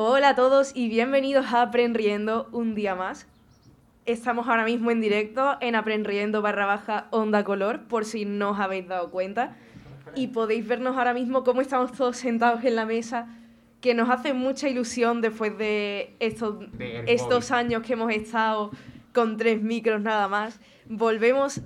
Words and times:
Hola 0.00 0.28
a 0.28 0.34
todos 0.36 0.70
y 0.76 0.88
bienvenidos 0.88 1.52
a 1.52 1.60
Aprendiendo 1.60 2.48
un 2.52 2.76
día 2.76 2.94
más. 2.94 3.26
Estamos 4.06 4.46
ahora 4.46 4.64
mismo 4.64 4.92
en 4.92 5.00
directo 5.00 5.56
en 5.60 5.74
Aprendiendo 5.74 6.40
barra 6.40 6.66
baja 6.66 7.08
onda 7.10 7.42
color, 7.42 7.80
por 7.88 8.04
si 8.04 8.24
no 8.24 8.50
os 8.50 8.60
habéis 8.60 8.86
dado 8.86 9.10
cuenta. 9.10 9.56
Y 10.14 10.28
podéis 10.28 10.68
vernos 10.68 10.96
ahora 10.96 11.14
mismo 11.14 11.42
cómo 11.42 11.62
estamos 11.62 11.90
todos 11.90 12.16
sentados 12.16 12.62
en 12.62 12.76
la 12.76 12.86
mesa, 12.86 13.26
que 13.80 13.92
nos 13.94 14.08
hace 14.08 14.34
mucha 14.34 14.68
ilusión 14.68 15.20
después 15.20 15.58
de 15.58 16.14
estos, 16.20 16.60
Del 16.78 17.08
estos 17.08 17.50
años 17.50 17.82
que 17.82 17.94
hemos 17.94 18.12
estado 18.12 18.70
con 19.12 19.36
tres 19.36 19.60
micros 19.60 20.00
nada 20.00 20.28
más. 20.28 20.60
Volvemos 20.88 21.60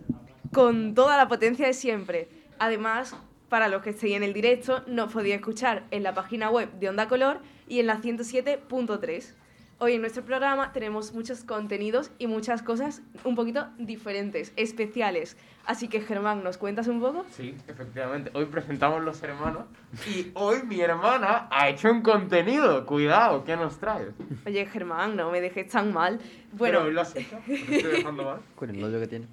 con 0.54 0.94
toda 0.94 1.18
la 1.18 1.28
potencia 1.28 1.66
de 1.66 1.74
siempre. 1.74 2.30
Además, 2.58 3.14
para 3.50 3.68
los 3.68 3.82
que 3.82 3.90
estéis 3.90 4.16
en 4.16 4.22
el 4.22 4.32
directo, 4.32 4.82
nos 4.86 5.12
podéis 5.12 5.34
escuchar 5.34 5.84
en 5.90 6.02
la 6.02 6.14
página 6.14 6.48
web 6.48 6.72
de 6.80 6.88
Onda 6.88 7.08
Color 7.08 7.40
y 7.72 7.80
en 7.80 7.86
la 7.86 8.02
107.3. 8.02 9.32
Hoy 9.78 9.94
en 9.94 10.02
nuestro 10.02 10.22
programa 10.22 10.74
tenemos 10.74 11.14
muchos 11.14 11.42
contenidos 11.42 12.10
y 12.18 12.26
muchas 12.26 12.60
cosas 12.60 13.00
un 13.24 13.34
poquito 13.34 13.66
diferentes, 13.78 14.52
especiales. 14.56 15.38
Así 15.64 15.88
que 15.88 16.02
Germán, 16.02 16.44
¿nos 16.44 16.58
cuentas 16.58 16.86
un 16.86 17.00
poco? 17.00 17.24
Sí, 17.30 17.56
efectivamente. 17.66 18.30
Hoy 18.34 18.44
presentamos 18.44 19.02
los 19.02 19.22
hermanos 19.22 19.64
y 20.06 20.32
hoy 20.34 20.64
mi 20.64 20.82
hermana 20.82 21.48
ha 21.50 21.70
hecho 21.70 21.90
un 21.90 22.02
contenido. 22.02 22.84
Cuidado, 22.84 23.42
¿qué 23.42 23.56
nos 23.56 23.78
traes? 23.78 24.08
Oye, 24.44 24.66
Germán, 24.66 25.16
no 25.16 25.30
me 25.30 25.40
dejes 25.40 25.68
tan 25.68 25.94
mal. 25.94 26.20
Bueno, 26.52 26.80
Pero 26.80 26.88
hoy 26.88 26.92
lo 26.92 27.00
has 27.00 27.16
hecho. 27.16 27.38
¿Te 27.46 27.54
estoy 27.54 27.90
dejando 27.90 28.24
mal? 28.24 28.40
Con 28.54 28.68
el 28.68 28.78
novio 28.78 29.00
que 29.00 29.06
tiene. 29.06 29.28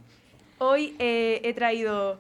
Hoy 0.60 0.96
eh, 0.98 1.42
he 1.44 1.54
traído 1.54 2.18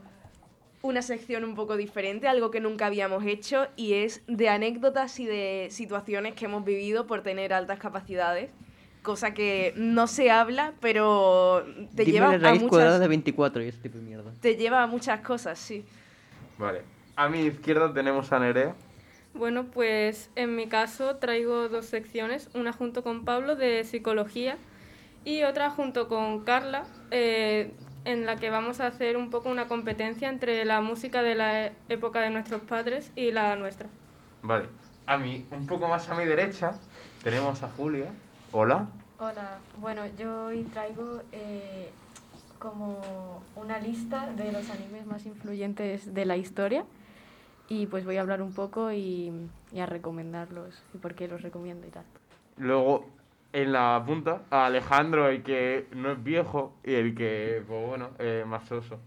una 0.81 1.01
sección 1.01 1.43
un 1.43 1.55
poco 1.55 1.77
diferente, 1.77 2.27
algo 2.27 2.51
que 2.51 2.59
nunca 2.59 2.85
habíamos 2.85 3.25
hecho, 3.25 3.67
y 3.75 3.93
es 3.93 4.21
de 4.27 4.49
anécdotas 4.49 5.19
y 5.19 5.25
de 5.25 5.67
situaciones 5.71 6.33
que 6.35 6.45
hemos 6.45 6.63
vivido 6.63 7.05
por 7.07 7.21
tener 7.21 7.53
altas 7.53 7.79
capacidades, 7.79 8.51
cosa 9.01 9.33
que 9.33 9.73
no 9.75 10.07
se 10.07 10.31
habla, 10.31 10.73
pero 10.79 11.65
te 11.95 12.03
Dime 12.05 12.11
lleva 12.11 12.27
la 12.29 12.35
a 12.35 12.51
raíz 12.51 12.63
cuadrada 12.63 12.91
muchas, 12.91 13.01
de 13.01 13.07
24 13.07 13.63
y 13.63 13.67
ese 13.67 13.77
tipo 13.79 13.97
de 13.97 14.03
mierda. 14.03 14.31
te 14.39 14.55
lleva 14.55 14.83
a 14.83 14.87
muchas 14.87 15.21
cosas, 15.21 15.59
sí. 15.59 15.83
Vale. 16.57 16.81
A 17.15 17.27
mi 17.27 17.41
izquierda 17.41 17.93
tenemos 17.93 18.31
a 18.31 18.39
Nerea. 18.39 18.75
Bueno, 19.33 19.65
pues 19.65 20.29
en 20.35 20.55
mi 20.55 20.67
caso 20.67 21.17
traigo 21.17 21.69
dos 21.69 21.85
secciones, 21.85 22.49
una 22.53 22.73
junto 22.73 23.03
con 23.03 23.25
Pablo 23.25 23.55
de 23.55 23.83
psicología 23.83 24.57
y 25.23 25.43
otra 25.43 25.69
junto 25.69 26.07
con 26.07 26.43
Carla, 26.43 26.85
eh, 27.11 27.71
en 28.09 28.25
la 28.25 28.35
que 28.35 28.49
vamos 28.49 28.79
a 28.79 28.87
hacer 28.87 29.17
un 29.17 29.29
poco 29.29 29.49
una 29.49 29.67
competencia 29.67 30.29
entre 30.29 30.65
la 30.65 30.81
música 30.81 31.21
de 31.21 31.35
la 31.35 31.67
e- 31.67 31.73
época 31.89 32.21
de 32.21 32.29
nuestros 32.29 32.61
padres 32.61 33.11
y 33.15 33.31
la 33.31 33.55
nuestra. 33.55 33.87
Vale. 34.41 34.65
A 35.05 35.17
mí, 35.17 35.45
un 35.51 35.65
poco 35.67 35.87
más 35.87 36.09
a 36.09 36.15
mi 36.15 36.25
derecha, 36.25 36.71
tenemos 37.23 37.63
a 37.63 37.69
Julia. 37.69 38.07
Hola. 38.51 38.87
Hola, 39.19 39.59
bueno, 39.79 40.01
yo 40.17 40.45
hoy 40.45 40.63
traigo 40.63 41.21
eh, 41.31 41.89
como 42.57 43.43
una 43.55 43.79
lista 43.79 44.27
de 44.35 44.51
los 44.51 44.69
animes 44.69 45.05
más 45.05 45.25
influyentes 45.25 46.13
de 46.13 46.25
la 46.25 46.37
historia 46.37 46.85
y 47.67 47.87
pues 47.87 48.05
voy 48.05 48.17
a 48.17 48.21
hablar 48.21 48.41
un 48.41 48.53
poco 48.53 48.91
y, 48.91 49.31
y 49.71 49.79
a 49.79 49.85
recomendarlos 49.85 50.81
y 50.93 50.97
por 50.97 51.15
qué 51.15 51.27
los 51.27 51.41
recomiendo 51.41 51.85
y 51.87 51.89
tal. 51.91 52.05
Luego, 52.57 53.07
en 53.53 53.71
la 53.71 54.01
punta, 54.05 54.43
a 54.51 54.67
Alejandro, 54.67 55.27
el 55.29 55.41
que 55.43 55.87
no 55.95 56.11
es 56.11 56.23
viejo 56.23 56.75
y 56.83 56.93
el 56.93 57.15
que, 57.15 57.63
pues 57.67 57.87
bueno, 57.87 58.09
eh, 58.19 58.43
más 58.47 58.67
soso. 58.67 58.99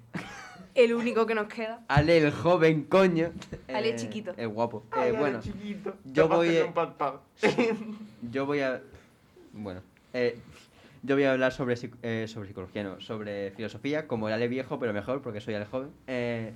El 0.74 0.94
único 0.94 1.26
que 1.26 1.34
nos 1.34 1.48
queda. 1.48 1.80
Ale, 1.88 2.16
el 2.18 2.32
joven, 2.32 2.84
coño. 2.84 3.30
Ale, 3.72 3.90
Eh, 3.90 3.96
chiquito. 3.96 4.32
El 4.36 4.48
guapo. 4.48 4.84
Eh, 4.92 4.98
Ay, 5.00 5.12
bueno, 5.12 5.36
el 5.38 5.42
chiquito. 5.44 5.94
yo 6.04 6.24
Capaz 6.24 6.36
voy, 6.36 6.48
es 6.48 6.54
eh, 6.54 6.64
un 6.64 6.72
pad 6.72 6.94
pad. 6.96 7.14
yo 8.22 8.46
voy 8.46 8.60
a. 8.60 8.80
Bueno, 9.52 9.82
eh, 10.14 10.38
yo 11.02 11.14
voy 11.14 11.24
a 11.24 11.32
hablar 11.32 11.52
sobre, 11.52 11.74
psic- 11.74 11.96
eh, 12.02 12.26
sobre 12.26 12.48
psicología, 12.48 12.84
no, 12.84 13.00
sobre 13.00 13.50
filosofía, 13.50 14.08
como 14.08 14.28
el 14.28 14.34
Ale 14.34 14.48
viejo, 14.48 14.78
pero 14.78 14.92
mejor 14.94 15.20
porque 15.20 15.40
soy 15.42 15.54
Ale 15.54 15.66
joven. 15.66 15.90
Eh, 16.06 16.52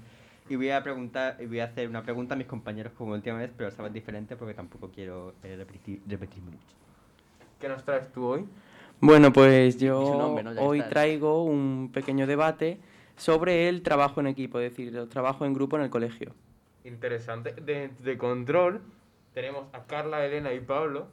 y 0.48 0.56
voy 0.56 0.70
a 0.70 0.82
preguntar, 0.82 1.36
y 1.40 1.46
voy 1.46 1.60
a 1.60 1.64
hacer 1.64 1.86
una 1.88 2.02
pregunta 2.02 2.34
a 2.34 2.38
mis 2.38 2.46
compañeros 2.46 2.92
como 2.96 3.10
la 3.10 3.16
última 3.16 3.36
vez, 3.36 3.50
pero 3.54 3.68
esta 3.68 3.82
vez 3.82 3.92
diferente 3.92 4.36
porque 4.36 4.54
tampoco 4.54 4.90
quiero 4.90 5.34
eh, 5.42 5.56
repetir, 5.56 6.00
repetirme 6.06 6.52
mucho. 6.52 6.74
¿Qué 7.58 7.68
nos 7.68 7.84
traes 7.84 8.12
tú 8.12 8.26
hoy? 8.26 8.46
Bueno, 9.00 9.32
pues 9.32 9.78
yo 9.78 10.16
nombre, 10.18 10.42
¿no? 10.44 10.52
Ya 10.52 10.60
hoy 10.60 10.82
traigo 10.82 11.44
un 11.44 11.90
pequeño 11.92 12.26
debate 12.26 12.80
sobre 13.16 13.68
el 13.68 13.82
trabajo 13.82 14.20
en 14.20 14.26
equipo, 14.26 14.58
es 14.58 14.70
decir, 14.70 14.94
el 14.96 15.08
trabajo 15.08 15.44
en 15.44 15.54
grupo 15.54 15.76
en 15.76 15.82
el 15.82 15.90
colegio. 15.90 16.34
Interesante. 16.84 17.52
De, 17.52 17.90
de 17.98 18.18
control 18.18 18.80
tenemos 19.34 19.66
a 19.72 19.84
Carla, 19.84 20.24
Elena 20.24 20.52
y 20.52 20.60
Pablo. 20.60 21.08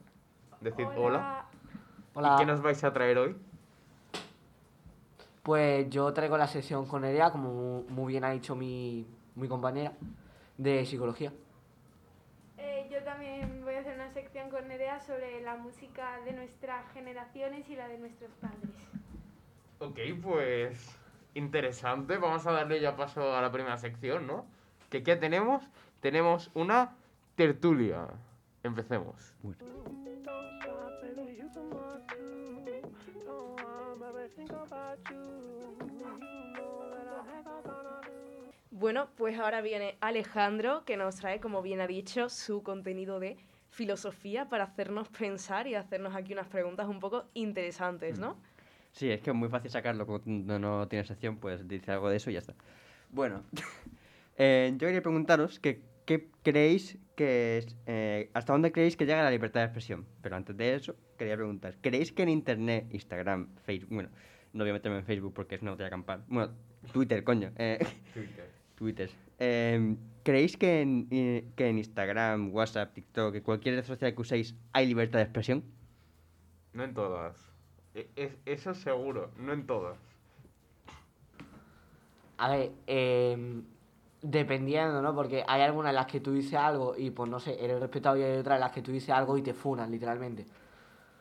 Decid 0.61 0.85
hola. 0.95 1.45
Hola, 2.13 2.35
¿Y 2.35 2.39
qué 2.39 2.45
nos 2.45 2.61
vais 2.61 2.83
a 2.83 2.93
traer 2.93 3.17
hoy? 3.17 3.35
pues 5.43 5.89
yo 5.89 6.11
traigo 6.13 6.37
la 6.37 6.47
sesión 6.47 6.85
con 6.85 7.01
Nerea, 7.01 7.29
como 7.31 7.83
muy 7.89 8.13
bien 8.13 8.23
ha 8.23 8.31
dicho 8.31 8.55
mi, 8.55 9.05
mi 9.35 9.47
compañera, 9.49 9.91
de 10.57 10.85
psicología. 10.85 11.33
Yo 12.93 13.01
también 13.01 13.61
voy 13.63 13.73
a 13.73 13.79
hacer 13.79 13.95
una 13.95 14.13
sección 14.13 14.51
con 14.51 14.67
Nerea 14.67 14.99
sobre 14.99 15.41
la 15.41 15.55
música 15.55 16.19
de 16.25 16.33
nuestras 16.33 16.85
generaciones 16.93 17.67
y 17.67 17.75
la 17.75 17.87
de 17.87 17.97
nuestros 17.97 18.29
padres. 18.35 18.69
Ok, 19.79 19.97
pues 20.21 20.95
interesante. 21.33 22.17
Vamos 22.17 22.45
a 22.45 22.51
darle 22.51 22.79
ya 22.79 22.95
paso 22.95 23.35
a 23.35 23.41
la 23.41 23.51
primera 23.51 23.79
sección, 23.79 24.27
¿no? 24.27 24.45
¿Qué, 24.91 25.01
qué 25.01 25.15
tenemos? 25.15 25.67
Tenemos 26.01 26.51
una 26.53 26.95
tertulia. 27.35 28.05
Empecemos. 28.61 29.33
Bueno, 29.41 29.65
pues 39.15 39.39
ahora 39.39 39.61
viene 39.61 39.97
Alejandro, 40.01 40.83
que 40.85 40.97
nos 40.97 41.15
trae, 41.17 41.39
como 41.39 41.61
bien 41.61 41.81
ha 41.81 41.87
dicho, 41.87 42.29
su 42.29 42.63
contenido 42.63 43.19
de 43.19 43.37
filosofía 43.69 44.49
para 44.49 44.65
hacernos 44.65 45.09
pensar 45.09 45.67
y 45.67 45.75
hacernos 45.75 46.15
aquí 46.15 46.33
unas 46.33 46.47
preguntas 46.47 46.87
un 46.87 46.99
poco 46.99 47.25
interesantes, 47.33 48.19
¿no? 48.19 48.37
Sí, 48.91 49.09
es 49.09 49.21
que 49.21 49.31
es 49.31 49.35
muy 49.35 49.49
fácil 49.49 49.71
sacarlo 49.71 50.05
cuando 50.05 50.59
no 50.59 50.87
tiene 50.87 51.03
sección, 51.05 51.37
pues 51.37 51.67
dice 51.67 51.91
algo 51.91 52.09
de 52.09 52.17
eso 52.17 52.29
y 52.29 52.33
ya 52.33 52.39
está. 52.39 52.53
Bueno, 53.09 53.43
eh, 54.37 54.71
yo 54.73 54.87
quería 54.87 55.01
preguntaros 55.01 55.59
que, 55.59 55.81
qué 56.05 56.29
creéis 56.43 56.99
que 57.15 57.57
es, 57.57 57.75
eh, 57.87 58.29
hasta 58.33 58.53
dónde 58.53 58.71
creéis 58.71 58.95
que 58.95 59.05
llega 59.05 59.23
la 59.23 59.31
libertad 59.31 59.61
de 59.61 59.65
expresión. 59.65 60.05
Pero 60.21 60.35
antes 60.35 60.55
de 60.55 60.75
eso, 60.75 60.95
quería 61.17 61.35
preguntar, 61.35 61.75
¿creéis 61.81 62.11
que 62.11 62.23
en 62.23 62.29
Internet, 62.29 62.87
Instagram, 62.91 63.49
Facebook, 63.65 63.89
bueno, 63.93 64.09
no 64.53 64.63
voy 64.63 64.69
a 64.69 64.73
meterme 64.73 64.99
en 64.99 65.05
Facebook 65.05 65.33
porque 65.33 65.55
es 65.55 65.61
una 65.61 65.71
batalla 65.71 65.89
campal, 65.89 66.23
bueno, 66.27 66.53
Twitter, 66.91 67.23
coño, 67.23 67.51
eh, 67.55 67.79
Twitter, 68.13 68.62
eh, 69.39 69.95
¿creéis 70.23 70.57
que 70.57 70.81
en, 70.81 71.07
eh, 71.11 71.45
que 71.55 71.67
en 71.67 71.77
Instagram, 71.77 72.53
WhatsApp, 72.53 72.93
TikTok, 72.93 73.33
que 73.33 73.41
cualquier 73.41 73.75
red 73.75 73.85
social 73.85 74.13
que 74.13 74.21
uséis 74.21 74.55
hay 74.73 74.87
libertad 74.87 75.19
de 75.19 75.23
expresión? 75.23 75.63
No 76.73 76.83
en 76.83 76.93
todas. 76.93 77.35
E- 77.95 78.09
es- 78.15 78.37
eso 78.45 78.73
seguro, 78.73 79.31
no 79.37 79.53
en 79.53 79.65
todas. 79.67 79.97
A 82.37 82.49
ver, 82.49 82.71
em, 82.87 83.63
dependiendo, 84.21 85.01
¿no? 85.01 85.13
Porque 85.13 85.43
hay 85.47 85.61
algunas 85.61 85.89
en 85.91 85.95
las 85.95 86.07
que 86.07 86.19
tú 86.19 86.31
dices 86.33 86.55
algo 86.55 86.95
y 86.97 87.11
pues 87.11 87.29
no 87.29 87.39
sé, 87.39 87.63
eres 87.63 87.79
respetado 87.79 88.17
y 88.17 88.23
hay 88.23 88.37
otras 88.37 88.55
en 88.55 88.61
las 88.61 88.71
que 88.71 88.81
tú 88.81 88.91
dices 88.91 89.09
algo 89.11 89.37
y 89.37 89.41
te 89.43 89.53
funan, 89.53 89.91
literalmente. 89.91 90.45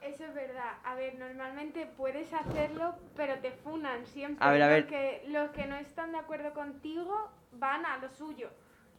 Eso 0.04 0.24
es 0.24 0.34
verdad. 0.34 0.72
A 0.84 0.94
ver, 0.94 1.18
normalmente 1.18 1.86
puedes 1.96 2.32
hacerlo, 2.32 2.94
pero 3.16 3.38
te 3.38 3.50
funan 3.52 4.04
siempre. 4.06 4.44
A 4.44 4.50
ver, 4.50 4.62
a 4.62 4.68
ver. 4.68 4.80
Los 4.82 4.90
que, 4.90 5.22
los 5.28 5.50
que 5.50 5.66
no 5.66 5.76
están 5.76 6.12
de 6.12 6.18
acuerdo 6.18 6.52
contigo 6.52 7.30
van 7.52 7.86
a 7.86 7.98
lo 7.98 8.08
suyo. 8.10 8.50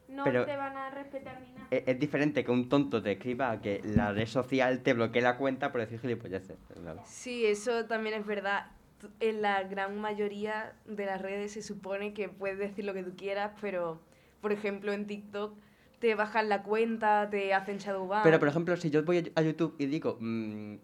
No 0.08 0.24
Pero- 0.26 0.46
te 0.46 0.56
van 0.56 0.76
a 0.78 0.90
respetar 0.92 1.40
ni 1.42 1.52
nada. 1.54 1.68
Es, 1.72 1.84
es 1.88 2.00
diferente 2.00 2.44
que 2.44 2.52
un 2.52 2.70
tonto 2.70 3.02
te 3.02 3.14
escriba 3.14 3.52
a 3.52 3.62
que 3.62 3.82
la 3.84 4.12
red 4.12 4.28
social 4.28 4.82
te 4.82 4.94
bloquee 4.94 5.22
la 5.22 5.38
cuenta 5.38 5.72
por 5.72 5.82
decir 5.82 6.00
gilipolleces. 6.00 6.58
Claro. 6.82 7.02
Sí, 7.06 7.46
eso 7.46 7.86
también 7.86 8.16
es 8.16 8.26
verdad. 8.26 8.68
En 9.20 9.42
la 9.42 9.64
gran 9.64 10.00
mayoría 10.00 10.74
de 10.86 11.06
las 11.06 11.22
redes 11.22 11.54
se 11.54 11.62
supone 11.62 12.14
que 12.14 12.30
puedes 12.30 12.58
decir 12.58 12.86
lo 12.86 12.94
que 12.94 13.04
tú 13.04 13.16
quieras, 13.18 13.52
pero, 13.60 14.00
por 14.42 14.52
ejemplo, 14.54 14.94
en 14.94 15.08
TikTok 15.08 15.58
te 16.00 16.16
bajan 16.16 16.48
la 16.50 16.64
cuenta, 16.64 17.30
te 17.30 17.54
hacen 17.54 17.78
shadowban. 17.78 18.24
Pero, 18.24 18.40
por 18.40 18.48
ejemplo, 18.50 18.76
si 18.78 18.90
yo 18.90 19.04
voy 19.04 19.32
a- 19.36 19.40
a 19.40 19.44
YouTube 19.44 19.76
y 19.80 19.86
digo, 19.88 20.18
mm, 20.20 20.76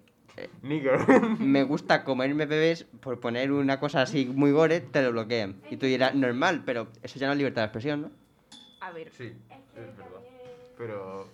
Nigger. 0.61 0.99
me 1.39 1.63
gusta 1.63 2.03
comerme 2.03 2.45
bebés, 2.45 2.85
por 3.01 3.19
poner 3.19 3.51
una 3.51 3.79
cosa 3.79 4.01
así 4.01 4.25
muy 4.25 4.51
gore, 4.51 4.79
te 4.81 5.01
lo 5.01 5.11
bloquean. 5.11 5.61
Y 5.69 5.77
tú 5.77 5.85
dirás, 5.85 6.15
normal, 6.15 6.63
pero 6.65 6.87
eso 7.03 7.19
ya 7.19 7.27
no 7.27 7.33
es 7.33 7.37
libertad 7.37 7.61
de 7.61 7.65
expresión, 7.65 8.01
¿no? 8.03 8.11
A 8.81 8.91
ver, 8.91 9.11
sí, 9.11 9.33
Es 9.75 9.97
verdad. 9.97 10.21
Pero 10.77 11.27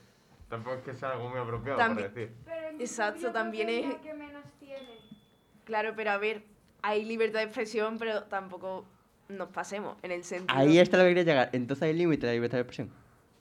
tampoco 0.50 0.78
es 0.78 0.82
que 0.84 0.96
sea 0.96 1.12
algo 1.12 1.30
muy 1.30 1.40
apropiado 1.40 1.78
También- 1.78 2.08
para 2.12 2.20
decir. 2.22 2.36
Pero 2.46 2.80
Exacto, 2.80 3.32
también 3.32 3.68
que 3.68 3.80
es- 3.82 3.88
lo 3.88 4.02
que 4.02 4.14
menos 4.14 4.44
tiene. 4.60 4.98
claro, 5.66 5.94
pero 5.96 6.12
a 6.12 6.18
ver, 6.18 6.44
hay 6.82 7.06
libertad 7.06 7.40
de 7.40 7.46
expresión, 7.46 7.98
pero 8.00 8.24
tampoco 8.24 8.86
nos 9.30 9.50
pasemos 9.50 9.98
en 10.04 10.12
el 10.12 10.24
sentido... 10.24 10.58
Ahí 10.60 10.78
está 10.80 10.98
lo 10.98 11.04
que 11.04 11.10
quería 11.10 11.24
llegar. 11.24 11.50
Entonces 11.54 11.84
hay 11.84 11.94
límite 11.94 12.26
de 12.26 12.32
la 12.32 12.34
libertad 12.36 12.58
de 12.58 12.62
expresión. 12.62 12.90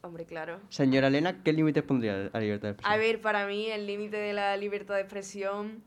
Hombre, 0.04 0.26
claro. 0.26 0.60
Señora 0.68 1.06
Elena, 1.06 1.42
¿qué 1.42 1.54
límites 1.54 1.82
pondría 1.82 2.12
a 2.26 2.30
la 2.34 2.40
libertad 2.40 2.68
de 2.68 2.72
expresión? 2.72 2.92
A 2.92 2.96
ver, 2.98 3.20
para 3.22 3.46
mí 3.46 3.70
el 3.70 3.86
límite 3.86 4.18
de 4.18 4.34
la 4.34 4.54
libertad 4.58 4.96
de 4.96 5.00
expresión 5.00 5.82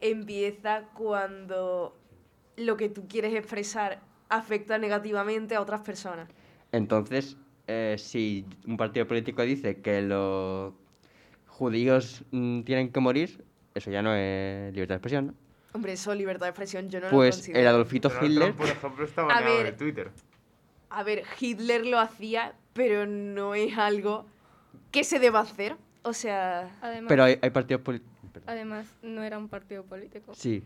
empieza 0.00 0.82
cuando 0.94 1.96
lo 2.56 2.76
que 2.76 2.88
tú 2.88 3.06
quieres 3.06 3.32
expresar 3.34 4.00
afecta 4.28 4.78
negativamente 4.78 5.54
a 5.54 5.60
otras 5.60 5.82
personas. 5.82 6.28
Entonces, 6.72 7.36
eh, 7.68 7.94
si 7.98 8.44
un 8.66 8.76
partido 8.76 9.06
político 9.06 9.42
dice 9.42 9.80
que 9.80 10.02
los 10.02 10.74
judíos 11.46 12.24
mm, 12.32 12.62
tienen 12.62 12.90
que 12.90 12.98
morir, 12.98 13.44
eso 13.74 13.92
ya 13.92 14.02
no 14.02 14.12
es 14.12 14.72
libertad 14.74 14.94
de 14.94 14.96
expresión, 14.96 15.26
¿no? 15.28 15.34
Hombre, 15.74 15.92
eso 15.92 16.12
libertad 16.16 16.46
de 16.46 16.50
expresión 16.50 16.90
yo 16.90 16.98
no 16.98 17.06
lo 17.06 17.12
Pues 17.12 17.36
considero. 17.36 17.60
el 17.60 17.66
Adolfito 17.68 18.10
Hitler... 18.20 18.42
Trump, 18.54 18.56
por 18.58 18.68
ejemplo, 18.68 19.04
está 19.04 19.22
A 19.22 19.26
baneado 19.26 19.56
ver. 19.58 19.66
de 19.66 19.72
Twitter. 19.72 20.10
A 20.90 21.02
ver, 21.04 21.22
Hitler 21.40 21.86
lo 21.86 21.98
hacía, 22.00 22.54
pero 22.72 23.06
no 23.06 23.54
es 23.54 23.76
algo 23.76 24.26
que 24.90 25.04
se 25.04 25.18
deba 25.18 25.40
hacer. 25.40 25.76
O 26.02 26.12
sea, 26.12 26.76
Además, 26.82 27.08
Pero 27.08 27.24
hay, 27.24 27.38
hay 27.40 27.50
partidos 27.50 27.82
políticos... 27.82 28.10
además, 28.46 28.86
no 29.02 29.22
era 29.22 29.38
un 29.38 29.48
partido 29.48 29.84
político. 29.84 30.34
Sí, 30.34 30.64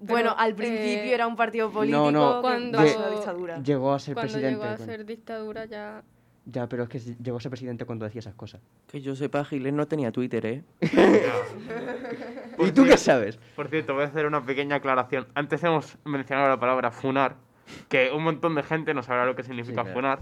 bueno, 0.00 0.34
al 0.36 0.54
principio 0.54 1.10
eh, 1.10 1.14
era 1.14 1.26
un 1.26 1.34
partido 1.34 1.70
político 1.70 2.10
no, 2.12 2.34
no, 2.36 2.40
cuando- 2.40 2.78
bajo 2.78 3.00
la 3.00 3.10
dictadura. 3.10 3.62
llegó 3.62 3.92
a 3.92 3.98
ser 3.98 4.14
Cuando 4.14 4.32
presidente. 4.32 4.60
llegó 4.64 4.72
a 4.72 4.78
ser 4.78 5.04
dictadura 5.04 5.64
ya... 5.64 6.02
Ya, 6.50 6.66
pero 6.66 6.84
es 6.84 6.88
que 6.88 6.98
llegó 6.98 7.36
a 7.36 7.40
ser 7.40 7.50
presidente 7.50 7.84
cuando 7.84 8.06
decía 8.06 8.20
esas 8.20 8.34
cosas. 8.34 8.62
Que 8.86 9.02
yo 9.02 9.14
sepa, 9.14 9.46
Hitler 9.50 9.72
no 9.72 9.86
tenía 9.86 10.10
Twitter, 10.12 10.46
¿eh? 10.46 10.64
¿Y 12.58 12.70
tú 12.72 12.84
qué 12.84 12.96
sabes? 12.96 13.38
Por 13.54 13.68
cierto, 13.68 13.92
voy 13.92 14.04
a 14.04 14.06
hacer 14.06 14.24
una 14.24 14.42
pequeña 14.44 14.76
aclaración. 14.76 15.26
Antes 15.34 15.62
hemos 15.62 15.98
mencionado 16.04 16.48
la 16.48 16.58
palabra 16.58 16.90
funar, 16.90 17.36
que 17.90 18.10
un 18.12 18.24
montón 18.24 18.54
de 18.54 18.62
gente 18.62 18.94
no 18.94 19.02
sabrá 19.02 19.26
lo 19.26 19.36
que 19.36 19.42
significa 19.42 19.82
claro. 19.82 19.92
funar. 19.92 20.20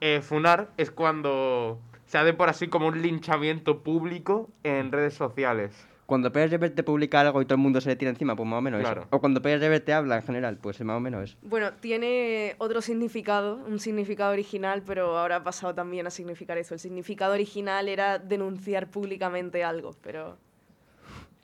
Eh, 0.00 0.20
funar 0.22 0.70
es 0.76 0.90
cuando 0.90 1.78
se 2.06 2.18
hace 2.18 2.32
por 2.32 2.48
así 2.48 2.68
como 2.68 2.86
un 2.88 3.02
linchamiento 3.02 3.82
público 3.82 4.48
en 4.62 4.90
redes 4.92 5.14
sociales. 5.14 5.86
Cuando 6.06 6.32
Pérez 6.32 6.50
Reverte 6.50 6.82
publica 6.82 7.20
algo 7.20 7.40
y 7.40 7.44
todo 7.44 7.54
el 7.54 7.60
mundo 7.60 7.80
se 7.80 7.88
le 7.88 7.94
tira 7.94 8.10
encima, 8.10 8.34
pues 8.34 8.48
más 8.48 8.58
o 8.58 8.62
menos 8.62 8.80
Claro. 8.80 9.02
eso. 9.02 9.08
O 9.12 9.20
cuando 9.20 9.40
Pérez 9.42 9.60
Reverte 9.60 9.92
habla 9.92 10.16
en 10.16 10.22
general, 10.22 10.56
pues 10.60 10.80
más 10.80 10.96
o 10.96 11.00
menos 11.00 11.22
eso. 11.22 11.36
Bueno, 11.42 11.72
tiene 11.74 12.56
otro 12.58 12.80
significado, 12.82 13.56
un 13.66 13.78
significado 13.78 14.32
original, 14.32 14.82
pero 14.84 15.16
ahora 15.18 15.36
ha 15.36 15.44
pasado 15.44 15.72
también 15.74 16.08
a 16.08 16.10
significar 16.10 16.58
eso. 16.58 16.74
El 16.74 16.80
significado 16.80 17.34
original 17.34 17.88
era 17.88 18.18
denunciar 18.18 18.88
públicamente 18.88 19.62
algo, 19.62 19.94
pero... 20.02 20.36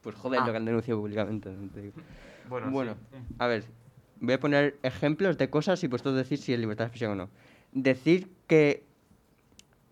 Pues 0.02 0.16
joder, 0.16 0.40
Ah. 0.42 0.46
lo 0.46 0.52
que 0.52 0.56
han 0.56 0.64
denunciado 0.64 0.98
públicamente. 1.00 1.50
no 1.50 1.68
te 1.70 1.82
digo. 1.82 1.94
Bueno, 2.48 2.70
Bueno, 2.70 2.96
sí. 3.12 3.18
a 3.38 3.46
ver, 3.46 3.64
voy 4.20 4.34
a 4.34 4.40
poner 4.40 4.76
ejemplos 4.82 5.38
de 5.38 5.48
cosas 5.48 5.82
y 5.84 5.86
vosotros 5.88 6.16
decir 6.16 6.38
si 6.38 6.52
es 6.52 6.58
libertad 6.58 6.84
de 6.84 6.88
expresión 6.88 7.12
o 7.12 7.14
no. 7.14 7.28
Decir 7.76 8.28
que. 8.46 8.82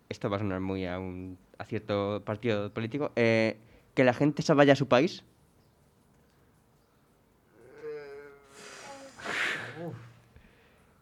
Esto 0.09 0.27
va 0.29 0.37
a 0.37 0.39
sonar 0.39 0.59
muy 0.59 0.85
a, 0.87 0.97
un, 0.99 1.37
a 1.59 1.65
cierto 1.65 2.21
partido 2.25 2.71
político. 2.73 3.11
eh, 3.15 3.57
que 3.93 4.03
la 4.03 4.13
gente 4.13 4.41
se 4.41 4.53
vaya 4.53 4.73
a 4.73 4.75
su 4.75 4.87
país. 4.87 5.23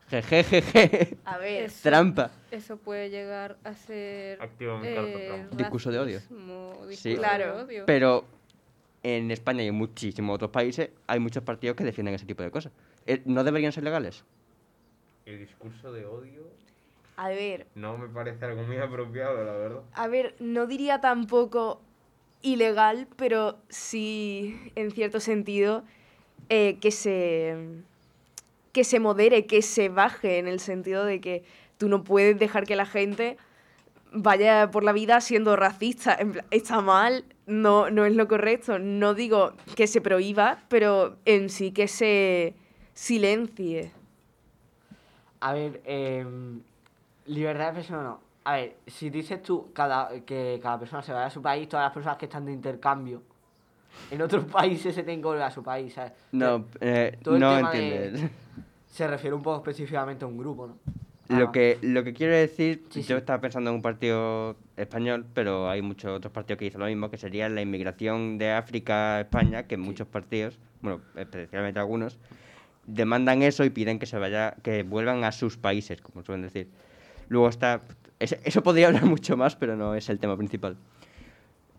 Jejejeje. 0.10 1.18
A 1.26 1.38
ver, 1.38 1.64
Eso- 1.66 1.80
Trampa. 1.90 2.32
Eso 2.52 2.78
puede 2.78 3.10
llegar 3.10 3.58
a 3.64 3.74
ser... 3.74 4.42
Activa 4.42 4.78
mi 4.78 4.94
carta 4.94 5.10
eh. 5.10 5.48
Discurso 5.58 5.92
de 5.92 6.00
odio. 6.00 6.20
Sí. 6.92 7.12
de 7.12 7.16
Claro, 7.18 7.64
odio. 7.64 7.86
Pero 7.86 8.26
en 9.02 9.32
España 9.32 9.64
y 9.64 9.68
en 9.68 9.76
muchísimos 9.76 10.36
otros 10.36 10.52
países 10.52 10.90
hay 11.08 11.20
muchos 11.20 11.44
partidos 11.44 11.76
que 11.76 11.84
defienden 11.84 12.14
ese 12.16 12.26
tipo 12.26 12.44
de 12.44 12.52
cosas. 12.52 12.72
Eh, 13.08 13.22
¿No 13.26 13.44
deberían 13.44 13.72
ser 13.72 13.84
legales? 13.84 14.24
El 15.26 15.40
discurso 15.40 15.92
de 15.92 16.06
odio 16.06 16.44
a 17.16 17.30
ver, 17.30 17.68
no 17.76 17.98
me 17.98 18.08
parece 18.08 18.44
algo 18.46 18.64
muy 18.64 18.78
apropiado, 18.78 19.44
la 19.44 19.54
verdad. 19.54 19.82
a 19.94 20.08
ver, 20.08 20.36
no 20.40 20.68
diría 20.68 21.02
tampoco 21.02 21.82
ilegal, 22.42 23.08
pero 23.16 23.58
sí, 23.70 24.72
en 24.76 24.92
cierto 24.92 25.20
sentido, 25.20 25.84
eh, 26.50 26.78
que 26.82 26.92
se 26.92 27.56
que 28.74 28.84
se 28.84 29.00
modere, 29.00 29.46
que 29.46 29.62
se 29.62 29.90
baje, 29.90 30.40
en 30.40 30.48
el 30.48 30.60
sentido 30.60 31.06
de 31.06 31.22
que 31.22 31.44
tú 31.78 31.88
no 31.90 32.04
puedes 32.04 32.38
dejar 32.40 32.66
que 32.66 32.76
la 32.76 32.88
gente 32.88 33.38
vaya 34.12 34.72
por 34.72 34.84
la 34.84 34.94
vida 34.94 35.22
siendo 35.22 35.56
racista. 35.56 36.16
En 36.20 36.32
plan, 36.34 36.46
está 36.50 36.82
mal, 36.82 37.24
no, 37.46 37.92
no 37.92 38.06
es 38.06 38.16
lo 38.16 38.28
correcto. 38.28 38.80
No 38.80 39.14
digo 39.14 39.54
que 39.76 39.86
se 39.86 40.02
prohíba, 40.02 40.64
pero 40.70 41.18
en 41.26 41.50
sí 41.50 41.72
que 41.72 41.88
se 41.88 42.56
silencie. 42.94 43.92
A 45.40 45.54
ver, 45.54 45.82
em, 45.86 46.62
libertad 47.26 47.74
de 47.74 47.80
expresión 47.80 48.04
no. 48.04 48.20
A 48.46 48.54
ver, 48.58 48.76
si 48.88 49.10
dices 49.10 49.42
tú 49.42 49.72
cada, 49.74 50.10
que 50.26 50.60
cada 50.62 50.78
persona 50.80 51.02
se 51.02 51.14
vaya 51.14 51.28
a 51.28 51.30
su 51.30 51.42
país, 51.42 51.70
todas 51.70 51.86
las 51.86 51.94
personas 51.94 52.18
que 52.18 52.26
están 52.26 52.46
de 52.46 52.52
intercambio 52.52 53.22
en 54.12 54.22
otros 54.22 54.44
países 54.52 54.94
se 54.94 55.04
tienen 55.04 55.22
que 55.22 55.28
volver 55.28 55.44
a 55.44 55.52
su 55.52 55.64
país, 55.64 55.94
¿sabes? 55.94 56.12
No, 56.34 56.66
eh, 56.82 57.18
todo 57.24 57.36
el 57.36 57.40
no 57.42 57.56
tema 57.56 57.72
de- 57.72 58.06
entiendes. 58.08 58.32
Se 58.88 59.08
refiere 59.08 59.36
un 59.36 59.42
poco 59.42 59.58
específicamente 59.58 60.26
a 60.26 60.28
un 60.28 60.38
grupo, 60.38 60.68
¿no? 60.68 60.78
Lo 61.30 61.52
que, 61.54 61.80
lo 61.82 62.04
que 62.04 62.14
quiero 62.14 62.36
decir, 62.36 62.84
Sí, 62.90 63.02
yo 63.02 63.08
sí. 63.08 63.14
estaba 63.14 63.40
pensando 63.42 63.70
en 63.72 63.78
un 63.78 63.82
partido 63.82 64.58
español, 64.76 65.26
pero 65.34 65.70
hay 65.70 65.82
muchos 65.82 66.12
otros 66.12 66.32
partidos 66.34 66.60
que 66.60 66.66
dicen 66.66 66.82
lo 66.82 66.86
mismo, 66.88 67.10
que 67.10 67.18
sería 67.18 67.48
la 67.50 67.62
inmigración 67.62 68.38
de 68.38 68.52
África 68.52 69.16
a 69.16 69.22
España, 69.22 69.64
que 69.64 69.78
muchos 69.78 70.06
partidos, 70.06 70.60
bueno, 70.82 71.00
especialmente 71.16 71.80
algunos, 71.80 72.20
demandan 72.86 73.42
eso 73.42 73.64
y 73.64 73.70
piden 73.70 73.98
que 74.00 74.06
se 74.06 74.18
vaya, 74.20 74.56
que 74.62 74.84
vuelvan 74.84 75.24
a 75.24 75.32
sus 75.32 75.58
países, 75.58 76.02
como 76.02 76.24
suelen 76.24 76.44
decir. 76.44 76.70
Luego 77.30 77.50
está, 77.50 77.82
eso 78.20 78.64
podría 78.64 78.88
hablar 78.90 79.06
mucho 79.06 79.38
más, 79.38 79.56
pero 79.56 79.76
no 79.76 79.96
es 79.96 80.10
el 80.10 80.20
tema 80.20 80.38
principal. 80.38 80.78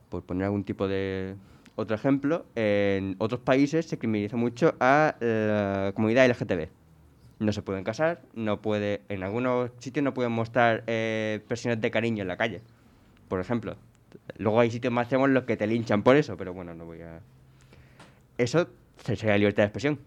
Por 0.09 0.23
poner 0.23 0.45
algún 0.45 0.65
tipo 0.65 0.89
de 0.89 1.35
otro 1.77 1.97
ejemplo, 1.97 2.47
en 2.55 3.17
otros 3.19 3.41
países 3.41 3.87
se 3.87 3.99
criminaliza 3.99 4.37
mucho 4.37 4.75
a 4.81 5.17
la 5.21 5.93
comunidad 5.95 6.29
LGTB 6.29 6.69
no 7.39 7.53
se 7.53 7.63
pueden 7.63 7.85
casar, 7.85 8.23
no 8.35 8.61
puede, 8.61 9.03
en 9.09 9.23
algunos 9.23 9.71
sitios 9.79 10.05
no 10.05 10.15
pueden 10.15 10.33
mostrar 10.33 10.85
eh, 10.87 11.41
de 11.79 11.91
cariño 11.91 12.23
en 12.23 12.29
la 12.29 12.37
calle, 12.37 12.61
por 13.29 13.41
ejemplo. 13.41 13.77
Luego 14.39 14.61
hay 14.61 14.71
sitios 14.71 14.93
más 14.93 15.05
extremos 15.05 15.29
en 15.29 15.35
los 15.35 15.45
que 15.45 15.57
te 15.57 15.67
linchan 15.67 16.03
por 16.03 16.17
eso, 16.17 16.37
pero 16.37 16.55
bueno, 16.55 16.75
no 16.75 16.85
voy 16.85 17.03
a... 17.03 17.21
Eso 18.39 18.69
sería 19.03 19.37
libertad 19.37 19.65
de 19.65 19.67
expresión. 19.67 19.99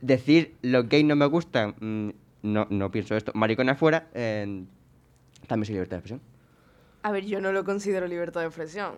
Decir 0.00 0.54
los 0.62 0.88
gays 0.88 1.04
no 1.04 1.16
me 1.16 1.26
gustan, 1.26 1.74
mm, 1.80 2.10
no, 2.46 2.66
no 2.70 2.90
pienso 2.90 3.16
esto, 3.16 3.32
maricón 3.34 3.68
afuera, 3.68 4.08
eh, 4.14 4.64
también 5.46 5.66
sería 5.66 5.78
libertad 5.80 5.96
de 5.96 6.00
expresión. 6.00 6.20
A 7.02 7.12
ver, 7.12 7.24
yo 7.26 7.40
no 7.40 7.52
lo 7.52 7.64
considero 7.64 8.06
libertad 8.06 8.40
de 8.40 8.46
expresión. 8.46 8.94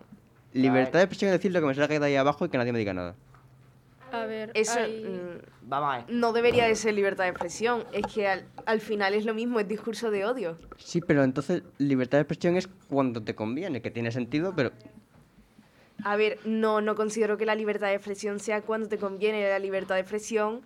Libertad 0.53 0.99
de 1.01 1.05
expresión 1.05 1.31
es 1.31 1.39
decir 1.39 1.53
lo 1.53 1.61
que 1.61 1.67
me 1.67 1.75
salga 1.75 1.99
de 1.99 2.07
ahí 2.07 2.17
abajo 2.17 2.45
y 2.45 2.49
que 2.49 2.57
nadie 2.59 2.73
me 2.73 2.79
diga 2.79 2.95
nada. 2.95 3.15
A 4.11 4.25
ver, 4.25 4.51
Eso 4.55 4.81
hay- 4.81 5.05
mm, 5.05 5.69
Vamos 5.69 5.95
a 5.95 5.97
ver. 5.99 6.07
no 6.15 6.33
debería 6.33 6.67
de 6.67 6.75
ser 6.75 6.95
libertad 6.95 7.25
de 7.25 7.31
expresión. 7.31 7.85
Es 7.93 8.07
que 8.07 8.27
al, 8.27 8.45
al 8.65 8.81
final 8.81 9.13
es 9.13 9.27
lo 9.27 9.35
mismo, 9.35 9.61
es 9.61 9.69
discurso 9.69 10.11
de 10.11 10.25
odio. 10.25 10.57
Sí, 10.79 11.03
pero 11.03 11.23
entonces 11.25 11.63
libertad 11.77 12.17
de 12.17 12.23
expresión 12.23 12.57
es 12.57 12.69
cuando 12.89 13.23
te 13.23 13.35
conviene, 13.35 13.83
que 13.83 13.91
tiene 13.91 14.11
sentido, 14.11 14.55
pero 14.57 14.73
A 16.05 16.17
ver, 16.17 16.39
no, 16.47 16.81
no 16.81 16.95
considero 16.95 17.37
que 17.37 17.45
la 17.45 17.55
libertad 17.55 17.89
de 17.89 17.95
expresión 17.97 18.39
sea 18.41 18.63
cuando 18.63 18.89
te 18.89 18.97
conviene. 18.97 19.47
La 19.47 19.59
libertad 19.59 19.97
de 19.97 20.01
expresión 20.01 20.63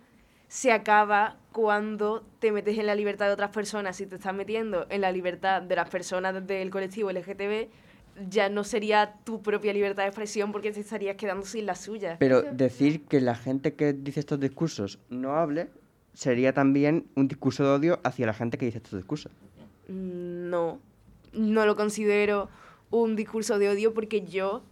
se 0.47 0.71
acaba 0.71 1.37
cuando 1.51 2.23
te 2.39 2.51
metes 2.51 2.77
en 2.77 2.85
la 2.85 2.95
libertad 2.95 3.27
de 3.27 3.33
otras 3.33 3.51
personas. 3.51 3.95
Si 3.97 4.05
te 4.05 4.15
estás 4.15 4.33
metiendo 4.33 4.85
en 4.89 5.01
la 5.01 5.11
libertad 5.11 5.61
de 5.61 5.75
las 5.75 5.89
personas 5.89 6.45
del 6.45 6.69
colectivo 6.69 7.11
LGTB, 7.11 7.69
ya 8.29 8.49
no 8.49 8.63
sería 8.63 9.15
tu 9.23 9.41
propia 9.41 9.73
libertad 9.73 10.03
de 10.03 10.09
expresión 10.09 10.51
porque 10.51 10.71
te 10.71 10.79
estarías 10.79 11.15
quedando 11.15 11.45
sin 11.45 11.65
la 11.65 11.75
suya. 11.75 12.17
Pero 12.19 12.41
decir 12.41 13.05
que 13.05 13.21
la 13.21 13.35
gente 13.35 13.73
que 13.73 13.93
dice 13.93 14.19
estos 14.19 14.39
discursos 14.39 14.99
no 15.09 15.35
hable 15.35 15.69
sería 16.13 16.53
también 16.53 17.07
un 17.15 17.27
discurso 17.27 17.63
de 17.63 17.69
odio 17.69 17.99
hacia 18.03 18.25
la 18.25 18.33
gente 18.33 18.57
que 18.57 18.65
dice 18.65 18.77
estos 18.77 18.97
discursos. 18.97 19.31
No, 19.87 20.79
no 21.33 21.65
lo 21.65 21.75
considero 21.75 22.49
un 22.91 23.15
discurso 23.15 23.57
de 23.57 23.69
odio 23.69 23.93
porque 23.93 24.21
yo 24.21 24.63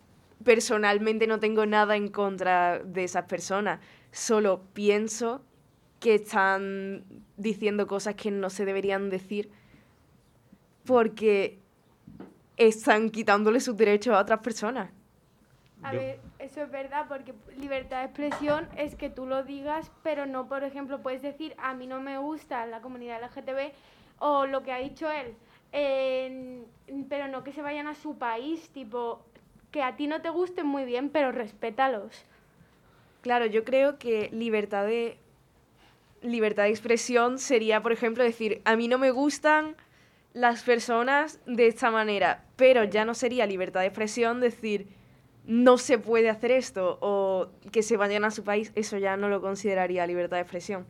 personalmente 0.43 1.27
no 1.27 1.39
tengo 1.39 1.65
nada 1.65 1.95
en 1.95 2.09
contra 2.09 2.79
de 2.79 3.03
esas 3.03 3.25
personas. 3.25 3.79
Solo 4.11 4.61
pienso 4.73 5.41
que 6.01 6.15
están 6.15 7.05
diciendo 7.37 7.87
cosas 7.87 8.15
que 8.15 8.31
no 8.31 8.49
se 8.49 8.65
deberían 8.65 9.09
decir 9.09 9.51
porque 10.83 11.59
están 12.57 13.11
quitándole 13.11 13.59
sus 13.59 13.77
derechos 13.77 14.15
a 14.15 14.19
otras 14.19 14.39
personas. 14.39 14.89
A 15.83 15.91
ver, 15.91 16.19
eso 16.39 16.63
es 16.63 16.71
verdad, 16.71 17.05
porque 17.07 17.33
libertad 17.55 17.99
de 17.99 18.05
expresión 18.05 18.67
es 18.77 18.95
que 18.95 19.09
tú 19.11 19.27
lo 19.27 19.43
digas, 19.43 19.91
pero 20.01 20.25
no, 20.25 20.47
por 20.47 20.63
ejemplo, 20.63 21.01
puedes 21.01 21.21
decir, 21.21 21.55
a 21.59 21.75
mí 21.75 21.85
no 21.85 22.01
me 22.01 22.17
gusta 22.17 22.65
la 22.65 22.81
comunidad 22.81 23.21
LGTB 23.23 23.71
o 24.19 24.47
lo 24.47 24.63
que 24.63 24.71
ha 24.71 24.77
dicho 24.77 25.07
él, 25.09 25.35
pero 27.09 27.27
no 27.27 27.43
que 27.43 27.53
se 27.53 27.61
vayan 27.61 27.87
a 27.87 27.93
su 27.95 28.17
país, 28.17 28.69
tipo, 28.69 29.23
que 29.69 29.83
a 29.83 29.95
ti 29.95 30.07
no 30.07 30.21
te 30.21 30.29
gusten 30.29 30.65
muy 30.65 30.85
bien, 30.85 31.09
pero 31.09 31.31
respétalos. 31.31 32.25
Claro, 33.21 33.45
yo 33.45 33.63
creo 33.63 33.99
que 33.99 34.29
libertad 34.31 34.85
de 34.85 35.17
libertad 36.21 36.63
de 36.63 36.69
expresión 36.69 37.39
sería, 37.39 37.81
por 37.81 37.91
ejemplo, 37.91 38.23
decir, 38.23 38.61
a 38.65 38.75
mí 38.75 38.87
no 38.87 38.97
me 38.97 39.11
gustan 39.11 39.75
las 40.33 40.63
personas 40.63 41.39
de 41.45 41.67
esta 41.67 41.91
manera, 41.91 42.45
pero 42.55 42.83
ya 42.83 43.05
no 43.05 43.13
sería 43.13 43.45
libertad 43.45 43.81
de 43.81 43.87
expresión 43.87 44.39
decir 44.39 44.87
no 45.45 45.77
se 45.77 45.97
puede 45.97 46.29
hacer 46.29 46.51
esto 46.51 46.99
o 47.01 47.49
que 47.71 47.81
se 47.83 47.97
vayan 47.97 48.23
a 48.23 48.31
su 48.31 48.43
país, 48.43 48.71
eso 48.75 48.97
ya 48.97 49.17
no 49.17 49.27
lo 49.27 49.41
consideraría 49.41 50.05
libertad 50.05 50.37
de 50.37 50.43
expresión. 50.43 50.85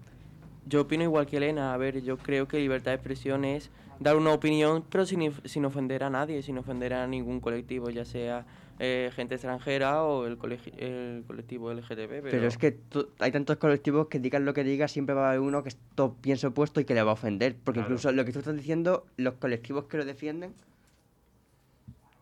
Yo 0.66 0.82
opino 0.82 1.04
igual 1.04 1.26
que 1.26 1.38
Elena. 1.38 1.74
A 1.74 1.78
ver, 1.78 2.02
yo 2.02 2.18
creo 2.18 2.48
que 2.48 2.60
libertad 2.60 2.92
de 2.92 2.96
expresión 2.96 3.46
es 3.46 3.72
dar 4.00 4.16
una 4.16 4.34
opinión, 4.34 4.84
pero 4.90 5.06
sin, 5.06 5.34
sin 5.46 5.66
ofender 5.66 6.04
a 6.04 6.10
nadie, 6.10 6.42
sin 6.44 6.58
ofender 6.58 6.94
a 6.94 7.08
ningún 7.08 7.40
colectivo, 7.40 7.90
ya 7.90 8.06
sea 8.06 8.46
eh, 8.80 9.12
gente 9.16 9.36
extranjera 9.36 10.04
o 10.04 10.26
el, 10.26 10.38
colectivo 10.38 11.72
LGTB. 11.72 11.96
Pero, 11.96 12.24
Pero 12.24 12.48
es 12.48 12.58
que 12.58 12.78
hay 13.20 13.32
tantos 13.32 13.58
colectivos 13.58 14.08
que 14.08 14.20
digan 14.20 14.46
lo 14.46 14.54
que 14.54 14.64
digan, 14.64 14.90
siempre 14.90 15.16
va 15.16 15.28
a 15.28 15.30
haber 15.30 15.42
uno 15.42 15.64
que 15.64 15.70
esto 15.70 16.16
piensa 16.22 16.48
opuesto 16.48 16.80
y 16.82 16.86
que 16.86 16.94
le 16.94 17.04
va 17.04 17.12
a 17.12 17.14
ofender. 17.14 17.56
Porque 17.64 17.80
Claro. 17.80 17.94
incluso 17.94 18.12
lo 18.12 18.26
que 18.26 18.32
tú 18.32 18.40
estás 18.40 18.56
diciendo, 18.56 19.06
los 19.18 19.36
colectivos 19.36 19.86
que 19.86 19.98
lo 19.98 20.06
defienden, 20.06 20.54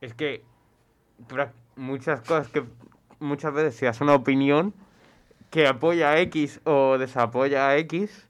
Es 0.01 0.13
que 0.13 0.43
muchas 1.75 2.21
cosas 2.21 2.47
que 2.47 2.63
muchas 3.19 3.53
veces 3.53 3.75
si 3.75 3.85
das 3.85 3.99
una 3.99 4.15
opinión 4.15 4.73
que 5.49 5.67
apoya 5.67 6.11
a 6.11 6.19
X 6.19 6.61
o 6.63 6.97
desapoya 6.97 7.67
a 7.67 7.77
X, 7.77 8.27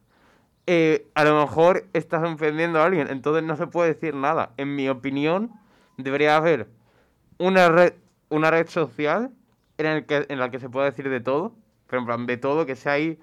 eh, 0.68 1.08
a 1.16 1.24
lo 1.24 1.40
mejor 1.40 1.86
estás 1.94 2.24
ofendiendo 2.24 2.80
a 2.80 2.86
alguien, 2.86 3.08
entonces 3.10 3.44
no 3.44 3.56
se 3.56 3.68
puede 3.68 3.94
decir 3.94 4.16
nada. 4.16 4.52
En 4.58 4.76
mi 4.76 4.88
opinión, 4.88 5.52
debería 5.98 6.38
haber 6.38 6.68
una 7.38 7.70
red, 7.70 7.94
una 8.30 8.52
red 8.52 8.68
social 8.68 9.32
en, 9.78 9.86
el 9.86 10.06
que, 10.06 10.26
en 10.30 10.40
la 10.40 10.52
que 10.52 10.60
se 10.60 10.70
pueda 10.70 10.86
decir 10.86 11.10
de 11.10 11.20
todo, 11.20 11.56
pero 11.88 12.02
en 12.02 12.06
plan 12.06 12.26
de 12.26 12.38
todo, 12.38 12.66
que 12.66 12.76
sea 12.76 12.94
ahí 12.94 13.20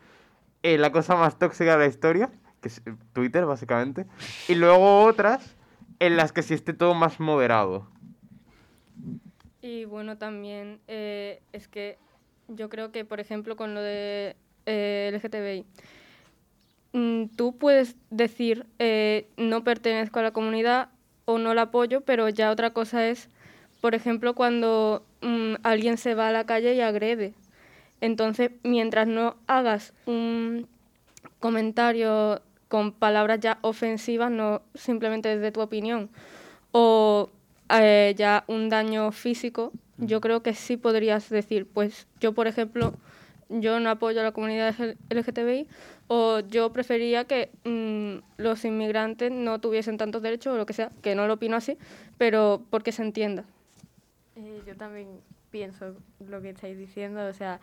eh, 0.62 0.78
la 0.78 0.92
cosa 0.92 1.16
más 1.16 1.38
tóxica 1.38 1.72
de 1.72 1.78
la 1.78 1.86
historia, 1.86 2.30
que 2.60 2.68
es 2.68 2.82
Twitter 3.12 3.46
básicamente, 3.46 4.06
y 4.48 4.54
luego 4.54 5.04
otras 5.04 5.56
en 6.00 6.16
las 6.16 6.32
que 6.32 6.42
sí 6.42 6.54
esté 6.54 6.72
todo 6.72 6.94
más 6.94 7.20
moderado. 7.20 7.88
Y 9.62 9.84
bueno, 9.84 10.16
también 10.16 10.80
eh, 10.86 11.42
es 11.52 11.68
que 11.68 11.98
yo 12.48 12.68
creo 12.68 12.92
que, 12.92 13.04
por 13.04 13.20
ejemplo, 13.20 13.56
con 13.56 13.74
lo 13.74 13.80
de 13.80 14.36
eh, 14.66 15.10
LGTBI, 15.12 15.64
mm, 16.92 17.36
tú 17.36 17.56
puedes 17.56 17.96
decir 18.10 18.66
eh, 18.78 19.28
no 19.36 19.64
pertenezco 19.64 20.20
a 20.20 20.22
la 20.22 20.30
comunidad 20.30 20.90
o 21.24 21.38
no 21.38 21.54
la 21.54 21.62
apoyo, 21.62 22.02
pero 22.02 22.28
ya 22.28 22.50
otra 22.50 22.70
cosa 22.70 23.08
es, 23.08 23.28
por 23.86 23.94
ejemplo, 23.94 24.34
cuando 24.34 25.04
mm, 25.22 25.54
alguien 25.62 25.96
se 25.96 26.16
va 26.16 26.26
a 26.26 26.32
la 26.32 26.44
calle 26.44 26.74
y 26.74 26.80
agrede. 26.80 27.34
Entonces, 28.00 28.50
mientras 28.64 29.06
no 29.06 29.36
hagas 29.46 29.92
un 30.06 30.66
comentario 31.38 32.42
con 32.66 32.90
palabras 32.90 33.38
ya 33.38 33.58
ofensivas, 33.60 34.32
no 34.32 34.62
simplemente 34.74 35.28
desde 35.28 35.52
tu 35.52 35.60
opinión, 35.60 36.10
o 36.72 37.30
eh, 37.80 38.12
ya 38.18 38.42
un 38.48 38.70
daño 38.70 39.12
físico, 39.12 39.70
yo 39.98 40.20
creo 40.20 40.42
que 40.42 40.52
sí 40.52 40.76
podrías 40.76 41.30
decir, 41.30 41.68
pues 41.72 42.08
yo, 42.18 42.32
por 42.32 42.48
ejemplo, 42.48 42.92
yo 43.48 43.78
no 43.78 43.90
apoyo 43.90 44.18
a 44.18 44.24
la 44.24 44.32
comunidad 44.32 44.74
LGTBI 45.10 45.68
o 46.08 46.40
yo 46.40 46.72
prefería 46.72 47.22
que 47.22 47.50
mm, 47.62 48.42
los 48.42 48.64
inmigrantes 48.64 49.30
no 49.30 49.60
tuviesen 49.60 49.96
tantos 49.96 50.22
derechos 50.22 50.54
o 50.54 50.56
lo 50.56 50.66
que 50.66 50.72
sea, 50.72 50.90
que 51.02 51.14
no 51.14 51.28
lo 51.28 51.34
opino 51.34 51.56
así, 51.56 51.78
pero 52.18 52.64
porque 52.68 52.90
se 52.90 53.02
entienda. 53.02 53.44
Eh, 54.36 54.62
yo 54.66 54.76
también 54.76 55.20
pienso 55.50 55.94
lo 56.20 56.42
que 56.42 56.50
estáis 56.50 56.76
diciendo, 56.76 57.26
o 57.26 57.32
sea, 57.32 57.60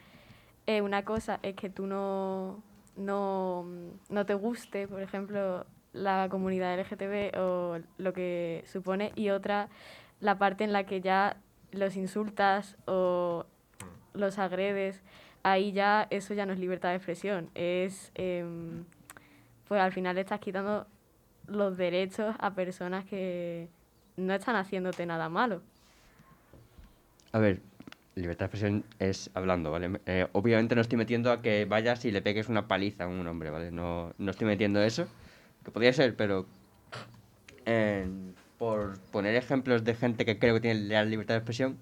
eh, 0.65 0.81
una 0.81 1.05
cosa 1.05 1.39
es 1.43 1.55
que 1.55 1.69
tú 1.69 1.85
no, 1.85 2.63
no, 2.95 3.65
no 4.09 4.25
te 4.25 4.33
guste, 4.33 4.87
por 4.87 5.01
ejemplo, 5.01 5.65
la 5.93 6.27
comunidad 6.31 6.79
LGTB 6.79 7.37
o 7.39 7.77
lo 7.97 8.13
que 8.13 8.63
supone, 8.65 9.11
y 9.15 9.29
otra, 9.29 9.69
la 10.19 10.37
parte 10.39 10.63
en 10.63 10.73
la 10.73 10.85
que 10.85 11.01
ya 11.01 11.37
los 11.71 11.95
insultas 11.95 12.75
o 12.87 13.45
los 14.13 14.39
agredes, 14.39 15.03
ahí 15.43 15.73
ya 15.73 16.07
eso 16.09 16.33
ya 16.33 16.45
no 16.47 16.53
es 16.53 16.59
libertad 16.59 16.89
de 16.89 16.95
expresión, 16.95 17.49
es, 17.53 18.11
em, 18.15 18.85
pues 19.67 19.79
al 19.79 19.91
final 19.91 20.17
estás 20.17 20.39
quitando 20.39 20.87
los 21.47 21.77
derechos 21.77 22.35
a 22.39 22.55
personas 22.55 23.05
que 23.05 23.69
no 24.17 24.33
están 24.33 24.55
haciéndote 24.55 25.05
nada 25.05 25.29
malo. 25.29 25.61
A 27.33 27.39
ver, 27.39 27.61
libertad 28.13 28.41
de 28.41 28.45
expresión 28.45 28.83
es 28.99 29.31
hablando, 29.33 29.71
¿vale? 29.71 29.99
Eh, 30.05 30.27
obviamente 30.33 30.75
no 30.75 30.81
estoy 30.81 30.99
metiendo 30.99 31.31
a 31.31 31.41
que 31.41 31.65
vayas 31.65 32.05
y 32.05 32.11
le 32.11 32.21
pegues 32.21 32.47
una 32.47 32.67
paliza 32.67 33.05
a 33.05 33.07
un 33.07 33.25
hombre, 33.25 33.49
¿vale? 33.49 33.71
No, 33.71 34.13
no 34.19 34.31
estoy 34.31 34.45
metiendo 34.45 34.83
eso, 34.83 35.07
que 35.65 35.71
podría 35.71 35.91
ser, 35.93 36.15
pero 36.15 36.45
eh, 37.65 38.07
por 38.59 38.99
poner 39.11 39.33
ejemplos 39.33 39.83
de 39.83 39.95
gente 39.95 40.25
que 40.25 40.37
creo 40.37 40.53
que 40.53 40.61
tiene 40.61 40.81
la 40.81 41.03
libertad 41.05 41.33
de 41.33 41.39
expresión, 41.39 41.79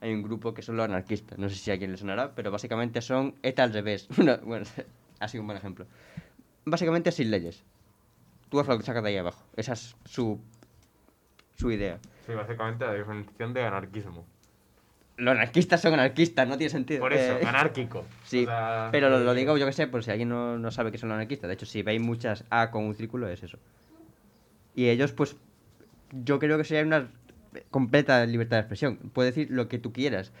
hay 0.00 0.14
un 0.14 0.22
grupo 0.22 0.54
que 0.54 0.62
son 0.62 0.78
los 0.78 0.86
anarquistas, 0.86 1.38
no 1.38 1.50
sé 1.50 1.56
si 1.56 1.70
a 1.70 1.76
quién 1.76 1.92
le 1.92 1.98
sonará, 1.98 2.34
pero 2.34 2.50
básicamente 2.50 3.02
son 3.02 3.34
ETA 3.42 3.64
al 3.64 3.74
revés. 3.74 4.08
Bueno, 4.16 4.38
bueno, 4.44 4.64
ha 5.20 5.28
sido 5.28 5.42
un 5.42 5.48
buen 5.48 5.58
ejemplo. 5.58 5.86
Básicamente 6.64 7.12
sin 7.12 7.30
leyes. 7.30 7.62
Tú 8.48 8.60
haz 8.60 8.66
lo 8.66 8.78
que 8.78 8.84
sacas 8.84 9.02
de 9.02 9.10
ahí 9.10 9.16
abajo. 9.18 9.44
Esa 9.56 9.74
es 9.74 9.94
su, 10.06 10.40
su 11.54 11.70
idea. 11.70 11.98
Sí, 12.24 12.32
básicamente 12.32 12.86
la 12.86 12.94
definición 12.94 13.52
de 13.52 13.62
anarquismo. 13.62 14.24
Los 15.16 15.32
anarquistas 15.34 15.80
son 15.80 15.94
anarquistas, 15.94 16.46
no 16.46 16.58
tiene 16.58 16.70
sentido. 16.70 17.00
Por 17.00 17.12
eso, 17.14 17.36
Eh, 17.38 17.42
anárquico. 17.46 18.04
Sí, 18.24 18.42
O 18.42 18.46
sea, 18.46 18.88
pero 18.92 19.08
lo, 19.08 19.20
lo 19.20 19.32
eh, 19.32 19.36
digo 19.36 19.56
yo 19.56 19.66
que 19.66 19.72
sé, 19.72 19.86
por 19.86 20.02
si 20.04 20.10
alguien 20.10 20.28
no, 20.28 20.58
no 20.58 20.70
sabe 20.70 20.92
que 20.92 20.98
son 20.98 21.08
los 21.08 21.16
anarquistas. 21.16 21.48
De 21.48 21.54
hecho, 21.54 21.66
si 21.66 21.82
veis 21.82 22.00
muchas 22.00 22.44
A 22.50 22.70
con 22.70 22.84
un 22.84 22.94
círculo, 22.94 23.28
es 23.28 23.42
eso. 23.42 23.58
Y 24.74 24.88
ellos, 24.88 25.12
pues, 25.12 25.36
yo 26.12 26.38
creo 26.38 26.58
que 26.58 26.64
sería 26.64 26.82
una 26.84 27.08
completa 27.70 28.26
libertad 28.26 28.56
de 28.58 28.60
expresión. 28.60 28.96
Puedes 29.14 29.34
decir 29.34 29.50
lo 29.50 29.68
que 29.68 29.78
tú 29.78 29.92
quieras. 29.92 30.32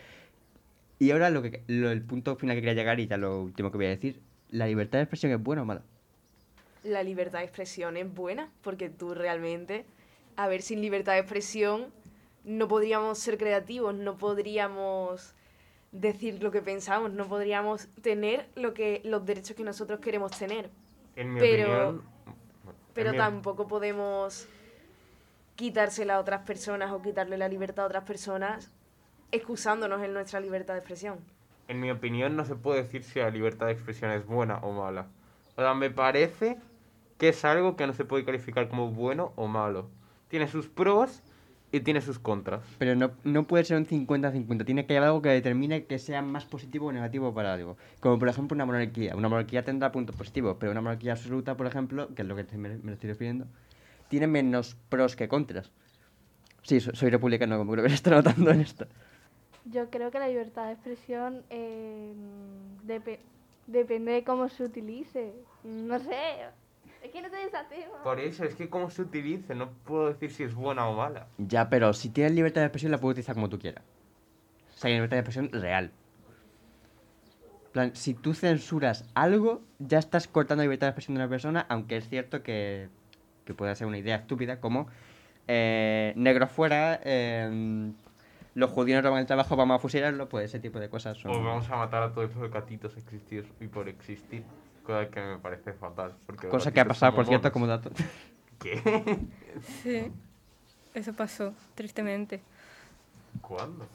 Y 0.98 1.10
ahora 1.10 1.30
lo 1.30 1.42
que, 1.42 1.62
lo- 1.68 1.90
el 1.90 2.02
punto 2.02 2.36
final 2.36 2.56
que 2.56 2.60
quería 2.62 2.74
llegar 2.74 3.00
y 3.00 3.06
ya 3.06 3.16
lo 3.16 3.40
último 3.42 3.70
que 3.70 3.76
voy 3.78 3.86
a 3.86 3.90
decir, 3.90 4.20
¿la 4.50 4.66
libertad 4.66 4.98
de 4.98 5.04
expresión 5.04 5.32
es 5.32 5.42
buena 5.42 5.62
o 5.62 5.64
mala? 5.64 5.82
La 6.84 7.02
libertad 7.02 7.40
de 7.40 7.44
expresión 7.46 7.96
es 7.96 8.12
buena 8.12 8.50
porque 8.62 8.88
tú 8.88 9.14
realmente, 9.14 9.84
a 10.36 10.48
ver, 10.48 10.62
sin 10.62 10.80
libertad 10.80 11.14
de 11.14 11.18
expresión 11.20 11.86
no 12.46 12.66
podríamos 12.68 13.18
ser 13.18 13.36
creativos, 13.36 13.94
no 13.94 14.16
podríamos 14.16 15.34
decir 15.92 16.42
lo 16.42 16.50
que 16.50 16.62
pensamos, 16.62 17.12
no 17.12 17.26
podríamos 17.26 17.88
tener 18.02 18.48
lo 18.54 18.72
que 18.72 19.02
los 19.04 19.26
derechos 19.26 19.54
que 19.56 19.64
nosotros 19.64 20.00
queremos 20.00 20.30
tener. 20.38 20.70
En 21.16 21.34
mi 21.34 21.40
pero- 21.40 21.64
opinión. 21.90 22.02
Pero 22.94 23.10
en 23.10 23.16
mi- 23.16 23.18
tampoco 23.18 23.68
podemos 23.68 24.48
quitársela 25.56 26.16
a 26.16 26.20
otras 26.20 26.42
personas 26.46 26.92
o 26.92 27.02
quitarle 27.02 27.36
la 27.36 27.48
libertad 27.48 27.84
a 27.84 27.88
otras 27.88 28.04
personas 28.04 28.70
excusándonos 29.32 30.02
en 30.02 30.12
nuestra 30.12 30.40
libertad 30.40 30.74
de 30.74 30.80
expresión. 30.80 31.18
En 31.68 31.80
mi 31.80 31.90
opinión, 31.90 32.36
no 32.36 32.44
se 32.44 32.54
puede 32.54 32.82
decir 32.84 33.02
si 33.02 33.18
la 33.18 33.30
libertad 33.30 33.66
de 33.66 33.72
expresión 33.72 34.10
es 34.12 34.24
buena 34.24 34.58
o 34.58 34.72
mala. 34.72 35.06
O 35.56 35.62
sea, 35.62 35.74
me 35.74 35.90
parece 35.90 36.58
que 37.18 37.30
es 37.30 37.44
algo 37.44 37.76
que 37.76 37.86
no 37.86 37.92
se 37.92 38.04
puede 38.04 38.24
calificar 38.24 38.68
como 38.68 38.90
bueno 38.90 39.32
o 39.36 39.46
malo. 39.48 39.88
Tiene 40.28 40.46
sus 40.48 40.68
pros 40.68 41.22
y 41.76 41.80
tiene 41.80 42.00
sus 42.00 42.18
contras. 42.18 42.62
Pero 42.78 42.94
no, 42.96 43.12
no 43.24 43.46
puede 43.46 43.64
ser 43.64 43.76
un 43.76 43.86
50-50. 43.86 44.64
Tiene 44.64 44.86
que 44.86 44.96
haber 44.96 45.08
algo 45.08 45.22
que 45.22 45.28
determine 45.30 45.84
que 45.84 45.98
sea 45.98 46.22
más 46.22 46.44
positivo 46.44 46.86
o 46.86 46.92
negativo 46.92 47.32
para 47.34 47.54
algo. 47.54 47.76
Como 48.00 48.18
por 48.18 48.28
ejemplo 48.28 48.54
una 48.54 48.66
monarquía. 48.66 49.14
Una 49.16 49.28
monarquía 49.28 49.64
tendrá 49.64 49.92
puntos 49.92 50.16
positivos, 50.16 50.56
pero 50.58 50.72
una 50.72 50.80
monarquía 50.80 51.12
absoluta, 51.12 51.56
por 51.56 51.66
ejemplo, 51.66 52.14
que 52.14 52.22
es 52.22 52.28
lo 52.28 52.36
que 52.36 52.44
te- 52.44 52.56
me, 52.58 52.76
me 52.78 52.92
estoy 52.92 53.10
refiriendo, 53.10 53.46
tiene 54.08 54.26
menos 54.26 54.76
pros 54.88 55.16
que 55.16 55.28
contras. 55.28 55.70
Sí, 56.62 56.80
so- 56.80 56.94
soy 56.94 57.10
republicano, 57.10 57.58
como 57.58 57.72
creo 57.72 57.84
que 57.84 57.90
se 57.90 57.94
está 57.96 58.10
notando 58.10 58.50
en 58.50 58.60
esto. 58.60 58.86
Yo 59.64 59.90
creo 59.90 60.10
que 60.10 60.18
la 60.18 60.28
libertad 60.28 60.66
de 60.66 60.72
expresión 60.74 61.42
eh, 61.50 62.12
depe- 62.86 63.18
depende 63.66 64.12
de 64.12 64.22
cómo 64.24 64.48
se 64.48 64.62
utilice. 64.64 65.32
No 65.64 65.98
sé, 65.98 66.12
es 67.06 67.12
que 67.12 67.22
no 67.22 67.30
tema. 67.30 68.02
Por 68.02 68.20
eso, 68.20 68.44
es 68.44 68.54
que 68.54 68.68
cómo 68.68 68.90
se 68.90 69.02
utilice, 69.02 69.54
no 69.54 69.70
puedo 69.84 70.08
decir 70.08 70.30
si 70.30 70.42
es 70.42 70.54
buena 70.54 70.88
o 70.88 70.96
mala. 70.96 71.28
Ya, 71.38 71.68
pero 71.68 71.92
si 71.92 72.10
tienes 72.10 72.32
libertad 72.32 72.60
de 72.60 72.66
expresión, 72.66 72.92
la 72.92 72.98
puedes 72.98 73.14
utilizar 73.14 73.34
como 73.34 73.48
tú 73.48 73.58
quieras. 73.58 73.84
O 74.74 74.78
sea, 74.78 74.88
hay 74.88 74.94
libertad 74.94 75.16
de 75.16 75.20
expresión 75.20 75.50
real. 75.52 75.92
En 77.66 77.72
plan, 77.72 77.96
si 77.96 78.14
tú 78.14 78.34
censuras 78.34 79.04
algo, 79.14 79.62
ya 79.78 79.98
estás 79.98 80.28
cortando 80.28 80.62
la 80.62 80.66
libertad 80.66 80.86
de 80.86 80.90
expresión 80.90 81.14
de 81.14 81.22
una 81.22 81.28
persona, 81.28 81.66
aunque 81.68 81.96
es 81.96 82.08
cierto 82.08 82.42
que, 82.42 82.88
que 83.44 83.54
puede 83.54 83.74
ser 83.74 83.86
una 83.86 83.98
idea 83.98 84.16
estúpida, 84.16 84.60
como 84.60 84.88
eh, 85.46 86.12
negro 86.16 86.46
fuera, 86.46 87.00
eh, 87.04 87.92
los 88.54 88.70
judíos 88.70 89.02
roban 89.02 89.20
el 89.20 89.26
trabajo, 89.26 89.54
vamos 89.56 89.76
a 89.76 89.78
fusilarlo, 89.78 90.28
pues 90.28 90.46
ese 90.46 90.58
tipo 90.58 90.80
de 90.80 90.88
cosas 90.88 91.18
son... 91.18 91.30
O 91.30 91.44
vamos 91.44 91.68
a 91.68 91.76
matar 91.76 92.02
a 92.02 92.12
todos 92.12 92.34
los 92.34 92.50
gatitos 92.50 92.96
existir 92.96 93.46
y 93.60 93.68
por 93.68 93.88
existir. 93.88 94.44
Cosa 94.86 95.10
que 95.10 95.20
me 95.20 95.38
parece 95.38 95.72
fatal. 95.72 96.14
Porque 96.26 96.48
Cosa 96.48 96.72
que 96.72 96.80
ha 96.80 96.84
pasado, 96.84 97.14
por 97.14 97.26
cierto, 97.26 97.50
como 97.52 97.66
dato. 97.66 97.90
¿Qué? 98.60 98.80
Sí, 99.82 100.12
eso 100.94 101.12
pasó, 101.12 101.52
tristemente. 101.74 102.40
¿Cuándo? 103.42 103.86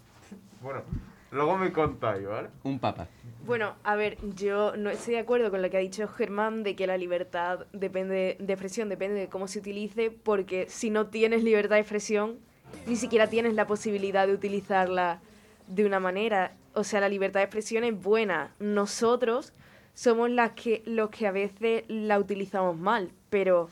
Bueno, 0.61 0.83
Luego 1.31 1.57
me 1.57 1.71
contáis, 1.71 2.27
¿vale? 2.27 2.49
Un 2.63 2.77
papa. 2.77 3.07
Bueno, 3.45 3.75
a 3.83 3.95
ver, 3.95 4.17
yo 4.35 4.75
no 4.75 4.89
estoy 4.89 5.13
de 5.13 5.21
acuerdo 5.21 5.49
con 5.49 5.61
lo 5.61 5.69
que 5.69 5.77
ha 5.77 5.79
dicho 5.79 6.05
Germán 6.09 6.63
de 6.63 6.75
que 6.75 6.87
la 6.87 6.97
libertad 6.97 7.67
depende 7.71 8.35
de 8.37 8.53
expresión, 8.53 8.89
depende 8.89 9.17
de 9.17 9.29
cómo 9.29 9.47
se 9.47 9.59
utilice, 9.59 10.11
porque 10.11 10.67
si 10.67 10.89
no 10.89 11.07
tienes 11.07 11.43
libertad 11.43 11.75
de 11.75 11.81
expresión, 11.81 12.37
ni 12.85 12.97
siquiera 12.97 13.27
tienes 13.27 13.53
la 13.53 13.65
posibilidad 13.65 14.27
de 14.27 14.33
utilizarla 14.33 15.21
de 15.67 15.85
una 15.85 16.01
manera. 16.01 16.51
O 16.73 16.83
sea, 16.83 16.99
la 16.99 17.07
libertad 17.07 17.39
de 17.39 17.45
expresión 17.45 17.85
es 17.85 17.97
buena. 17.97 18.53
Nosotros 18.59 19.53
somos 19.93 20.29
las 20.29 20.51
que, 20.51 20.83
los 20.85 21.09
que 21.09 21.27
a 21.27 21.31
veces 21.31 21.83
la 21.87 22.19
utilizamos 22.19 22.77
mal, 22.77 23.11
pero 23.29 23.69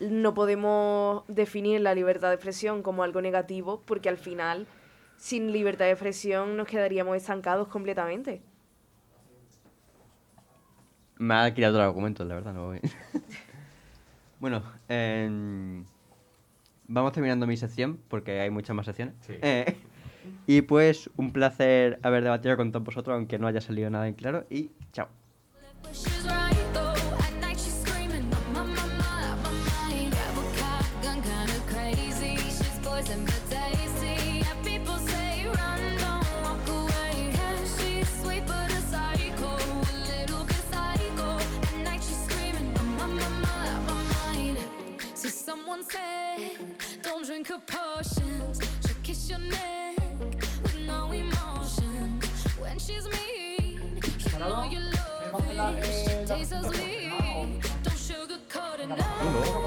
no 0.00 0.34
podemos 0.34 1.24
definir 1.28 1.80
la 1.80 1.94
libertad 1.94 2.28
de 2.28 2.34
expresión 2.34 2.82
como 2.82 3.02
algo 3.02 3.20
negativo, 3.20 3.82
porque 3.84 4.08
al 4.08 4.18
final, 4.18 4.66
sin 5.16 5.52
libertad 5.52 5.86
de 5.86 5.92
expresión, 5.92 6.56
nos 6.56 6.66
quedaríamos 6.66 7.16
estancados 7.16 7.68
completamente. 7.68 8.42
Me 11.16 11.34
ha 11.34 11.54
quitado 11.54 11.78
el 11.78 11.84
argumento, 11.84 12.24
la 12.24 12.34
verdad. 12.34 12.52
No 12.52 12.66
voy. 12.66 12.80
bueno, 14.40 14.62
em, 14.88 15.84
vamos 16.88 17.12
terminando 17.12 17.46
mi 17.46 17.56
sección 17.56 18.00
porque 18.08 18.40
hay 18.40 18.50
muchas 18.50 18.74
más 18.74 18.86
secciones. 18.86 19.14
Sí. 19.20 19.34
Eh, 19.40 19.76
y 20.46 20.62
pues 20.62 21.08
un 21.16 21.32
placer 21.32 22.00
haber 22.02 22.24
debatido 22.24 22.56
con 22.56 22.72
todos 22.72 22.84
vosotros, 22.84 23.14
aunque 23.14 23.38
no 23.38 23.46
haya 23.46 23.60
salido 23.60 23.88
nada 23.90 24.08
en 24.08 24.14
claro. 24.14 24.44
Y 24.50 24.70
chao. 24.92 25.08
She's 25.92 26.24
right 26.26 26.63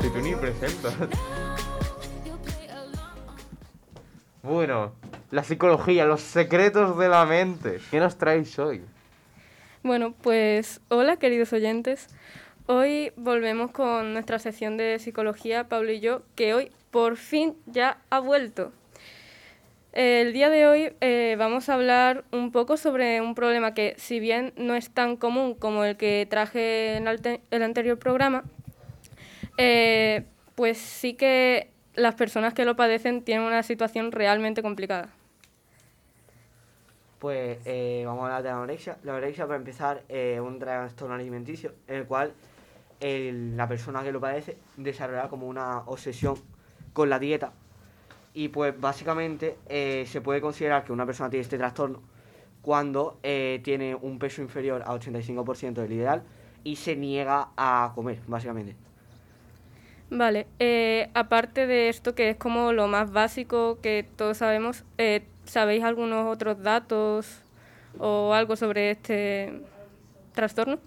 si 0.02 0.10
tú 0.10 0.20
ni 0.20 0.36
presentas. 0.36 0.94
Bueno, 4.44 4.94
la 5.30 5.44
psicología, 5.44 6.06
los 6.06 6.22
secretos 6.22 6.98
de 6.98 7.10
la 7.10 7.26
mente. 7.26 7.80
¿Qué 7.92 8.00
nos 8.00 8.18
traéis 8.18 8.58
hoy? 8.60 8.82
Bueno, 9.84 10.14
pues 10.22 10.80
hola 10.90 11.18
queridos 11.18 11.52
oyentes. 11.52 12.08
Hoy 12.66 13.12
volvemos 13.16 13.72
con 13.72 14.14
nuestra 14.14 14.40
sección 14.40 14.78
de 14.78 15.00
psicología, 15.00 15.68
Pablo 15.68 15.92
y 15.92 16.00
yo, 16.00 16.22
que 16.36 16.54
hoy 16.54 16.72
por 16.92 17.18
fin 17.18 17.56
ya 17.66 17.98
ha 18.10 18.20
vuelto. 18.20 18.72
El 19.94 20.32
día 20.32 20.50
de 20.50 20.68
hoy 20.68 20.94
eh, 21.02 21.36
vamos 21.40 21.70
a 21.70 21.74
hablar 21.74 22.24
un 22.32 22.52
poco 22.52 22.78
sobre 22.78 23.20
un 23.20 23.36
problema 23.36 23.74
que, 23.74 23.96
si 23.98 24.20
bien 24.20 24.54
no 24.56 24.76
es 24.76 24.92
tan 24.92 25.18
común 25.18 25.56
como 25.56 25.84
el 25.84 25.98
que 25.98 26.28
traje 26.30 26.98
en 26.98 27.08
el 27.08 27.64
anterior 27.64 27.98
programa, 27.98 28.44
eh, 29.58 30.26
pues 30.56 30.78
sí 30.78 31.14
que 31.14 31.72
las 31.96 32.16
personas 32.16 32.54
que 32.54 32.66
lo 32.66 32.76
padecen 32.76 33.24
tienen 33.24 33.46
una 33.46 33.64
situación 33.64 34.12
realmente 34.12 34.62
complicada. 34.62 35.10
Pues 37.20 37.58
eh, 37.66 38.04
vamos 38.06 38.24
a 38.24 38.26
hablar 38.26 38.44
de 38.44 38.50
la 38.50 38.56
anorexia. 38.58 38.98
La 39.04 39.13
anorexia, 39.13 39.46
para 39.48 39.58
empezar, 39.58 40.04
es 40.08 40.39
un 40.39 40.60
trastorno 40.60 41.15
alimenticio 41.15 41.74
en 41.88 41.96
el 41.96 42.06
cual 42.06 42.34
el- 43.00 43.58
la 43.58 43.67
persona 43.67 44.04
que 44.04 44.12
lo 44.12 44.20
padece 44.20 44.58
desarrolla 44.78 45.28
como 45.28 45.48
una 45.48 45.80
obsesión 45.88 46.36
con 46.93 47.10
la 47.10 47.17
dieta. 47.20 47.54
Y 48.34 48.50
pues 48.50 48.80
básicamente 48.80 49.58
eh, 49.67 50.06
se 50.08 50.22
puede 50.22 50.41
considerar 50.41 50.84
que 50.84 50.91
una 50.91 51.06
persona 51.08 51.30
tiene 51.30 51.41
este 51.41 51.58
trastorno 51.58 52.02
cuando 52.62 53.20
eh, 53.24 53.62
tiene 53.63 53.96
un 53.96 54.20
peso 54.20 54.41
inferior 54.43 54.84
a 54.86 54.93
85% 54.93 55.82
del 55.82 55.93
ideal 55.93 56.24
y 56.63 56.76
se 56.76 56.96
niega 56.96 57.50
a 57.58 57.91
comer, 57.96 58.20
básicamente. 58.28 58.76
Vale, 60.10 60.48
eh, 60.60 61.10
aparte 61.13 61.67
de 61.67 61.89
esto 61.89 62.15
que 62.15 62.30
es 62.30 62.38
como 62.38 62.72
lo 62.72 62.88
más 62.88 63.12
básico 63.12 63.80
que 63.82 64.06
todos 64.15 64.38
sabemos, 64.38 64.84
eh, 64.98 65.28
¿sabéis 65.46 65.84
algunos 65.84 66.34
otros 66.34 66.62
datos 66.63 67.41
o 68.00 68.34
algo 68.34 68.56
sobre 68.56 68.91
este 68.91 69.62
trastorno? 70.34 70.80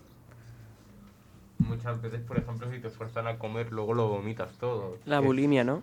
Muchas 1.59 2.01
veces, 2.01 2.23
por 2.23 2.39
ejemplo, 2.39 2.71
si 2.71 2.79
te 2.79 2.89
fuerzan 2.89 3.27
a 3.27 3.39
comer, 3.39 3.71
luego 3.71 3.93
lo 3.93 4.09
vomitas 4.09 4.57
todo. 4.57 4.97
La 5.05 5.21
bulimia, 5.21 5.65
¿no? 5.65 5.83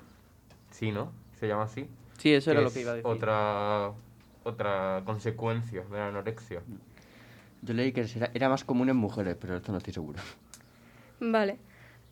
Sí, 0.71 0.91
¿no? 0.91 1.11
Se 1.39 1.47
llama 1.47 1.63
así. 1.63 1.87
Sí, 2.17 2.33
eso 2.33 2.51
era 2.51 2.61
lo 2.61 2.71
que 2.71 2.81
iba 2.81 2.91
a 2.93 2.95
decir. 2.95 3.09
Otra, 3.09 3.91
otra 4.43 5.03
consecuencia 5.05 5.83
de 5.83 5.97
la 5.97 6.07
anorexia. 6.07 6.61
Yo 7.61 7.73
leí 7.75 7.91
que 7.91 8.01
era, 8.15 8.31
era 8.33 8.49
más 8.49 8.63
común 8.63 8.89
en 8.89 8.97
mujeres, 8.97 9.37
pero 9.39 9.57
esto 9.57 9.71
no 9.71 9.77
estoy 9.77 9.93
seguro. 9.93 10.19
Vale, 11.19 11.57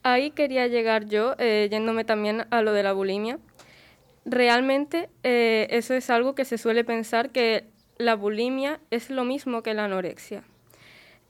ahí 0.06 0.30
quería 0.30 0.68
llegar 0.68 1.06
yo, 1.08 1.34
eh, 1.40 1.68
yéndome 1.70 2.06
también 2.06 2.46
a 2.52 2.62
lo 2.62 2.74
de 2.74 2.84
la 2.84 2.94
bulimia. 2.94 3.40
Realmente 4.24 5.10
eh, 5.24 5.68
eso 5.72 5.96
es 5.96 6.12
algo 6.12 6.36
que 6.36 6.46
se 6.46 6.60
suele 6.60 6.84
pensar 6.84 7.32
que 7.32 7.66
la 7.98 8.16
bulimia 8.16 8.80
es 8.92 9.10
lo 9.10 9.24
mismo 9.24 9.64
que 9.64 9.74
la 9.74 9.86
anorexia. 9.86 10.44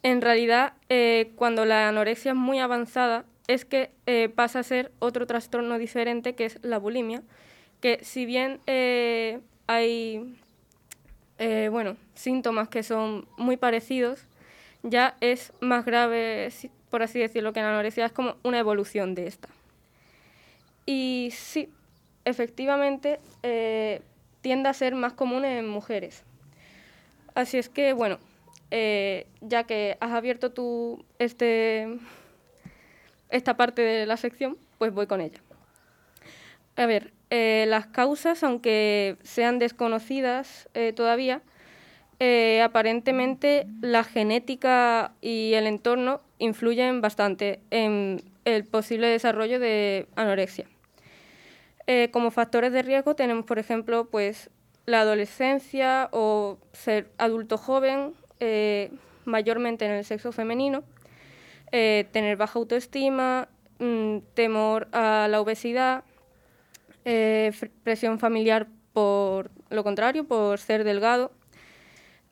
En 0.04 0.22
realidad, 0.22 0.74
eh, 0.90 1.32
cuando 1.36 1.64
la 1.64 1.88
anorexia 1.88 2.32
es 2.32 2.38
muy 2.38 2.60
avanzada, 2.60 3.24
es 3.48 3.64
que 3.64 3.92
pasa 4.36 4.60
a 4.60 4.64
ser 4.64 4.92
otro 5.00 5.28
trastorno 5.28 5.78
diferente 5.78 6.34
que 6.34 6.46
es 6.46 6.60
la 6.64 6.80
bulimia, 6.80 7.22
que 7.80 8.00
si 8.02 8.26
bien 8.26 8.60
hay 9.68 10.36
bueno, 11.70 11.96
síntomas 12.16 12.70
que 12.70 12.82
son 12.82 13.28
muy 13.38 13.56
parecidos, 13.56 14.26
ya 14.82 15.16
es 15.22 15.54
más 15.60 15.86
grave, 15.86 16.50
por 16.96 17.04
así 17.04 17.20
decirlo, 17.20 17.52
que 17.52 17.60
la 17.60 17.72
anorexia, 17.72 18.06
es 18.06 18.14
como 18.14 18.38
una 18.44 18.58
evolución 18.58 19.16
de 19.16 19.28
esta. 19.28 19.50
Y 20.86 21.34
sí, 21.34 21.68
efectivamente, 22.24 23.20
eh, 23.44 24.02
tiende 24.40 24.70
a 24.70 24.74
ser 24.74 24.96
más 24.96 25.12
común 25.12 25.44
en 25.44 25.68
mujeres. 25.68 26.24
Así 27.34 27.58
es 27.58 27.68
que, 27.68 27.92
bueno, 27.92 28.18
eh, 28.72 29.28
ya 29.42 29.66
que 29.66 29.98
has 30.00 30.14
abierto 30.14 30.54
tú 30.54 31.04
este, 31.20 31.98
esta 33.30 33.58
parte 33.58 33.82
de 33.82 34.06
la 34.06 34.16
sección, 34.16 34.58
pues 34.78 34.94
voy 34.94 35.06
con 35.06 35.20
ella. 35.20 35.42
A 36.78 36.86
ver, 36.86 37.12
eh, 37.30 37.66
las 37.68 37.88
causas, 37.88 38.42
aunque 38.42 39.18
sean 39.22 39.60
desconocidas 39.60 40.70
eh, 40.74 40.94
todavía, 40.94 41.42
eh, 42.20 42.62
aparentemente 42.62 43.68
la 43.82 44.04
genética 44.04 45.14
y 45.22 45.54
el 45.54 45.68
entorno 45.68 46.22
influyen 46.40 47.02
bastante 47.02 47.60
en 47.72 48.24
el 48.46 48.64
posible 48.64 49.08
desarrollo 49.08 49.60
de 49.60 50.08
anorexia. 50.16 50.66
Eh, 51.88 52.10
como 52.12 52.32
factores 52.32 52.72
de 52.72 52.84
riesgo 52.84 53.16
tenemos, 53.16 53.46
por 53.46 53.60
ejemplo, 53.60 54.06
pues 54.06 54.50
la 54.86 55.02
adolescencia 55.02 56.10
o 56.12 56.58
ser 56.72 57.10
adulto 57.18 57.58
joven, 57.58 58.14
eh, 58.40 58.92
mayormente 59.26 59.86
en 59.86 59.92
el 59.92 60.06
sexo 60.06 60.32
femenino, 60.32 60.84
tener 61.72 62.38
baja 62.38 62.58
autoestima, 62.58 63.50
mm, 63.80 64.20
temor 64.34 64.88
a 64.94 65.28
la 65.30 65.42
obesidad, 65.42 66.06
presión 67.84 68.18
familiar 68.18 68.68
por 68.94 69.52
lo 69.70 69.84
contrario, 69.84 70.24
por 70.24 70.58
ser 70.58 70.86
delgado, 70.86 71.34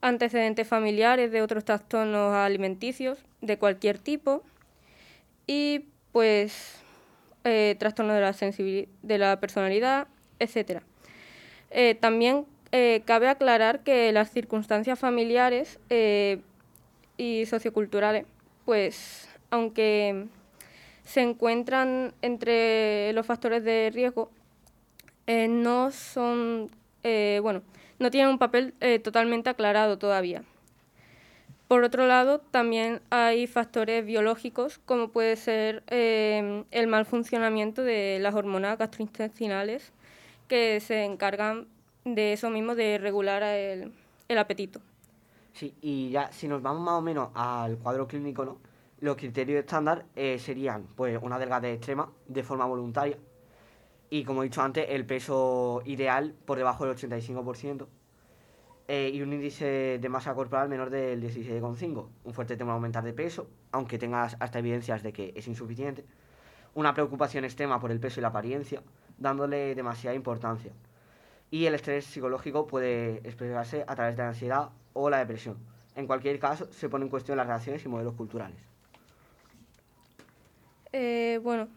antecedentes 0.04 0.68
familiares 0.68 1.32
de 1.32 1.42
otros 1.42 1.64
trastornos 1.64 2.36
alimenticios 2.36 3.18
de 3.40 3.58
cualquier 3.58 3.98
tipo 3.98 4.44
y 5.48 5.86
pues 6.12 6.76
eh, 7.46 7.78
trastornos 7.80 8.16
de 8.16 8.22
la 8.22 8.86
de 9.02 9.18
la 9.18 9.40
personalidad, 9.40 10.08
etc. 10.40 10.82
Eh, 11.72 11.96
también 11.96 12.46
eh, 12.74 13.02
cabe 13.06 13.30
aclarar 13.30 13.84
que 13.84 14.12
las 14.12 14.30
circunstancias 14.30 15.00
familiares 15.00 15.80
y 17.18 17.46
socioculturales, 17.46 18.26
pues 18.66 19.30
aunque 19.52 20.26
se 21.06 21.22
encuentran 21.22 22.14
entre 22.22 23.14
los 23.14 23.26
factores 23.26 23.64
de 23.64 23.90
riesgo, 23.94 24.30
no 25.28 25.92
son, 25.92 26.70
bueno, 27.42 27.62
no 28.00 28.12
tienen 28.12 28.30
un 28.30 28.40
papel 28.40 28.74
eh, 28.80 29.00
totalmente 29.00 29.50
aclarado 29.50 29.98
todavía. 29.98 30.44
Por 31.68 31.84
otro 31.84 32.06
lado, 32.06 32.40
también 32.40 33.02
hay 33.10 33.48
factores 33.48 34.06
biológicos, 34.06 34.80
como 34.86 35.10
puede 35.10 35.36
ser 35.36 35.84
eh, 35.88 36.66
el 36.72 36.88
mal 36.88 37.06
funcionamiento 37.06 37.84
de 37.84 38.20
las 38.22 38.36
hormonas 38.36 38.78
gastrointestinales, 38.78 39.92
que 40.48 40.80
se 40.82 41.04
encargan 41.04 41.68
de 42.06 42.34
eso 42.34 42.50
mismo, 42.50 42.76
de 42.76 42.98
regular 42.98 43.42
el, 43.44 43.92
el 44.28 44.38
apetito. 44.38 44.82
Sí, 45.54 45.74
y 45.82 46.10
ya 46.10 46.32
si 46.32 46.48
nos 46.48 46.62
vamos 46.62 46.84
más 46.84 46.96
o 46.96 47.02
menos 47.02 47.30
al 47.34 47.78
cuadro 47.78 48.08
clínico, 48.08 48.44
¿no? 48.44 48.58
Los 49.00 49.18
criterios 49.18 49.60
estándar 49.60 50.06
eh, 50.16 50.40
serían 50.40 50.88
pues 50.96 51.20
una 51.22 51.38
delgadez 51.38 51.76
extrema 51.76 52.10
de 52.28 52.44
forma 52.44 52.66
voluntaria 52.66 53.18
y 54.14 54.26
como 54.26 54.44
he 54.44 54.46
dicho 54.46 54.62
antes, 54.62 54.86
el 54.90 55.08
peso 55.08 55.82
ideal 55.86 56.36
por 56.46 56.60
debajo 56.60 56.86
del 56.86 56.96
85% 56.96 57.88
eh, 58.88 59.10
y 59.12 59.24
un 59.24 59.34
índice 59.34 59.98
de 60.00 60.08
masa 60.08 60.36
corporal 60.36 60.70
menor 60.70 60.92
del 60.92 61.20
16,5. 61.20 62.10
Un 62.24 62.34
fuerte 62.36 62.56
temor 62.56 62.74
a 62.74 62.76
aumentar 62.76 63.04
de 63.04 63.12
peso, 63.12 63.50
aunque 63.72 63.98
tengas 63.98 64.38
hasta 64.40 64.60
evidencias 64.60 65.02
de 65.02 65.14
que 65.14 65.34
es 65.36 65.48
insuficiente. 65.48 66.06
Una 66.76 66.94
preocupación 66.94 67.44
extrema 67.44 67.80
por 67.80 67.90
el 67.90 68.00
peso 68.00 68.20
y 68.20 68.22
la 68.22 68.28
apariencia, 68.28 68.84
dándole 69.18 69.74
demasiada 69.74 70.16
importancia. 70.16 70.74
Y 71.50 71.66
el 71.66 71.74
estrés 71.74 72.06
psicológico 72.06 72.68
puede 72.68 73.16
expresarse 73.28 73.84
a 73.88 73.96
través 73.96 74.16
de 74.16 74.22
la 74.22 74.30
ansiedad 74.30 74.70
o 74.94 75.10
la 75.10 75.18
depresión. 75.18 75.58
En 75.96 76.06
cualquier 76.06 76.38
caso, 76.38 76.72
se 76.72 76.88
pone 76.88 77.06
en 77.06 77.10
cuestión 77.10 77.36
las 77.36 77.48
relaciones 77.48 77.84
y 77.84 77.90
modelos 77.90 78.14
culturales. 78.14 78.60
Eh, 80.92 81.40
bueno, 81.42 81.68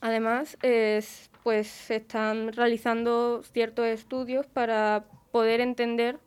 además, 0.00 0.56
es, 0.62 1.30
pues 1.42 1.68
se 1.68 1.96
están 1.96 2.52
realizando 2.52 3.42
ciertos 3.42 3.86
estudios 3.86 4.46
para 4.46 5.04
poder 5.30 5.60
entender, 5.60 6.18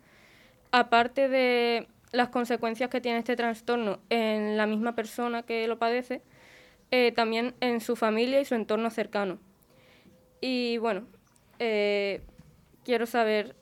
aparte 0.72 1.28
de 1.28 1.88
las 2.12 2.30
consecuencias 2.30 2.90
que 2.90 3.02
tiene 3.02 3.20
este 3.20 3.36
trastorno 3.36 4.00
en 4.10 4.58
la 4.58 4.66
misma 4.68 4.96
persona 4.96 5.44
que 5.44 5.68
lo 5.68 5.80
padece, 5.80 6.22
eh, 6.92 7.12
también 7.14 7.56
en 7.62 7.80
su 7.82 7.96
familia 7.96 8.42
y 8.42 8.46
su 8.46 8.56
entorno 8.56 8.90
cercano. 8.90 9.40
Y 10.42 10.78
bueno, 10.78 11.08
eh, 11.60 12.22
quiero 12.84 13.06
saber, 13.06 13.56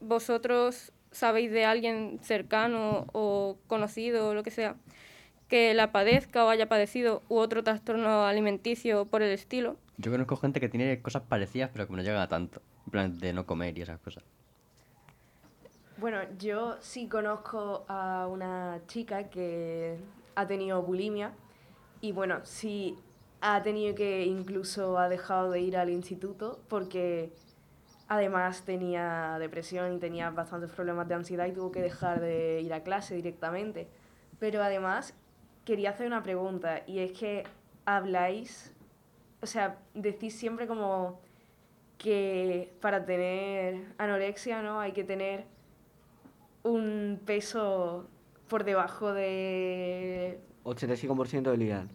¿vosotros 0.00 0.92
sabéis 1.10 1.50
de 1.52 1.64
alguien 1.64 2.18
cercano 2.22 3.06
o 3.12 3.58
conocido 3.66 4.28
o 4.28 4.34
lo 4.34 4.42
que 4.42 4.50
sea 4.50 4.76
que 5.52 5.74
la 5.74 5.92
padezca 5.92 6.46
o 6.46 6.48
haya 6.48 6.66
padecido 6.66 7.20
u 7.28 7.36
otro 7.36 7.62
trastorno 7.62 8.24
alimenticio 8.24 9.04
por 9.04 9.20
el 9.20 9.32
estilo? 9.32 9.76
Yo 9.98 10.10
conozco 10.10 10.38
gente 10.38 10.60
que 10.60 10.70
tiene 10.70 11.02
cosas 11.02 11.24
parecidas, 11.28 11.68
pero 11.70 11.86
que 11.86 11.92
no 11.92 12.00
llega 12.00 12.22
a 12.22 12.26
tanto. 12.26 12.62
En 12.86 12.90
plan, 12.90 13.18
de 13.18 13.34
no 13.34 13.44
comer 13.44 13.76
y 13.76 13.82
esas 13.82 14.00
cosas. 14.00 14.24
Bueno, 15.98 16.20
yo 16.38 16.78
sí 16.80 17.06
conozco 17.06 17.84
a 17.86 18.28
una 18.28 18.80
chica 18.86 19.28
que 19.28 19.98
ha 20.36 20.46
tenido 20.46 20.80
bulimia 20.80 21.34
y 22.00 22.12
bueno, 22.12 22.40
sí 22.44 22.96
ha 23.42 23.62
tenido 23.62 23.94
que 23.94 24.24
incluso 24.24 24.96
ha 24.96 25.10
dejado 25.10 25.50
de 25.50 25.60
ir 25.60 25.76
al 25.76 25.90
instituto 25.90 26.60
porque 26.70 27.30
además 28.08 28.62
tenía 28.62 29.36
depresión 29.38 29.92
y 29.92 29.98
tenía 29.98 30.30
bastantes 30.30 30.70
problemas 30.70 31.08
de 31.08 31.14
ansiedad 31.14 31.44
y 31.44 31.52
tuvo 31.52 31.70
que 31.70 31.82
dejar 31.82 32.22
de 32.22 32.62
ir 32.62 32.72
a 32.72 32.82
clase 32.82 33.14
directamente. 33.16 33.86
Pero 34.38 34.62
además 34.62 35.14
quería 35.64 35.90
hacer 35.90 36.06
una 36.06 36.22
pregunta 36.22 36.82
y 36.86 37.00
es 37.00 37.12
que 37.12 37.44
habláis, 37.84 38.72
o 39.40 39.46
sea, 39.46 39.78
decís 39.94 40.34
siempre 40.34 40.66
como 40.66 41.20
que 41.98 42.72
para 42.80 43.04
tener 43.04 43.84
anorexia, 43.98 44.62
¿no? 44.62 44.80
Hay 44.80 44.92
que 44.92 45.04
tener 45.04 45.44
un 46.62 47.20
peso 47.24 48.08
por 48.48 48.64
debajo 48.64 49.12
de 49.12 50.40
85% 50.64 51.50
del 51.50 51.62
ideal. 51.62 51.88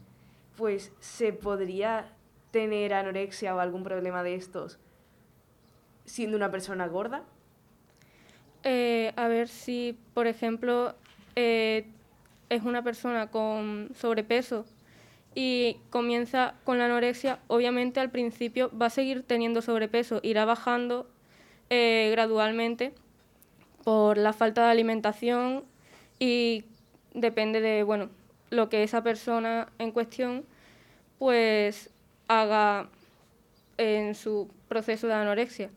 pues 0.56 0.92
se 1.00 1.34
podría 1.34 2.14
tener 2.52 2.94
anorexia 2.94 3.56
o 3.56 3.60
algún 3.60 3.84
problema 3.84 4.24
de 4.24 4.36
estos 4.36 4.80
siendo 6.08 6.38
una 6.38 6.50
persona 6.50 6.88
gorda. 6.88 7.24
Eh, 8.64 9.14
a 9.16 9.28
ver 9.28 9.48
si, 9.48 10.00
por 10.14 10.26
ejemplo, 10.26 10.96
eh, 11.36 11.88
es 12.50 12.64
una 12.64 12.84
persona 12.84 13.28
con 13.28 13.90
sobrepeso 13.96 14.66
y 15.36 15.78
comienza 15.90 16.56
con 16.64 16.80
la 16.80 16.86
anorexia, 16.86 17.40
obviamente 17.48 18.00
al 18.00 18.10
principio 18.10 18.72
va 18.76 18.88
a 18.88 18.90
seguir 18.90 19.24
teniendo 19.24 19.62
sobrepeso, 19.62 20.20
irá 20.24 20.46
bajando 20.46 21.08
eh, 21.70 22.10
gradualmente 22.12 22.94
por 23.84 24.18
la 24.18 24.34
falta 24.34 24.66
de 24.66 24.72
alimentación 24.72 25.64
y 26.20 26.66
depende 27.14 27.62
de, 27.62 27.84
bueno, 27.84 28.10
lo 28.50 28.70
que 28.70 28.84
esa 28.84 29.04
persona 29.04 29.68
en 29.78 29.92
cuestión 29.92 30.46
pues 31.20 31.90
haga 32.28 32.90
en 33.78 34.16
su 34.16 34.50
proceso 34.68 35.08
de 35.08 35.14
anorexia. 35.14 35.70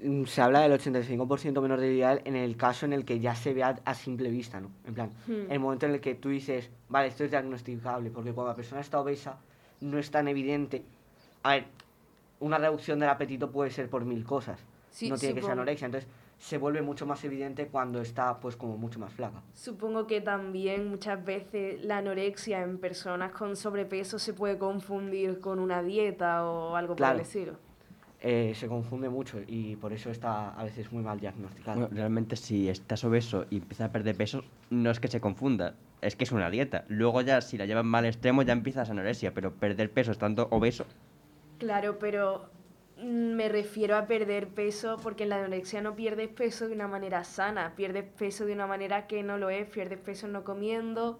Mm, 0.00 0.24
Se 0.24 0.42
habla 0.42 0.60
del 0.60 0.72
85% 0.72 1.60
menor 1.60 1.80
del 1.80 1.92
ideal 1.94 2.20
en 2.24 2.34
el 2.36 2.56
caso 2.56 2.84
en 2.84 2.92
el 2.92 3.04
que 3.04 3.20
ya 3.20 3.34
se 3.34 3.54
vea 3.54 3.80
a 3.84 3.94
simple 3.94 4.28
vista, 4.30 4.60
¿no? 4.60 4.70
En 4.86 4.94
plan, 4.94 5.10
Hmm. 5.26 5.50
el 5.50 5.60
momento 5.60 5.86
en 5.86 5.92
el 5.92 6.00
que 6.00 6.14
tú 6.14 6.30
dices, 6.30 6.68
vale, 6.88 7.08
esto 7.08 7.24
es 7.24 7.30
diagnosticable, 7.30 8.10
porque 8.10 8.32
cuando 8.32 8.50
la 8.50 8.56
persona 8.56 8.80
está 8.80 9.00
obesa 9.00 9.36
no 9.80 9.98
es 9.98 10.10
tan 10.10 10.26
evidente. 10.28 10.82
A 11.44 11.50
ver, 11.54 11.66
una 12.40 12.58
reducción 12.58 12.98
del 12.98 13.08
apetito 13.08 13.50
puede 13.50 13.70
ser 13.70 13.88
por 13.88 14.04
mil 14.04 14.24
cosas, 14.24 14.58
Sí, 14.90 15.08
no 15.10 15.16
tiene 15.16 15.34
que 15.34 15.42
ser 15.42 15.52
anorexia, 15.52 15.86
entonces 15.86 16.08
se 16.38 16.58
vuelve 16.58 16.82
mucho 16.82 17.06
más 17.06 17.22
evidente 17.24 17.68
cuando 17.68 18.00
está 18.00 18.38
pues 18.40 18.56
como 18.56 18.76
mucho 18.76 18.98
más 18.98 19.12
flaca. 19.12 19.42
Supongo 19.54 20.06
que 20.06 20.20
también 20.20 20.88
muchas 20.88 21.24
veces 21.24 21.84
la 21.84 21.98
anorexia 21.98 22.62
en 22.62 22.78
personas 22.78 23.32
con 23.32 23.56
sobrepeso 23.56 24.18
se 24.18 24.34
puede 24.34 24.58
confundir 24.58 25.40
con 25.40 25.58
una 25.60 25.82
dieta 25.82 26.44
o 26.44 26.74
algo 26.76 26.96
Claro. 26.96 27.14
por 27.14 27.20
el 27.20 27.26
estilo. 27.26 27.52
Eh, 28.26 28.54
se 28.54 28.68
confunde 28.68 29.10
mucho 29.10 29.38
y 29.46 29.76
por 29.76 29.92
eso 29.92 30.10
está 30.10 30.58
a 30.58 30.64
veces 30.64 30.90
muy 30.90 31.02
mal 31.02 31.20
diagnosticado. 31.20 31.78
Bueno, 31.78 31.94
realmente 31.94 32.36
si 32.36 32.70
estás 32.70 33.04
obeso 33.04 33.44
y 33.50 33.58
empiezas 33.58 33.90
a 33.90 33.92
perder 33.92 34.16
peso, 34.16 34.42
no 34.70 34.90
es 34.90 34.98
que 34.98 35.08
se 35.08 35.20
confunda, 35.20 35.74
es 36.00 36.16
que 36.16 36.24
es 36.24 36.32
una 36.32 36.48
dieta. 36.48 36.86
Luego 36.88 37.20
ya, 37.20 37.42
si 37.42 37.58
la 37.58 37.66
llevas 37.66 37.84
mal 37.84 38.06
extremo, 38.06 38.40
ya 38.40 38.54
empiezas 38.54 38.88
anorexia, 38.88 39.34
pero 39.34 39.52
perder 39.52 39.90
peso 39.90 40.10
estando 40.10 40.48
obeso, 40.50 40.86
Claro, 41.58 41.98
pero 41.98 42.46
mm, 42.98 43.34
me 43.34 43.50
refiero 43.50 43.94
a 43.94 44.06
perder 44.06 44.48
peso 44.48 44.96
porque 45.02 45.24
en 45.24 45.28
la 45.28 45.36
anorexia 45.36 45.82
no 45.82 45.94
pierdes 45.94 46.28
peso 46.28 46.66
de 46.66 46.74
una 46.74 46.88
manera 46.88 47.24
sana, 47.24 47.74
pierdes 47.76 48.04
peso 48.04 48.46
de 48.46 48.54
una 48.54 48.66
manera 48.66 49.06
que 49.06 49.22
no 49.22 49.36
lo 49.36 49.50
es, 49.50 49.68
pierdes 49.68 49.98
peso 49.98 50.28
no 50.28 50.44
comiendo 50.44 51.18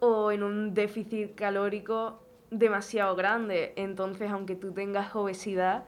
o 0.00 0.32
en 0.32 0.42
un 0.42 0.74
déficit 0.74 1.36
calórico 1.36 2.20
demasiado 2.50 3.14
grande. 3.14 3.72
Entonces, 3.76 4.30
aunque 4.30 4.56
tú 4.56 4.72
tengas 4.72 5.14
obesidad, 5.14 5.84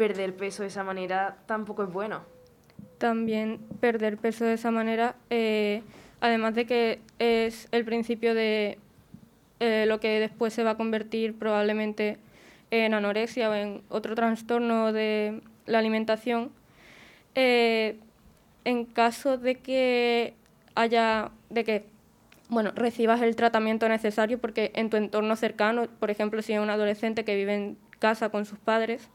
perder 0.00 0.34
peso 0.34 0.62
de 0.62 0.70
esa 0.70 0.82
manera 0.82 1.36
tampoco 1.44 1.82
es 1.82 1.92
bueno. 1.92 2.22
También 2.96 3.58
perder 3.80 4.16
peso 4.16 4.46
de 4.46 4.54
esa 4.54 4.70
manera, 4.70 5.14
eh, 5.28 5.82
además 6.22 6.54
de 6.54 6.64
que 6.64 7.00
es 7.18 7.68
el 7.70 7.84
principio 7.84 8.34
de 8.34 8.78
eh, 9.58 9.84
lo 9.86 10.00
que 10.00 10.18
después 10.18 10.54
se 10.54 10.64
va 10.64 10.70
a 10.70 10.76
convertir 10.78 11.38
probablemente 11.38 12.16
en 12.70 12.94
anorexia 12.94 13.50
o 13.50 13.54
en 13.54 13.82
otro 13.90 14.14
trastorno 14.14 14.90
de 14.94 15.42
la 15.66 15.80
alimentación, 15.80 16.50
eh, 17.34 17.98
en 18.64 18.86
caso 18.86 19.36
de 19.36 19.56
que 19.56 20.32
haya, 20.76 21.30
de 21.50 21.62
que, 21.62 21.84
bueno, 22.48 22.72
recibas 22.74 23.20
el 23.20 23.36
tratamiento 23.36 23.86
necesario, 23.86 24.38
porque 24.38 24.72
en 24.74 24.88
tu 24.88 24.96
entorno 24.96 25.36
cercano, 25.36 25.88
por 25.98 26.10
ejemplo, 26.10 26.40
si 26.40 26.54
es 26.54 26.58
un 26.58 26.70
adolescente 26.70 27.26
que 27.26 27.36
vive 27.36 27.54
en 27.54 27.76
casa 27.98 28.30
con 28.30 28.46
sus 28.46 28.58
padres, 28.58 29.10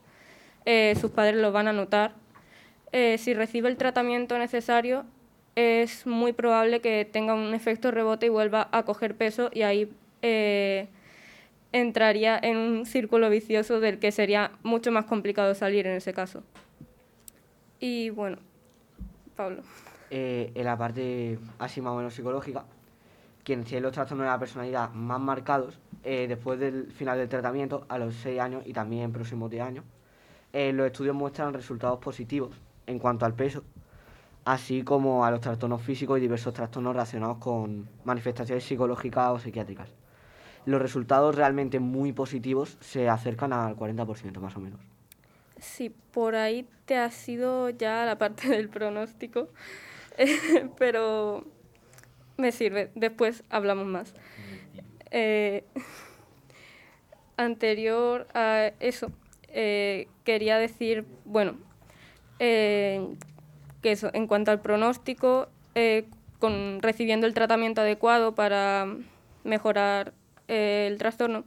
eh, 0.66 0.96
sus 1.00 1.12
padres 1.12 1.36
lo 1.36 1.52
van 1.52 1.68
a 1.68 1.72
notar. 1.72 2.12
Eh, 2.90 3.18
si 3.18 3.34
recibe 3.34 3.68
el 3.68 3.76
tratamiento 3.76 4.36
necesario, 4.36 5.04
es 5.54 6.06
muy 6.06 6.32
probable 6.32 6.80
que 6.80 7.04
tenga 7.04 7.34
un 7.34 7.54
efecto 7.54 7.92
rebote 7.92 8.26
y 8.26 8.30
vuelva 8.30 8.68
a 8.72 8.82
coger 8.82 9.16
peso 9.16 9.48
y 9.52 9.62
ahí 9.62 9.88
eh, 10.22 10.88
entraría 11.72 12.36
en 12.42 12.56
un 12.56 12.84
círculo 12.84 13.30
vicioso 13.30 13.78
del 13.78 14.00
que 14.00 14.10
sería 14.10 14.50
mucho 14.64 14.90
más 14.90 15.04
complicado 15.04 15.54
salir 15.54 15.86
en 15.86 15.94
ese 15.94 16.12
caso. 16.12 16.42
Y 17.78 18.10
bueno, 18.10 18.38
Pablo. 19.36 19.62
en 20.10 20.64
la 20.64 20.76
parte 20.76 21.38
así 21.60 21.80
más 21.80 21.92
o 21.92 21.96
menos 21.96 22.14
psicológica, 22.14 22.64
quienes 23.44 23.66
tienen 23.66 23.84
los 23.84 23.92
trastornos 23.92 24.24
de 24.24 24.30
la 24.30 24.38
personalidad 24.38 24.90
más 24.90 25.20
marcados, 25.20 25.78
después 26.02 26.58
del 26.58 26.90
final 26.90 27.18
del 27.18 27.28
tratamiento, 27.28 27.84
a 27.88 27.98
los 27.98 28.14
6 28.16 28.40
años 28.40 28.62
y 28.66 28.72
también 28.72 29.12
próximos 29.12 29.50
10 29.50 29.62
años, 29.62 29.84
eh, 30.58 30.72
los 30.72 30.86
estudios 30.86 31.14
muestran 31.14 31.52
resultados 31.52 31.98
positivos 31.98 32.56
en 32.86 32.98
cuanto 32.98 33.26
al 33.26 33.34
peso, 33.34 33.62
así 34.46 34.84
como 34.84 35.26
a 35.26 35.30
los 35.30 35.42
trastornos 35.42 35.82
físicos 35.82 36.16
y 36.16 36.22
diversos 36.22 36.54
trastornos 36.54 36.94
relacionados 36.94 37.36
con 37.36 37.86
manifestaciones 38.04 38.64
psicológicas 38.64 39.32
o 39.32 39.38
psiquiátricas. 39.38 39.90
Los 40.64 40.80
resultados 40.80 41.34
realmente 41.34 41.78
muy 41.78 42.14
positivos 42.14 42.78
se 42.80 43.06
acercan 43.10 43.52
al 43.52 43.76
40% 43.76 44.40
más 44.40 44.56
o 44.56 44.60
menos. 44.60 44.80
Sí, 45.60 45.94
por 46.10 46.36
ahí 46.36 46.66
te 46.86 46.96
ha 46.96 47.10
sido 47.10 47.68
ya 47.68 48.06
la 48.06 48.16
parte 48.16 48.48
del 48.56 48.70
pronóstico, 48.70 49.48
pero 50.78 51.44
me 52.38 52.50
sirve, 52.50 52.90
después 52.94 53.44
hablamos 53.50 53.86
más. 53.88 54.14
Eh, 55.10 55.64
anterior 57.36 58.26
a 58.32 58.72
eso, 58.80 59.12
eh, 59.58 60.08
quería 60.24 60.58
decir, 60.58 61.06
bueno, 61.24 61.56
eh, 62.40 63.08
que 63.80 63.96
en 64.12 64.26
cuanto 64.26 64.50
al 64.50 64.60
pronóstico, 64.60 65.48
eh, 65.74 66.04
con, 66.38 66.82
recibiendo 66.82 67.26
el 67.26 67.32
tratamiento 67.32 67.80
adecuado 67.80 68.34
para 68.34 68.86
mejorar 69.44 70.12
el 70.46 70.98
trastorno, 70.98 71.44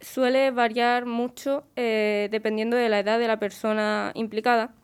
suele 0.00 0.50
variar 0.50 1.06
mucho 1.06 1.62
dependiendo 1.76 2.76
de 2.76 2.88
la 2.88 2.98
edad 2.98 3.20
de 3.20 3.28
la 3.28 3.38
persona 3.38 4.10
implicada, 4.16 4.74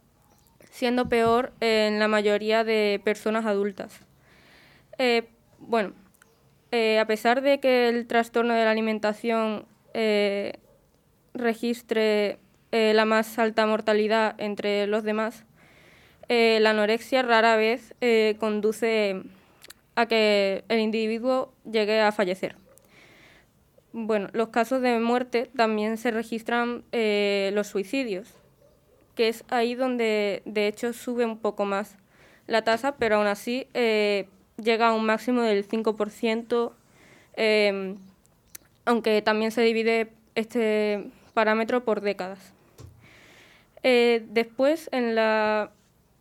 siendo 0.71 1.09
peor 1.09 1.53
en 1.59 1.99
la 1.99 2.07
mayoría 2.07 2.63
de 2.63 3.01
personas 3.05 3.45
adultas. 3.45 4.03
Bueno, 5.59 5.95
a 6.71 7.05
pesar 7.07 7.43
de 7.43 7.59
que 7.59 7.89
el 7.89 8.07
trastorno 8.07 8.55
de 8.55 8.65
la 8.65 8.71
alimentación 8.71 9.67
registre 11.35 12.39
eh, 12.73 12.93
la 12.95 13.05
más 13.05 13.39
alta 13.39 13.67
mortalidad 13.67 14.35
entre 14.39 14.87
los 14.87 15.03
demás, 15.03 15.45
eh, 16.29 16.59
la 16.61 16.71
anorexia 16.71 17.23
rara 17.23 17.57
vez 17.57 17.95
eh, 18.01 18.37
conduce 18.39 19.23
a 19.97 20.07
que 20.07 20.65
el 20.69 20.81
individuo 20.81 21.53
llegue 21.71 22.01
a 22.01 22.13
fallecer. 22.13 22.57
Bueno, 23.93 24.29
los 24.33 24.49
casos 24.49 24.83
de 24.83 25.01
muerte 25.01 25.51
también 25.57 25.99
se 25.99 26.13
registran 26.13 26.85
los 26.93 27.67
suicidios, 27.67 28.29
que 29.17 29.29
es 29.29 29.43
ahí 29.49 29.75
donde 29.75 30.43
de 30.45 30.69
hecho 30.69 30.93
sube 30.93 31.25
un 31.25 31.39
poco 31.39 31.65
más 31.65 31.97
la 32.47 32.63
tasa, 32.63 32.97
pero 32.97 33.17
aún 33.17 33.27
así 33.27 33.67
llega 34.63 34.89
a 34.89 34.93
un 34.93 35.05
máximo 35.05 35.43
del 35.43 35.67
5%, 35.67 36.73
eh, 37.35 37.97
aunque 38.85 39.23
también 39.23 39.51
se 39.51 39.63
divide 39.63 40.13
este 40.35 41.11
parámetro 41.41 41.85
por 41.85 42.03
décadas. 42.03 42.53
Eh, 43.83 44.27
después, 44.29 44.91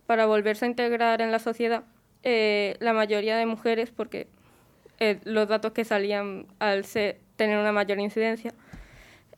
para 0.07 0.25
volverse 0.27 0.63
a 0.63 0.69
integrar 0.69 1.19
en 1.19 1.29
la 1.29 1.39
sociedad, 1.39 1.83
eh, 2.23 2.77
la 2.79 2.93
mayoría 2.93 3.35
de 3.35 3.45
mujeres, 3.45 3.91
porque 3.91 4.27
eh, 5.01 5.19
los 5.25 5.49
datos 5.49 5.73
que 5.73 5.83
salían 5.83 6.47
al 6.59 6.85
tener 7.35 7.59
una 7.59 7.73
mayor 7.73 7.99
incidencia, 7.99 8.53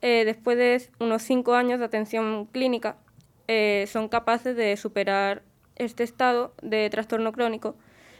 después 0.02 0.56
de 0.56 0.88
unos 1.00 1.24
cinco 1.24 1.56
años 1.56 1.80
de 1.80 1.86
atención 1.86 2.46
clínica, 2.46 2.98
son 3.88 4.08
capaces 4.08 4.56
de 4.56 4.78
superar 4.78 5.41
este 5.78 6.04
estado 6.04 6.54
de 6.62 6.88
trastorno 6.91 7.32
crónico, 7.32 7.76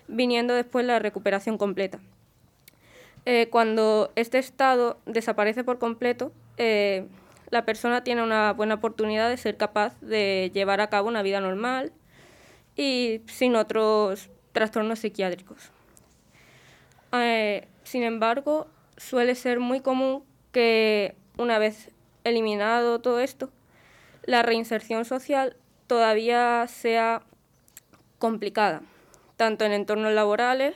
viniendo 0.08 0.56
después 0.56 0.84
la 0.84 0.98
recuperación 0.98 1.60
completa. 1.60 2.00
Cuando 3.52 4.12
este 4.16 4.40
estado 4.40 5.00
desaparece 5.06 5.64
por 5.64 5.78
completo, 5.78 6.32
la 7.52 7.66
persona 7.66 8.04
tiene 8.04 8.24
una 8.24 8.54
buena 8.54 8.76
oportunidad 8.76 9.30
de 9.30 9.38
ser 9.38 9.58
capaz 9.58 10.00
de 10.00 10.50
llevar 10.54 10.82
a 10.82 10.90
cabo 10.90 11.10
una 11.10 11.22
vida 11.22 11.42
normal 11.42 11.92
y 12.76 13.22
sin 13.28 13.56
otros 13.56 14.30
trastornos 14.54 15.00
psiquiátricos. 15.00 15.70
Eh, 17.12 17.68
sin 17.84 18.04
embargo, 18.04 18.68
suele 18.96 19.36
ser 19.36 19.60
muy 19.60 19.82
común 19.82 20.24
que 20.54 21.16
una 21.38 21.60
vez 21.60 21.92
eliminado 22.24 23.02
todo 23.02 23.20
esto, 23.20 23.52
la 24.24 24.44
reinserción 24.44 25.04
social 25.04 25.58
todavía 25.88 26.66
sea 26.70 27.24
complicada, 28.18 28.82
tanto 29.36 29.66
en 29.66 29.74
entornos 29.74 30.14
laborales 30.14 30.76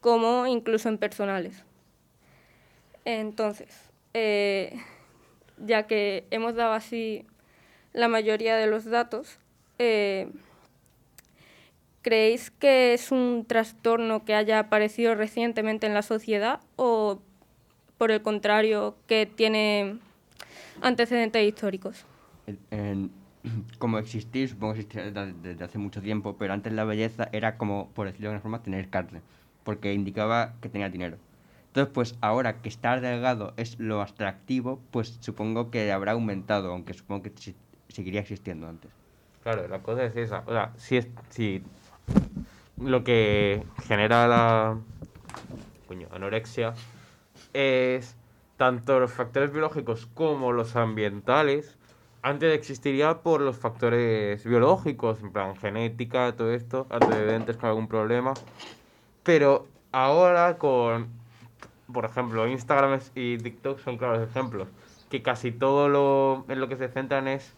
como 0.00 0.46
incluso 0.46 0.88
en 0.88 0.96
personales. 0.96 1.64
Entonces, 3.04 3.90
eh, 4.14 4.80
ya 5.64 5.86
que 5.86 6.26
hemos 6.30 6.54
dado 6.54 6.72
así 6.72 7.24
la 7.92 8.08
mayoría 8.08 8.56
de 8.56 8.66
los 8.66 8.84
datos, 8.84 9.38
eh, 9.78 10.28
¿creéis 12.02 12.50
que 12.50 12.94
es 12.94 13.12
un 13.12 13.44
trastorno 13.46 14.24
que 14.24 14.34
haya 14.34 14.58
aparecido 14.58 15.14
recientemente 15.14 15.86
en 15.86 15.94
la 15.94 16.02
sociedad 16.02 16.60
o, 16.76 17.20
por 17.98 18.10
el 18.10 18.22
contrario, 18.22 18.96
que 19.06 19.26
tiene 19.26 19.98
antecedentes 20.80 21.46
históricos? 21.46 22.04
Como 23.78 23.98
existir, 23.98 24.48
supongo 24.48 24.74
que 24.74 24.80
existía 24.80 25.10
desde 25.10 25.64
hace 25.64 25.78
mucho 25.78 26.00
tiempo, 26.00 26.36
pero 26.38 26.52
antes 26.52 26.72
la 26.72 26.84
belleza 26.84 27.28
era 27.32 27.56
como, 27.56 27.88
por 27.90 28.06
decirlo 28.06 28.28
de 28.28 28.36
alguna 28.36 28.42
forma, 28.42 28.62
tener 28.62 28.88
carne, 28.88 29.20
porque 29.64 29.92
indicaba 29.92 30.54
que 30.60 30.68
tenía 30.68 30.88
dinero. 30.88 31.16
Entonces, 31.72 31.94
pues 31.94 32.14
ahora 32.20 32.60
que 32.60 32.68
estar 32.68 33.00
delgado 33.00 33.54
es 33.56 33.78
lo 33.78 34.02
atractivo, 34.02 34.78
pues 34.90 35.16
supongo 35.20 35.70
que 35.70 35.90
habrá 35.90 36.12
aumentado, 36.12 36.70
aunque 36.70 36.92
supongo 36.92 37.22
que 37.22 37.32
seguiría 37.88 38.20
existiendo 38.20 38.68
antes. 38.68 38.90
Claro, 39.42 39.66
la 39.66 39.78
cosa 39.78 40.04
es 40.04 40.14
esa. 40.14 40.42
O 40.44 40.52
sea, 40.52 40.74
si, 40.76 40.98
es, 40.98 41.08
si 41.30 41.62
lo 42.76 43.02
que 43.04 43.64
genera 43.84 44.28
la 44.28 44.76
anorexia 46.10 46.74
es 47.54 48.16
tanto 48.58 49.00
los 49.00 49.10
factores 49.10 49.50
biológicos 49.50 50.06
como 50.12 50.52
los 50.52 50.76
ambientales, 50.76 51.78
antes 52.20 52.54
existiría 52.54 53.22
por 53.22 53.40
los 53.40 53.56
factores 53.56 54.44
biológicos, 54.44 55.22
en 55.22 55.32
plan 55.32 55.56
genética, 55.56 56.36
todo 56.36 56.52
esto, 56.52 56.86
antecedentes 56.90 57.56
con 57.56 57.70
algún 57.70 57.88
problema. 57.88 58.34
Pero 59.22 59.68
ahora 59.90 60.58
con, 60.58 61.21
por 61.92 62.04
ejemplo, 62.04 62.48
Instagram 62.48 63.00
y 63.14 63.38
TikTok 63.38 63.78
son 63.80 63.98
claros 63.98 64.28
ejemplos, 64.28 64.68
que 65.10 65.22
casi 65.22 65.52
todo 65.52 65.88
lo 65.88 66.44
en 66.48 66.60
lo 66.60 66.68
que 66.68 66.76
se 66.76 66.88
centran 66.88 67.28
es 67.28 67.54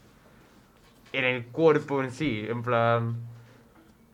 en 1.13 1.25
el 1.25 1.47
cuerpo 1.47 2.03
en 2.03 2.11
sí, 2.11 2.45
en 2.49 2.63
plan 2.63 3.17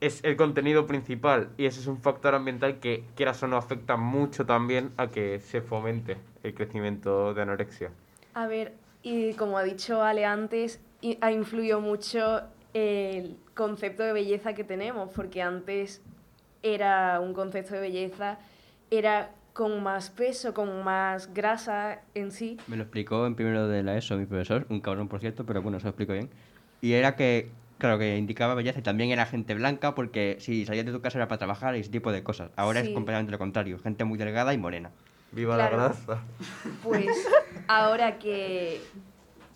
es 0.00 0.24
el 0.24 0.36
contenido 0.36 0.86
principal 0.86 1.50
y 1.58 1.66
ese 1.66 1.80
es 1.80 1.86
un 1.86 1.98
factor 1.98 2.34
ambiental 2.34 2.80
que 2.80 3.04
quieras 3.16 3.42
o 3.42 3.46
no 3.46 3.56
afecta 3.56 3.96
mucho 3.96 4.46
también 4.46 4.92
a 4.96 5.08
que 5.08 5.40
se 5.40 5.60
fomente 5.60 6.16
el 6.42 6.54
crecimiento 6.54 7.34
de 7.34 7.42
anorexia. 7.42 7.90
A 8.34 8.46
ver, 8.46 8.74
y 9.02 9.34
como 9.34 9.58
ha 9.58 9.62
dicho 9.62 10.02
Ale 10.02 10.24
antes, 10.24 10.80
ha 11.20 11.32
influido 11.32 11.80
mucho 11.80 12.42
el 12.72 13.36
concepto 13.54 14.02
de 14.02 14.12
belleza 14.12 14.54
que 14.54 14.64
tenemos, 14.64 15.10
porque 15.14 15.42
antes 15.42 16.02
era 16.62 17.20
un 17.20 17.34
concepto 17.34 17.74
de 17.74 17.80
belleza, 17.80 18.38
era 18.90 19.30
con 19.52 19.82
más 19.82 20.10
peso, 20.10 20.54
con 20.54 20.84
más 20.84 21.32
grasa 21.34 22.00
en 22.14 22.30
sí. 22.30 22.56
Me 22.66 22.76
lo 22.76 22.82
explicó 22.84 23.26
en 23.26 23.34
primero 23.34 23.68
de 23.68 23.82
la 23.82 23.96
ESO 23.96 24.16
mi 24.16 24.26
profesor, 24.26 24.66
un 24.68 24.80
cabrón 24.80 25.08
por 25.08 25.20
cierto, 25.20 25.44
pero 25.44 25.62
bueno, 25.62 25.78
se 25.80 25.84
lo 25.84 25.90
explico 25.90 26.12
bien. 26.12 26.30
Y 26.80 26.92
era 26.94 27.16
que, 27.16 27.50
claro, 27.78 27.98
que 27.98 28.16
indicaba 28.16 28.54
belleza 28.54 28.78
y 28.78 28.82
también 28.82 29.10
era 29.10 29.26
gente 29.26 29.54
blanca 29.54 29.94
porque 29.94 30.36
si 30.40 30.64
salías 30.66 30.86
de 30.86 30.92
tu 30.92 31.00
casa 31.00 31.18
era 31.18 31.28
para 31.28 31.38
trabajar 31.38 31.76
y 31.76 31.80
ese 31.80 31.90
tipo 31.90 32.12
de 32.12 32.22
cosas. 32.22 32.50
Ahora 32.56 32.80
Sí. 32.80 32.88
es 32.88 32.94
completamente 32.94 33.32
lo 33.32 33.38
contrario, 33.38 33.78
gente 33.78 34.04
muy 34.04 34.18
delgada 34.18 34.54
y 34.54 34.58
morena. 34.58 34.90
¡Viva 35.32 35.54
Claro. 35.56 35.76
la 35.76 35.82
grasa! 35.88 36.22
Pues 36.82 37.06
ahora 37.68 38.18
que 38.18 38.80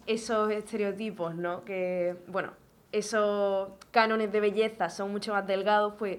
esos 0.07 0.51
estereotipos, 0.53 1.35
¿no? 1.35 1.65
Que, 1.65 2.15
bueno, 2.29 2.53
esos 2.93 3.71
cánones 3.91 4.31
de 4.33 4.41
belleza 4.41 4.89
son 4.91 5.11
mucho 5.11 5.33
más 5.33 5.47
delgados, 5.47 5.95
pues 5.99 6.19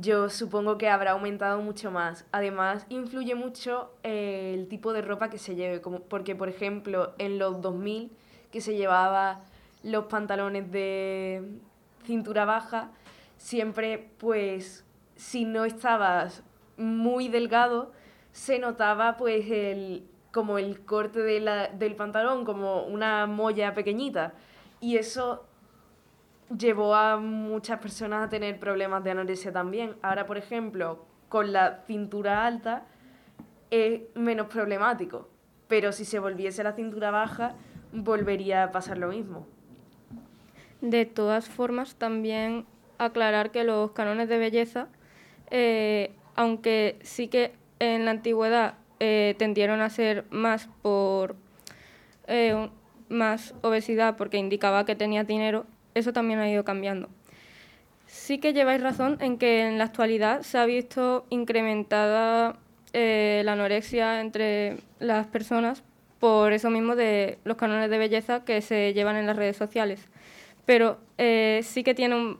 yo 0.00 0.28
supongo 0.30 0.76
que 0.78 0.88
habrá 0.88 1.12
aumentado 1.12 1.60
mucho 1.60 1.90
más. 1.90 2.26
Además, 2.32 2.86
influye 2.88 3.34
mucho 3.34 3.92
eh, 4.02 4.52
el 4.54 4.68
tipo 4.68 4.92
de 4.92 5.02
ropa 5.02 5.30
que 5.30 5.38
se 5.38 5.54
lleve, 5.54 5.80
como, 5.80 6.00
porque, 6.00 6.34
por 6.34 6.48
ejemplo, 6.48 7.14
en 7.18 7.38
los 7.38 7.60
2000 7.60 8.12
que 8.50 8.60
se 8.60 8.76
llevaba 8.76 9.42
los 9.82 10.06
pantalones 10.06 10.70
de 10.70 11.42
cintura 12.04 12.44
baja, 12.44 12.90
siempre, 13.36 14.10
pues, 14.18 14.84
si 15.16 15.44
no 15.44 15.64
estabas 15.64 16.42
muy 16.76 17.28
delgado, 17.28 17.92
se 18.32 18.58
notaba 18.58 19.16
pues 19.16 19.48
el 19.50 20.08
como 20.32 20.58
el 20.58 20.84
corte 20.84 21.20
de 21.20 21.38
la- 21.40 21.68
del 21.68 21.94
pantalón, 21.94 22.44
como 22.44 22.82
una 22.86 23.26
molla 23.26 23.72
pequeñita. 23.74 24.34
Y 24.80 24.96
eso 24.96 25.46
llevó 26.56 26.94
a 26.94 27.16
muchas 27.16 27.78
personas 27.80 28.26
a 28.26 28.28
tener 28.28 28.58
problemas 28.58 29.02
de 29.04 29.10
anorexia 29.10 29.52
también. 29.52 29.94
Ahora, 30.02 30.26
por 30.26 30.38
ejemplo, 30.38 31.04
con 31.28 31.52
la 31.52 31.82
cintura 31.86 32.46
alta 32.46 32.84
es 33.70 34.02
menos 34.14 34.48
problemático. 34.48 35.28
Pero 35.68 35.92
si 35.92 36.04
se 36.04 36.18
volviese 36.18 36.62
la 36.62 36.72
cintura 36.72 37.10
baja, 37.10 37.54
volvería 37.92 38.64
a 38.64 38.72
pasar 38.72 38.98
lo 38.98 39.08
mismo. 39.08 39.46
De 40.80 41.06
todas 41.06 41.48
formas, 41.48 41.96
también 41.96 42.66
aclarar 42.98 43.50
que 43.50 43.64
los 43.64 43.92
cánones 43.92 44.28
de 44.28 44.38
belleza, 44.38 44.88
eh, 45.50 46.12
aunque 46.36 46.98
sí 47.02 47.28
que 47.28 47.54
en 47.78 48.04
la 48.04 48.10
antigüedad 48.12 48.74
eh, 49.00 49.34
tendieron 49.38 49.80
a 49.80 49.90
ser 49.90 50.24
más 50.30 50.68
por 50.82 51.36
eh, 52.26 52.68
más 53.08 53.54
obesidad 53.62 54.16
porque 54.16 54.38
indicaba 54.38 54.84
que 54.84 54.94
tenías 54.94 55.26
dinero, 55.26 55.66
eso 55.94 56.12
también 56.12 56.40
ha 56.40 56.50
ido 56.50 56.64
cambiando. 56.64 57.08
Sí 58.06 58.38
que 58.38 58.52
lleváis 58.52 58.82
razón 58.82 59.18
en 59.20 59.38
que 59.38 59.66
en 59.66 59.78
la 59.78 59.84
actualidad 59.84 60.42
se 60.42 60.58
ha 60.58 60.66
visto 60.66 61.26
incrementada 61.30 62.56
eh, 62.92 63.42
la 63.44 63.52
anorexia 63.52 64.20
entre 64.20 64.78
las 65.00 65.26
personas 65.26 65.82
por 66.20 66.52
eso 66.52 66.70
mismo 66.70 66.96
de 66.96 67.38
los 67.44 67.56
cánones 67.56 67.90
de 67.90 67.98
belleza 67.98 68.44
que 68.44 68.62
se 68.62 68.94
llevan 68.94 69.16
en 69.16 69.26
las 69.26 69.36
redes 69.36 69.56
sociales. 69.56 70.08
Pero 70.64 70.98
eh, 71.18 71.60
sí 71.64 71.84
que 71.84 71.94
tiene 71.94 72.14
un 72.14 72.38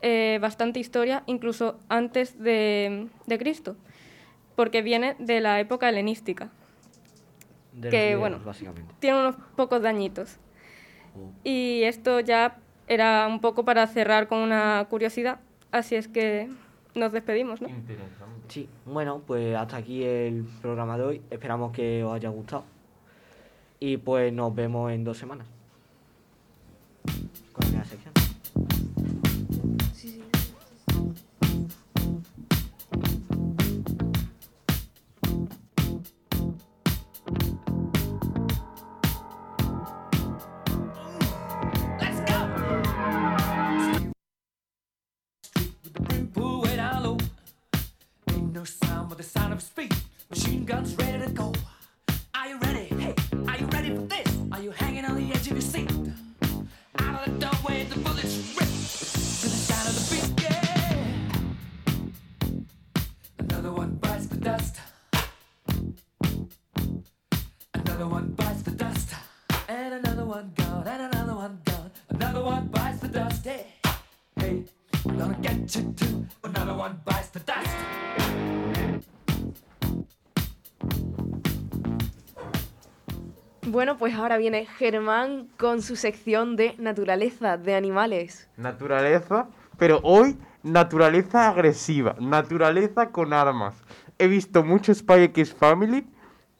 eh, 0.00 0.38
bastante 0.42 0.80
historia, 0.80 1.22
incluso 1.26 1.78
antes 1.88 2.42
de, 2.42 3.06
de 3.26 3.38
Cristo, 3.38 3.76
porque 4.56 4.82
viene 4.82 5.14
de 5.20 5.40
la 5.40 5.60
época 5.60 5.88
helenística. 5.88 6.50
De 7.72 7.82
los 7.82 7.90
que, 7.92 7.98
griegos, 7.98 8.20
bueno, 8.20 8.40
básicamente. 8.44 8.92
Tiene 8.98 9.20
unos 9.20 9.36
pocos 9.54 9.80
dañitos. 9.80 10.38
Oh. 11.14 11.30
Y 11.44 11.82
esto 11.84 12.18
ya 12.18 12.58
era 12.86 13.26
un 13.26 13.40
poco 13.40 13.64
para 13.64 13.86
cerrar 13.86 14.28
con 14.28 14.38
una 14.38 14.86
curiosidad, 14.88 15.40
así 15.70 15.94
es 15.94 16.08
que 16.08 16.50
nos 16.94 17.12
despedimos, 17.12 17.60
¿no? 17.60 17.68
Sí, 18.48 18.68
bueno, 18.84 19.22
pues 19.26 19.56
hasta 19.56 19.78
aquí 19.78 20.02
el 20.02 20.44
programa 20.60 20.98
de 20.98 21.04
hoy. 21.04 21.22
Esperamos 21.30 21.72
que 21.72 22.04
os 22.04 22.14
haya 22.14 22.28
gustado. 22.28 22.64
Y 23.80 23.96
pues 23.96 24.32
nos 24.32 24.54
vemos 24.54 24.92
en 24.92 25.04
dos 25.04 25.16
semanas. 25.16 25.46
Con 27.52 27.72
la 27.72 27.84
sección. 27.84 28.21
But 49.08 49.18
the 49.18 49.24
sound 49.24 49.52
of 49.52 49.62
feet. 49.62 49.92
Machine 50.30 50.64
guns 50.64 50.94
ready 50.96 51.24
to 51.24 51.30
go. 51.30 51.52
Bueno, 83.72 83.96
pues 83.96 84.14
ahora 84.14 84.36
viene 84.36 84.66
Germán 84.66 85.48
con 85.56 85.80
su 85.80 85.96
sección 85.96 86.56
de 86.56 86.74
naturaleza, 86.76 87.56
de 87.56 87.74
animales. 87.74 88.46
Naturaleza, 88.58 89.48
pero 89.78 89.98
hoy 90.02 90.36
naturaleza 90.62 91.48
agresiva, 91.48 92.14
naturaleza 92.20 93.08
con 93.08 93.32
armas. 93.32 93.74
He 94.18 94.26
visto 94.26 94.62
mucho 94.62 94.92
Spy 94.94 95.22
X 95.22 95.54
Family 95.54 96.06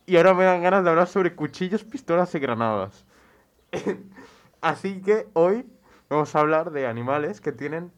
y 0.06 0.16
ahora 0.16 0.32
me 0.32 0.44
dan 0.44 0.62
ganas 0.62 0.84
de 0.84 0.88
hablar 0.88 1.06
sobre 1.06 1.34
cuchillos, 1.34 1.84
pistolas 1.84 2.34
y 2.34 2.38
granadas. 2.38 3.04
Así 4.62 5.02
que 5.02 5.26
hoy 5.34 5.66
vamos 6.08 6.34
a 6.34 6.40
hablar 6.40 6.70
de 6.70 6.86
animales 6.86 7.42
que 7.42 7.52
tienen 7.52 7.92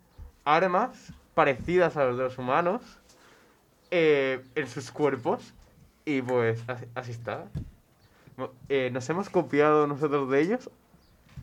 armas 0.45 1.13
parecidas 1.35 1.97
a 1.97 2.07
los 2.07 2.19
de 2.19 2.25
los 2.25 2.37
humanos 2.37 2.83
eh, 3.93 4.43
en 4.57 4.67
sus 4.67 4.91
cuerpos. 4.91 5.55
Y 6.05 6.21
pues 6.21 6.65
así, 6.67 6.85
así 6.97 7.13
está. 7.13 7.47
Eh, 8.69 8.91
¿Nos 8.93 9.09
hemos 9.11 9.29
copiado 9.31 9.87
nosotros 9.87 10.29
de 10.31 10.41
ellos? 10.41 10.71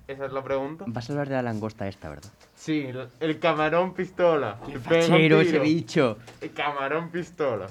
Esa 0.07 0.25
es 0.25 0.33
la 0.33 0.43
pregunta. 0.43 0.83
Vas 0.87 1.09
a 1.09 1.13
hablar 1.13 1.29
de 1.29 1.35
la 1.35 1.41
langosta 1.41 1.87
esta, 1.87 2.09
¿verdad? 2.09 2.31
Sí, 2.55 2.89
el, 3.19 3.39
camarón 3.39 3.93
pistola. 3.93 4.59
¡Qué 4.65 4.77
fachero 4.79 5.39
ese 5.39 5.59
bicho! 5.59 6.17
El 6.41 6.51
camarón 6.51 7.09
pistola. 7.09 7.67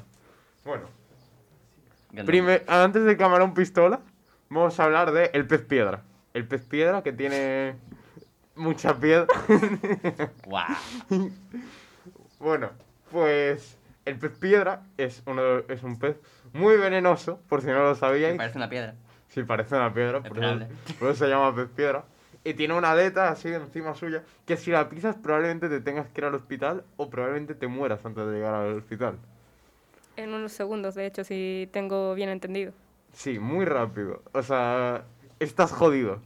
Bueno, 0.64 0.84
Ganó. 2.12 2.26
prime- 2.26 2.62
antes 2.66 3.04
del 3.04 3.16
camarón 3.16 3.52
pistola, 3.52 4.00
vamos 4.48 4.78
a 4.80 4.84
hablar 4.84 5.12
de 5.12 5.30
el 5.34 5.46
pez 5.46 5.62
piedra. 5.62 6.02
El 6.32 6.46
pez 6.46 6.64
piedra 6.64 7.02
que 7.02 7.12
tiene 7.12 7.74
mucha 8.54 8.96
piedra. 8.98 9.26
¡Guau! 10.46 10.66
bueno, 12.38 12.70
pues 13.10 13.76
el 14.06 14.18
pez 14.18 14.32
piedra 14.38 14.82
es, 14.96 15.22
uno 15.26 15.58
es 15.68 15.82
un 15.82 15.98
pez 15.98 16.16
muy 16.52 16.76
venenoso, 16.78 17.40
por 17.48 17.60
si 17.60 17.66
no 17.66 17.82
lo 17.82 17.90
Me 17.90 17.96
sabíais. 17.96 18.36
parece 18.36 18.56
una 18.58 18.68
piedra. 18.70 18.94
Sí, 19.34 19.44
parece 19.44 19.76
una 19.76 19.94
piedra, 19.94 20.20
por 20.20 20.42
eso, 20.42 20.66
por 20.98 21.10
eso 21.10 21.24
se 21.24 21.30
llama 21.30 21.54
pez 21.54 21.68
piedra. 21.68 22.04
Y 22.42 22.54
tiene 22.54 22.74
una 22.74 22.92
aleta 22.92 23.28
así 23.28 23.48
encima 23.48 23.94
suya, 23.94 24.24
que 24.46 24.56
si 24.56 24.70
la 24.70 24.88
pisas 24.88 25.14
probablemente 25.14 25.68
te 25.68 25.80
tengas 25.80 26.08
que 26.08 26.20
ir 26.20 26.24
al 26.24 26.34
hospital 26.34 26.84
o 26.96 27.10
probablemente 27.10 27.54
te 27.54 27.68
mueras 27.68 28.04
antes 28.04 28.26
de 28.26 28.32
llegar 28.32 28.54
al 28.54 28.78
hospital. 28.78 29.18
En 30.16 30.34
unos 30.34 30.52
segundos, 30.52 30.94
de 30.94 31.06
hecho, 31.06 31.22
si 31.22 31.68
tengo 31.72 32.14
bien 32.14 32.28
entendido. 32.30 32.72
Sí, 33.12 33.38
muy 33.38 33.66
rápido. 33.66 34.22
O 34.32 34.42
sea, 34.42 35.04
estás 35.38 35.70
jodido. 35.70 36.18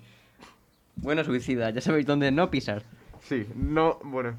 Bueno, 0.96 1.24
suicida, 1.24 1.70
ya 1.70 1.80
sabéis 1.80 2.06
dónde 2.06 2.30
no 2.30 2.50
pisar. 2.50 2.84
Sí, 3.22 3.46
no, 3.54 3.98
bueno. 4.02 4.36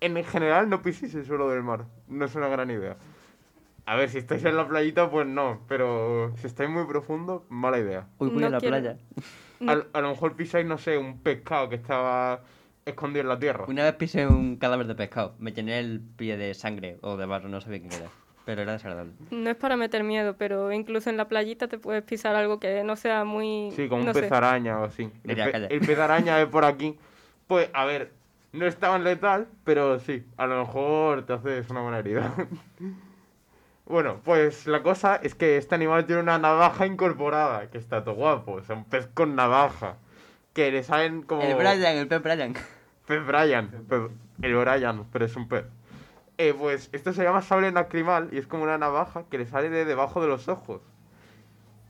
En 0.00 0.22
general 0.24 0.68
no 0.68 0.82
piséis 0.82 1.14
el 1.14 1.24
suelo 1.24 1.48
del 1.48 1.62
mar. 1.62 1.86
No 2.08 2.26
es 2.26 2.34
una 2.34 2.48
gran 2.48 2.70
idea. 2.70 2.96
A 3.86 3.94
ver, 3.96 4.08
si 4.10 4.18
estáis 4.18 4.44
en 4.44 4.56
la 4.56 4.66
playita, 4.66 5.08
pues 5.10 5.26
no. 5.26 5.60
Pero 5.68 6.32
si 6.38 6.46
estáis 6.46 6.68
muy 6.68 6.84
profundo, 6.86 7.46
mala 7.48 7.78
idea. 7.78 8.06
Uy, 8.18 8.28
voy 8.30 8.40
No 8.40 8.46
a 8.48 8.50
la 8.50 8.58
quiero- 8.58 8.76
playa. 8.78 8.98
No. 9.60 9.72
A, 9.72 9.86
a 9.92 10.00
lo 10.00 10.10
mejor 10.10 10.34
pisáis, 10.36 10.66
no 10.66 10.76
sé, 10.76 10.98
un 10.98 11.20
pescado 11.20 11.68
que 11.68 11.76
estaba 11.76 12.40
escondido 12.84 13.22
en 13.22 13.28
la 13.28 13.38
tierra. 13.38 13.64
Una 13.68 13.84
vez 13.84 13.94
pisé 13.94 14.26
un 14.26 14.56
cadáver 14.56 14.86
de 14.86 14.94
pescado. 14.94 15.34
Me 15.38 15.52
llené 15.52 15.78
el 15.78 16.00
pie 16.00 16.36
de 16.36 16.52
sangre 16.54 16.98
o 17.00 17.16
de 17.16 17.26
barro, 17.26 17.48
no 17.48 17.60
sabía 17.60 17.80
qué 17.80 17.86
era. 17.86 18.10
Pero 18.44 18.62
era 18.62 18.72
desagradable. 18.72 19.12
No 19.30 19.50
es 19.50 19.56
para 19.56 19.76
meter 19.76 20.04
miedo, 20.04 20.36
pero 20.38 20.70
incluso 20.72 21.10
en 21.10 21.16
la 21.16 21.26
playita 21.26 21.66
te 21.68 21.78
puedes 21.78 22.02
pisar 22.04 22.36
algo 22.36 22.60
que 22.60 22.84
no 22.84 22.94
sea 22.96 23.24
muy... 23.24 23.70
Sí, 23.74 23.88
como 23.88 24.02
un 24.02 24.06
no 24.06 24.12
pez 24.12 24.28
sé. 24.28 24.34
araña 24.34 24.78
o 24.80 24.84
así. 24.84 25.10
El, 25.24 25.36
pe- 25.36 25.74
el 25.74 25.80
pez 25.80 25.98
araña 25.98 26.36
de 26.36 26.46
por 26.46 26.64
aquí. 26.64 26.96
Pues, 27.48 27.68
a 27.72 27.84
ver, 27.86 28.12
no 28.52 28.66
es 28.66 28.76
tan 28.76 29.02
letal, 29.02 29.48
pero 29.64 29.98
sí, 29.98 30.24
a 30.36 30.46
lo 30.46 30.60
mejor 30.60 31.24
te 31.26 31.32
haces 31.32 31.68
una 31.70 31.80
buena 31.82 31.98
herida. 31.98 32.34
Bueno, 33.86 34.20
pues 34.24 34.66
la 34.66 34.82
cosa 34.82 35.16
es 35.16 35.34
que 35.34 35.56
este 35.56 35.74
animal 35.74 36.06
tiene 36.06 36.22
una 36.22 36.38
navaja 36.38 36.86
incorporada, 36.86 37.70
que 37.70 37.78
está 37.78 38.04
todo 38.04 38.14
guapo. 38.14 38.52
O 38.52 38.62
sea, 38.62 38.76
un 38.76 38.84
pez 38.84 39.06
con 39.14 39.34
navaja. 39.36 39.96
Que 40.52 40.70
le 40.70 40.82
salen 40.82 41.22
como... 41.22 41.42
El 41.42 41.54
Brian, 41.54 41.96
el 41.96 42.08
pez 42.08 42.22
Brian. 42.22 42.54
Pez 43.06 43.26
Brian. 43.26 43.70
pez- 43.88 44.10
el 44.42 44.56
Brian, 44.56 45.04
pero 45.12 45.24
es 45.24 45.36
un 45.36 45.48
pez. 45.48 45.64
Eh, 46.38 46.54
pues 46.58 46.90
esto 46.92 47.12
se 47.12 47.22
llama 47.22 47.40
sable 47.42 47.70
lacrimal 47.72 48.28
y 48.32 48.38
es 48.38 48.46
como 48.46 48.64
una 48.64 48.76
navaja 48.76 49.24
que 49.30 49.38
le 49.38 49.46
sale 49.46 49.70
de 49.70 49.84
debajo 49.84 50.20
de 50.20 50.28
los 50.28 50.48
ojos. 50.48 50.82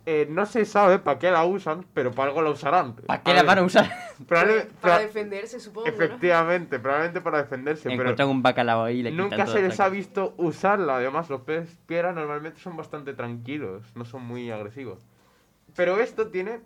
Eh, 0.09 0.25
no 0.31 0.47
se 0.47 0.65
sabe 0.65 1.01
para 1.01 1.19
qué 1.19 1.33
la 1.33 1.45
usan, 1.45 1.85
pero 1.93 2.13
para 2.13 2.29
algo 2.29 2.41
la 2.41 2.51
usarán. 2.51 2.95
¿Para 2.95 3.23
qué 3.25 3.35
la 3.35 3.43
van 3.43 3.59
a 3.59 3.63
usar? 3.65 3.91
Probable- 4.29 4.69
Para 4.81 5.01
defenderse, 5.01 5.59
supongo, 5.59 5.89
¿no? 5.89 5.93
Efectivamente, 5.95 6.79
probablemente 6.79 7.21
para 7.21 7.39
defenderse, 7.39 7.83
pero 7.89 8.03
Encuentran 8.03 8.29
un 8.29 8.41
bacalao 8.41 8.85
ahí 8.85 9.01
y 9.01 9.03
le 9.03 9.11
nunca 9.11 9.47
se 9.49 9.61
les 9.63 9.81
ha 9.81 9.89
visto 9.89 10.35
usarla. 10.37 10.97
Además, 10.99 11.29
los 11.29 11.41
peces 11.41 11.77
piedra 11.87 12.13
normalmente 12.13 12.61
son 12.61 12.77
bastante 12.77 13.15
tranquilos, 13.15 13.83
no 13.97 14.05
son 14.05 14.23
muy 14.23 14.49
agresivos. 14.53 15.05
Pero 15.75 15.99
esto 15.99 16.29
tiene 16.29 16.61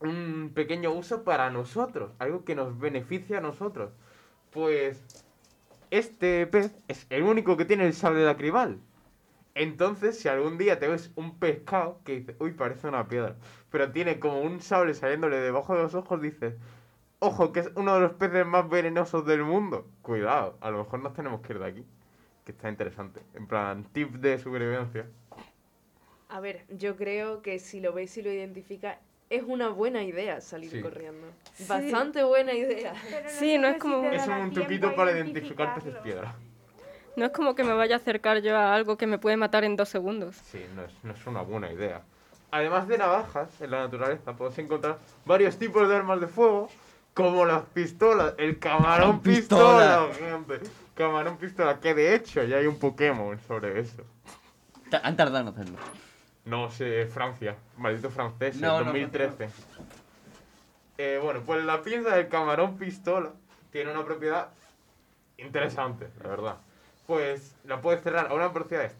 un 0.00 0.50
pequeño 0.54 0.90
uso 0.92 1.22
para 1.22 1.50
nosotros, 1.50 2.10
algo 2.18 2.44
que 2.44 2.54
nos 2.56 2.78
beneficia 2.78 3.38
a 3.38 3.40
nosotros. 3.40 3.90
Pues 4.50 5.24
este 5.90 6.46
pez 6.48 6.76
es 6.88 7.06
el 7.10 7.22
único 7.22 7.56
que 7.56 7.64
tiene 7.64 7.86
el 7.86 7.94
sable 7.94 8.24
lacrimal. 8.24 8.78
Entonces, 9.60 10.18
si 10.18 10.28
algún 10.28 10.56
día 10.56 10.78
te 10.78 10.86
ves 10.86 11.10
un 11.16 11.38
pescado 11.38 12.00
que 12.04 12.20
dice, 12.20 12.36
uy, 12.38 12.52
parece 12.52 12.86
una 12.86 13.08
piedra, 13.08 13.34
pero 13.70 13.90
tiene 13.90 14.20
como 14.20 14.40
un 14.40 14.60
sable 14.60 14.94
saliéndole 14.94 15.36
debajo 15.38 15.74
de 15.74 15.82
los 15.82 15.94
ojos, 15.96 16.22
dices, 16.22 16.54
ojo, 17.18 17.52
que 17.52 17.60
es 17.60 17.70
uno 17.74 17.94
de 17.94 18.00
los 18.00 18.12
peces 18.12 18.46
más 18.46 18.68
venenosos 18.68 19.26
del 19.26 19.42
mundo. 19.42 19.88
Cuidado, 20.02 20.56
a 20.60 20.70
lo 20.70 20.78
mejor 20.78 21.00
nos 21.00 21.12
tenemos 21.12 21.40
que 21.40 21.54
ir 21.54 21.58
de 21.58 21.66
aquí. 21.66 21.84
Que 22.44 22.52
está 22.52 22.68
interesante. 22.68 23.20
En 23.34 23.46
plan, 23.48 23.84
tip 23.92 24.12
de 24.14 24.38
supervivencia. 24.38 25.06
A 26.28 26.38
ver, 26.40 26.64
yo 26.68 26.96
creo 26.96 27.42
que 27.42 27.58
si 27.58 27.80
lo 27.80 27.92
ves 27.92 28.16
y 28.16 28.22
lo 28.22 28.30
identificas, 28.32 28.98
es 29.28 29.42
una 29.42 29.68
buena 29.70 30.02
idea 30.04 30.40
salir 30.40 30.70
Sí. 30.70 30.80
corriendo. 30.80 31.26
Sí. 31.54 31.64
Bastante 31.68 32.22
buena 32.22 32.52
idea. 32.54 32.94
Pero 33.10 33.28
Sí, 33.28 33.58
no 33.58 33.66
es 33.68 33.74
si 33.74 33.78
como- 33.80 34.04
Es 34.10 34.26
un 34.28 34.52
truquito 34.52 34.94
para 34.94 35.10
identificar 35.12 35.74
peces 35.74 35.96
piedra. 35.96 36.34
No 37.18 37.24
es 37.26 37.32
como 37.32 37.56
que 37.56 37.64
me 37.64 37.72
vaya 37.72 37.96
a 37.96 37.98
acercar 37.98 38.38
yo 38.42 38.56
a 38.56 38.72
algo 38.76 38.96
que 38.96 39.08
me 39.08 39.18
puede 39.18 39.36
matar 39.36 39.64
en 39.64 39.74
dos 39.74 39.88
segundos. 39.88 40.36
Sí, 40.36 40.64
no 40.76 40.82
es, 40.84 40.92
no 41.02 41.12
es 41.12 41.26
una 41.26 41.42
buena 41.42 41.72
idea. 41.72 42.02
Además 42.52 42.86
de 42.86 42.96
navajas, 42.96 43.60
en 43.60 43.72
la 43.72 43.80
naturaleza 43.80 44.36
podemos 44.36 44.56
encontrar 44.56 44.98
varios 45.26 45.58
tipos 45.58 45.88
de 45.88 45.96
armas 45.96 46.20
de 46.20 46.28
fuego, 46.28 46.70
como 47.14 47.44
las 47.44 47.64
pistolas, 47.64 48.34
el 48.38 48.60
camarón 48.60 49.20
pistola, 49.20 50.06
gente. 50.16 50.60
Camarón 50.94 51.38
pistola, 51.38 51.80
que 51.80 51.92
de 51.92 52.14
hecho 52.14 52.44
ya 52.44 52.58
hay 52.58 52.68
un 52.68 52.78
Pokémon 52.78 53.36
sobre 53.48 53.80
eso. 53.80 54.04
Han 55.02 55.16
tardado 55.16 55.40
en 55.40 55.48
hacerlo. 55.48 55.78
No 56.44 56.70
sé, 56.70 57.06
Francia, 57.06 57.56
maldito 57.78 58.10
francés, 58.10 58.60
No, 58.60 58.78
no, 58.78 58.84
2013. 58.92 59.48
Eh, 60.98 61.18
bueno, 61.20 61.40
pues 61.44 61.64
la 61.64 61.82
pinza 61.82 62.14
del 62.14 62.28
camarón 62.28 62.78
pistola 62.78 63.32
tiene 63.72 63.90
una 63.90 64.04
propiedad 64.04 64.50
interesante, 65.36 66.08
la 66.22 66.28
verdad. 66.28 66.58
Pues 67.08 67.56
la 67.64 67.80
puedes 67.80 68.02
cerrar 68.02 68.26
a 68.30 68.34
unas 68.34 68.52
velocidades 68.52 68.94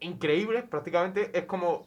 increíbles, 0.00 0.64
prácticamente 0.64 1.30
es 1.32 1.46
como 1.46 1.86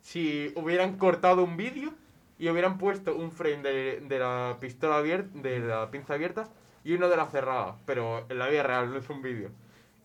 si 0.00 0.50
hubieran 0.56 0.96
cortado 0.96 1.44
un 1.44 1.58
vídeo 1.58 1.92
y 2.38 2.48
hubieran 2.48 2.78
puesto 2.78 3.14
un 3.14 3.30
frame 3.30 3.58
de, 3.58 4.00
de 4.00 4.18
la 4.18 4.56
pistola 4.60 4.96
abierta, 4.96 5.28
de 5.40 5.58
la 5.58 5.90
pinza 5.90 6.14
abierta 6.14 6.48
y 6.84 6.94
uno 6.94 7.10
de 7.10 7.18
la 7.18 7.26
cerrada, 7.26 7.76
pero 7.84 8.24
en 8.30 8.38
la 8.38 8.48
vida 8.48 8.62
real 8.62 8.90
no 8.90 8.96
es 8.96 9.10
un 9.10 9.20
vídeo. 9.20 9.50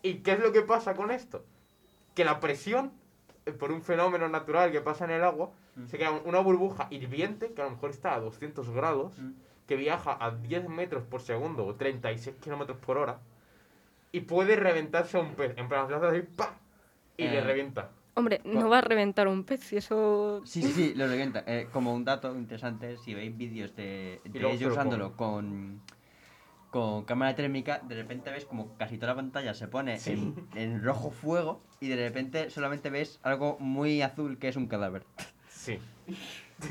¿Y 0.02 0.16
qué 0.16 0.34
es 0.34 0.40
lo 0.42 0.52
que 0.52 0.64
pasa 0.64 0.96
con 0.96 1.12
esto? 1.12 1.46
Que 2.14 2.26
la 2.26 2.42
presión, 2.42 2.92
eh, 3.46 3.54
por 3.54 3.72
un 3.72 3.84
fenómeno 3.84 4.28
natural 4.28 4.74
que 4.74 4.82
pasa 4.82 5.06
en 5.06 5.12
el 5.12 5.24
agua, 5.24 5.52
Mm. 5.78 5.88
se 5.88 5.96
crea 5.98 6.12
una 6.12 6.40
burbuja 6.40 6.88
hirviente 6.92 7.54
que 7.54 7.62
a 7.62 7.66
lo 7.66 7.72
mejor 7.72 7.90
está 7.92 8.16
a 8.16 8.20
200 8.20 8.70
grados, 8.70 9.18
Mm. 9.18 9.32
que 9.66 9.78
viaja 9.78 10.18
a 10.20 10.32
10 10.32 10.68
metros 10.68 11.04
por 11.04 11.22
segundo 11.22 11.66
o 11.66 11.76
36 11.76 12.36
kilómetros 12.42 12.78
por 12.80 12.98
hora 12.98 13.20
y 14.14 14.22
puede 14.22 14.56
reventarse 14.56 15.18
a 15.18 15.22
un 15.22 15.34
pez. 15.34 15.54
En 15.58 15.68
plan, 15.68 15.90
le 15.90 15.96
haces 15.96 16.10
así, 16.10 16.22
¡pa! 16.38 16.56
Y 17.18 17.24
le 17.24 17.40
Eh, 17.40 17.42
revienta. 17.42 17.90
Hombre, 18.14 18.42
no 18.46 18.70
va 18.70 18.78
a 18.78 18.82
reventar 18.82 19.28
un 19.28 19.44
pez 19.44 19.62
si 19.62 19.78
eso... 19.78 20.42
Sí, 20.46 20.62
sí, 20.62 20.72
sí, 20.72 20.94
lo 20.94 21.08
revienta. 21.08 21.44
Eh, 21.48 21.68
como 21.74 21.94
un 21.96 22.06
dato 22.06 22.34
interesante, 22.36 22.98
si 22.98 23.16
veis 23.16 23.36
vídeos 23.36 23.76
de, 23.76 24.22
ellos 24.24 24.62
lo 24.62 24.68
usándolo 24.72 25.18
con, 25.18 25.82
con 26.70 27.06
cámara 27.06 27.34
térmica, 27.34 27.80
de 27.80 27.96
repente 27.96 28.30
ves 28.30 28.46
como 28.46 28.78
casi 28.78 28.98
toda 29.00 29.14
la 29.14 29.16
pantalla 29.16 29.56
se 29.56 29.68
pone 29.68 29.98
en, 30.06 30.48
en 30.54 30.84
rojo 30.84 31.10
fuego 31.10 31.64
y 31.80 31.88
de 31.88 31.96
repente 31.96 32.52
solamente 32.52 32.92
ves 32.92 33.20
algo 33.24 33.58
muy 33.60 34.04
azul 34.04 34.38
que 34.38 34.48
es 34.48 34.58
un 34.58 34.68
cadáver. 34.68 35.06
Sí. 35.50 35.80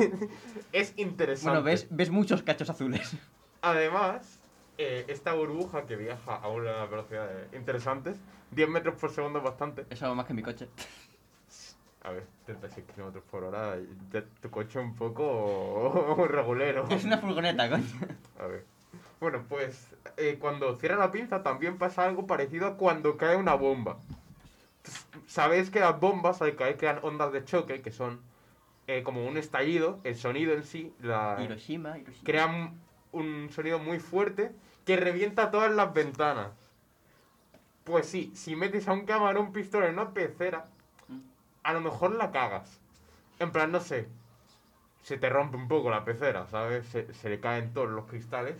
es 0.73 0.95
interesante. 0.97 1.51
Bueno, 1.51 1.65
ves, 1.65 1.89
ves 1.91 2.11
muchos 2.11 2.45
cachos 2.45 2.71
azules. 2.71 3.17
Además, 3.63 4.39
eh, 4.79 5.05
esta 5.09 5.33
burbuja 5.35 5.87
que 5.87 5.97
viaja 5.97 6.37
a 6.37 6.49
unas 6.49 6.89
velocidades 6.91 7.53
interesantes, 7.53 8.17
10 8.53 8.69
metros 8.69 8.95
por 8.97 9.11
segundo 9.11 9.39
es 9.39 9.45
bastante. 9.45 9.87
Es 9.91 10.03
algo 10.03 10.15
más 10.15 10.27
que 10.27 10.35
mi 10.35 10.43
coche. 10.43 10.69
A 12.05 12.11
ver, 12.11 12.27
36 12.47 12.85
kilómetros 12.95 13.23
por 13.31 13.45
hora, 13.45 13.77
ya 14.11 14.25
tu 14.41 14.51
coche 14.51 14.79
un 14.81 14.95
poco 14.97 16.27
regulero. 16.29 16.87
Es 16.91 17.05
una 17.05 17.19
furgoneta, 17.19 17.71
coño. 17.71 17.85
A 18.41 18.47
ver. 18.47 18.65
Bueno, 19.21 19.45
pues 19.49 19.87
eh, 20.17 20.37
cuando 20.41 20.75
cierra 20.77 20.97
la 20.97 21.13
pinza 21.13 21.45
también 21.45 21.79
pasa 21.79 22.05
algo 22.05 22.27
parecido 22.27 22.67
a 22.67 22.77
cuando 22.77 23.17
cae 23.17 23.37
una 23.37 23.55
bomba. 23.55 23.99
Sabéis 25.29 25.71
que 25.71 25.79
las 25.79 26.01
bombas 26.01 26.43
al 26.43 26.57
caer 26.57 26.77
crean 26.77 26.99
ondas 27.03 27.33
de 27.33 27.45
choque, 27.45 27.83
que 27.83 27.93
son 27.93 28.21
eh, 28.89 29.05
como 29.05 29.25
un 29.25 29.37
estallido, 29.37 30.01
el 30.03 30.17
sonido 30.17 30.55
en 30.55 30.65
sí, 30.65 30.93
la, 31.01 31.39
Hiroshima, 31.41 31.99
Hiroshima. 31.99 32.25
crean 32.25 32.81
un 33.13 33.51
sonido 33.51 33.79
muy 33.79 33.99
fuerte 34.01 34.53
que 34.87 34.97
revienta 34.97 35.51
todas 35.51 35.73
las 35.73 35.93
ventanas. 35.95 36.53
Pues 37.85 38.07
sí, 38.07 38.33
si 38.35 38.55
metes 38.57 38.89
a 38.89 38.93
un 38.93 39.07
camarón 39.07 39.53
pistola 39.53 39.87
en 39.87 39.95
una 39.95 40.13
pecera, 40.15 40.67
a 41.65 41.73
lo 41.73 41.81
mejor 41.81 42.13
la 42.17 42.31
cagas. 42.33 42.81
En 43.41 43.53
plan, 43.53 43.73
no 43.73 43.81
sé, 43.81 44.09
se 45.03 45.19
te 45.19 45.29
rompe 45.31 45.57
un 45.57 45.69
poco 45.69 45.91
la 45.91 46.05
pecera, 46.05 46.47
¿sabes? 46.49 46.87
Se, 46.89 47.13
se 47.15 47.29
le 47.31 47.41
caen 47.41 47.73
todos 47.75 47.91
los 47.91 48.07
cristales 48.07 48.57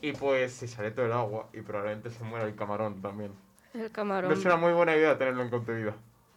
y 0.00 0.12
pues 0.12 0.52
se 0.54 0.68
sale 0.68 0.90
todo 0.92 1.06
el 1.06 1.12
agua 1.12 1.48
y 1.52 1.62
probablemente 1.62 2.10
se 2.10 2.24
muera 2.24 2.46
el 2.46 2.56
camarón 2.56 3.02
también. 3.02 3.32
El 3.74 3.90
No 3.90 3.90
camarón, 3.92 4.32
es 4.32 4.44
una 4.44 4.56
muy 4.56 4.72
buena 4.72 4.96
idea 4.96 5.18
tenerlo 5.18 5.42
en 5.42 5.50
contenido. 5.50 5.94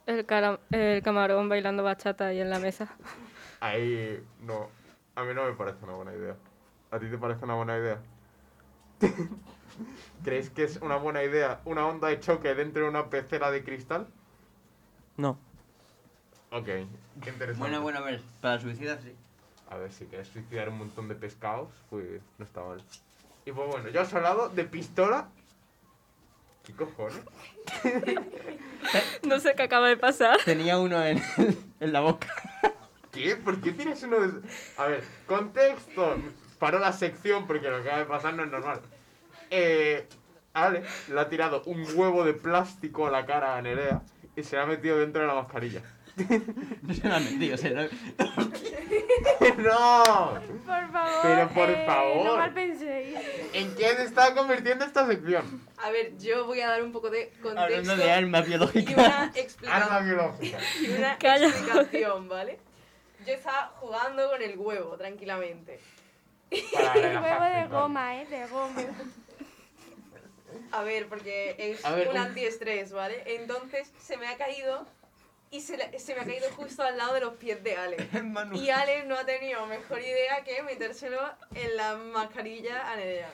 el, 0.08 0.26
cara- 0.26 0.60
el 0.72 1.04
camarón 1.04 1.50
bailando 1.50 1.84
bachata 1.84 2.28
ahí 2.28 2.40
en 2.40 2.50
la 2.50 2.60
mesa. 2.60 2.98
Ahí 3.60 4.24
no, 4.42 4.70
a 5.16 5.24
mí 5.24 5.34
no 5.34 5.46
me 5.46 5.54
parece 5.54 5.84
una 5.84 5.94
buena 5.94 6.14
idea. 6.14 6.36
¿A 6.92 7.00
ti 7.00 7.08
te 7.08 7.18
parece 7.18 7.44
una 7.44 7.56
buena 7.56 7.78
idea? 7.78 8.00
¿Crees 10.24 10.50
que 10.50 10.64
es 10.64 10.78
una 10.78 10.96
buena 10.98 11.24
idea 11.24 11.62
una 11.66 11.86
onda 11.86 12.08
de 12.08 12.20
choque 12.20 12.56
dentro 12.56 12.84
de 12.84 12.90
una 12.90 13.10
pecera 13.10 13.52
de 13.52 13.64
cristal? 13.64 14.08
No. 15.18 15.38
Ok, 16.52 16.66
qué 16.66 17.30
interesante. 17.30 17.60
Bueno, 17.60 17.82
bueno, 17.82 18.00
a 18.00 18.02
ver, 18.02 18.22
para 18.42 18.60
suicidas 18.60 19.00
sí. 19.04 19.14
A 19.70 19.76
ver, 19.78 19.92
si 19.92 20.06
quieres 20.06 20.30
suicidar 20.30 20.70
un 20.70 20.78
montón 20.78 21.10
de 21.10 21.16
pescados, 21.16 21.70
pues 21.90 22.22
no 22.38 22.46
está 22.46 22.64
mal. 22.64 22.82
Y 23.46 23.52
pues 23.52 23.68
bueno, 23.70 23.90
ya 23.90 24.02
os 24.02 24.14
he 24.14 24.16
hablado 24.16 24.50
de 24.50 24.64
pistola. 24.64 25.30
¿Qué 26.64 26.74
cojones? 26.74 27.22
No 29.24 29.40
sé 29.40 29.54
qué 29.56 29.64
acaba 29.64 29.90
de 29.90 29.98
pasar. 29.98 30.38
Tenía 30.46 30.80
uno 30.80 31.04
en, 31.04 31.22
en 31.80 31.92
la 31.92 32.00
boca. 32.00 32.28
¿Qué? 33.12 33.36
¿Por 33.36 33.60
qué 33.60 33.74
tienes 33.74 34.02
uno 34.04 34.20
de... 34.20 34.48
A 34.78 34.86
ver, 34.86 35.04
contexto. 35.26 36.16
Paró 36.60 36.80
la 36.80 36.92
sección 36.94 37.46
porque 37.48 37.70
lo 37.70 37.78
que 37.82 37.90
acaba 37.90 38.00
de 38.00 38.06
pasar 38.06 38.34
no 38.34 38.44
es 38.44 38.50
normal. 38.52 38.82
Eh, 39.50 40.08
Ale 40.54 40.84
le 41.10 41.20
ha 41.20 41.30
tirado 41.30 41.62
un 41.66 41.86
huevo 41.96 42.24
de 42.26 42.34
plástico 42.34 43.06
a 43.08 43.12
la 43.12 43.26
cara 43.26 43.56
a 43.58 43.62
Nerea 43.62 44.02
y 44.36 44.44
se 44.44 44.56
la 44.56 44.64
ha 44.64 44.66
metido 44.66 44.98
dentro 44.98 45.22
de 45.22 45.28
la 45.28 45.36
mascarilla. 45.36 45.82
No 46.82 46.94
se 46.96 47.08
me 47.08 47.14
ha 47.16 47.20
metido, 47.20 47.54
o 47.54 47.58
sea, 47.58 47.72
no- 47.72 47.88
¡No! 49.58 50.04
Por 50.66 50.92
favor. 50.92 51.20
Pero 51.22 51.50
por 51.50 51.70
eh, 51.70 51.84
favor. 51.86 52.26
No 52.26 52.38
mal 52.38 52.54
penséis. 52.54 53.16
¿En 53.54 53.76
qué 53.76 53.88
se 53.96 54.04
está 54.04 54.34
convirtiendo 54.34 54.84
esta 54.86 55.06
sección? 55.06 55.62
A 55.78 55.92
ver, 55.92 56.18
yo 56.18 56.46
voy 56.46 56.62
a 56.62 56.70
dar 56.70 56.82
un 56.84 56.92
poco 56.92 57.10
de 57.10 57.30
contexto 57.42 57.60
Hablando 57.62 57.98
de 57.98 58.12
armas 58.12 58.46
y 58.46 58.50
biológicas. 58.50 58.94
una 58.96 59.06
Arma 59.24 59.32
explicación. 59.36 60.06
biológica. 60.06 60.58
y 60.82 60.90
una 60.90 61.14
explicación, 61.14 62.30
¿vale? 62.30 62.60
Yo 63.26 63.34
estaba 63.34 63.74
jugando 63.80 64.30
con 64.30 64.42
el 64.42 64.58
huevo, 64.58 64.96
tranquilamente. 64.98 65.80
Huevo 66.52 67.46
de 67.46 67.68
goma, 67.68 68.22
eh, 68.22 68.26
de 68.28 68.48
goma. 68.48 68.82
A 70.72 70.84
ver, 70.84 71.08
porque 71.08 71.56
es 71.58 71.84
A 71.86 71.92
ver, 71.94 72.08
un 72.10 72.16
un- 72.16 72.22
antiestrés, 72.22 72.92
¿vale? 72.92 73.24
Entonces 73.26 73.92
se 74.02 74.18
me 74.18 74.28
ha 74.28 74.38
caído 74.38 74.86
y 75.52 75.62
se, 75.62 75.78
le- 75.78 75.98
se 76.00 76.14
me 76.16 76.22
ha 76.22 76.26
caído 76.26 76.50
justo 76.56 76.84
al 76.84 76.98
lado 76.98 77.14
de 77.14 77.22
los 77.22 77.34
pies 77.36 77.64
de 77.64 77.76
Ale. 77.78 77.98
Manu. 78.24 78.58
Y 78.58 78.70
Ale 78.70 79.06
no 79.06 79.16
ha 79.18 79.26
tenido 79.26 79.66
mejor 79.68 80.00
idea 80.00 80.44
que 80.44 80.62
metérselo 80.64 81.20
en 81.56 81.76
la 81.78 81.96
mascarilla 81.96 82.92
a 82.92 82.96
Nerea. 82.96 83.30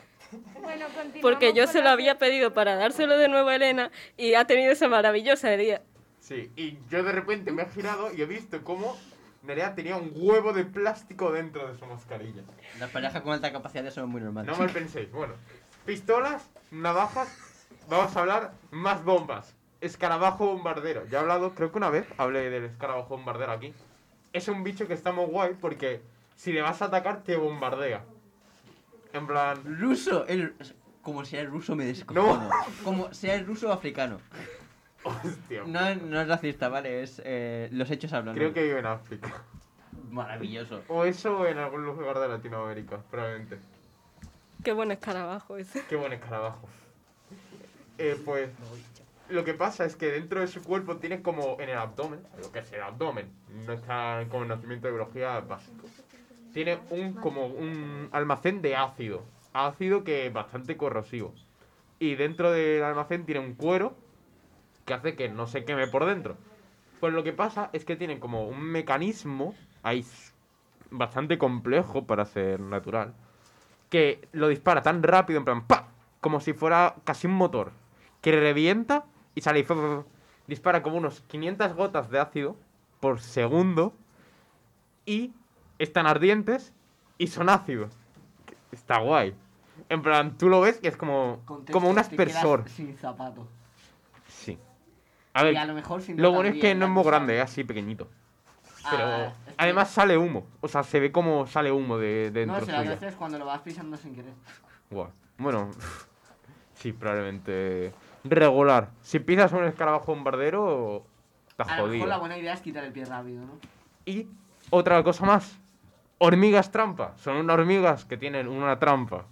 Bueno, 0.62 0.86
continuamos. 0.88 1.22
Porque 1.22 1.54
yo 1.54 1.66
con 1.66 1.74
se 1.74 1.80
lo 1.80 1.86
la 1.86 1.92
había 1.92 2.18
pedido 2.18 2.54
para 2.54 2.76
dárselo 2.76 3.18
de 3.18 3.28
nuevo 3.28 3.50
a 3.50 3.56
Elena 3.56 3.92
y 4.18 4.34
ha 4.34 4.46
tenido 4.46 4.72
esa 4.72 4.88
maravillosa 4.88 5.54
idea. 5.54 5.82
Sí, 6.20 6.52
y 6.56 6.78
yo 6.90 7.04
de 7.04 7.12
repente 7.12 7.52
me 7.52 7.64
he 7.64 7.70
girado 7.70 8.12
y 8.14 8.22
he 8.22 8.26
visto 8.26 8.64
cómo 8.64 8.98
Nerea 9.44 9.76
tenía 9.76 9.98
un 9.98 10.12
huevo 10.16 10.54
de 10.54 10.64
plástico 10.64 11.32
dentro 11.32 11.68
de 11.68 11.78
su 11.78 11.86
mascarilla. 11.86 12.44
Las 12.80 12.90
parejas 12.92 13.22
con 13.22 13.34
alta 13.34 13.52
capacidad 13.52 13.90
son 13.92 14.10
muy 14.10 14.22
normales. 14.22 14.52
No 14.52 14.58
mal 14.58 14.70
penséis. 14.74 15.12
Bueno, 15.12 15.34
pistolas, 15.86 16.50
navajas, 16.72 17.28
vamos 17.90 18.16
a 18.16 18.20
hablar 18.22 18.54
más 18.72 19.04
bombas. 19.04 19.54
Escarabajo 19.82 20.46
bombardero. 20.46 21.06
Ya 21.08 21.18
he 21.18 21.22
hablado, 21.22 21.54
creo 21.56 21.72
que 21.72 21.78
una 21.78 21.90
vez 21.90 22.08
hablé 22.18 22.50
del 22.50 22.64
escarabajo 22.64 23.10
bombardero 23.18 23.52
aquí. 23.52 23.74
Es 24.32 24.48
un 24.48 24.64
bicho 24.64 24.88
que 24.88 24.94
está 24.94 25.12
muy 25.12 25.26
guay 25.26 25.56
porque 25.60 26.02
si 26.38 26.54
le 26.54 26.62
vas 26.62 26.82
a 26.82 26.86
atacar 26.86 27.24
te 27.24 27.36
bombardea. 27.36 28.06
En 29.12 29.28
plan, 29.28 29.62
Ruso, 29.80 30.26
el, 30.26 30.56
como 31.02 31.26
sea 31.26 31.42
el 31.42 31.52
ruso 31.52 31.76
me 31.76 31.86
descojono. 31.86 32.50
Como 32.84 33.14
sea 33.14 33.36
el 33.36 33.46
ruso 33.46 33.72
africano. 33.74 34.20
Hostia. 35.04 35.64
No, 35.66 35.96
no 35.96 36.22
es 36.22 36.28
racista, 36.28 36.70
vale, 36.70 37.04
es 37.04 37.22
eh, 37.26 37.70
los 37.72 37.90
hechos 37.92 38.14
hablan. 38.14 38.36
Creo 38.36 38.54
que 38.54 38.64
vive 38.64 38.80
en 38.80 38.86
África. 38.86 39.44
Maravilloso. 40.10 40.84
O 40.88 41.06
eso 41.06 41.40
o 41.40 41.46
en 41.46 41.58
algún 41.58 41.86
lugar 41.86 42.20
de 42.20 42.28
Latinoamérica, 42.28 43.00
probablemente. 43.10 43.58
Qué 44.64 44.72
buen 44.72 44.92
escarabajo 44.92 45.58
ese. 45.58 45.84
Qué 45.88 45.96
buen 45.96 46.14
escarabajo. 46.14 46.68
Eh, 48.00 48.20
pues 48.26 48.50
lo 49.30 49.44
que 49.44 49.54
pasa 49.54 49.86
es 49.86 49.96
que 49.96 50.12
dentro 50.12 50.40
de 50.42 50.48
su 50.48 50.64
cuerpo 50.64 50.98
tiene 50.98 51.22
como 51.22 51.58
en 51.60 51.70
el 51.70 51.78
abdomen, 51.78 52.20
lo 52.42 52.52
que 52.52 52.60
es 52.60 52.74
el 52.74 52.82
abdomen, 52.82 53.28
no 53.66 53.74
está 53.74 54.22
en 54.22 54.30
conocimiento 54.30 54.88
de 54.88 54.94
biología 54.94 55.40
básico. 55.42 55.88
Tiene 56.54 56.80
un 56.90 57.14
como 57.14 57.46
un 57.46 58.10
almacén 58.12 58.62
de 58.62 58.76
ácido, 58.76 59.24
ácido 59.54 60.04
que 60.04 60.28
es 60.28 60.34
bastante 60.34 60.76
corrosivo. 60.76 61.34
Y 62.00 62.16
dentro 62.16 62.52
del 62.52 62.84
almacén 62.84 63.26
tiene 63.26 63.42
un 63.42 63.54
cuero 63.54 63.96
que 64.86 64.94
hace 64.94 65.16
que 65.16 65.30
no 65.30 65.48
se 65.48 65.66
queme 65.66 65.88
por 65.88 66.06
dentro. 66.06 66.38
Pues 67.00 67.14
lo 67.14 67.24
que 67.24 67.34
pasa 67.34 67.70
es 67.74 67.86
que 67.86 67.96
tiene 67.96 68.20
como 68.20 68.48
un 68.48 68.62
mecanismo 68.62 69.56
ahí 69.82 70.06
bastante 70.90 71.38
complejo 71.38 72.06
para 72.06 72.26
ser 72.26 72.60
natural 72.60 73.14
que 73.94 74.28
lo 74.32 74.48
dispara 74.48 74.82
tan 74.82 75.04
rápido, 75.04 75.38
en 75.38 75.46
plan, 75.46 75.68
¡pa! 75.68 75.90
Como 76.20 76.40
si 76.40 76.54
fuera 76.54 76.96
casi 77.04 77.28
un 77.28 77.34
motor, 77.34 77.74
que 78.22 78.32
revienta 78.32 79.06
y 79.36 79.42
sale 79.42 79.60
y 79.60 79.66
dispara 80.48 80.82
como 80.82 80.98
unos 80.98 81.22
500 81.28 81.76
gotas 81.76 82.10
de 82.10 82.20
ácido 82.20 82.56
por 83.00 83.20
segundo 83.20 83.94
y 85.06 85.32
están 85.78 86.08
ardientes 86.08 86.74
y 87.20 87.28
son 87.28 87.50
ácidos. 87.50 87.94
Está 88.72 88.98
guay. 88.98 89.36
En 89.90 90.02
plan, 90.02 90.40
tú 90.40 90.50
lo 90.50 90.62
ves 90.62 90.80
y 90.82 90.88
es 90.88 90.98
como, 90.98 91.42
Contexto, 91.46 91.74
como 91.74 91.92
un 91.92 92.00
aspersor. 92.00 92.68
Sin 92.70 92.98
zapato. 92.98 93.48
A 95.34 95.44
ver, 95.44 95.54
Y 95.54 95.58
a 95.58 95.66
lo 95.66 95.74
mejor 95.74 96.02
si 96.02 96.14
no 96.14 96.22
lo 96.24 96.32
bueno 96.32 96.50
es 96.50 96.56
que 96.62 96.76
no 96.76 96.86
es 96.86 96.90
la 96.90 96.94
muy 96.94 97.04
grande, 97.04 97.38
es 97.38 97.44
así 97.44 97.64
pequeñito. 97.64 98.08
Pero 98.90 99.04
Ah, 99.06 99.24
es 99.26 99.34
que- 99.48 99.54
además 99.58 99.90
sale 99.90 100.18
humo. 100.18 100.46
O 100.62 100.68
sea, 100.68 100.84
se 100.84 101.00
ve 101.00 101.12
como 101.12 101.48
sale 101.48 101.72
humo 101.72 101.98
de 101.98 102.30
dentro 102.32 102.60
No 102.60 102.66
sé, 102.66 102.72
a 102.72 102.80
suyo. 102.80 102.90
veces 102.92 103.16
cuando 103.16 103.40
lo 103.40 103.46
vas 103.46 103.62
pisando 103.62 103.98
sin 103.98 104.14
querer. 104.16 104.34
Guau. 104.90 105.10
Bueno, 105.38 105.72
Sí, 106.76 106.92
probablemente 106.92 107.94
regular. 108.26 108.90
Si 109.02 109.20
pisas 109.20 109.52
un 109.54 109.64
escarabajo 109.64 110.14
bombardero, 110.14 111.06
estás 111.48 111.68
A 111.70 111.78
lo 111.78 111.88
mejor 111.88 112.08
la 112.10 112.16
jodido. 112.16 112.20
buena 112.20 112.38
idea 112.38 112.54
es 112.54 112.62
quitar 112.62 112.84
el 112.84 112.92
pie 112.92 113.06
rápido, 113.06 113.42
¿no? 113.46 113.54
Y 114.06 114.28
otra 114.70 115.02
cosa 115.04 115.26
más. 115.26 115.58
Hormigas 116.18 116.72
trampa. 116.72 117.14
Son 117.18 117.38
unas 117.38 117.54
hormigas 117.58 118.04
que 118.06 118.18
tienen 118.18 118.48
una 118.50 118.78
trampa. 118.80 119.26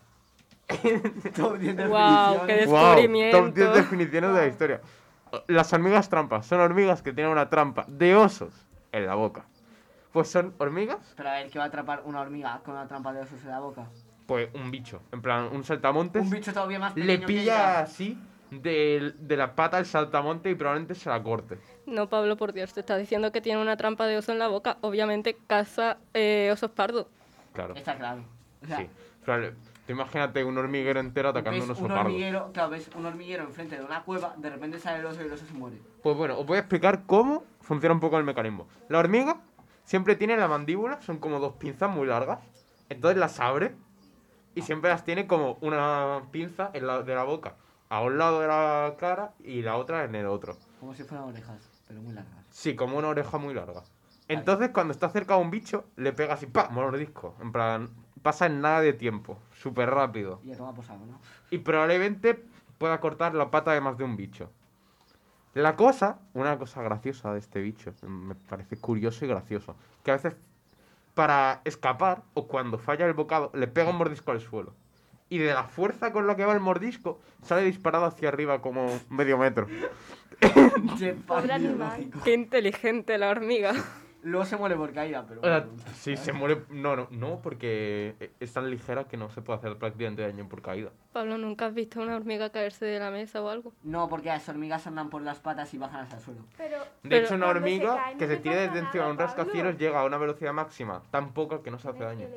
Top 1.35 1.57
10 1.57 1.75
Wow, 1.89 2.45
qué 2.45 2.53
definiciones. 2.53 2.67
Wow, 2.67 2.81
top 2.91 2.95
10 2.95 3.27
descubrimiento. 3.27 3.73
definiciones 3.73 4.33
de 4.33 4.39
la 4.41 4.47
historia. 4.47 4.81
Las 5.47 5.71
hormigas 5.73 6.09
trampas 6.09 6.45
son 6.45 6.59
hormigas 6.59 7.01
que 7.01 7.13
tienen 7.13 7.31
una 7.31 7.49
trampa 7.49 7.85
de 7.87 8.15
osos 8.15 8.53
en 8.91 9.05
la 9.05 9.15
boca. 9.15 9.45
Pues 10.11 10.29
son 10.29 10.53
hormigas, 10.57 11.13
Pero 11.15 11.29
a 11.29 11.33
ver, 11.33 11.49
¿qué 11.49 11.57
va 11.57 11.65
a 11.65 11.67
atrapar 11.67 12.01
una 12.05 12.19
hormiga 12.21 12.59
con 12.65 12.73
una 12.75 12.87
trampa 12.87 13.13
de 13.13 13.21
osos 13.21 13.41
en 13.43 13.49
la 13.49 13.59
boca? 13.59 13.85
pues 14.27 14.49
un 14.53 14.71
bicho. 14.71 15.01
En 15.11 15.21
plan, 15.21 15.49
un 15.51 15.63
saltamontes. 15.65 16.21
Un 16.21 16.29
bicho 16.29 16.53
todavía 16.53 16.79
más 16.79 16.93
pequeño 16.93 17.11
le 17.13 17.19
que 17.19 17.25
pilla 17.25 17.41
ella. 17.41 17.79
así 17.81 18.17
de, 18.49 19.13
de 19.19 19.37
la 19.37 19.55
pata 19.55 19.75
al 19.77 19.85
saltamonte 19.85 20.49
y 20.49 20.55
probablemente 20.55 20.95
se 20.95 21.09
la 21.09 21.21
corte. 21.21 21.57
No, 21.85 22.07
Pablo, 22.07 22.37
por 22.37 22.53
Dios, 22.53 22.73
te 22.73 22.79
está 22.79 22.95
diciendo 22.95 23.31
que 23.33 23.41
tiene 23.41 23.61
una 23.61 23.75
trampa 23.75 24.05
de 24.05 24.17
oso 24.17 24.31
en 24.31 24.39
la 24.39 24.47
boca. 24.47 24.77
Obviamente 24.81 25.37
caza 25.47 25.97
eh, 26.13 26.49
osos 26.53 26.71
pardos. 26.71 27.07
Claro. 27.53 27.75
Está 27.75 27.97
claro. 27.97 28.23
O 28.63 28.67
sea, 28.67 28.77
Sí. 28.77 28.89
Probable- 29.25 29.53
Tú 29.91 29.97
imagínate 29.97 30.45
un 30.45 30.57
hormiguero 30.57 31.01
entero 31.01 31.29
atacando 31.29 31.65
un 31.65 31.71
oso 31.71 31.81
un 31.81 31.89
pardo. 31.89 32.03
hormiguero, 32.03 32.51
claro, 32.53 32.69
ves 32.69 32.89
un 32.95 33.05
hormiguero 33.05 33.43
enfrente 33.43 33.77
de 33.77 33.83
una 33.83 34.03
cueva, 34.03 34.33
de 34.37 34.49
repente 34.49 34.79
sale 34.79 34.99
el 34.99 35.05
oso 35.05 35.21
y 35.21 35.25
el 35.25 35.33
oso 35.33 35.45
se 35.45 35.53
muere. 35.53 35.81
Pues 36.01 36.15
bueno, 36.15 36.39
os 36.39 36.45
voy 36.45 36.55
a 36.55 36.59
explicar 36.61 37.03
cómo 37.05 37.43
funciona 37.59 37.93
un 37.93 37.99
poco 37.99 38.17
el 38.17 38.23
mecanismo. 38.23 38.69
La 38.87 38.99
hormiga 38.99 39.41
siempre 39.83 40.15
tiene 40.15 40.37
la 40.37 40.47
mandíbula, 40.47 41.01
son 41.01 41.17
como 41.17 41.39
dos 41.39 41.55
pinzas 41.55 41.89
muy 41.93 42.07
largas. 42.07 42.39
Entonces 42.87 43.19
las 43.19 43.41
abre 43.41 43.75
y 44.55 44.61
siempre 44.61 44.91
las 44.91 45.03
tiene 45.03 45.27
como 45.27 45.57
una 45.59 46.21
pinza 46.31 46.69
en 46.73 46.87
la, 46.87 47.03
de 47.03 47.13
la 47.13 47.23
boca 47.23 47.55
a 47.89 48.01
un 48.01 48.17
lado 48.17 48.39
de 48.39 48.47
la 48.47 48.95
cara 48.97 49.33
y 49.43 49.61
la 49.61 49.75
otra 49.75 50.05
en 50.05 50.15
el 50.15 50.27
otro. 50.27 50.55
Como 50.79 50.93
si 50.93 51.03
fueran 51.03 51.27
orejas, 51.27 51.69
pero 51.85 51.99
muy 52.01 52.13
largas. 52.13 52.45
Sí, 52.49 52.77
como 52.77 52.97
una 52.97 53.09
oreja 53.09 53.37
muy 53.37 53.53
larga. 53.53 53.83
Entonces 54.29 54.69
cuando 54.69 54.93
está 54.93 55.09
cerca 55.09 55.35
de 55.35 55.41
un 55.41 55.51
bicho, 55.51 55.83
le 55.97 56.13
pega 56.13 56.35
así, 56.35 56.45
¡pam! 56.45 56.73
mordisco. 56.73 57.35
En 57.41 57.51
plan, 57.51 57.89
pasa 58.21 58.45
en 58.45 58.61
nada 58.61 58.81
de 58.81 58.93
tiempo, 58.93 59.37
súper 59.53 59.89
rápido. 59.89 60.39
Y 60.43 60.49
ya 60.49 60.57
toma 60.57 60.73
por 60.73 60.85
saco, 60.85 61.05
¿no? 61.05 61.19
y 61.51 61.59
probablemente 61.59 62.43
pueda 62.77 62.99
cortar 62.99 63.35
la 63.35 63.51
pata 63.51 63.73
de 63.73 63.81
más 63.81 63.97
de 63.97 64.05
un 64.05 64.15
bicho. 64.15 64.49
La 65.53 65.75
cosa, 65.75 66.19
una 66.33 66.57
cosa 66.57 66.81
graciosa 66.81 67.33
de 67.33 67.39
este 67.39 67.61
bicho, 67.61 67.93
me 68.07 68.35
parece 68.35 68.77
curioso 68.77 69.25
y 69.25 69.27
gracioso, 69.27 69.75
que 70.03 70.11
a 70.11 70.15
veces 70.15 70.35
para 71.13 71.61
escapar 71.65 72.23
o 72.33 72.47
cuando 72.47 72.77
falla 72.77 73.05
el 73.05 73.13
bocado 73.13 73.51
le 73.53 73.67
pega 73.67 73.89
un 73.89 73.97
mordisco 73.97 74.31
al 74.31 74.39
suelo. 74.39 74.73
Y 75.29 75.37
de 75.37 75.53
la 75.53 75.65
fuerza 75.65 76.11
con 76.11 76.25
la 76.25 76.35
que 76.35 76.45
va 76.45 76.53
el 76.53 76.59
mordisco 76.59 77.19
sale 77.41 77.63
disparado 77.63 78.05
hacia 78.05 78.29
arriba 78.29 78.61
como 78.61 78.99
medio 79.09 79.37
metro. 79.37 79.67
Qué 82.23 82.33
inteligente 82.33 83.17
la 83.17 83.29
hormiga. 83.29 83.73
Luego 84.23 84.45
se 84.45 84.55
muere 84.55 84.75
por 84.75 84.93
caída, 84.93 85.25
pero 85.27 85.41
O 85.41 85.43
sea, 85.43 85.61
bueno. 85.61 85.83
sí, 85.95 86.15
se 86.15 86.31
muere... 86.31 86.61
No, 86.69 86.95
no, 86.95 87.07
no, 87.09 87.39
porque 87.41 88.31
es 88.39 88.53
tan 88.53 88.69
ligera 88.69 89.05
que 89.05 89.17
no 89.17 89.29
se 89.31 89.41
puede 89.41 89.57
hacer 89.59 89.77
prácticamente 89.77 90.21
daño 90.21 90.47
por 90.47 90.61
caída. 90.61 90.91
Pablo, 91.11 91.37
¿nunca 91.39 91.65
has 91.65 91.73
visto 91.73 91.99
una 92.01 92.15
hormiga 92.15 92.51
caerse 92.51 92.85
de 92.85 92.99
la 92.99 93.09
mesa 93.09 93.41
o 93.41 93.49
algo? 93.49 93.73
No, 93.83 94.07
porque 94.09 94.29
las 94.29 94.47
hormigas 94.47 94.85
andan 94.85 95.09
por 95.09 95.23
las 95.23 95.39
patas 95.39 95.73
y 95.73 95.77
bajan 95.79 96.01
hasta 96.01 96.17
el 96.17 96.21
suelo. 96.21 96.41
Pero 96.55 96.77
De 96.79 96.85
Pero- 97.09 97.25
hecho, 97.25 97.35
una 97.35 97.45
se 97.47 97.51
hormiga 97.51 97.95
cae, 97.95 98.13
no 98.13 98.19
que 98.19 98.27
se 98.27 98.37
tire 98.37 98.55
desde 98.55 98.79
encima 98.79 99.05
de 99.05 99.11
un 99.11 99.17
rascacielos 99.17 99.73
Pablo. 99.73 99.79
llega 99.79 99.99
a 100.01 100.05
una 100.05 100.17
velocidad 100.17 100.53
máxima 100.53 101.01
tan 101.09 101.33
poca 101.33 101.63
que 101.63 101.71
no 101.71 101.79
se 101.79 101.89
hace 101.89 102.03
daño. 102.03 102.27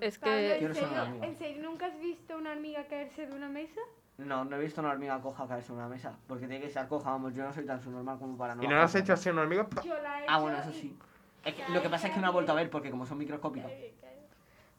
Es 0.00 0.18
Pablo, 0.18 0.34
que... 0.36 0.58
¿en 0.64 0.74
serio, 0.74 1.02
hormiga. 1.02 1.26
¿en 1.26 1.36
serio 1.36 1.62
nunca 1.62 1.86
has 1.86 1.98
visto 2.00 2.36
una 2.36 2.52
hormiga 2.52 2.84
caerse 2.84 3.26
de 3.26 3.34
una 3.34 3.48
mesa? 3.48 3.80
No, 4.26 4.44
no 4.44 4.56
he 4.56 4.60
visto 4.60 4.80
una 4.80 4.90
hormiga 4.90 5.20
coja 5.20 5.46
caerse 5.46 5.72
en 5.72 5.78
una 5.78 5.88
mesa. 5.88 6.12
Porque 6.26 6.46
tiene 6.46 6.60
que 6.60 6.66
estar 6.66 6.86
coja, 6.88 7.10
vamos, 7.10 7.34
yo 7.34 7.42
no 7.42 7.52
soy 7.52 7.64
tan 7.64 7.80
subnormal 7.80 8.18
como 8.18 8.36
para 8.36 8.54
no. 8.54 8.62
¿Y 8.62 8.68
no 8.68 8.74
lo 8.76 8.82
has 8.82 8.94
hecho 8.94 9.12
así 9.14 9.30
una 9.30 9.42
hormiga? 9.42 9.66
¡pa! 9.68 9.82
Yo 9.82 9.94
la 10.00 10.20
he 10.20 10.26
Ah, 10.28 10.38
bueno, 10.38 10.58
eso 10.58 10.72
sí. 10.72 10.96
Es 11.44 11.54
que 11.54 11.68
lo 11.72 11.80
que 11.80 11.88
pasa 11.88 12.08
es 12.08 12.14
que 12.14 12.20
no 12.20 12.28
he 12.28 12.32
vuelto 12.32 12.52
a 12.52 12.54
ver 12.54 12.68
porque 12.70 12.90
como 12.90 13.06
son 13.06 13.18
microscópicas. 13.18 13.72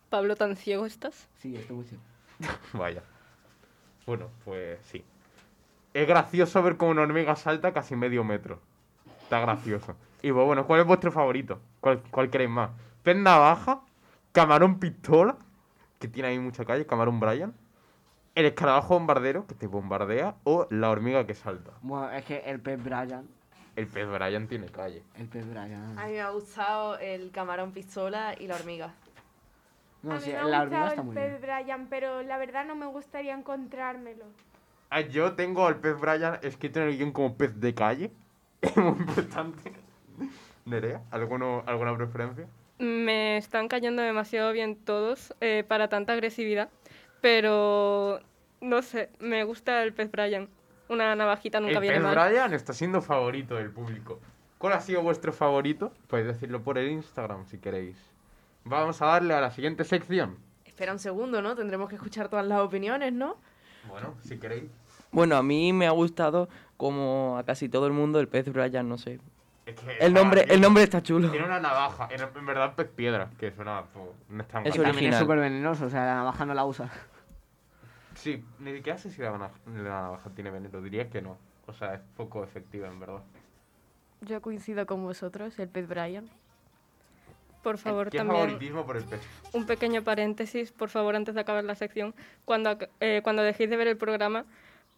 Pablo, 0.09 0.35
¿tan 0.35 0.55
ciego 0.55 0.85
estás? 0.85 1.27
Sí, 1.37 1.55
estoy 1.55 1.75
muy 1.75 1.85
ciego. 1.85 2.03
Vaya. 2.73 3.01
Bueno, 4.05 4.27
pues 4.45 4.79
sí. 4.85 5.03
Es 5.93 6.07
gracioso 6.07 6.61
ver 6.61 6.77
cómo 6.77 6.91
una 6.91 7.01
hormiga 7.01 7.35
salta 7.35 7.73
casi 7.73 7.95
medio 7.95 8.23
metro. 8.23 8.59
Está 9.23 9.39
gracioso. 9.39 9.95
Y 10.21 10.31
pues 10.31 10.45
bueno, 10.45 10.67
¿cuál 10.67 10.81
es 10.81 10.85
vuestro 10.85 11.11
favorito? 11.11 11.59
¿Cuál, 11.79 12.01
cuál 12.11 12.29
queréis 12.29 12.49
más? 12.49 12.71
¿Pez 13.03 13.15
navaja? 13.17 13.81
¿Camarón 14.31 14.79
pistola? 14.79 15.37
Que 15.99 16.07
tiene 16.07 16.29
ahí 16.29 16.39
mucha 16.39 16.63
calle. 16.65 16.85
¿Camarón 16.85 17.19
Brian? 17.19 17.53
¿El 18.34 18.45
escarabajo 18.45 18.93
bombardero 18.93 19.45
que 19.45 19.55
te 19.55 19.67
bombardea? 19.67 20.36
¿O 20.45 20.67
la 20.69 20.89
hormiga 20.89 21.25
que 21.25 21.34
salta? 21.34 21.71
Bueno, 21.82 22.11
es 22.11 22.23
que 22.23 22.38
el 22.45 22.61
pez 22.61 22.82
Brian. 22.82 23.27
El 23.75 23.88
pez 23.88 24.07
Brian 24.07 24.47
tiene 24.47 24.67
calle. 24.67 25.03
El 25.17 25.27
pez 25.27 25.49
Brian. 25.49 25.97
A 25.99 26.05
mí 26.05 26.13
me 26.13 26.21
ha 26.21 26.29
gustado 26.29 26.97
el 26.99 27.32
camarón 27.32 27.71
pistola 27.73 28.36
y 28.39 28.47
la 28.47 28.55
hormiga. 28.55 28.93
No, 30.01 30.13
a 30.13 30.15
mí 30.15 30.21
sí, 30.21 30.32
me 30.32 30.38
ha 30.38 30.43
la 30.45 30.61
hormiga 30.61 30.88
está 30.88 31.01
el 31.01 31.07
muy 31.07 31.15
pez 31.15 31.29
bien. 31.29 31.41
Brian, 31.41 31.88
pero 31.89 32.21
la 32.23 32.38
verdad 32.38 32.65
no 32.65 32.75
me 32.75 32.86
gustaría 32.86 33.34
encontrármelo. 33.34 34.25
Ah, 34.89 35.01
yo 35.01 35.34
tengo 35.34 35.67
al 35.67 35.77
pez 35.77 35.99
Brian 35.99 36.39
escrito 36.41 36.82
en 36.82 36.88
el 36.88 36.97
guion 36.97 37.11
como 37.11 37.36
pez 37.36 37.59
de 37.59 37.73
calle. 37.73 38.11
Muy 38.75 38.99
importante. 38.99 39.73
Nerea, 40.65 41.01
¿alguno, 41.11 41.63
¿alguna 41.65 41.97
preferencia? 41.97 42.45
Me 42.79 43.38
están 43.38 43.67
cayendo 43.67 44.01
demasiado 44.01 44.51
bien 44.53 44.75
todos 44.75 45.34
eh, 45.41 45.63
para 45.67 45.88
tanta 45.88 46.13
agresividad, 46.13 46.69
pero 47.22 48.19
no 48.59 48.82
sé, 48.82 49.09
me 49.19 49.43
gusta 49.43 49.84
el 49.84 49.93
pez 49.93 50.11
Brian. 50.11 50.49
Una 50.89 51.15
navajita 51.15 51.59
nunca 51.59 51.76
el 51.76 51.82
viene 51.82 51.95
pez 51.97 52.03
mal. 52.03 52.30
Brian 52.30 52.53
está 52.53 52.74
siendo 52.74 53.01
favorito 53.01 53.55
del 53.55 53.69
público. 53.69 54.19
¿Cuál 54.57 54.74
ha 54.74 54.82
sido 54.82 55.01
vuestro 55.01 55.32
favorito? 55.32 55.91
Podéis 56.07 56.28
decirlo 56.28 56.61
por 56.61 56.78
el 56.78 56.91
Instagram 56.91 57.45
si 57.45 57.57
queréis. 57.57 57.97
Vamos 58.63 59.01
a 59.01 59.07
darle 59.07 59.34
a 59.34 59.41
la 59.41 59.51
siguiente 59.51 59.84
sección. 59.84 60.38
Espera 60.65 60.91
un 60.91 60.99
segundo, 60.99 61.41
¿no? 61.41 61.55
Tendremos 61.55 61.89
que 61.89 61.95
escuchar 61.95 62.30
todas 62.30 62.45
las 62.45 62.59
opiniones, 62.59 63.13
¿no? 63.13 63.38
Bueno, 63.88 64.15
si 64.24 64.38
queréis. 64.38 64.69
Bueno, 65.11 65.36
a 65.36 65.43
mí 65.43 65.74
me 65.74 65.88
ha 65.88 65.91
gustado, 65.91 66.47
como 66.78 67.38
a 67.38 67.43
casi 67.43 67.69
todo 67.69 67.88
el 67.88 67.93
mundo, 67.93 68.19
el 68.19 68.28
pez 68.28 68.51
Brian, 68.51 68.88
no 68.88 68.97
sé. 68.97 69.19
Es 69.72 69.80
que 69.80 69.97
El 70.05 70.13
nombre, 70.13 70.45
el 70.49 70.61
nombre 70.61 70.84
está 70.84 71.01
chulo. 71.01 71.30
Tiene 71.30 71.45
una 71.45 71.59
navaja, 71.59 72.07
en, 72.11 72.22
en 72.22 72.45
verdad 72.45 72.76
pez 72.76 72.88
piedra, 72.89 73.30
que 73.39 73.51
suena... 73.51 73.84
pues, 73.93 74.05
no 74.30 74.41
es 74.41 74.47
tan 74.47 74.65
Es. 74.65 74.74
También 74.74 74.89
es 74.89 74.95
original. 74.95 75.19
súper 75.19 75.39
venenoso, 75.39 75.86
o 75.86 75.89
sea, 75.89 76.05
la 76.05 76.15
navaja 76.15 76.45
no 76.45 76.53
la 76.53 76.65
usa. 76.65 76.89
Sí, 78.15 78.43
ni 78.59 78.74
siquiera 78.74 78.97
sé 78.99 79.09
si 79.09 79.22
la 79.22 79.32
navaja, 79.32 79.55
la 79.67 80.01
navaja 80.01 80.30
tiene 80.32 80.51
veneno, 80.51 80.82
diría 80.82 81.09
que 81.09 81.22
no. 81.22 81.38
O 81.67 81.74
sea, 81.74 81.93
es 81.95 82.01
poco 82.17 82.43
efectiva 82.43 82.88
en 82.88 82.99
verdad. 82.99 83.22
Yo 84.22 84.41
coincido 84.41 84.86
con 84.86 85.03
vosotros, 85.03 85.57
el 85.59 85.69
pez 85.69 85.88
Brian. 85.88 86.30
Por 87.63 87.78
favor, 87.78 88.09
¿Qué 88.09 88.17
también 88.17 88.38
favoritismo 88.39 88.86
por 88.86 88.97
el 88.97 89.03
pez? 89.05 89.22
un 89.53 89.65
pequeño 89.67 90.03
paréntesis, 90.03 90.72
por 90.72 90.89
favor, 90.89 91.15
antes 91.15 91.36
de 91.36 91.41
acabar 91.41 91.63
la 91.63 91.76
sección. 91.76 92.13
Cuando, 92.43 92.72
ac- 92.72 92.89
eh, 92.99 93.22
cuando 93.24 93.43
dejéis 93.43 93.69
de 93.69 93.78
ver 93.78 93.88
el 93.88 93.97
programa, 93.97 94.45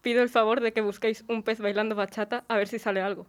pido 0.01 0.21
el 0.24 0.30
favor 0.30 0.61
de 0.61 0.71
que 0.71 0.80
busquéis 0.82 1.26
un 1.28 1.43
pez 1.43 1.59
bailando 1.59 1.95
bachata 1.95 2.45
a 2.47 2.55
ver 2.57 2.67
si 2.69 2.80
sale 2.80 3.01
algo. 3.01 3.28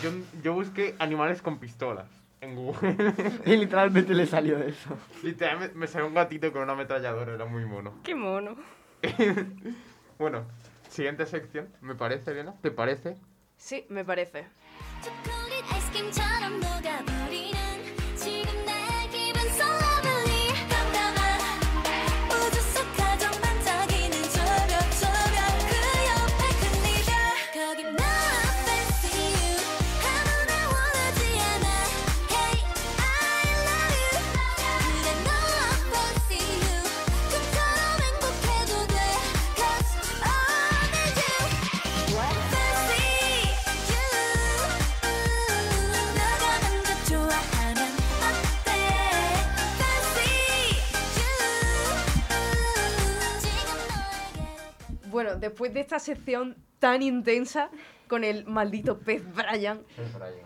Yo, 0.00 0.10
yo 0.42 0.54
busqué 0.54 0.94
animales 0.98 1.42
con 1.42 1.58
pistolas 1.58 2.08
en 2.40 2.56
Google. 2.56 2.96
Y 3.46 3.56
literalmente 3.56 4.14
le 4.14 4.26
salió 4.26 4.58
de 4.58 4.70
eso. 4.70 4.96
Literalmente 5.22 5.76
me 5.76 5.86
salió 5.86 6.06
un 6.08 6.14
gatito 6.14 6.52
con 6.52 6.62
una 6.62 6.72
ametralladora, 6.72 7.34
era 7.34 7.44
muy 7.44 7.64
mono. 7.64 7.94
¡Qué 8.02 8.14
mono! 8.14 8.56
Bueno, 10.18 10.46
siguiente 10.88 11.26
sección, 11.26 11.68
me 11.80 11.96
parece, 11.96 12.30
Elena. 12.30 12.54
¿Te 12.62 12.70
parece? 12.70 13.16
Sí, 13.56 13.86
me 13.88 14.04
parece. 14.04 14.46
Después 55.42 55.74
de 55.74 55.80
esta 55.80 55.98
sección 55.98 56.56
tan 56.78 57.02
intensa 57.02 57.68
con 58.08 58.22
el 58.24 58.44
maldito 58.46 58.98
pez 58.98 59.22
Brian, 59.34 59.80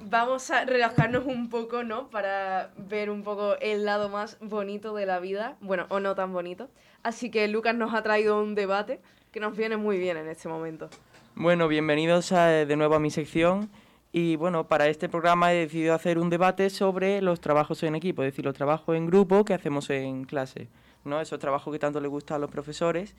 vamos 0.02 0.50
a 0.50 0.64
relajarnos 0.64 1.26
un 1.26 1.48
poco, 1.50 1.82
¿no? 1.84 2.08
Para 2.08 2.70
ver 2.78 3.10
un 3.10 3.22
poco 3.22 3.56
el 3.60 3.84
lado 3.84 4.08
más 4.08 4.38
bonito 4.40 4.94
de 4.94 5.04
la 5.06 5.18
vida. 5.20 5.56
Bueno, 5.60 5.84
o 5.90 6.00
no 6.00 6.14
tan 6.14 6.32
bonito. 6.32 6.68
Así 7.02 7.30
que 7.30 7.46
Lucas 7.48 7.74
nos 7.74 7.92
ha 7.94 8.02
traído 8.02 8.40
un 8.42 8.54
debate 8.54 9.00
que 9.32 9.40
nos 9.40 9.56
viene 9.56 9.76
muy 9.76 9.98
bien 9.98 10.16
en 10.16 10.28
este 10.28 10.48
momento. 10.48 10.88
Bueno, 11.34 11.68
bienvenidos 11.68 12.32
a- 12.32 12.46
de 12.48 12.76
nuevo 12.76 12.94
a 12.94 13.00
mi 13.00 13.10
sección. 13.10 13.68
Y 14.12 14.36
bueno, 14.36 14.66
para 14.66 14.86
este 14.88 15.08
programa 15.10 15.52
he 15.52 15.56
decidido 15.56 15.92
hacer 15.92 16.18
un 16.18 16.30
debate 16.30 16.70
sobre 16.70 17.20
los 17.20 17.40
trabajos 17.40 17.82
en 17.82 17.94
equipo, 17.96 18.22
es 18.22 18.32
decir, 18.32 18.44
los 18.46 18.54
trabajos 18.54 18.96
en 18.96 19.06
grupo 19.06 19.44
que 19.44 19.52
hacemos 19.52 19.90
en 19.90 20.24
clase, 20.24 20.68
¿no? 21.04 21.20
Esos 21.20 21.38
trabajos 21.38 21.70
que 21.72 21.78
tanto 21.78 22.00
les 22.00 22.10
gustan 22.10 22.36
a 22.36 22.38
los 22.38 22.50
profesores. 22.50 23.14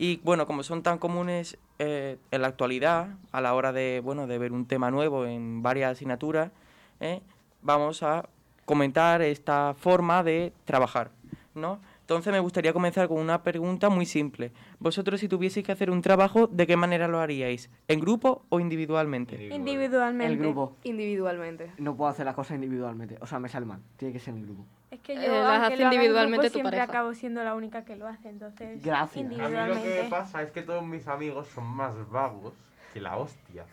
Y 0.00 0.16
bueno, 0.24 0.46
como 0.46 0.62
son 0.62 0.82
tan 0.82 0.96
comunes 0.96 1.58
eh, 1.78 2.16
en 2.30 2.40
la 2.40 2.48
actualidad, 2.48 3.08
a 3.32 3.42
la 3.42 3.52
hora 3.52 3.70
de, 3.70 4.00
bueno, 4.02 4.26
de 4.26 4.38
ver 4.38 4.50
un 4.50 4.64
tema 4.64 4.90
nuevo 4.90 5.26
en 5.26 5.62
varias 5.62 5.92
asignaturas, 5.92 6.52
¿eh? 7.00 7.20
vamos 7.60 8.02
a 8.02 8.26
comentar 8.64 9.20
esta 9.20 9.74
forma 9.74 10.22
de 10.22 10.54
trabajar, 10.64 11.10
¿no? 11.54 11.80
Entonces 12.00 12.32
me 12.32 12.40
gustaría 12.40 12.72
comenzar 12.72 13.08
con 13.08 13.18
una 13.18 13.42
pregunta 13.42 13.90
muy 13.90 14.06
simple. 14.06 14.52
Vosotros 14.78 15.20
si 15.20 15.28
tuvieseis 15.28 15.66
que 15.66 15.72
hacer 15.72 15.90
un 15.90 16.00
trabajo, 16.00 16.46
¿de 16.46 16.66
qué 16.66 16.76
manera 16.76 17.06
lo 17.06 17.20
haríais? 17.20 17.68
¿En 17.86 18.00
grupo 18.00 18.46
o 18.48 18.58
individualmente? 18.58 19.54
Individualmente. 19.54 20.32
El 20.32 20.38
grupo. 20.38 20.78
Individualmente. 20.82 21.72
No 21.76 21.94
puedo 21.94 22.08
hacer 22.10 22.24
las 22.24 22.34
cosas 22.34 22.54
individualmente. 22.54 23.18
O 23.20 23.26
sea, 23.26 23.38
me 23.38 23.50
sale 23.50 23.66
mal. 23.66 23.82
Tiene 23.98 24.14
que 24.14 24.18
ser 24.18 24.32
en 24.32 24.40
el 24.40 24.46
grupo. 24.46 24.64
Es 24.90 25.00
que 25.00 25.14
yo, 25.14 25.22
Eh, 25.22 25.28
las 25.28 25.60
aunque 25.60 25.74
hace 25.74 25.82
individualmente 25.84 26.36
grupo, 26.46 26.48
tu 26.48 26.52
siempre 26.54 26.78
pareja. 26.78 26.84
acabo 26.84 27.14
siendo 27.14 27.44
la 27.44 27.54
única 27.54 27.84
que 27.84 27.96
lo 27.96 28.08
hace, 28.08 28.28
entonces 28.28 28.82
Gracias. 28.84 29.24
A 29.24 29.28
mí 29.28 29.36
lo 29.36 29.82
que 29.82 30.06
pasa 30.10 30.42
es 30.42 30.50
que 30.50 30.62
todos 30.62 30.84
mis 30.84 31.06
amigos 31.06 31.46
son 31.48 31.64
más 31.66 31.94
vagos 32.10 32.54
que 32.92 33.00
la 33.00 33.16
hostia. 33.16 33.66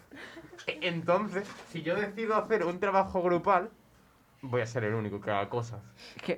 Entonces, 0.68 1.48
si 1.70 1.82
yo 1.82 1.96
decido 1.96 2.36
hacer 2.36 2.64
un 2.66 2.80
trabajo 2.80 3.22
grupal, 3.24 3.70
voy 4.42 4.62
a 4.62 4.68
ser 4.68 4.84
el 4.84 4.94
único 4.94 5.20
que 5.20 5.32
haga 5.32 5.50
cosas. 5.50 5.82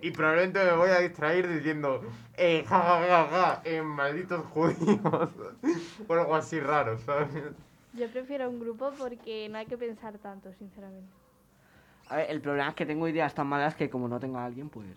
Y 0.01 0.11
probablemente 0.11 0.63
me 0.63 0.71
voy 0.73 0.89
a 0.89 0.99
distraer 0.99 1.47
diciendo, 1.49 2.01
eh, 2.37 2.63
ja, 2.65 2.79
ja, 2.79 3.01
ja, 3.07 3.27
ja, 3.29 3.61
eh, 3.65 3.81
malditos 3.81 4.45
judíos. 4.47 4.99
o 6.07 6.13
algo 6.13 6.35
así 6.35 6.59
raro, 6.61 6.97
¿sabes? 6.99 7.29
Yo 7.93 8.07
prefiero 8.07 8.49
un 8.49 8.59
grupo 8.59 8.91
porque 8.97 9.49
no 9.49 9.57
hay 9.57 9.65
que 9.65 9.77
pensar 9.77 10.17
tanto, 10.19 10.53
sinceramente. 10.53 11.18
A 12.09 12.17
ver, 12.17 12.31
el 12.31 12.41
problema 12.41 12.69
es 12.69 12.75
que 12.75 12.85
tengo 12.85 13.07
ideas 13.07 13.33
tan 13.35 13.47
malas 13.47 13.75
que 13.75 13.89
como 13.89 14.07
no 14.07 14.19
tengo 14.19 14.39
a 14.39 14.45
alguien, 14.45 14.69
pues... 14.69 14.87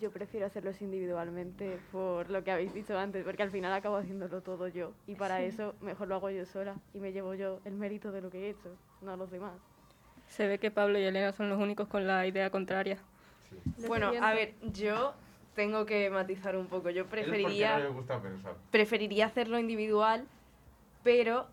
Yo 0.00 0.10
prefiero 0.10 0.46
hacerlos 0.46 0.80
individualmente 0.82 1.78
por 1.92 2.30
lo 2.30 2.42
que 2.42 2.50
habéis 2.50 2.72
dicho 2.74 2.98
antes, 2.98 3.22
porque 3.22 3.42
al 3.42 3.50
final 3.50 3.72
acabo 3.72 3.96
haciéndolo 3.96 4.40
todo 4.40 4.66
yo. 4.66 4.92
Y 5.06 5.14
para 5.14 5.42
eso 5.42 5.74
mejor 5.80 6.08
lo 6.08 6.16
hago 6.16 6.30
yo 6.30 6.44
sola 6.46 6.74
y 6.94 6.98
me 6.98 7.12
llevo 7.12 7.34
yo 7.34 7.60
el 7.66 7.74
mérito 7.74 8.10
de 8.10 8.22
lo 8.22 8.30
que 8.30 8.46
he 8.46 8.50
hecho, 8.50 8.74
no 9.02 9.16
los 9.16 9.30
demás. 9.30 9.52
Se 10.26 10.46
ve 10.46 10.58
que 10.58 10.70
Pablo 10.70 10.98
y 10.98 11.02
Elena 11.02 11.32
son 11.32 11.50
los 11.50 11.60
únicos 11.60 11.86
con 11.86 12.06
la 12.06 12.26
idea 12.26 12.50
contraria. 12.50 12.98
Lo 13.78 13.88
Bueno, 13.88 14.10
a 14.20 14.32
ver, 14.32 14.54
yo 14.72 15.12
tengo 15.54 15.84
que 15.84 16.08
matizar 16.08 16.56
un 16.56 16.66
poco. 16.66 16.90
Yo 16.90 17.06
preferiría... 17.06 17.78
no 17.78 17.92
gusta 17.92 18.20
pensar. 18.20 18.54
preferiría 18.70 19.26
hacerlo 19.26 19.58
individual, 19.58 20.26
pero... 21.04 21.46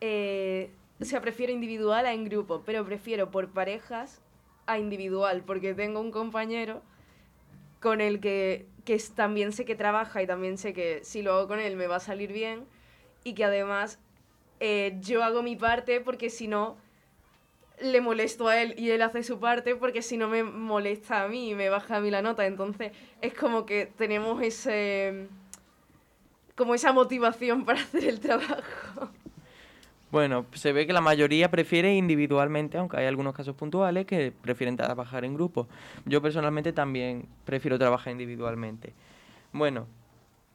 eh, 0.00 0.70
o 1.02 1.04
sea, 1.04 1.20
prefiero 1.20 1.52
individual 1.52 2.06
a 2.06 2.12
en 2.12 2.24
grupo, 2.24 2.62
pero 2.64 2.84
prefiero 2.84 3.30
por 3.30 3.48
parejas 3.50 4.22
a 4.66 4.78
individual, 4.78 5.42
porque 5.44 5.74
tengo 5.74 6.00
un 6.00 6.12
compañero 6.12 6.82
con 7.80 8.00
el 8.00 8.20
que, 8.20 8.66
que 8.84 9.02
también 9.14 9.52
sé 9.52 9.64
que 9.64 9.74
trabaja 9.74 10.22
y 10.22 10.26
también 10.26 10.58
sé 10.58 10.72
que 10.72 11.00
si 11.02 11.22
lo 11.22 11.34
hago 11.34 11.48
con 11.48 11.58
él 11.58 11.76
me 11.76 11.88
va 11.88 11.96
a 11.96 12.00
salir 12.00 12.32
bien 12.32 12.66
y 13.24 13.34
que 13.34 13.44
además 13.44 13.98
eh, 14.60 14.96
yo 15.00 15.24
hago 15.24 15.42
mi 15.42 15.56
parte 15.56 16.00
porque 16.00 16.30
si 16.30 16.46
no 16.46 16.76
le 17.80 18.00
molesto 18.00 18.46
a 18.46 18.62
él 18.62 18.74
y 18.78 18.90
él 18.90 19.02
hace 19.02 19.24
su 19.24 19.40
parte 19.40 19.74
porque 19.74 20.02
si 20.02 20.16
no 20.16 20.28
me 20.28 20.44
molesta 20.44 21.24
a 21.24 21.28
mí 21.28 21.50
y 21.50 21.54
me 21.56 21.68
baja 21.68 21.96
a 21.96 22.00
mí 22.00 22.12
la 22.12 22.22
nota. 22.22 22.46
Entonces 22.46 22.92
es 23.20 23.34
como 23.34 23.66
que 23.66 23.86
tenemos 23.86 24.40
ese 24.40 25.26
como 26.54 26.76
esa 26.76 26.92
motivación 26.92 27.64
para 27.64 27.80
hacer 27.82 28.04
el 28.04 28.20
trabajo. 28.20 29.10
Bueno, 30.12 30.44
se 30.52 30.74
ve 30.74 30.86
que 30.86 30.92
la 30.92 31.00
mayoría 31.00 31.50
prefiere 31.50 31.94
individualmente, 31.94 32.76
aunque 32.76 32.98
hay 32.98 33.06
algunos 33.06 33.34
casos 33.34 33.56
puntuales 33.56 34.04
que 34.04 34.30
prefieren 34.30 34.76
trabajar 34.76 35.24
en 35.24 35.32
grupo. 35.32 35.68
Yo 36.04 36.20
personalmente 36.20 36.74
también 36.74 37.26
prefiero 37.46 37.78
trabajar 37.78 38.12
individualmente. 38.12 38.92
Bueno, 39.52 39.86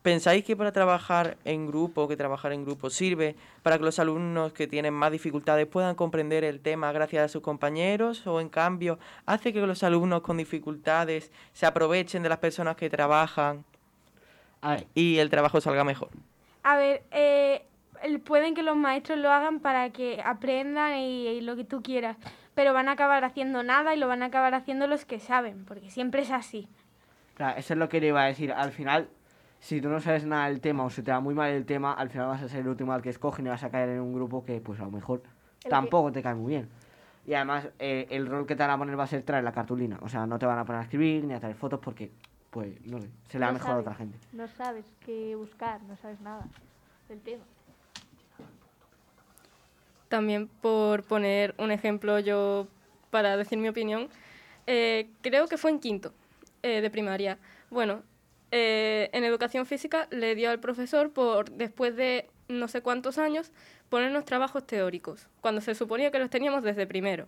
¿pensáis 0.04 0.46
que 0.46 0.56
para 0.56 0.72
trabajar 0.72 1.38
en 1.44 1.66
grupo, 1.66 2.08
que 2.08 2.16
trabajar 2.16 2.54
en 2.54 2.66
grupo 2.66 2.92
sirve 2.92 3.36
para 3.64 3.80
que 3.80 3.84
los 3.84 3.98
alumnos 3.98 4.54
que 4.54 4.68
tienen 4.68 4.94
más 4.94 5.12
dificultades 5.12 5.66
puedan 5.66 5.96
comprender 5.96 6.44
el 6.44 6.60
tema 6.60 6.92
gracias 6.92 7.26
a 7.26 7.28
sus 7.28 7.42
compañeros? 7.42 8.28
¿O 8.28 8.40
en 8.40 8.50
cambio 8.50 9.00
hace 9.26 9.54
que 9.54 9.62
los 9.62 9.82
alumnos 9.82 10.22
con 10.22 10.38
dificultades 10.38 11.32
se 11.54 11.66
aprovechen 11.66 12.22
de 12.22 12.30
las 12.30 12.38
personas 12.38 12.76
que 12.76 12.92
trabajan 12.92 13.66
A 14.62 14.76
ver, 14.76 14.88
y 14.94 15.18
el 15.18 15.32
trabajo 15.32 15.60
salga 15.62 15.84
mejor? 15.84 16.10
A 16.62 16.78
ver, 16.78 17.04
eh, 17.10 17.66
pueden 18.24 18.56
que 18.56 18.64
los 18.64 18.76
maestros 18.76 19.18
lo 19.20 19.32
hagan 19.32 19.60
para 19.60 19.90
que 19.92 20.22
aprendan 20.24 20.98
y, 20.98 21.28
y 21.28 21.42
lo 21.42 21.56
que 21.56 21.64
tú 21.64 21.82
quieras, 21.82 22.18
pero 22.56 22.74
van 22.74 22.88
a 22.90 22.94
acabar 22.94 23.24
haciendo 23.24 23.64
nada 23.64 23.94
y 23.96 24.00
lo 24.00 24.08
van 24.08 24.24
a 24.24 24.28
acabar 24.28 24.54
haciendo 24.56 24.88
los 24.88 25.06
que 25.06 25.20
saben, 25.20 25.66
porque 25.66 25.90
siempre 25.90 26.22
es 26.22 26.32
así. 26.32 26.68
claro, 27.36 27.58
eso 27.60 27.74
es 27.74 27.80
lo 27.80 27.90
que 27.90 28.00
le 28.02 28.08
iba 28.08 28.22
a 28.22 28.26
decir. 28.26 28.52
Al 28.52 28.72
final, 28.72 29.10
si 29.60 29.82
tú 29.82 29.90
no 29.90 30.00
sabes 30.00 30.26
nada 30.26 30.48
del 30.48 30.60
tema 30.62 30.84
o 30.84 30.90
se 30.90 31.04
te 31.04 31.12
da 31.12 31.20
muy 31.20 31.34
mal 31.36 31.52
el 31.52 31.66
tema, 31.66 31.94
al 31.94 32.10
final 32.10 32.28
vas 32.28 32.42
a 32.44 32.50
ser 32.50 32.62
el 32.62 32.68
último 32.68 32.94
al 32.94 33.02
que 33.02 33.10
escogen 33.10 33.46
y 33.46 33.50
vas 33.50 33.64
a 33.64 33.70
caer 33.70 33.90
en 33.90 34.02
un 34.02 34.14
grupo 34.14 34.44
que, 34.46 34.60
pues 34.62 34.80
a 34.80 34.84
lo 34.84 34.92
mejor, 34.92 35.22
que- 35.62 35.70
tampoco 35.70 36.12
te 36.12 36.22
cae 36.24 36.36
muy 36.36 36.52
bien. 36.54 36.70
Y 37.26 37.34
además, 37.34 37.68
eh, 37.80 38.08
el 38.10 38.26
rol 38.26 38.46
que 38.48 38.56
te 38.56 38.64
van 38.64 38.72
a 38.72 38.78
poner 38.78 38.98
va 38.98 39.04
a 39.04 39.08
ser 39.08 39.22
traer 39.24 39.44
la 39.44 39.52
cartulina. 39.52 40.00
O 40.02 40.08
sea, 40.10 40.26
no 40.26 40.40
te 40.40 40.46
van 40.46 40.58
a 40.60 40.64
poner 40.66 40.80
a 40.80 40.84
escribir 40.84 41.26
ni 41.26 41.34
a 41.34 41.40
traer 41.40 41.56
fotos 41.56 41.80
porque, 41.82 42.10
pues, 42.52 42.80
no 42.86 43.02
sé, 43.02 43.10
se 43.28 43.38
le 43.38 43.46
No 43.46 43.52
mejor 43.54 43.68
a 43.68 43.72
sabes. 43.74 43.82
otra 43.82 43.96
gente. 43.96 44.18
No 44.32 44.48
sabes 44.48 44.86
qué 45.06 45.36
buscar, 45.36 45.82
no 45.84 45.98
sabes 45.98 46.22
nada 46.22 46.46
del 47.10 47.20
tema. 47.22 47.44
También 50.10 50.48
por 50.48 51.04
poner 51.04 51.54
un 51.58 51.72
ejemplo 51.72 52.20
yo 52.20 52.68
para 53.10 53.38
decir 53.38 53.58
mi 53.58 53.70
opinión, 53.70 54.10
eh, 54.68 55.10
creo 55.22 55.48
que 55.48 55.58
fue 55.58 55.72
en 55.72 55.80
quinto 55.80 56.14
eh, 56.64 56.82
de 56.82 56.90
primaria. 56.90 57.38
Bueno, 57.70 58.04
eh, 58.52 59.10
en 59.12 59.24
educación 59.24 59.66
física 59.66 60.08
le 60.10 60.34
dio 60.36 60.50
al 60.50 60.60
profesor 60.60 61.12
por 61.12 61.52
después 61.52 61.96
de 61.96 62.30
no 62.48 62.68
sé 62.70 62.82
cuántos 62.82 63.18
años 63.18 63.52
ponernos 63.90 64.26
trabajos 64.26 64.66
teóricos, 64.66 65.28
cuando 65.42 65.62
se 65.62 65.76
suponía 65.76 66.12
que 66.12 66.20
los 66.20 66.30
teníamos 66.30 66.64
desde 66.64 66.88
primero. 66.88 67.26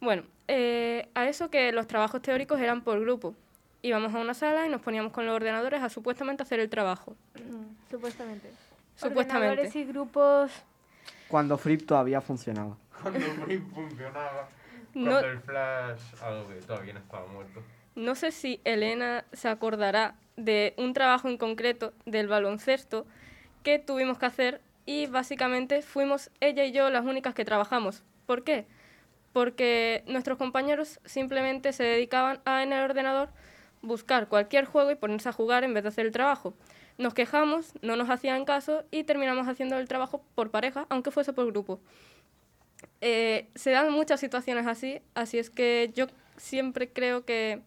Bueno, 0.00 0.24
eh, 0.48 1.08
a 1.14 1.26
eso 1.26 1.50
que 1.50 1.72
los 1.72 1.86
trabajos 1.86 2.20
teóricos 2.20 2.60
eran 2.60 2.82
por 2.82 3.00
grupo. 3.00 3.34
Íbamos 3.82 4.14
a 4.14 4.18
una 4.18 4.34
sala 4.34 4.66
y 4.66 4.68
nos 4.68 4.80
poníamos 4.80 5.12
con 5.12 5.26
los 5.26 5.34
ordenadores 5.34 5.82
a 5.82 5.88
supuestamente 5.88 6.42
hacer 6.42 6.60
el 6.60 6.68
trabajo. 6.68 7.14
Supuestamente. 7.90 8.50
Supuestamente. 8.96 9.48
Ordenadores 9.48 9.76
y 9.76 9.84
grupos... 9.84 10.50
Cuando 11.28 11.58
Flip 11.58 11.86
todavía 11.86 12.20
funcionaba. 12.20 12.76
Cuando 13.02 13.20
Flip 13.44 13.62
funcionaba. 13.74 14.48
No- 14.94 15.10
Cuando 15.10 15.28
el 15.28 15.40
Flash, 15.40 16.00
algo 16.22 16.48
que 16.48 16.54
todavía 16.56 16.92
no 16.94 17.00
estaba 17.00 17.26
muerto. 17.26 17.62
No 17.94 18.14
sé 18.14 18.30
si 18.32 18.60
Elena 18.64 19.24
se 19.32 19.48
acordará 19.48 20.14
de 20.36 20.74
un 20.76 20.92
trabajo 20.92 21.28
en 21.28 21.38
concreto 21.38 21.92
del 22.04 22.28
baloncesto 22.28 23.06
que 23.62 23.78
tuvimos 23.78 24.18
que 24.18 24.26
hacer 24.26 24.60
y 24.84 25.06
básicamente 25.06 25.82
fuimos 25.82 26.30
ella 26.40 26.64
y 26.64 26.72
yo 26.72 26.90
las 26.90 27.04
únicas 27.04 27.34
que 27.34 27.44
trabajamos. 27.44 28.02
¿Por 28.26 28.44
qué? 28.44 28.66
Porque 29.32 30.04
nuestros 30.06 30.38
compañeros 30.38 31.00
simplemente 31.04 31.72
se 31.72 31.84
dedicaban 31.84 32.40
a 32.44 32.62
en 32.62 32.72
el 32.72 32.84
ordenador 32.84 33.28
buscar 33.82 34.28
cualquier 34.28 34.64
juego 34.66 34.90
y 34.90 34.94
ponerse 34.94 35.28
a 35.28 35.32
jugar 35.32 35.64
en 35.64 35.74
vez 35.74 35.82
de 35.82 35.88
hacer 35.90 36.06
el 36.06 36.12
trabajo. 36.12 36.54
Nos 36.98 37.14
quejamos, 37.14 37.72
no 37.82 37.96
nos 37.96 38.08
hacían 38.08 38.44
caso 38.44 38.84
y 38.90 39.04
terminamos 39.04 39.48
haciendo 39.48 39.78
el 39.78 39.88
trabajo 39.88 40.22
por 40.34 40.50
pareja, 40.50 40.86
aunque 40.88 41.10
fuese 41.10 41.32
por 41.32 41.46
grupo. 41.46 41.80
Eh, 43.00 43.48
se 43.54 43.70
dan 43.70 43.92
muchas 43.92 44.20
situaciones 44.20 44.66
así, 44.66 45.00
así 45.14 45.38
es 45.38 45.50
que 45.50 45.92
yo 45.94 46.06
siempre 46.36 46.90
creo 46.90 47.24
que 47.24 47.60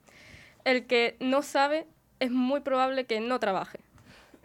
el 0.66 0.86
que 0.86 1.16
no 1.20 1.42
sabe 1.42 1.86
es 2.20 2.32
muy 2.32 2.62
probable 2.62 3.06
que 3.06 3.20
no 3.20 3.40
trabaje, 3.40 3.80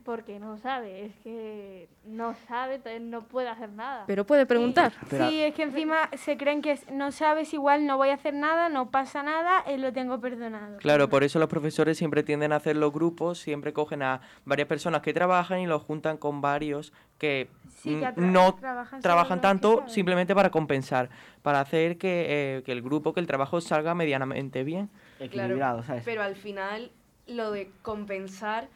Porque 0.04 0.38
no 0.38 0.58
sabe, 0.58 1.06
es 1.06 1.14
que 1.22 1.88
no 2.04 2.34
sabe, 2.46 2.74
entonces 2.74 3.00
no 3.00 3.22
puede 3.22 3.48
hacer 3.48 3.70
nada. 3.70 4.04
pero 4.06 4.26
puede 4.26 4.44
preguntar. 4.44 4.92
Sí, 5.08 5.40
es 5.40 5.54
que 5.54 5.62
encima 5.62 6.10
se 6.14 6.36
creen 6.36 6.60
que 6.60 6.72
es- 6.72 6.90
no 6.92 7.10
sabes 7.10 7.54
igual, 7.54 7.86
no 7.86 7.96
voy 7.96 8.10
a 8.10 8.14
hacer 8.14 8.34
nada, 8.34 8.68
no 8.68 8.90
pasa 8.90 9.22
nada, 9.22 9.62
eh, 9.66 9.78
lo 9.78 9.94
tengo 9.94 10.20
perdonado. 10.20 10.76
Claro, 10.76 11.08
por 11.08 11.24
eso 11.24 11.38
los 11.38 11.48
profesores 11.48 11.96
siempre 11.96 12.22
tienden 12.22 12.52
a 12.52 12.56
hacer 12.56 12.76
los 12.76 12.92
grupos, 12.92 13.38
siempre 13.38 13.72
cogen 13.72 14.02
a 14.02 14.20
varias 14.44 14.68
personas 14.68 15.00
que 15.00 15.14
trabajan 15.14 15.60
y 15.60 15.66
los 15.66 15.82
juntan 15.82 16.18
con 16.18 16.42
varios 16.42 16.92
que, 17.16 17.48
Sí, 17.70 17.96
que 17.98 18.06
atra- 18.06 18.16
no 18.30 18.58
trabajan 19.00 19.40
tanto 19.40 19.84
simplemente 19.88 20.34
para 20.34 20.50
compensar, 20.50 21.08
para 21.42 21.60
hacer 21.60 21.96
que, 21.96 22.26
eh, 22.58 22.62
que 22.62 22.72
el 22.72 22.82
grupo, 22.82 23.14
que 23.14 23.20
el 23.20 23.26
trabajo 23.26 23.62
salga 23.62 23.94
medianamente 23.94 24.64
bien. 24.64 24.90
Equilibrado, 25.18 25.82
¿sabes? 25.82 26.02
Pero 26.04 26.22
al 26.22 26.36
final 26.36 26.90
lo 27.26 27.50
de 27.52 27.70
compensar 27.80 28.68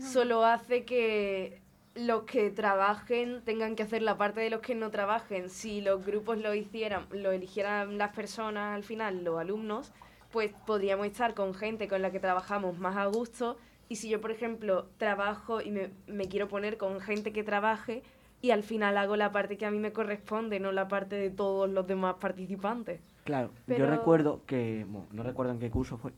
solo 0.00 0.44
hace 0.44 0.84
que 0.84 1.60
los 1.94 2.22
que 2.24 2.50
trabajen 2.50 3.40
tengan 3.44 3.74
que 3.74 3.82
hacer 3.82 4.02
la 4.02 4.18
parte 4.18 4.40
de 4.40 4.50
los 4.50 4.60
que 4.60 4.74
no 4.74 4.90
trabajen. 4.90 5.48
Si 5.48 5.80
los 5.80 6.04
grupos 6.04 6.38
lo 6.38 6.54
hicieran, 6.54 7.06
lo 7.10 7.32
eligieran 7.32 7.96
las 7.98 8.14
personas 8.14 8.74
al 8.76 8.84
final, 8.84 9.24
los 9.24 9.38
alumnos, 9.38 9.92
pues 10.30 10.52
podríamos 10.66 11.06
estar 11.06 11.34
con 11.34 11.54
gente 11.54 11.88
con 11.88 12.02
la 12.02 12.10
que 12.10 12.20
trabajamos 12.20 12.78
más 12.78 12.96
a 12.96 13.06
gusto 13.06 13.56
Y 13.88 13.96
si 13.96 14.08
yo, 14.08 14.20
por 14.20 14.32
ejemplo, 14.32 14.88
trabajo 14.98 15.60
y 15.62 15.70
me, 15.70 15.90
me 16.08 16.26
quiero 16.26 16.48
poner 16.48 16.76
con 16.76 17.00
gente 17.00 17.32
que 17.32 17.44
trabaje 17.44 18.02
y 18.42 18.50
al 18.50 18.62
final 18.64 18.98
hago 18.98 19.16
la 19.16 19.30
parte 19.30 19.56
que 19.56 19.64
a 19.64 19.70
mí 19.70 19.78
me 19.78 19.92
corresponde, 19.92 20.58
no 20.60 20.72
la 20.72 20.88
parte 20.88 21.14
de 21.16 21.30
todos 21.30 21.70
los 21.70 21.86
demás 21.86 22.16
participantes. 22.20 23.00
Claro, 23.24 23.50
Pero- 23.64 23.84
yo 23.84 23.90
recuerdo 23.90 24.42
que, 24.44 24.84
bueno, 24.88 25.06
no 25.12 25.22
recuerdo 25.22 25.52
en 25.52 25.60
qué 25.60 25.70
curso 25.70 25.96
fue, 25.98 26.12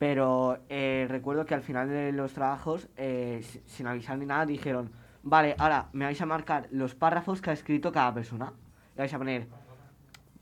pero 0.00 0.56
eh, 0.70 1.04
recuerdo 1.10 1.44
que 1.44 1.52
al 1.54 1.60
final 1.60 1.86
de 1.90 2.10
los 2.12 2.32
trabajos, 2.32 2.88
eh, 2.96 3.40
si- 3.42 3.60
sin 3.66 3.86
avisar 3.86 4.16
ni 4.16 4.24
nada, 4.24 4.46
dijeron, 4.46 4.90
vale, 5.22 5.54
ahora 5.58 5.90
me 5.92 6.06
vais 6.06 6.18
a 6.22 6.24
marcar 6.24 6.68
los 6.70 6.94
párrafos 6.94 7.42
que 7.42 7.50
ha 7.50 7.52
escrito 7.52 7.92
cada 7.92 8.14
persona. 8.14 8.50
Y 8.94 8.98
vais 8.98 9.12
a 9.12 9.18
poner 9.18 9.46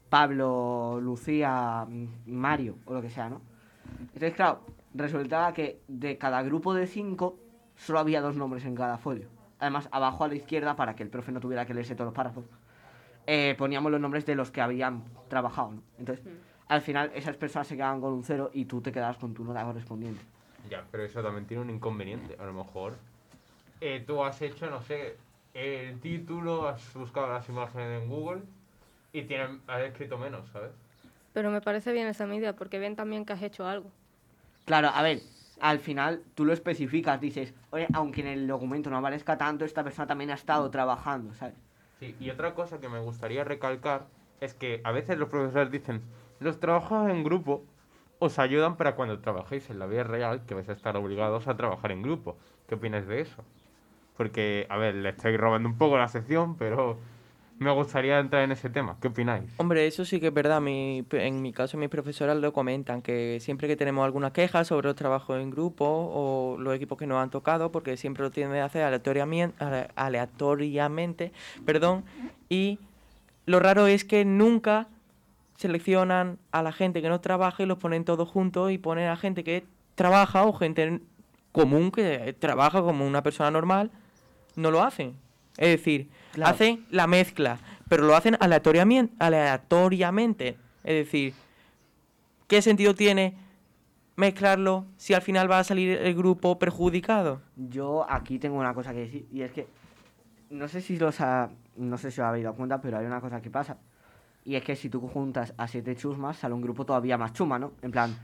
Pablo, 0.09 1.01
Lucía, 1.03 1.85
M- 1.89 2.09
Mario 2.27 2.77
o 2.85 2.95
lo 2.95 3.03
que 3.03 3.11
sea, 3.11 3.29
¿no? 3.29 3.41
Entonces, 4.01 4.35
claro, 4.35 4.61
resultaba 4.95 5.53
que 5.53 5.81
de 5.89 6.17
cada 6.19 6.41
grupo 6.45 6.73
de 6.73 6.87
cinco 6.87 7.37
solo 7.75 7.99
había 7.99 8.21
dos 8.21 8.37
nombres 8.37 8.65
en 8.65 8.77
cada 8.77 8.97
folio. 8.97 9.27
Además, 9.59 9.89
abajo 9.91 10.23
a 10.23 10.29
la 10.29 10.37
izquierda, 10.37 10.77
para 10.77 10.95
que 10.95 11.03
el 11.03 11.09
profe 11.11 11.33
no 11.33 11.41
tuviera 11.41 11.67
que 11.67 11.75
leerse 11.75 11.97
todos 11.97 12.07
los 12.07 12.15
párrafos, 12.15 12.45
eh, 13.27 13.57
poníamos 13.59 13.91
los 13.91 14.01
nombres 14.01 14.25
de 14.25 14.37
los 14.37 14.53
que 14.53 14.61
habían 14.61 15.03
trabajado, 15.29 15.73
¿no? 15.73 15.83
Entonces, 15.99 16.25
al 16.69 16.83
final 16.83 17.11
esas 17.15 17.37
personas 17.37 17.67
se 17.67 17.77
quedaban 17.77 18.01
con 18.01 18.13
un 18.13 18.23
cero 18.23 18.51
y 18.53 18.67
tú 18.67 18.81
te 18.81 18.93
quedabas 18.93 19.17
con 19.17 19.35
tu 19.35 19.45
nota 19.45 19.65
correspondiente. 19.65 20.21
Ya, 20.71 20.85
pero 20.91 21.05
eso 21.05 21.23
también 21.23 21.47
tiene 21.47 21.63
un 21.63 21.71
inconveniente. 21.71 22.37
A 22.39 22.45
lo 22.45 22.53
mejor 22.53 22.95
eh, 23.81 24.05
tú 24.07 24.23
has 24.23 24.41
hecho, 24.43 24.69
no 24.69 24.83
sé, 24.83 25.17
el 25.55 25.99
título, 26.01 26.69
has 26.69 26.93
buscado 26.95 27.29
las 27.33 27.49
imágenes 27.49 28.03
en 28.03 28.09
Google 28.09 28.43
y 29.13 29.23
tienen, 29.23 29.63
has 29.67 29.81
escrito 29.81 30.19
menos, 30.19 30.49
¿sabes? 30.53 30.71
Pero 31.33 31.51
me 31.51 31.61
parece 31.61 31.93
bien 31.93 32.07
esa 32.07 32.27
medida 32.27 32.55
porque 32.55 32.79
ven 32.79 32.97
también 32.97 33.25
que 33.25 33.33
has 33.33 33.43
hecho 33.43 33.67
algo. 33.67 33.91
Claro, 34.67 34.89
a 34.89 35.03
ver, 35.03 35.21
al 35.61 35.79
final 35.79 36.23
tú 36.35 36.45
lo 36.45 36.53
especificas, 36.53 37.21
dices, 37.21 37.55
oye, 37.71 37.89
aunque 37.95 38.21
en 38.21 38.27
el 38.27 38.47
documento 38.47 38.91
no 38.91 38.99
aparezca 38.99 39.39
tanto, 39.39 39.65
esta 39.65 39.83
persona 39.83 40.07
también 40.07 40.31
ha 40.31 40.35
estado 40.35 40.71
trabajando, 40.71 41.33
¿sabes? 41.35 41.55
Sí, 42.01 42.15
y 42.21 42.31
otra 42.31 42.55
cosa 42.55 42.79
que 42.79 42.89
me 42.89 43.01
gustaría 43.01 43.45
recalcar 43.45 44.07
es 44.41 44.55
que 44.55 44.81
a 44.85 44.93
veces 44.93 45.19
los 45.19 45.29
profesores 45.29 45.71
dicen, 45.71 46.03
los 46.41 46.61
trabajos 46.61 47.11
en 47.11 47.25
grupo 47.25 47.65
os 48.19 48.39
ayudan 48.39 48.77
para 48.77 48.95
cuando 48.95 49.21
trabajéis 49.21 49.71
en 49.71 49.79
la 49.79 49.87
vida 49.87 50.05
real, 50.05 50.45
que 50.47 50.55
vais 50.55 50.69
a 50.69 50.73
estar 50.73 50.97
obligados 50.97 51.47
a 51.49 51.57
trabajar 51.57 51.93
en 51.93 52.03
grupo. 52.03 52.37
¿Qué 52.67 52.75
opinas 52.75 53.07
de 53.07 53.21
eso? 53.21 53.45
Porque, 54.17 54.67
a 54.69 54.77
ver, 54.77 54.97
le 54.97 55.11
estoy 55.11 55.37
robando 55.37 55.69
un 55.69 55.79
poco 55.79 55.97
la 55.97 56.09
sección, 56.09 56.57
pero 56.57 56.99
me 57.59 57.73
gustaría 57.73 58.19
entrar 58.19 58.43
en 58.43 58.53
ese 58.53 58.71
tema. 58.71 58.97
¿Qué 59.01 59.09
opináis? 59.09 59.53
Hombre, 59.59 59.87
eso 59.87 60.05
sí 60.05 60.21
que 60.21 60.29
es 60.29 60.35
verdad. 60.35 60.61
Mi, 60.61 61.05
en 61.13 61.43
mi 61.43 61.53
caso, 61.53 61.77
mis 61.77 61.89
profesoras 61.89 62.37
lo 62.37 62.53
comentan, 62.53 63.03
que 63.03 63.39
siempre 63.41 63.69
que 63.69 63.77
tenemos 63.77 64.05
alguna 64.05 64.33
queja 64.33 64.65
sobre 64.65 64.89
los 64.89 64.97
trabajos 64.97 65.41
en 65.41 65.51
grupo 65.51 65.85
o 65.87 66.57
los 66.59 66.75
equipos 66.75 66.99
que 66.99 67.07
nos 67.07 67.19
han 67.19 67.31
tocado, 67.31 67.71
porque 67.71 67.97
siempre 67.97 68.25
lo 68.25 68.31
tienden 68.31 68.61
a 68.61 68.65
hacer 68.67 68.83
aleatoriamente, 68.83 69.57
aleatoriamente 69.95 71.33
perdón, 71.65 72.05
y 72.49 72.79
lo 73.47 73.61
raro 73.61 73.87
es 73.87 74.05
que 74.05 74.25
nunca 74.25 74.89
seleccionan 75.59 76.39
a 76.53 76.63
la 76.63 76.73
gente 76.73 77.03
que 77.03 77.09
no 77.11 77.21
trabaja 77.21 77.63
y 77.63 77.67
los 77.67 77.79
ponen 77.79 78.05
todos 78.05 78.29
juntos 78.29 78.71
y 78.73 78.79
ponen 78.79 79.09
a 79.09 79.17
gente 79.17 79.45
que 79.45 79.67
trabaja 79.97 80.45
o 80.45 80.53
gente 80.55 81.01
común 81.53 81.91
que 81.91 82.35
trabaja 82.39 82.81
como 82.81 83.05
una 83.07 83.23
persona 83.23 83.51
normal, 83.51 83.91
no 84.57 84.71
lo 84.71 84.83
hacen. 84.83 85.17
Es 85.57 85.69
decir, 85.77 86.09
Claro. 86.33 86.55
hacen 86.55 86.87
la 86.91 87.07
mezcla, 87.09 87.59
pero 87.89 88.05
lo 88.05 88.15
hacen 88.15 88.37
aleatoriamente, 88.39 89.13
aleatoriamente. 89.19 90.57
Es 90.85 90.95
decir, 91.05 91.35
¿qué 92.47 92.63
sentido 92.63 92.95
tiene 92.95 93.35
mezclarlo 94.15 94.85
si 94.97 95.15
al 95.15 95.23
final 95.23 95.51
va 95.51 95.59
a 95.59 95.65
salir 95.65 95.99
el 95.99 96.15
grupo 96.15 96.59
perjudicado? 96.61 97.41
Yo 97.57 98.07
aquí 98.09 98.39
tengo 98.39 98.57
una 98.59 98.75
cosa 98.75 98.93
que 98.93 99.01
decir, 99.01 99.27
y 99.33 99.43
es 99.43 99.51
que 99.51 99.67
no 100.51 100.69
sé 100.69 100.81
si 100.81 100.97
los 100.99 101.21
ha- 101.21 101.51
no 101.77 101.99
sé 101.99 102.13
si 102.13 102.21
os 102.21 102.27
habéis 102.27 102.45
dado 102.45 102.55
cuenta, 102.57 102.81
pero 102.81 102.99
hay 102.99 103.07
una 103.07 103.21
cosa 103.21 103.41
que 103.43 103.51
pasa. 103.51 103.77
Y 104.49 104.57
es 104.57 104.65
que 104.65 104.77
si 104.77 104.89
tú 104.89 105.07
juntas 105.07 105.53
a 105.59 105.69
siete 105.69 105.95
chusmas, 105.95 106.39
sale 106.39 106.55
un 106.55 106.63
grupo 106.63 106.87
todavía 106.87 107.19
más 107.19 107.35
chuma, 107.35 107.59
¿no? 107.59 107.73
En 107.83 107.91
plan, 107.91 108.17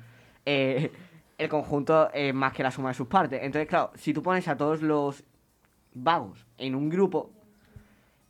eh, 0.47 0.91
el 1.37 1.51
conjunto 1.51 2.11
es 2.15 2.33
más 2.33 2.55
que 2.55 2.63
la 2.63 2.71
suma 2.71 2.89
de 2.89 2.95
sus 2.95 3.09
partes. 3.09 3.43
Entonces, 3.43 3.69
claro, 3.69 3.91
si 3.95 4.15
tú 4.15 4.23
pones 4.23 4.49
a 4.49 4.57
todos 4.57 4.81
los 4.81 5.23
vagos 5.93 6.47
en 6.57 6.77
un 6.77 6.89
grupo, 6.89 7.31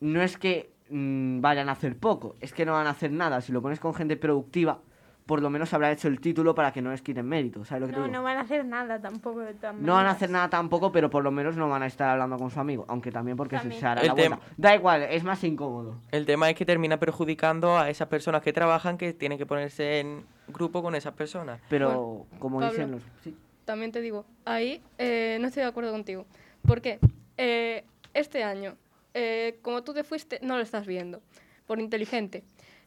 no 0.00 0.20
es 0.20 0.36
que 0.36 0.72
mm, 0.90 1.40
vayan 1.40 1.68
a 1.68 1.72
hacer 1.72 1.96
poco, 1.96 2.34
es 2.40 2.52
que 2.52 2.66
no 2.66 2.72
van 2.72 2.88
a 2.88 2.90
hacer 2.90 3.12
nada. 3.12 3.40
Si 3.40 3.52
lo 3.52 3.62
pones 3.62 3.78
con 3.78 3.94
gente 3.94 4.16
productiva, 4.16 4.80
por 5.26 5.40
lo 5.40 5.48
menos 5.48 5.72
habrá 5.72 5.90
hecho 5.90 6.08
el 6.08 6.20
título 6.20 6.54
para 6.54 6.70
que 6.72 6.82
no 6.82 6.90
les 6.90 7.00
quiten 7.00 7.26
mérito, 7.26 7.64
¿sabes 7.64 7.80
lo 7.82 7.86
que 7.86 7.92
te 7.94 7.98
No, 7.98 8.04
digo? 8.04 8.16
no 8.18 8.22
van 8.22 8.36
a 8.36 8.40
hacer 8.42 8.64
nada 8.64 9.00
tampoco 9.00 9.42
No 9.80 9.94
van 9.94 10.06
a 10.06 10.10
hacer 10.10 10.28
nada 10.28 10.50
tampoco, 10.50 10.92
pero 10.92 11.08
por 11.08 11.24
lo 11.24 11.30
menos 11.30 11.56
no 11.56 11.68
van 11.68 11.82
a 11.82 11.86
estar 11.86 12.10
hablando 12.10 12.36
con 12.36 12.50
su 12.50 12.60
amigo. 12.60 12.84
Aunque 12.88 13.10
también 13.10 13.36
porque 13.36 13.56
se- 13.56 13.62
También. 13.62 13.80
se 13.80 13.86
hará 13.86 14.00
El 14.02 14.08
la 14.08 14.12
vuelta. 14.14 14.36
tem- 14.36 14.40
Da 14.58 14.74
igual, 14.74 15.02
es 15.02 15.24
más 15.24 15.42
incómodo. 15.44 15.96
El 16.10 16.26
tema 16.26 16.50
es 16.50 16.56
que 16.56 16.66
termina 16.66 16.98
perjudicando 16.98 17.78
a 17.78 17.88
esas 17.88 18.08
personas 18.08 18.42
que 18.42 18.52
trabajan 18.52 18.98
que 18.98 19.14
tienen 19.14 19.38
que 19.38 19.46
ponerse 19.46 20.00
en 20.00 20.24
grupo 20.48 20.82
con 20.82 20.94
esas 20.94 21.14
personas. 21.14 21.58
Pero, 21.70 22.26
como 22.38 22.58
Pablo. 22.60 22.70
dicen 22.72 22.90
los... 22.90 23.02
Sí. 23.22 23.34
También 23.64 23.92
te 23.92 24.02
digo, 24.02 24.26
ahí 24.44 24.82
eh, 24.98 25.38
no 25.40 25.46
estoy 25.46 25.62
de 25.62 25.68
acuerdo 25.70 25.90
contigo. 25.90 26.26
¿Por 26.66 26.82
qué? 26.82 26.98
Eh, 27.38 27.82
este 28.12 28.44
año, 28.44 28.74
eh, 29.14 29.58
como 29.62 29.82
tú 29.82 29.94
te 29.94 30.04
fuiste, 30.04 30.38
no 30.42 30.56
lo 30.56 30.62
estás 30.62 30.86
viendo, 30.86 31.22
por 31.66 31.80
inteligente. 31.80 32.44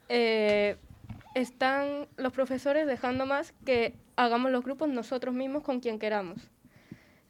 Eh, 0.07 0.77
están 1.37 2.07
los 2.17 2.33
profesores 2.33 2.87
dejando 2.87 3.27
más 3.27 3.53
que 3.63 3.93
hagamos 4.15 4.51
los 4.51 4.63
grupos 4.63 4.89
nosotros 4.89 5.35
mismos 5.35 5.63
con 5.63 5.79
quien 5.79 5.99
queramos. 5.99 6.39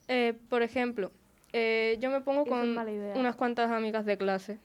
Eh, 0.08 0.34
por 0.48 0.62
ejemplo, 0.62 1.12
eh, 1.52 1.98
yo 2.00 2.10
me 2.10 2.22
pongo 2.22 2.46
con 2.46 2.76
unas 3.14 3.36
cuantas 3.36 3.70
amigas 3.70 4.06
de 4.06 4.16
clase. 4.16 4.58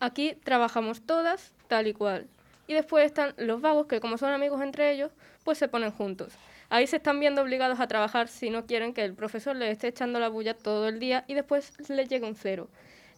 Aquí 0.00 0.34
trabajamos 0.42 1.02
todas 1.02 1.52
tal 1.68 1.86
y 1.86 1.92
cual. 1.92 2.26
Y 2.66 2.74
después 2.74 3.06
están 3.06 3.32
los 3.36 3.60
vagos 3.60 3.86
que 3.86 4.00
como 4.00 4.18
son 4.18 4.32
amigos 4.32 4.60
entre 4.60 4.90
ellos, 4.90 5.12
pues 5.44 5.56
se 5.56 5.68
ponen 5.68 5.92
juntos. 5.92 6.32
Ahí 6.68 6.88
se 6.88 6.96
están 6.96 7.20
viendo 7.20 7.42
obligados 7.42 7.78
a 7.78 7.86
trabajar 7.86 8.26
si 8.26 8.50
no 8.50 8.66
quieren 8.66 8.92
que 8.92 9.04
el 9.04 9.14
profesor 9.14 9.54
les 9.54 9.70
esté 9.70 9.86
echando 9.86 10.18
la 10.18 10.28
bulla 10.28 10.54
todo 10.54 10.88
el 10.88 10.98
día 10.98 11.24
y 11.28 11.34
después 11.34 11.74
les 11.88 12.08
llegue 12.08 12.26
un 12.26 12.34
cero. 12.34 12.68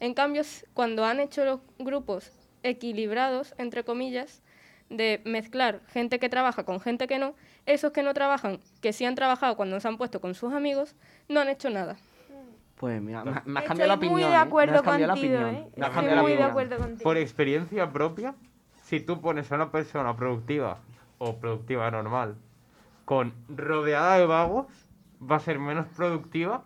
En 0.00 0.12
cambio, 0.12 0.42
cuando 0.74 1.06
han 1.06 1.18
hecho 1.18 1.46
los 1.46 1.60
grupos 1.78 2.30
equilibrados, 2.62 3.54
entre 3.56 3.84
comillas, 3.84 4.42
de 4.90 5.20
mezclar 5.24 5.80
gente 5.88 6.18
que 6.18 6.28
trabaja 6.28 6.64
con 6.64 6.80
gente 6.80 7.06
que 7.06 7.18
no, 7.18 7.34
esos 7.66 7.92
que 7.92 8.02
no 8.02 8.14
trabajan, 8.14 8.60
que 8.80 8.92
sí 8.92 9.04
han 9.04 9.14
trabajado 9.14 9.56
cuando 9.56 9.78
se 9.80 9.88
han 9.88 9.98
puesto 9.98 10.20
con 10.20 10.34
sus 10.34 10.52
amigos, 10.52 10.94
no 11.28 11.40
han 11.40 11.48
hecho 11.48 11.70
nada. 11.70 11.96
Pues 12.76 13.02
mira, 13.02 13.24
me, 13.24 13.30
me 13.32 13.36
has 13.36 13.44
Estoy 13.46 13.64
cambiado 13.64 13.88
la 13.88 13.94
opinión. 13.94 14.12
muy 14.12 14.22
de 14.22 14.28
¿eh? 14.28 14.30
Me 14.30 14.36
has 14.36 14.46
acuerdo 14.46 14.82
cambiado 14.82 14.98
la 15.00 15.12
contigo, 15.14 15.34
opinión. 15.34 15.54
¿eh? 15.54 15.68
Me 15.76 15.84
has 15.86 15.90
Estoy 15.90 15.90
cambiado 15.94 16.16
la 16.16 16.22
muy 16.22 16.32
de 16.32 16.42
acuerdo 16.44 16.76
contigo. 16.78 17.02
Por 17.02 17.16
experiencia 17.16 17.92
propia, 17.92 18.34
si 18.84 19.00
tú 19.00 19.20
pones 19.20 19.50
a 19.50 19.56
una 19.56 19.70
persona 19.72 20.16
productiva 20.16 20.78
o 21.18 21.36
productiva 21.36 21.90
normal 21.90 22.36
con 23.04 23.34
rodeada 23.48 24.18
de 24.18 24.26
vagos, 24.26 24.66
va 25.20 25.36
a 25.36 25.40
ser 25.40 25.58
menos 25.58 25.86
productiva 25.96 26.62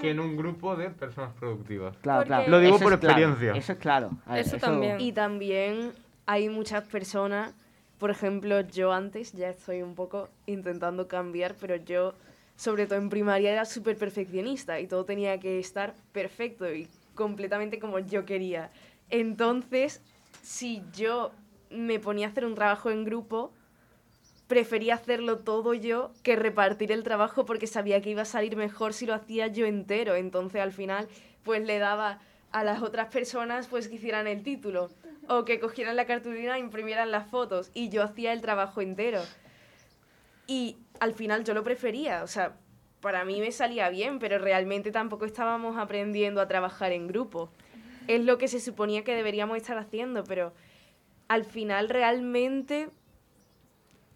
que 0.00 0.10
en 0.10 0.18
un 0.20 0.36
grupo 0.36 0.74
de 0.76 0.90
personas 0.90 1.32
productivas. 1.38 1.96
Claro, 1.98 2.24
claro. 2.24 2.48
Lo 2.48 2.58
digo 2.58 2.76
Eso 2.76 2.84
por 2.84 2.92
es 2.94 2.98
claro, 3.00 3.18
experiencia. 3.20 3.52
Eso 3.58 3.72
es 3.72 3.78
claro. 3.78 4.10
Ver, 4.26 4.38
Eso 4.38 4.56
también. 4.58 5.00
Y 5.00 5.12
también 5.12 5.92
hay 6.30 6.48
muchas 6.48 6.84
personas, 6.84 7.52
por 7.98 8.12
ejemplo, 8.12 8.60
yo 8.60 8.92
antes 8.92 9.32
ya 9.32 9.48
estoy 9.48 9.82
un 9.82 9.96
poco 9.96 10.28
intentando 10.46 11.08
cambiar, 11.08 11.56
pero 11.56 11.74
yo, 11.74 12.14
sobre 12.54 12.86
todo 12.86 13.00
en 13.00 13.08
primaria, 13.08 13.50
era 13.50 13.64
súper 13.64 13.96
perfeccionista 13.96 14.78
y 14.78 14.86
todo 14.86 15.04
tenía 15.04 15.40
que 15.40 15.58
estar 15.58 15.92
perfecto 16.12 16.72
y 16.72 16.86
completamente 17.16 17.80
como 17.80 17.98
yo 17.98 18.26
quería. 18.26 18.70
Entonces, 19.08 20.02
si 20.40 20.84
yo 20.94 21.32
me 21.68 21.98
ponía 21.98 22.28
a 22.28 22.30
hacer 22.30 22.44
un 22.44 22.54
trabajo 22.54 22.90
en 22.90 23.04
grupo, 23.04 23.52
prefería 24.46 24.94
hacerlo 24.94 25.38
todo 25.38 25.74
yo 25.74 26.12
que 26.22 26.36
repartir 26.36 26.92
el 26.92 27.02
trabajo 27.02 27.44
porque 27.44 27.66
sabía 27.66 28.00
que 28.00 28.10
iba 28.10 28.22
a 28.22 28.24
salir 28.24 28.54
mejor 28.54 28.94
si 28.94 29.04
lo 29.04 29.14
hacía 29.14 29.48
yo 29.48 29.66
entero. 29.66 30.14
Entonces 30.14 30.60
al 30.60 30.70
final 30.70 31.08
pues 31.42 31.64
le 31.64 31.78
daba 31.80 32.20
a 32.52 32.62
las 32.62 32.82
otras 32.82 33.08
personas 33.08 33.66
pues 33.66 33.88
que 33.88 33.96
hicieran 33.96 34.28
el 34.28 34.44
título 34.44 34.90
o 35.32 35.44
que 35.44 35.60
cogieran 35.60 35.94
la 35.94 36.06
cartulina 36.06 36.56
e 36.56 36.58
imprimieran 36.58 37.12
las 37.12 37.30
fotos 37.30 37.70
y 37.72 37.88
yo 37.88 38.02
hacía 38.02 38.32
el 38.32 38.40
trabajo 38.40 38.80
entero. 38.80 39.22
Y 40.48 40.76
al 40.98 41.14
final 41.14 41.44
yo 41.44 41.54
lo 41.54 41.62
prefería, 41.62 42.24
o 42.24 42.26
sea, 42.26 42.56
para 43.00 43.24
mí 43.24 43.38
me 43.38 43.52
salía 43.52 43.88
bien, 43.90 44.18
pero 44.18 44.38
realmente 44.38 44.90
tampoco 44.90 45.24
estábamos 45.26 45.78
aprendiendo 45.78 46.40
a 46.40 46.48
trabajar 46.48 46.90
en 46.90 47.06
grupo. 47.06 47.48
Es 48.08 48.24
lo 48.24 48.38
que 48.38 48.48
se 48.48 48.58
suponía 48.58 49.04
que 49.04 49.14
deberíamos 49.14 49.56
estar 49.56 49.78
haciendo, 49.78 50.24
pero 50.24 50.52
al 51.28 51.44
final 51.44 51.88
realmente 51.88 52.88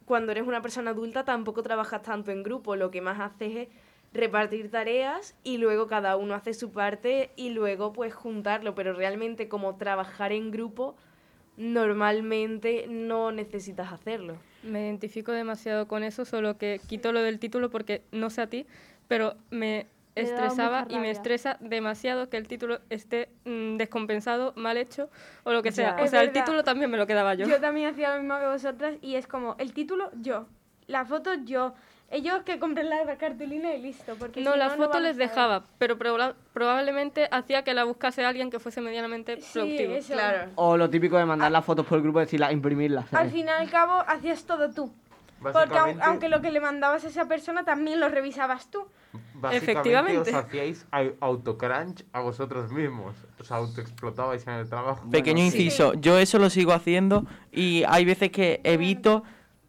cuando 0.07 0.33
eres 0.33 0.49
una 0.49 0.63
persona 0.63 0.91
adulta 0.91 1.25
tampoco 1.25 1.63
trabajas 1.63 2.03
tanto 2.03 2.33
en 2.33 2.43
grupo, 2.43 2.75
lo 2.75 2.91
que 2.91 3.01
más 3.01 3.21
haces 3.21 3.57
es 3.57 3.69
repartir 4.15 4.71
tareas 4.71 5.37
y 5.43 5.59
luego 5.59 5.89
cada 5.89 6.17
uno 6.17 6.35
hace 6.35 6.55
su 6.55 6.71
parte 6.71 7.33
y 7.37 7.51
luego 7.51 7.93
pues 7.93 8.15
juntarlo, 8.15 8.75
pero 8.75 8.95
realmente 8.95 9.49
como 9.49 9.77
trabajar 9.77 10.33
en 10.33 10.51
grupo 10.51 10.97
normalmente 11.57 12.87
no 12.89 13.33
necesitas 13.33 13.93
hacerlo. 13.93 14.37
Me 14.63 14.87
identifico 14.87 15.33
demasiado 15.33 15.87
con 15.87 16.03
eso, 16.03 16.25
solo 16.25 16.57
que 16.57 16.81
quito 16.87 17.13
lo 17.13 17.23
del 17.23 17.39
título 17.39 17.71
porque 17.71 18.03
no 18.13 18.31
sé 18.31 18.43
a 18.43 18.47
ti, 18.47 18.67
pero 19.09 19.37
me 19.51 19.87
estresaba 20.15 20.87
y 20.89 20.99
me 20.99 21.11
estresa 21.11 21.57
demasiado 21.61 22.31
que 22.31 22.37
el 22.37 22.47
título 22.47 22.81
esté 22.89 23.29
mm, 23.45 23.77
descompensado, 23.77 24.53
mal 24.57 24.77
hecho 24.77 25.11
o 25.43 25.53
lo 25.53 25.63
que 25.63 25.73
sea. 25.73 25.97
Ya. 25.97 26.05
O 26.05 26.07
sea, 26.07 26.23
el 26.23 26.33
título 26.33 26.63
también 26.63 26.91
me 26.91 26.97
lo 26.97 27.07
quedaba 27.07 27.35
yo. 27.35 27.47
Yo 27.47 27.61
también 27.61 27.89
hacía 27.89 28.15
lo 28.15 28.23
mismo 28.23 28.39
que 28.39 28.47
vosotras 28.47 28.97
y 29.03 29.17
es 29.17 29.27
como, 29.27 29.57
el 29.59 29.73
título 29.73 30.11
yo, 30.21 30.47
la 30.87 31.05
foto 31.05 31.35
yo, 31.45 31.75
ellos 32.15 32.43
que 32.45 32.59
compren 32.59 32.89
la 32.89 33.17
cartulina 33.19 33.75
y 33.75 33.83
listo. 33.83 34.15
Porque 34.19 34.41
No, 34.41 34.53
si 34.53 34.59
la 34.59 34.69
no, 34.69 34.77
foto 34.77 35.01
les 35.01 35.17
dejaba, 35.17 35.65
pero 35.79 35.99
proba- 35.99 36.35
probablemente 36.53 37.29
hacía 37.31 37.65
que 37.65 37.75
la 37.75 37.85
buscase 37.85 38.25
alguien 38.25 38.51
que 38.51 38.59
fuese 38.61 38.81
medianamente 38.81 39.41
Sí, 39.41 39.51
productivo. 39.53 39.95
eso. 39.95 40.13
Claro. 40.15 40.51
O 40.55 40.77
lo 40.77 40.89
típico 40.91 41.19
de 41.19 41.25
mandar 41.27 41.51
las 41.53 41.65
fotos 41.65 41.85
por 41.87 41.97
el 41.99 42.03
grupo 42.05 42.21
y 42.21 42.25
decirlas, 42.25 42.53
imprimirlas. 42.53 43.13
Al 43.13 43.31
fin 43.31 43.47
y 43.47 43.51
al 43.51 43.69
cabo 43.71 44.03
hacías 44.07 44.45
todo 44.45 44.71
tú. 44.71 44.93
Porque 45.43 45.77
aunque 46.01 46.31
lo 46.31 46.41
que 46.41 46.51
le 46.51 46.59
mandabas 46.61 47.05
a 47.05 47.09
esa 47.09 47.27
persona 47.29 47.65
también 47.65 48.01
lo 48.01 48.09
revisabas 48.09 48.71
tú. 48.71 48.87
Básicamente 49.35 49.57
Efectivamente. 49.73 50.31
os 50.31 50.35
hacíais 50.37 50.87
au- 50.91 51.15
autocrunch 51.21 52.03
a 52.15 52.21
vosotros 52.21 52.73
mismos. 52.73 53.15
Os 53.39 53.53
autoexplotabais 53.53 54.47
en 54.47 54.55
el 54.55 54.69
trabajo. 54.71 55.05
Pequeño 55.11 55.45
inciso, 55.45 55.93
yo 55.95 56.19
eso 56.19 56.39
lo 56.39 56.49
sigo 56.49 56.73
haciendo 56.73 57.27
y 57.53 57.83
hay 57.89 58.07
veces 58.07 58.31
que 58.31 58.61
evito 58.65 59.23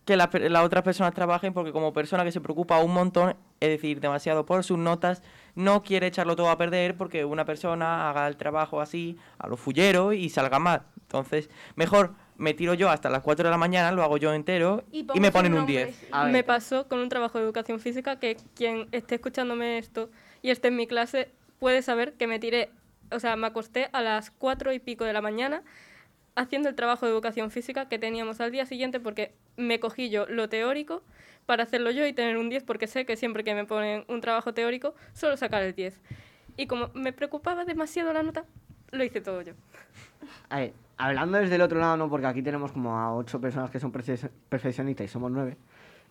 que 0.05 0.15
la 0.15 0.29
per- 0.29 0.49
las 0.51 0.63
otras 0.63 0.83
personas 0.83 1.13
trabajen 1.13 1.53
porque 1.53 1.71
como 1.71 1.91
persona 1.91 2.23
que 2.23 2.31
se 2.31 2.39
preocupa 2.39 2.79
un 2.79 2.93
montón, 2.93 3.35
es 3.59 3.69
decir, 3.69 3.99
demasiado 3.99 4.45
por 4.45 4.63
sus 4.63 4.77
notas, 4.77 5.23
no 5.55 5.81
quiere 5.83 6.07
echarlo 6.07 6.35
todo 6.35 6.49
a 6.49 6.57
perder 6.57 6.95
porque 6.95 7.25
una 7.25 7.43
persona 7.45 8.09
haga 8.09 8.27
el 8.27 8.37
trabajo 8.37 8.81
así, 8.81 9.17
a 9.39 9.47
lo 9.47 9.57
fullero 9.57 10.13
y 10.13 10.29
salga 10.29 10.59
mal. 10.59 10.83
Entonces, 11.01 11.49
mejor 11.75 12.13
me 12.37 12.53
tiro 12.53 12.73
yo 12.73 12.89
hasta 12.89 13.09
las 13.09 13.21
4 13.23 13.45
de 13.45 13.49
la 13.51 13.57
mañana, 13.57 13.91
lo 13.91 14.03
hago 14.03 14.17
yo 14.17 14.33
entero 14.33 14.83
Y 14.91 15.05
me 15.19 15.31
ponen 15.31 15.53
un 15.53 15.59
nombres. 15.59 15.99
10. 16.01 16.09
A 16.11 16.23
ver. 16.25 16.33
Me 16.33 16.43
pasó 16.43 16.87
con 16.87 16.99
un 16.99 17.09
trabajo 17.09 17.37
de 17.39 17.45
educación 17.45 17.79
física 17.79 18.19
que 18.19 18.37
quien 18.55 18.87
esté 18.91 19.15
escuchándome 19.15 19.77
esto 19.77 20.09
y 20.41 20.49
esté 20.51 20.67
en 20.67 20.75
mi 20.75 20.85
clase 20.85 21.31
puede 21.59 21.81
saber 21.81 22.13
que 22.13 22.27
me 22.27 22.37
tiré, 22.37 22.69
o 23.11 23.19
sea, 23.19 23.35
me 23.37 23.47
acosté 23.47 23.89
a 23.93 24.01
las 24.01 24.29
cuatro 24.29 24.71
y 24.73 24.79
pico 24.79 25.05
de 25.05 25.13
la 25.13 25.21
mañana 25.21 25.63
haciendo 26.35 26.67
el 26.69 26.75
trabajo 26.75 27.05
de 27.05 27.13
educación 27.13 27.49
física 27.49 27.87
que 27.87 27.97
teníamos 27.97 28.41
al 28.41 28.51
día 28.51 28.65
siguiente 28.65 28.99
porque 28.99 29.33
me 29.57 29.79
cogí 29.79 30.09
yo 30.09 30.25
lo 30.27 30.49
teórico 30.49 31.01
para 31.45 31.63
hacerlo 31.63 31.91
yo 31.91 32.05
y 32.07 32.13
tener 32.13 32.37
un 32.37 32.49
10 32.49 32.63
porque 32.63 32.87
sé 32.87 33.05
que 33.05 33.15
siempre 33.17 33.43
que 33.43 33.53
me 33.53 33.65
ponen 33.65 34.03
un 34.07 34.21
trabajo 34.21 34.53
teórico 34.53 34.95
suelo 35.13 35.37
sacar 35.37 35.61
el 35.63 35.73
10. 35.75 35.99
Y 36.57 36.67
como 36.67 36.89
me 36.93 37.13
preocupaba 37.13 37.65
demasiado 37.65 38.13
la 38.13 38.23
nota, 38.23 38.45
lo 38.91 39.03
hice 39.03 39.21
todo 39.21 39.41
yo. 39.41 39.53
A 40.49 40.59
ver, 40.59 40.73
hablando 40.97 41.37
desde 41.37 41.55
el 41.55 41.61
otro 41.61 41.79
lado, 41.79 41.97
no, 41.97 42.09
porque 42.09 42.27
aquí 42.27 42.41
tenemos 42.41 42.71
como 42.71 42.97
a 42.97 43.13
ocho 43.15 43.39
personas 43.41 43.69
que 43.69 43.79
son 43.79 43.91
perfe- 43.91 44.29
perfeccionistas 44.49 45.05
y 45.05 45.07
somos 45.07 45.31
nueve. 45.31 45.57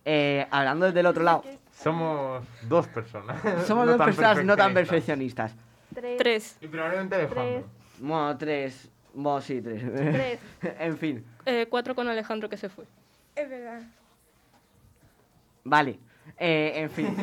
Eh, 0.05 0.45
hablando 0.51 0.85
desde 0.85 0.99
el 0.99 1.05
otro 1.07 1.23
lado, 1.23 1.43
Somos 1.73 2.45
dos 2.69 2.87
personas. 2.87 3.41
somos 3.67 3.85
no 3.87 3.97
dos 3.97 4.05
personas 4.05 4.45
no 4.45 4.55
tan 4.55 4.73
perfeccionistas. 4.73 5.53
Tres. 5.93 6.17
Tres. 6.17 6.57
Y 6.61 6.67
probablemente 6.67 7.15
Alejandro. 7.15 7.63
Bueno, 7.99 8.37
tres. 8.37 8.89
Bueno, 9.13 9.41
sí, 9.41 9.61
tres. 9.61 9.81
Tres. 9.93 10.39
en 10.79 10.97
fin, 10.97 11.25
Eh, 11.45 11.65
cuatro 11.69 11.95
con 11.95 12.07
Alejandro 12.07 12.49
que 12.49 12.57
se 12.57 12.69
fue. 12.69 12.85
Es 13.35 13.49
verdad. 13.49 13.81
vale. 15.63 15.99
Eh, 16.37 16.73
en 16.75 16.89
fin. 16.89 17.15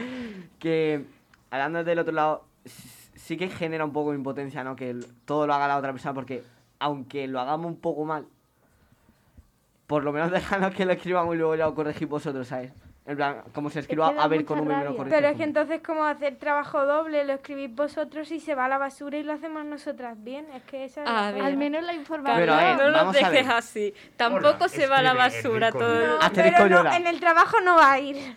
que 0.58 1.04
hablando 1.50 1.84
del 1.84 1.98
otro 1.98 2.12
lado, 2.12 2.44
sí 3.14 3.36
que 3.36 3.48
genera 3.48 3.84
un 3.84 3.92
poco 3.92 4.10
de 4.10 4.16
impotencia, 4.16 4.64
¿no? 4.64 4.76
Que 4.76 4.98
todo 5.24 5.46
lo 5.46 5.54
haga 5.54 5.68
la 5.68 5.76
otra 5.78 5.92
persona, 5.92 6.14
porque 6.14 6.42
aunque 6.78 7.28
lo 7.28 7.40
hagamos 7.40 7.66
un 7.66 7.76
poco 7.80 8.04
mal, 8.04 8.26
por 9.86 10.04
lo 10.04 10.12
menos 10.12 10.30
déjanos 10.32 10.74
que 10.74 10.84
lo 10.84 10.92
escribamos 10.92 11.34
y 11.34 11.38
luego 11.38 11.54
ya 11.56 11.66
lo 11.66 11.74
corregís 11.74 12.08
vosotros, 12.08 12.48
¿sabes? 12.48 12.72
En 13.06 13.16
plan, 13.16 13.42
como 13.54 13.70
se 13.70 13.80
escriba 13.80 14.08
a 14.08 14.28
ver 14.28 14.44
con 14.44 14.60
un 14.60 14.66
y 14.66 14.68
me 14.68 14.74
lo 14.74 14.80
rabia. 14.82 14.96
corregís 14.96 15.14
Pero 15.16 15.28
es 15.28 15.36
que 15.36 15.42
entonces 15.44 15.80
como 15.82 16.04
hacer 16.04 16.36
trabajo 16.36 16.84
doble, 16.84 17.24
lo 17.24 17.32
escribís 17.32 17.74
vosotros 17.74 18.30
y 18.30 18.40
se 18.40 18.54
va 18.54 18.66
a 18.66 18.68
la 18.68 18.78
basura 18.78 19.16
y 19.16 19.22
lo 19.22 19.32
hacemos 19.32 19.64
nosotras 19.64 20.22
bien. 20.22 20.46
Es 20.54 20.62
que 20.64 20.84
esa 20.84 21.02
es 21.02 21.08
la. 21.08 21.46
Al 21.46 21.56
menos 21.56 21.82
la 21.82 21.94
información. 21.94 22.40
Pero, 22.40 22.54
a 22.54 22.64
ver, 22.64 22.76
no 22.76 22.88
lo 23.04 23.12
dejes 23.12 23.48
así. 23.48 23.94
Tampoco 24.16 24.64
Hola, 24.64 24.68
se 24.68 24.86
va 24.86 24.98
a 24.98 25.02
la 25.02 25.14
basura 25.14 25.72
todo. 25.72 26.18
No, 26.18 26.32
pero 26.34 26.68
no, 26.68 26.92
en 26.92 27.06
el 27.06 27.18
trabajo 27.20 27.60
no 27.62 27.76
va 27.76 27.92
a 27.92 27.98
ir. 27.98 28.36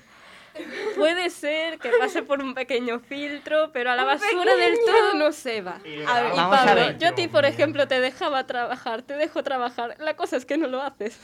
Puede 0.97 1.29
ser 1.29 1.79
que 1.79 1.89
pase 1.99 2.21
por 2.21 2.41
un 2.41 2.53
pequeño 2.53 2.99
filtro, 2.99 3.71
pero 3.73 3.91
a 3.91 3.95
la 3.95 4.03
basura 4.03 4.55
del 4.55 4.75
todo 4.85 5.13
no 5.15 5.31
se 5.31 5.61
va. 5.61 5.79
Y 5.83 6.03
A 6.03 6.21
ver, 6.21 6.33
y 6.33 6.37
vamos 6.37 6.57
a 6.57 6.65
Pablo, 6.65 6.75
ver. 6.75 6.97
yo 6.97 7.09
a 7.09 7.11
ti, 7.15 7.27
por 7.27 7.45
ejemplo, 7.45 7.87
te 7.87 7.99
dejaba 7.99 8.45
trabajar, 8.45 9.01
te 9.01 9.15
dejo 9.15 9.43
trabajar. 9.43 9.95
La 9.99 10.15
cosa 10.15 10.37
es 10.37 10.45
que 10.45 10.57
no 10.57 10.67
lo 10.67 10.81
haces. 10.81 11.19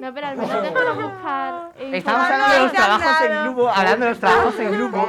No, 0.00 0.14
pero 0.14 0.26
al 0.28 0.36
menos 0.36 0.62
déjalo 0.62 0.94
buscar. 0.94 1.72
Estamos 1.78 2.22
hablando 2.22 2.54
de 2.54 2.60
los 2.60 2.72
trabajos 2.72 3.20
en 3.22 3.42
grupo, 3.44 3.68
hablando 3.68 4.04
de 4.04 4.10
los 4.10 4.20
trabajos 4.20 4.58
en 4.60 4.72
grupo. 4.72 5.08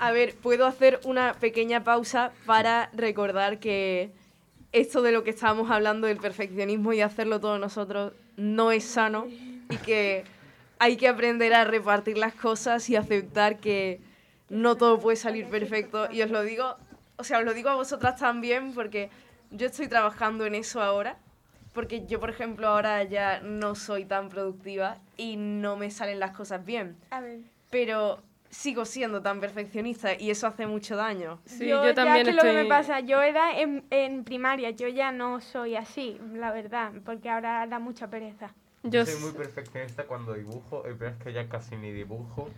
A 0.00 0.10
ver, 0.12 0.34
puedo 0.36 0.66
hacer 0.66 1.00
una 1.04 1.34
pequeña 1.34 1.84
pausa 1.84 2.32
para 2.46 2.90
recordar 2.94 3.58
que 3.58 4.12
esto 4.72 5.02
de 5.02 5.12
lo 5.12 5.22
que 5.24 5.30
estábamos 5.30 5.70
hablando 5.70 6.06
del 6.06 6.16
perfeccionismo 6.16 6.92
y 6.92 7.00
hacerlo 7.00 7.40
todos 7.40 7.60
nosotros 7.60 8.12
no 8.36 8.72
es 8.72 8.84
sano 8.84 9.26
y 9.28 9.76
que 9.84 10.24
hay 10.78 10.96
que 10.96 11.08
aprender 11.08 11.54
a 11.54 11.64
repartir 11.64 12.18
las 12.18 12.34
cosas 12.34 12.88
y 12.90 12.96
aceptar 12.96 13.58
que 13.58 14.00
no 14.48 14.76
todo 14.76 14.98
puede 14.98 15.16
salir 15.16 15.46
perfecto. 15.48 16.10
Y 16.10 16.22
os 16.22 16.30
lo 16.30 16.42
digo, 16.42 16.76
o 17.16 17.24
sea, 17.24 17.38
os 17.38 17.44
lo 17.44 17.54
digo 17.54 17.68
a 17.68 17.74
vosotras 17.74 18.16
también 18.16 18.74
porque 18.74 19.10
yo 19.50 19.66
estoy 19.66 19.88
trabajando 19.88 20.44
en 20.46 20.54
eso 20.54 20.82
ahora. 20.82 21.16
Porque 21.74 22.06
yo, 22.06 22.20
por 22.20 22.30
ejemplo, 22.30 22.68
ahora 22.68 23.02
ya 23.02 23.40
no 23.40 23.74
soy 23.74 24.04
tan 24.04 24.28
productiva 24.28 24.98
y 25.16 25.36
no 25.36 25.76
me 25.76 25.90
salen 25.90 26.20
las 26.20 26.30
cosas 26.30 26.64
bien 26.64 26.96
A 27.10 27.20
ver. 27.20 27.40
pero 27.70 28.22
sigo 28.48 28.84
siendo 28.84 29.20
tan 29.20 29.40
perfeccionista 29.40 30.14
y 30.18 30.30
eso 30.30 30.46
hace 30.46 30.66
mucho 30.68 30.94
daño. 30.94 31.40
Sí, 31.44 31.66
yo, 31.66 31.82
yo, 31.82 31.86
ya 31.86 31.94
también 31.94 32.24
que 32.24 32.32
lo 32.32 32.42
que 32.42 32.48
estoy... 32.50 32.62
me 32.62 32.68
pasa, 32.68 33.00
yo 33.00 33.20
era 33.20 33.58
en, 33.60 33.84
en 33.90 34.22
primaria, 34.22 34.70
yo 34.70 34.86
ya 34.86 35.10
no 35.10 35.40
soy 35.40 35.74
así, 35.74 36.20
la 36.34 36.52
verdad, 36.52 36.92
porque 37.04 37.28
ahora 37.28 37.66
da 37.66 37.80
mucha 37.80 38.08
pereza. 38.08 38.54
Yo 38.84 39.00
Yo 39.00 39.06
soy 39.06 39.20
muy 39.22 39.32
perfeccionista 39.32 40.04
cuando 40.04 40.34
dibujo, 40.34 40.84
el 40.84 40.94
peor 40.94 41.12
es 41.12 41.24
que 41.24 41.32
ya 41.32 41.48
casi 41.48 41.74
ni 41.74 41.90
dibujo 41.90 42.50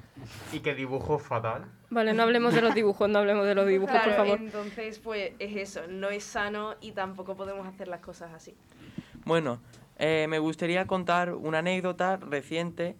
y 0.53 0.59
que 0.59 0.75
dibujo 0.75 1.19
fatal. 1.21 1.65
Vale, 1.89 2.13
no 2.13 2.25
hablemos 2.25 2.53
de 2.53 2.63
los 2.63 2.75
dibujos, 2.75 3.09
no 3.09 3.21
hablemos 3.21 3.47
de 3.47 3.55
los 3.55 3.67
dibujos, 3.67 3.93
Claro, 3.93 4.09
por 4.09 4.17
favor. 4.17 4.39
entonces 4.41 4.99
pues 4.99 5.33
es 5.39 5.57
eso, 5.57 5.87
no 5.89 6.11
es 6.11 6.25
sano 6.25 6.75
y 6.81 6.91
tampoco 6.93 7.37
podemos 7.37 7.67
hacer 7.67 7.87
las 7.89 8.01
cosas 8.01 8.35
así. 8.35 8.55
Bueno, 9.27 9.59
eh, 9.99 10.27
me 10.29 10.39
gustaría 10.39 10.87
contar 10.87 11.35
una 11.35 11.59
anécdota 11.59 12.17
reciente 12.17 12.95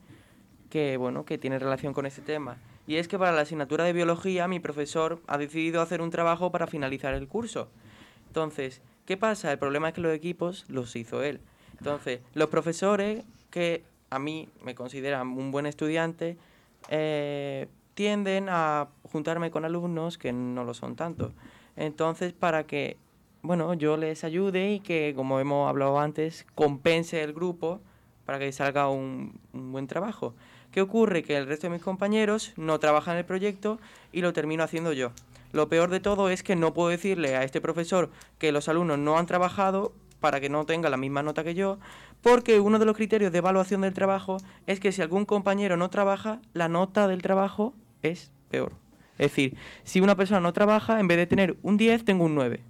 que, 0.71 0.97
bueno, 0.97 1.25
que 1.25 1.39
tiene 1.39 1.57
relación 1.61 1.95
con 1.95 2.05
este 2.05 2.21
tema. 2.21 2.59
Y 2.89 2.97
es 2.97 3.07
que 3.07 3.17
para 3.17 3.31
la 3.31 3.43
asignatura 3.43 3.85
de 3.85 3.93
biología 3.93 4.49
mi 4.49 4.59
profesor 4.59 5.23
ha 5.29 5.39
decidido 5.39 5.81
hacer 5.81 6.03
un 6.03 6.11
trabajo 6.11 6.51
para 6.51 6.67
finalizar 6.67 7.15
el 7.15 7.29
curso. 7.29 7.69
Entonces, 8.27 8.83
¿qué 9.05 9.17
pasa? 9.17 9.53
El 9.53 9.61
problema 9.61 9.89
es 9.89 9.95
que 9.95 10.01
los 10.01 10.13
equipos 10.13 10.65
los 10.67 10.97
hizo 10.97 11.23
él. 11.23 11.41
Entonces, 11.79 12.19
los 12.35 12.49
profesores 12.49 13.25
que 13.51 13.85
a 14.11 14.19
mí 14.19 14.49
me 14.65 14.75
consideran 14.75 15.29
un 15.29 15.53
buen 15.53 15.67
estudiante 15.67 16.37
eh, 16.89 17.69
tienden 17.95 18.49
a 18.49 18.89
juntarme 19.13 19.53
con 19.53 19.65
alumnos 19.65 20.19
que 20.19 20.33
no 20.33 20.65
lo 20.65 20.75
son 20.75 20.97
tanto. 20.97 21.33
Entonces, 21.77 22.33
para 22.33 22.65
que 22.67 22.97
bueno, 23.47 23.75
yo 23.75 23.97
les 23.97 24.25
ayude 24.25 24.73
y 24.73 24.81
que, 24.81 25.13
como 25.15 25.39
hemos 25.39 25.69
hablado 25.69 26.01
antes, 26.01 26.47
compense 26.55 27.23
el 27.23 27.33
grupo 27.33 27.81
para 28.25 28.39
que 28.39 28.51
salga 28.53 28.89
un, 28.89 29.39
buen 29.53 29.87
trabajo. 29.87 30.35
¿Qué 30.73 30.81
ocurre? 30.81 31.23
Que 31.23 31.37
el 31.37 31.47
resto 31.47 31.69
de 31.69 31.75
mis 31.75 31.83
compañeros 31.83 32.53
no 32.57 32.81
trabajan 32.81 33.15
en 33.15 33.19
el 33.19 33.25
proyecto 33.25 33.79
y 34.13 34.21
lo 34.21 34.33
termino 34.33 34.65
haciendo 34.65 34.93
yo. 34.93 35.13
Lo 35.53 35.69
peor 35.69 35.91
de 35.91 36.01
todo 36.01 36.29
es 36.29 36.43
que 36.43 36.57
no 36.57 36.75
puedo 36.75 36.89
decirle 36.89 37.37
a 37.37 37.45
este 37.45 37.61
profesor 37.61 38.11
que 38.39 38.53
los 38.53 38.69
alumnos 38.69 38.99
no 38.99 39.17
han 39.17 39.27
trabajado 39.27 39.95
para 40.21 40.41
que 40.41 40.49
no 40.49 40.67
tenga 40.67 40.91
la 40.91 40.97
misma 40.97 41.23
nota 41.23 41.45
que 41.45 41.55
yo, 41.55 41.79
porque 42.23 42.59
uno 42.59 42.81
de 42.81 42.85
los 42.85 42.97
criterios 42.97 43.31
de 43.31 43.39
evaluación 43.39 43.83
del 43.83 43.95
trabajo 43.95 44.39
es 44.67 44.81
que 44.81 44.91
si 44.91 45.03
algún 45.03 45.25
compañero 45.25 45.77
no 45.77 45.89
trabaja, 45.89 46.41
la 46.53 46.69
nota 46.69 47.07
del 47.07 47.23
trabajo 47.23 47.75
es 48.03 48.33
peor. 48.51 48.73
Es 49.19 49.31
decir, 49.31 49.57
si 49.85 50.01
una 50.01 50.17
persona 50.17 50.41
no 50.41 50.53
trabaja, 50.53 50.99
en 50.99 51.07
vez 51.07 51.17
de 51.17 51.27
tener 51.27 51.57
un 51.63 51.77
10, 51.77 52.05
tengo 52.05 52.25
un 52.25 52.35
9. 52.35 52.61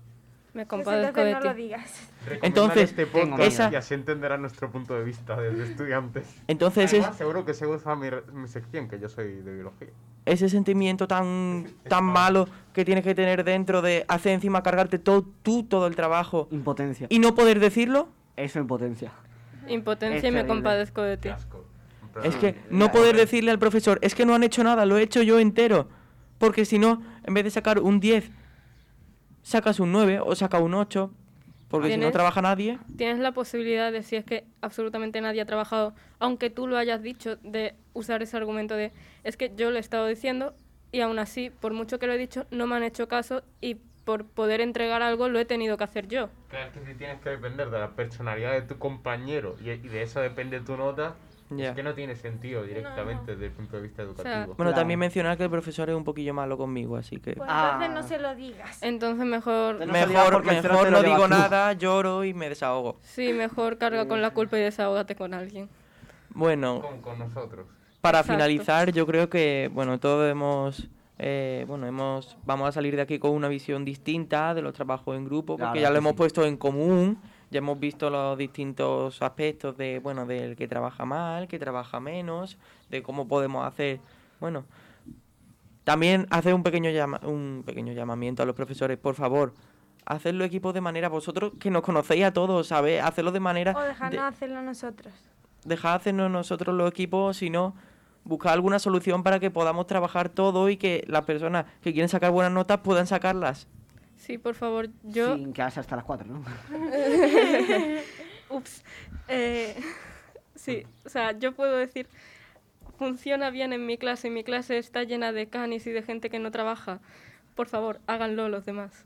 Me 0.57 0.65
Pues 0.65 0.69
compadezco 0.85 1.21
entonces 1.21 1.25
de 1.27 1.33
no 1.35 1.41
ti. 1.41 1.47
lo 1.49 1.55
digas. 1.55 2.09
Entonces, 2.43 2.85
este 2.91 3.07
podcast 3.07 3.43
esa- 3.43 3.71
y 3.71 3.75
así 3.75 3.93
entenderá 3.93 4.39
nuestro 4.39 4.71
punto 4.71 4.95
de 4.95 5.05
vista 5.05 5.39
desde 5.39 5.65
estudiantes. 5.65 6.25
Entonces 6.49 6.95
es, 6.95 7.05
seguro 7.17 7.45
que 7.45 7.53
se 7.53 7.67
usa 7.67 7.95
mi, 7.95 8.09
sección, 8.49 8.89
que 8.89 8.99
yo 8.99 9.11
soy 9.11 9.43
de 9.43 9.53
biología. 9.55 9.89
ese 10.25 10.49
sentimiento 10.49 11.07
tan, 11.07 11.67
tan 11.89 12.05
malo 12.05 12.49
que 12.73 12.87
tienes 12.87 13.05
que 13.05 13.15
tener 13.15 13.45
dentro 13.45 13.83
de 13.83 14.07
hacer 14.09 14.33
encima 14.33 14.63
cargarte 14.63 14.99
todo, 14.99 15.27
tú 15.43 15.65
todo 15.65 15.87
el 15.87 15.95
trabajo 15.95 16.49
Impotencia. 16.51 17.07
y 17.11 17.19
no 17.19 17.35
poder 17.35 17.61
decirlo, 17.61 18.09
Eso, 18.37 18.59
impotencia. 18.59 19.13
Impotencia 19.69 20.19
Es 20.29 20.33
y 20.33 20.37
me 20.37 20.47
compadezco 20.47 21.03
de 21.03 21.19
ti. 21.19 21.29
Es 22.25 22.35
que 22.37 22.49
eh, 22.49 22.61
no 22.71 22.91
poder 22.93 23.15
decirle 23.15 23.51
al 23.51 23.59
profesor, 23.59 23.99
es 24.01 24.15
que 24.15 24.25
no 24.25 24.35
han 24.35 24.43
hecho 24.43 24.65
nada, 24.65 24.87
lo 24.87 24.97
he 24.97 25.03
hecho 25.03 25.23
yo 25.23 25.39
entero. 25.39 25.89
Porque 26.39 26.65
si 26.65 26.79
no, 26.79 27.03
en 27.25 27.35
vez 27.35 27.45
de 27.45 27.51
sacar 27.51 27.79
un 27.81 28.01
10, 28.01 28.31
sacas 29.47 29.79
un 29.79 29.93
9 29.93 30.19
o 30.19 30.35
saca 30.35 30.59
un 30.59 30.75
8, 30.75 31.09
porque 31.69 31.93
si 31.93 31.97
no 31.99 32.11
trabaja 32.11 32.43
nadie, 32.43 32.81
Tienes 32.97 33.21
la 33.21 33.31
posibilidad 33.31 33.93
de, 33.93 34.03
si 34.03 34.17
es 34.17 34.25
que 34.25 34.45
absolutamente 34.61 35.21
nadie 35.21 35.41
ha 35.41 35.47
trabajado, 35.47 35.95
aunque 36.19 36.51
tú 36.51 36.67
lo 36.67 36.77
hayas 36.77 37.01
dicho, 37.01 37.37
de 37.37 37.77
usar 37.93 38.23
ese 38.23 38.37
argumento 38.37 38.75
de, 38.75 38.93
es 39.23 39.37
que 39.37 39.53
yo 39.55 39.71
lo 39.71 39.77
he 39.77 39.81
estado 39.81 40.09
diciendo 40.09 40.53
y 40.91 41.01
aún 41.01 41.21
así, 41.21 41.51
por 41.51 41.73
mucho 41.75 42.01
que 42.01 42.09
lo 42.09 42.15
he 42.15 42.19
dicho, 42.19 42.47
no 42.51 42.67
me 42.67 42.75
han 42.75 42.83
hecho 42.83 43.07
caso 43.07 43.45
y 43.61 43.77
por 44.05 44.27
poder 44.27 44.61
entregar 44.61 45.03
algo 45.03 45.29
lo 45.29 45.39
he 45.39 45.45
tenido 45.45 45.77
que 45.77 45.85
hacer 45.85 46.09
yo. 46.09 46.29
Claro, 46.49 46.73
que 46.73 46.85
si 46.85 46.95
tienes 46.95 47.21
que 47.21 47.31
depender 47.31 47.71
de 47.71 47.79
la 47.79 47.91
personalidad 47.91 48.51
de 48.51 48.63
tu 48.63 48.79
compañero 48.79 49.55
y, 49.61 49.71
y 49.71 49.77
de 49.77 50.03
eso 50.03 50.21
depende 50.21 50.59
tu 50.61 50.77
nota, 50.77 51.15
Es 51.49 51.75
que 51.75 51.83
no 51.83 51.95
tiene 51.95 52.17
sentido 52.17 52.65
directamente 52.65 53.33
desde 53.33 53.47
el 53.47 53.53
punto 53.53 53.77
de 53.77 53.83
vista 53.83 54.03
educativo. 54.03 54.55
Bueno, 54.57 54.75
también 54.75 54.99
mencionar 54.99 55.37
que 55.37 55.45
el 55.45 55.51
profesor 55.51 55.89
es 55.91 55.95
un 55.97 56.03
poquillo 56.05 56.35
malo 56.35 56.57
conmigo, 56.59 56.97
así 56.97 57.19
que... 57.19 57.35
Pues 57.35 57.49
Ah. 57.51 57.79
entonces 57.81 57.95
no 57.95 58.03
se 58.09 58.19
lo 58.23 58.35
digas. 58.35 58.83
Entonces 58.83 59.25
mejor... 59.27 59.79
mejor 59.87 60.45
mejor 60.45 60.91
no 60.91 61.03
digo 61.03 61.29
nada, 61.29 61.73
lloro 61.75 62.25
y 62.25 62.35
me 62.35 62.49
desahogo. 62.49 62.99
Sí, 63.03 63.33
mejor 63.33 63.79
carga 63.79 64.09
con 64.09 64.21
la 64.23 64.31
culpa 64.31 64.59
y 64.59 64.63
desahógate 64.63 65.15
con 65.15 65.35
alguien. 65.35 65.69
Bueno, 66.31 66.81
Con, 66.83 67.01
con 67.01 67.19
nosotros. 67.19 67.67
para 68.01 68.19
Exacto. 68.19 68.33
finalizar, 68.35 68.93
yo 68.93 69.07
creo 69.07 69.29
que, 69.31 69.71
bueno, 69.73 69.99
todos 70.01 70.31
hemos... 70.31 70.89
eh, 71.19 71.65
bueno, 71.67 71.87
hemos, 71.87 72.37
vamos 72.45 72.69
a 72.69 72.73
salir 72.73 72.95
de 72.97 73.03
aquí 73.03 73.19
con 73.19 73.31
una 73.31 73.49
visión 73.49 73.85
distinta 73.85 74.53
de 74.53 74.63
los 74.63 74.75
trabajos 74.75 75.17
en 75.17 75.25
grupo, 75.25 75.57
porque 75.57 75.81
ya 75.81 75.91
lo 75.91 75.97
hemos 75.99 76.13
puesto 76.15 76.45
en 76.45 76.57
común, 76.59 77.19
ya 77.51 77.59
hemos 77.59 77.79
visto 77.79 78.11
los 78.11 78.37
distintos 78.39 79.23
aspectos 79.23 79.77
de, 79.77 79.99
bueno, 80.01 80.27
del 80.27 80.57
que 80.57 80.67
trabaja 80.69 81.05
mal, 81.05 81.47
que 81.49 81.59
trabaja 81.59 82.01
menos, 82.01 82.59
de 82.91 83.03
cómo 83.03 83.29
podemos 83.29 83.67
hacer, 83.67 84.01
bueno, 84.41 84.65
también 85.85 86.27
hacer 86.31 86.55
un 86.55 86.63
pequeño 86.63 86.91
llama, 86.91 87.21
un 87.25 87.63
pequeño 87.65 87.93
llamamiento 87.93 88.43
a 88.43 88.47
los 88.47 88.57
profesores, 88.57 88.99
por 88.99 89.15
favor, 89.15 89.55
hacerlo 90.05 90.45
equipo 90.45 90.73
de 90.73 90.81
manera 90.81 91.09
vosotros 91.09 91.53
que 91.61 91.71
nos 91.71 91.83
conocéis 91.83 92.25
a 92.25 92.33
todos, 92.33 92.67
¿sabes? 92.69 93.03
Hacerlo 93.03 93.31
de 93.33 93.41
manera 93.41 93.73
O 93.77 93.81
dejarnos 93.81 94.13
de- 94.23 94.27
hacerlo 94.29 94.63
nosotros. 94.63 95.13
dejar 95.65 95.97
hacernos 95.97 96.31
nosotros 96.31 96.75
los 96.75 96.89
equipos, 96.91 97.37
sino 97.37 97.75
buscar 98.25 98.53
alguna 98.55 98.81
solución 98.81 99.23
para 99.23 99.39
que 99.39 99.53
podamos 99.53 99.87
trabajar 99.87 100.29
todo 100.29 100.69
y 100.69 100.77
que 100.77 101.05
las 101.07 101.23
personas 101.23 101.67
que 101.83 101.93
quieren 101.93 102.09
sacar 102.09 102.33
buenas 102.33 102.53
notas 102.53 102.79
puedan 102.79 103.07
sacarlas. 103.07 103.69
Sí, 104.27 104.39
por 104.39 104.57
favor, 104.57 104.89
yo... 105.05 105.37
Sin 105.37 105.53
quedarse 105.53 105.79
hasta 105.79 105.95
las 105.95 106.05
4, 106.05 106.27
¿no? 106.27 106.43
Ups. 108.51 108.83
Eh, 109.29 109.77
sí, 110.57 110.83
o 111.05 111.09
sea, 111.09 111.39
yo 111.39 111.53
puedo 111.53 111.77
decir, 111.77 112.09
funciona 112.99 113.51
bien 113.51 113.73
en 113.73 113.87
mi 113.87 113.99
clase, 113.99 114.29
mi 114.29 114.43
clase 114.43 114.79
está 114.79 115.05
llena 115.05 115.31
de 115.31 115.47
canis 115.47 115.87
y 115.87 115.93
de 115.93 116.03
gente 116.03 116.29
que 116.29 116.41
no 116.41 116.51
trabaja. 116.51 116.99
Por 117.55 117.69
favor, 117.69 118.01
háganlo 118.09 118.49
los 118.49 118.67
demás. 118.67 119.05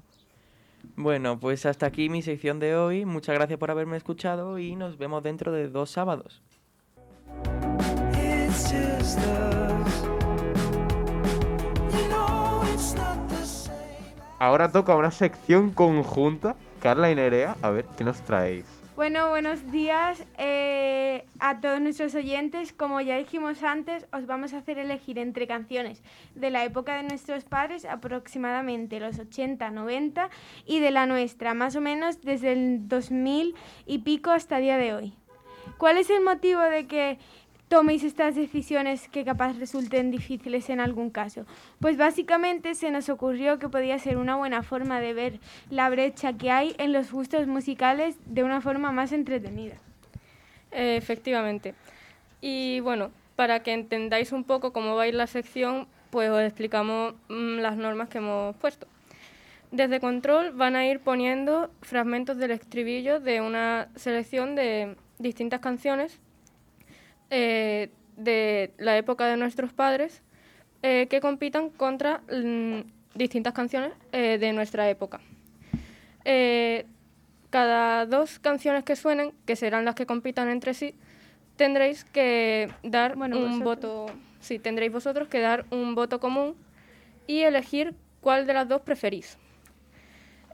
Bueno, 0.96 1.38
pues 1.38 1.66
hasta 1.66 1.84
aquí 1.84 2.08
mi 2.08 2.22
sección 2.22 2.58
de 2.58 2.74
hoy. 2.76 3.04
Muchas 3.04 3.34
gracias 3.34 3.58
por 3.58 3.70
haberme 3.70 3.98
escuchado 3.98 4.58
y 4.58 4.74
nos 4.74 4.96
vemos 4.96 5.22
dentro 5.22 5.52
de 5.52 5.68
dos 5.68 5.90
sábados. 5.90 6.40
It's 8.14 8.72
just 8.72 9.59
Ahora 14.40 14.72
toca 14.72 14.96
una 14.96 15.10
sección 15.10 15.70
conjunta. 15.70 16.56
Carla 16.80 17.10
y 17.10 17.14
Nerea, 17.14 17.56
a 17.60 17.68
ver, 17.68 17.84
¿qué 17.98 18.04
nos 18.04 18.22
traéis? 18.22 18.64
Bueno, 18.96 19.28
buenos 19.28 19.70
días 19.70 20.24
eh, 20.38 21.26
a 21.40 21.60
todos 21.60 21.78
nuestros 21.78 22.14
oyentes. 22.14 22.72
Como 22.72 23.02
ya 23.02 23.18
dijimos 23.18 23.62
antes, 23.62 24.06
os 24.14 24.24
vamos 24.24 24.54
a 24.54 24.58
hacer 24.58 24.78
elegir 24.78 25.18
entre 25.18 25.46
canciones 25.46 26.02
de 26.34 26.48
la 26.48 26.64
época 26.64 26.96
de 26.96 27.02
nuestros 27.02 27.44
padres, 27.44 27.84
aproximadamente 27.84 28.98
los 28.98 29.18
80, 29.18 29.68
90, 29.72 30.30
y 30.64 30.80
de 30.80 30.90
la 30.90 31.04
nuestra, 31.04 31.52
más 31.52 31.76
o 31.76 31.82
menos 31.82 32.22
desde 32.22 32.52
el 32.52 32.88
2000 32.88 33.54
y 33.84 33.98
pico 33.98 34.30
hasta 34.30 34.56
el 34.56 34.62
día 34.62 34.78
de 34.78 34.94
hoy. 34.94 35.14
¿Cuál 35.76 35.98
es 35.98 36.08
el 36.08 36.22
motivo 36.22 36.62
de 36.62 36.86
que 36.86 37.18
toméis 37.70 38.02
estas 38.02 38.34
decisiones 38.34 39.08
que 39.08 39.24
capaz 39.24 39.56
resulten 39.56 40.10
difíciles 40.10 40.68
en 40.70 40.80
algún 40.80 41.08
caso? 41.08 41.46
Pues 41.78 41.96
básicamente 41.96 42.74
se 42.74 42.90
nos 42.90 43.08
ocurrió 43.08 43.60
que 43.60 43.68
podía 43.68 43.96
ser 44.00 44.18
una 44.18 44.34
buena 44.34 44.64
forma 44.64 45.00
de 45.00 45.14
ver 45.14 45.38
la 45.70 45.88
brecha 45.88 46.32
que 46.32 46.50
hay 46.50 46.74
en 46.78 46.92
los 46.92 47.12
gustos 47.12 47.46
musicales 47.46 48.16
de 48.26 48.42
una 48.42 48.60
forma 48.60 48.90
más 48.90 49.12
entretenida. 49.12 49.76
Efectivamente. 50.72 51.74
Y 52.40 52.80
bueno, 52.80 53.12
para 53.36 53.62
que 53.62 53.72
entendáis 53.72 54.32
un 54.32 54.42
poco 54.42 54.72
cómo 54.72 54.96
va 54.96 55.04
a 55.04 55.06
ir 55.06 55.14
la 55.14 55.28
sección, 55.28 55.86
pues 56.10 56.28
os 56.28 56.40
explicamos 56.40 57.14
mm, 57.28 57.58
las 57.58 57.76
normas 57.76 58.08
que 58.08 58.18
hemos 58.18 58.56
puesto. 58.56 58.88
Desde 59.70 60.00
control 60.00 60.50
van 60.50 60.74
a 60.74 60.88
ir 60.88 60.98
poniendo 60.98 61.70
fragmentos 61.82 62.36
del 62.36 62.50
estribillo 62.50 63.20
de 63.20 63.40
una 63.40 63.86
selección 63.94 64.56
de 64.56 64.96
distintas 65.20 65.60
canciones 65.60 66.18
eh, 67.30 67.90
de 68.16 68.72
la 68.78 68.96
época 68.98 69.26
de 69.26 69.36
nuestros 69.36 69.72
padres 69.72 70.22
eh, 70.82 71.06
que 71.08 71.20
compitan 71.20 71.70
contra 71.70 72.20
mm, 72.30 72.80
distintas 73.14 73.52
canciones 73.54 73.92
eh, 74.12 74.38
de 74.38 74.52
nuestra 74.52 74.88
época. 74.90 75.20
Cada 77.50 78.06
dos 78.06 78.38
canciones 78.38 78.84
que 78.84 78.94
suenen, 78.94 79.32
que 79.44 79.56
serán 79.56 79.84
las 79.84 79.96
que 79.96 80.06
compitan 80.06 80.48
entre 80.48 80.72
sí, 80.72 80.94
tendréis 81.56 82.04
que 82.04 82.70
dar 82.84 83.16
Bueno, 83.16 83.38
un 83.38 83.58
vosotros. 83.58 84.06
voto, 84.06 84.06
sí, 84.40 84.60
tendréis 84.60 84.92
vosotros 84.92 85.26
que 85.28 85.40
dar 85.40 85.64
un 85.70 85.96
voto 85.96 86.20
común 86.20 86.54
y 87.26 87.40
elegir 87.40 87.94
cuál 88.20 88.46
de 88.46 88.54
las 88.54 88.68
dos 88.68 88.82
preferís. 88.82 89.36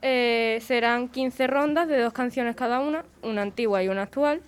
Eh, 0.01 0.59
serán 0.61 1.07
15 1.09 1.47
rondas 1.47 1.87
de 1.87 1.99
dos 1.99 2.13
canciones 2.13 2.55
cada 2.55 2.79
una, 2.79 3.05
una 3.21 3.43
antigua 3.43 3.83
y 3.83 3.89
una 3.89 4.03
actual. 4.03 4.41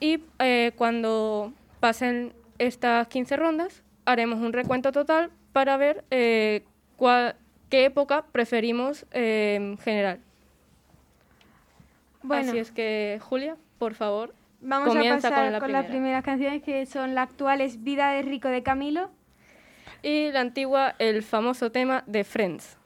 Y 0.00 0.22
eh, 0.38 0.72
cuando 0.76 1.52
pasen 1.80 2.32
estas 2.58 3.08
15 3.08 3.36
rondas, 3.36 3.82
haremos 4.04 4.38
un 4.40 4.52
recuento 4.52 4.92
total 4.92 5.30
para 5.52 5.76
ver 5.76 6.04
eh, 6.10 6.64
cuál- 6.96 7.34
qué 7.68 7.84
época 7.86 8.24
preferimos 8.32 9.06
eh, 9.12 9.54
en 9.56 9.78
general. 9.78 10.20
Bueno. 12.22 12.50
Así 12.50 12.58
es 12.58 12.70
que, 12.72 13.18
Julia, 13.22 13.56
por 13.78 13.94
favor, 13.94 14.34
Vamos 14.60 14.88
comienza 14.88 15.28
a 15.28 15.30
pasar 15.30 15.44
con 15.44 15.52
la 15.52 15.58
primera. 15.60 15.82
las 15.82 15.90
primeras 15.90 16.24
canciones 16.24 16.62
que 16.62 16.84
son 16.86 17.14
la 17.14 17.22
actual 17.22 17.60
es 17.60 17.82
Vida 17.84 18.10
de 18.12 18.22
Rico 18.22 18.48
de 18.48 18.62
Camilo. 18.62 19.10
Y 20.02 20.30
la 20.32 20.40
antigua, 20.40 20.94
el 20.98 21.22
famoso 21.22 21.70
tema 21.72 22.02
de 22.06 22.24
Friends. 22.24 22.76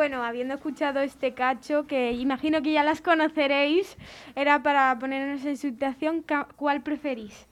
Bueno, 0.00 0.24
habiendo 0.24 0.54
escuchado 0.54 1.00
este 1.00 1.34
cacho, 1.34 1.86
que 1.86 2.12
imagino 2.12 2.62
que 2.62 2.72
ya 2.72 2.82
las 2.82 3.02
conoceréis, 3.02 3.98
era 4.34 4.62
para 4.62 4.98
ponernos 4.98 5.44
en 5.44 5.58
situación, 5.58 6.24
¿cuál 6.56 6.80
preferís? 6.82 7.46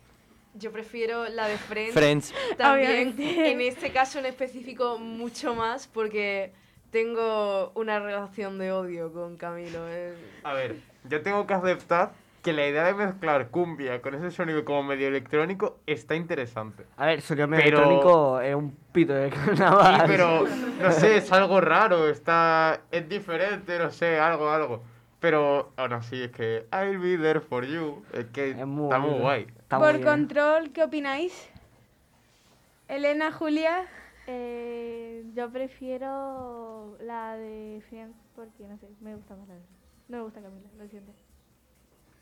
Yo 0.54 0.72
prefiero 0.72 1.28
la 1.28 1.46
de 1.46 1.58
Friends. 1.58 1.92
Friends. 1.92 2.34
También, 2.56 3.08
Obviamente. 3.08 3.50
en 3.50 3.60
este 3.60 3.92
caso 3.92 4.18
en 4.18 4.24
específico, 4.24 4.98
mucho 4.98 5.54
más 5.54 5.88
porque 5.88 6.54
tengo 6.90 7.70
una 7.74 8.00
relación 8.00 8.58
de 8.58 8.72
odio 8.72 9.12
con 9.12 9.36
Camilo. 9.36 9.86
eh. 9.86 10.14
A 10.42 10.54
ver, 10.54 10.76
yo 11.04 11.20
tengo 11.20 11.46
que 11.46 11.52
aceptar 11.52 12.12
que 12.42 12.52
la 12.52 12.66
idea 12.66 12.84
de 12.84 12.94
mezclar 12.94 13.48
cumbia 13.48 14.00
con 14.00 14.14
ese 14.14 14.30
sonido 14.30 14.64
como 14.64 14.82
medio 14.84 15.08
electrónico 15.08 15.78
está 15.86 16.14
interesante. 16.14 16.84
A 16.96 17.06
ver, 17.06 17.20
sonido 17.20 17.48
Pero- 17.48 17.60
electrónico 17.62 18.40
es 18.40 18.54
un 18.54 18.76
pito 18.92 19.12
de 19.14 19.30
Sí, 19.30 19.36
carnaval. 19.36 20.04
pero 20.06 20.44
no 20.82 20.92
sé, 20.92 21.16
es 21.16 21.32
algo 21.32 21.60
raro, 21.60 22.08
está 22.08 22.80
es 22.90 23.08
diferente, 23.08 23.78
no 23.78 23.90
sé, 23.90 24.18
algo, 24.20 24.50
algo. 24.50 24.82
Pero 25.20 25.72
aún 25.76 25.92
así 25.94 26.22
es 26.22 26.30
que 26.30 26.66
I'll 26.72 26.98
be 26.98 27.18
there 27.18 27.40
for 27.40 27.64
you, 27.66 28.02
es 28.12 28.26
que 28.26 28.50
está 28.50 28.64
muy 28.66 28.88
bonito. 28.88 29.18
guay. 29.18 29.46
Está 29.58 29.78
muy 29.78 29.86
Por 29.88 29.96
bien. 29.96 30.06
control, 30.08 30.70
¿qué 30.72 30.84
opináis? 30.84 31.50
Elena, 32.88 33.32
Julia. 33.32 33.86
Eh, 34.30 35.24
yo 35.34 35.50
prefiero 35.50 36.96
la 37.00 37.36
de 37.36 37.82
Friends 37.88 38.16
porque, 38.36 38.64
no 38.68 38.76
sé, 38.78 38.86
me 39.00 39.14
gusta 39.14 39.34
más 39.36 39.48
la 39.48 39.54
de 39.54 39.60
No 40.08 40.16
me 40.18 40.22
gusta 40.24 40.40
Camila, 40.42 40.68
lo 40.78 40.86
siento. 40.88 41.12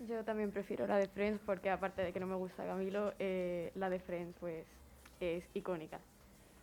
Yo 0.01 0.25
también 0.25 0.51
prefiero 0.51 0.87
la 0.87 0.99
de 0.99 1.09
Friends 1.09 1.41
porque 1.45 1.71
aparte 1.71 2.03
de 2.03 2.13
que 2.13 2.21
no 2.21 2.27
me 2.27 2.35
gusta 2.35 2.67
Camilo, 2.67 3.15
eh, 3.19 3.73
la 3.75 3.89
de 3.89 3.99
Friends 3.99 4.37
pues 4.39 4.67
es 5.21 5.45
icónica. 5.55 5.99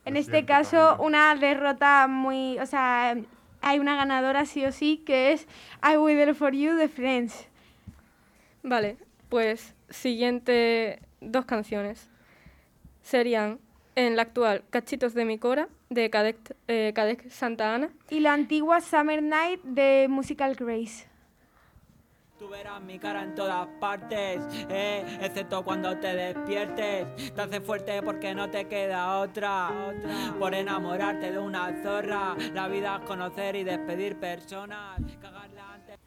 En 0.05 0.17
este 0.17 0.45
caso, 0.45 0.77
Camilo. 0.77 1.03
una 1.03 1.35
derrota 1.35 2.07
muy. 2.07 2.59
O 2.59 2.65
sea, 2.65 3.15
hay 3.61 3.79
una 3.79 3.95
ganadora 3.95 4.45
sí 4.45 4.65
o 4.65 4.71
sí, 4.71 4.97
que 5.05 5.31
es 5.31 5.47
I 5.81 5.97
Will 5.97 6.17
There 6.17 6.33
For 6.33 6.53
You 6.53 6.75
de 6.75 6.89
Friends. 6.89 7.47
Vale, 8.61 8.97
pues 9.29 9.73
siguiente 9.89 10.99
dos 11.21 11.45
canciones 11.45 12.09
serían 13.01 13.59
en 13.95 14.15
la 14.15 14.23
actual 14.23 14.63
Cachitos 14.69 15.13
de 15.13 15.25
mi 15.25 15.37
Cora 15.37 15.69
de 15.89 16.09
Cadec, 16.09 16.37
eh, 16.67 16.91
Cadec 16.95 17.29
Santa 17.29 17.73
Ana. 17.73 17.89
Y 18.09 18.19
la 18.19 18.33
antigua 18.33 18.81
Summer 18.81 19.21
Night 19.21 19.61
de 19.63 20.07
Musical 20.09 20.55
Grace. 20.55 21.07
Tú 22.43 22.49
verás 22.49 22.81
mi 22.81 22.99
cara 22.99 23.23
en 23.23 23.35
todas 23.35 23.65
partes, 23.79 24.41
eh, 24.69 25.17
excepto 25.21 25.63
cuando 25.63 25.97
te 25.97 26.13
despiertes. 26.13 27.33
Te 27.33 27.41
hace 27.41 27.61
fuerte 27.61 28.03
porque 28.03 28.35
no 28.35 28.49
te 28.49 28.67
queda 28.67 29.19
otra, 29.19 29.71
por 30.37 30.53
enamorarte 30.53 31.31
de 31.31 31.39
una 31.39 31.81
zorra. 31.81 32.35
La 32.53 32.67
vida 32.67 32.97
es 32.97 33.07
conocer 33.07 33.55
y 33.55 33.63
despedir 33.63 34.19
personas. 34.19 34.99
Cagarla 35.21 35.73
antes. 35.73 35.97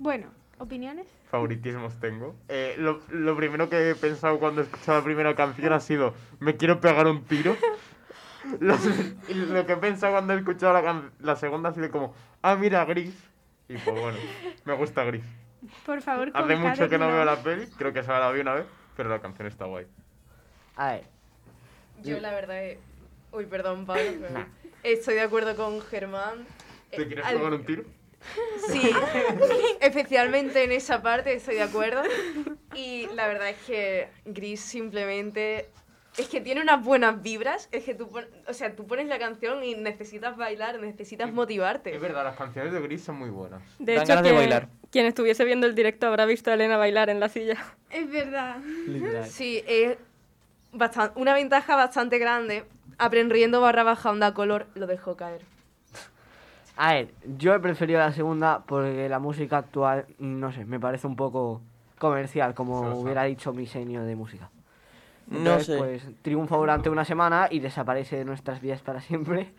Bueno, 0.00 0.28
¿opiniones? 0.58 1.06
favoritismos 1.30 2.00
tengo. 2.00 2.34
Eh, 2.48 2.74
lo, 2.78 3.00
lo 3.10 3.36
primero 3.36 3.68
que 3.68 3.90
he 3.90 3.94
pensado 3.94 4.38
cuando 4.40 4.62
he 4.62 4.64
escuchado 4.64 4.98
la 4.98 5.04
primera 5.04 5.34
canción 5.36 5.72
ha 5.74 5.78
sido, 5.80 6.14
me 6.40 6.56
quiero 6.56 6.80
pegar 6.80 7.06
un 7.06 7.22
tiro. 7.24 7.54
Lo, 8.58 8.74
y 9.28 9.34
lo 9.34 9.66
que 9.66 9.74
he 9.74 9.76
pensado 9.76 10.14
cuando 10.14 10.32
he 10.32 10.38
escuchado 10.38 10.72
la, 10.72 10.82
can- 10.82 11.10
la 11.20 11.36
segunda 11.36 11.68
ha 11.68 11.74
sido 11.74 11.90
como, 11.90 12.14
ah, 12.40 12.56
mira, 12.56 12.82
Gris. 12.86 13.14
Y 13.68 13.76
pues 13.76 14.00
bueno, 14.00 14.18
me 14.64 14.72
gusta 14.74 15.04
Gris. 15.04 15.22
Por 15.84 16.00
favor, 16.00 16.30
Hace 16.32 16.56
mucho 16.56 16.88
que 16.88 16.96
no 16.98 17.06
veo 17.08 17.22
la 17.26 17.36
peli, 17.42 17.66
creo 17.76 17.92
que 17.92 18.02
se 18.02 18.08
la 18.08 18.32
vi 18.32 18.40
una 18.40 18.54
vez, 18.54 18.64
pero 18.96 19.10
la 19.10 19.20
canción 19.20 19.46
está 19.46 19.66
guay. 19.66 19.86
A 20.76 20.92
ver, 20.92 21.04
Yo 22.02 22.18
la 22.18 22.30
verdad 22.30 22.64
es... 22.64 22.78
Uy, 23.30 23.44
perdón, 23.44 23.84
Pablo, 23.84 24.04
pero 24.20 24.46
estoy 24.82 25.14
de 25.16 25.20
acuerdo 25.20 25.54
con 25.54 25.78
Germán. 25.82 26.46
¿Te 26.90 27.02
Eh, 27.02 27.06
quieres 27.06 27.26
al- 27.26 27.36
pegar 27.36 27.52
un 27.52 27.64
tiro? 27.66 27.84
Sí, 28.70 28.90
especialmente 29.80 30.62
en 30.64 30.72
esa 30.72 31.02
parte 31.02 31.32
estoy 31.34 31.56
de 31.56 31.62
acuerdo. 31.62 32.02
Y 32.74 33.06
la 33.14 33.26
verdad 33.26 33.48
es 33.50 33.56
que 33.66 34.08
Gris 34.24 34.60
simplemente 34.60 35.68
es 36.18 36.28
que 36.28 36.40
tiene 36.40 36.60
unas 36.60 36.84
buenas 36.84 37.22
vibras. 37.22 37.68
Es 37.72 37.84
que 37.84 37.94
tú, 37.94 38.08
pon- 38.08 38.28
o 38.46 38.52
sea, 38.52 38.74
tú 38.76 38.86
pones 38.86 39.06
la 39.06 39.18
canción 39.18 39.62
y 39.64 39.74
necesitas 39.74 40.36
bailar, 40.36 40.78
necesitas 40.80 41.32
motivarte. 41.32 41.94
Es 41.94 42.00
verdad, 42.00 42.24
las 42.24 42.36
canciones 42.36 42.72
de 42.72 42.80
Gris 42.80 43.02
son 43.02 43.16
muy 43.16 43.30
buenas. 43.30 43.62
De 43.78 43.94
Dan 43.94 44.02
hecho, 44.02 44.08
ganas 44.08 44.22
de 44.24 44.28
quien, 44.30 44.40
bailar. 44.40 44.68
quien 44.90 45.06
estuviese 45.06 45.44
viendo 45.44 45.66
el 45.66 45.74
directo 45.74 46.06
habrá 46.06 46.26
visto 46.26 46.50
a 46.50 46.54
Elena 46.54 46.76
bailar 46.76 47.10
en 47.10 47.20
la 47.20 47.28
silla. 47.28 47.56
Es 47.90 48.10
verdad. 48.10 48.58
literal. 48.86 49.26
Sí, 49.26 49.62
es 49.66 49.96
bastan- 50.72 51.12
una 51.14 51.32
ventaja 51.34 51.74
bastante 51.76 52.18
grande. 52.18 52.64
Apren 52.98 53.30
riendo 53.30 53.60
barra 53.62 53.82
baja 53.82 54.10
onda 54.10 54.34
color 54.34 54.66
lo 54.74 54.86
dejó 54.86 55.16
caer. 55.16 55.40
A 56.76 56.94
ver, 56.94 57.08
yo 57.38 57.54
he 57.54 57.60
preferido 57.60 57.98
la 57.98 58.12
segunda 58.12 58.62
porque 58.66 59.08
la 59.08 59.18
música 59.18 59.58
actual, 59.58 60.06
no 60.18 60.52
sé, 60.52 60.64
me 60.64 60.80
parece 60.80 61.06
un 61.06 61.16
poco 61.16 61.60
comercial, 61.98 62.54
como 62.54 62.80
Sosa. 62.82 62.94
hubiera 62.96 63.24
dicho 63.24 63.52
mi 63.52 63.66
senio 63.66 64.02
de 64.04 64.16
música. 64.16 64.50
No 65.26 65.38
Entonces, 65.38 65.66
sé. 65.66 65.76
Pues 65.78 66.02
triunfa 66.22 66.56
durante 66.56 66.88
una 66.90 67.04
semana 67.04 67.48
y 67.50 67.60
desaparece 67.60 68.16
de 68.16 68.24
nuestras 68.24 68.60
vidas 68.60 68.80
para 68.80 69.00
siempre. 69.00 69.52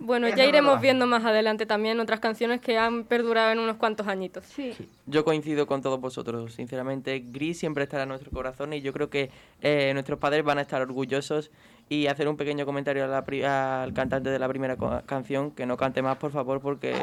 Bueno, 0.00 0.28
ya 0.28 0.44
iremos 0.44 0.70
verdad. 0.74 0.82
viendo 0.82 1.06
más 1.06 1.24
adelante 1.24 1.66
también 1.66 1.98
otras 1.98 2.20
canciones 2.20 2.60
que 2.60 2.78
han 2.78 3.02
perdurado 3.02 3.50
en 3.50 3.58
unos 3.58 3.76
cuantos 3.78 4.06
añitos. 4.06 4.44
Sí. 4.44 4.72
Yo 5.06 5.24
coincido 5.24 5.66
con 5.66 5.82
todos 5.82 6.00
vosotros, 6.00 6.54
sinceramente. 6.54 7.18
Gris 7.18 7.58
siempre 7.58 7.82
estará 7.82 8.04
en 8.04 8.10
nuestro 8.10 8.30
corazón 8.30 8.72
y 8.74 8.80
yo 8.80 8.92
creo 8.92 9.10
que 9.10 9.30
eh, 9.60 9.90
nuestros 9.94 10.20
padres 10.20 10.44
van 10.44 10.58
a 10.58 10.60
estar 10.60 10.80
orgullosos 10.82 11.50
y 11.90 12.06
hacer 12.06 12.28
un 12.28 12.36
pequeño 12.36 12.66
comentario 12.66 13.04
a 13.04 13.06
la 13.06 13.24
pri- 13.24 13.42
al 13.44 13.92
cantante 13.94 14.28
de 14.30 14.38
la 14.38 14.46
primera 14.48 14.76
canción, 15.06 15.50
que 15.52 15.64
no 15.66 15.76
cante 15.76 16.02
más, 16.02 16.18
por 16.18 16.30
favor, 16.32 16.60
porque... 16.60 16.92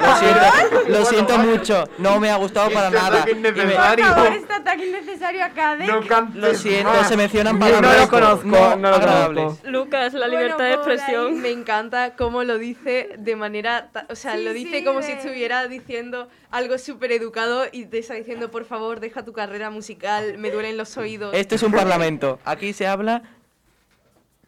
lo 0.00 0.16
siento, 0.16 0.88
lo 0.88 1.04
siento 1.04 1.38
mucho, 1.38 1.84
no 1.98 2.18
me 2.20 2.30
ha 2.30 2.36
gustado 2.36 2.70
para 2.70 2.88
Este 2.88 2.98
nada. 2.98 3.16
ataque 3.18 3.30
Y 3.32 3.34
me- 3.36 3.48
innecesario. 3.50 4.04
Por 4.06 4.14
favor, 4.14 4.32
este 4.32 4.52
ataque 4.52 4.86
innecesario 4.88 5.44
a 5.44 5.48
Cadec. 5.50 5.88
No 5.88 6.06
cantes 6.06 6.36
Lo 6.42 6.54
siento, 6.54 6.90
más. 6.92 7.08
se 7.08 7.16
mencionan 7.16 7.58
palabras 7.58 7.94
no 7.96 8.00
lo 8.04 8.08
conozco, 8.10 8.76
no 8.76 8.90
lo 8.90 8.94
agradables. 8.96 9.44
conozco. 9.44 9.68
Lucas, 9.68 10.12
la 10.14 10.26
Bueno, 10.26 10.40
libertad 10.40 10.64
de 10.64 10.78
por 10.78 10.88
ahí 10.90 10.94
expresión. 10.96 11.40
Me 11.40 11.50
encanta 11.50 12.16
cómo 12.16 12.42
lo 12.44 12.58
dice 12.58 13.10
de 13.18 13.36
manera, 13.36 13.90
o 14.08 14.14
sea, 14.14 14.36
Sí, 14.36 14.44
lo 14.44 14.52
dice 14.52 14.78
sí, 14.78 14.84
como 14.84 15.00
de- 15.00 15.06
si 15.06 15.12
estuviera 15.12 15.66
diciendo 15.68 16.28
algo 16.50 16.78
súper 16.78 17.12
educado 17.12 17.64
y 17.70 17.86
te 17.86 17.98
está 17.98 18.14
diciendo, 18.14 18.50
por 18.50 18.64
favor, 18.64 18.98
deja 19.00 19.24
tu 19.24 19.32
carrera 19.32 19.70
musical, 19.70 20.36
me 20.38 20.50
duelen 20.50 20.76
los 20.76 20.96
oídos. 20.96 21.32
Esto 21.34 21.54
es 21.54 21.62
un 21.62 21.72
parlamento. 22.00 22.38
Aquí 22.44 22.72
se 22.72 22.86
habla 22.86 23.19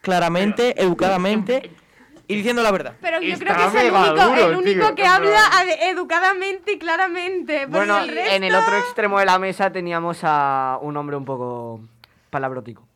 claramente, 0.03 0.81
educadamente 0.83 1.71
y 2.29 2.37
diciendo 2.37 2.63
la 2.63 2.71
verdad. 2.71 2.97
Pero 3.01 3.21
yo 3.23 3.33
Está 3.33 3.45
creo 3.45 3.57
que 3.57 3.79
es 3.79 3.85
el 3.87 3.93
único, 3.93 4.11
duro, 4.11 4.49
el 4.51 4.57
único 4.57 4.87
tío, 4.87 4.95
que 4.95 5.07
habla 5.07 5.41
educadamente 5.89 6.73
y 6.73 6.79
claramente. 6.79 7.65
Bueno, 7.67 7.99
el 8.01 8.09
resto... 8.09 8.35
en 8.35 8.45
el 8.45 8.55
otro 8.55 8.77
extremo 8.79 9.19
de 9.19 9.25
la 9.25 9.39
mesa 9.39 9.73
teníamos 9.73 10.19
a 10.23 10.79
un 10.83 10.97
hombre 10.97 11.17
un 11.17 11.25
poco 11.25 11.81
palabrótico. 12.29 12.87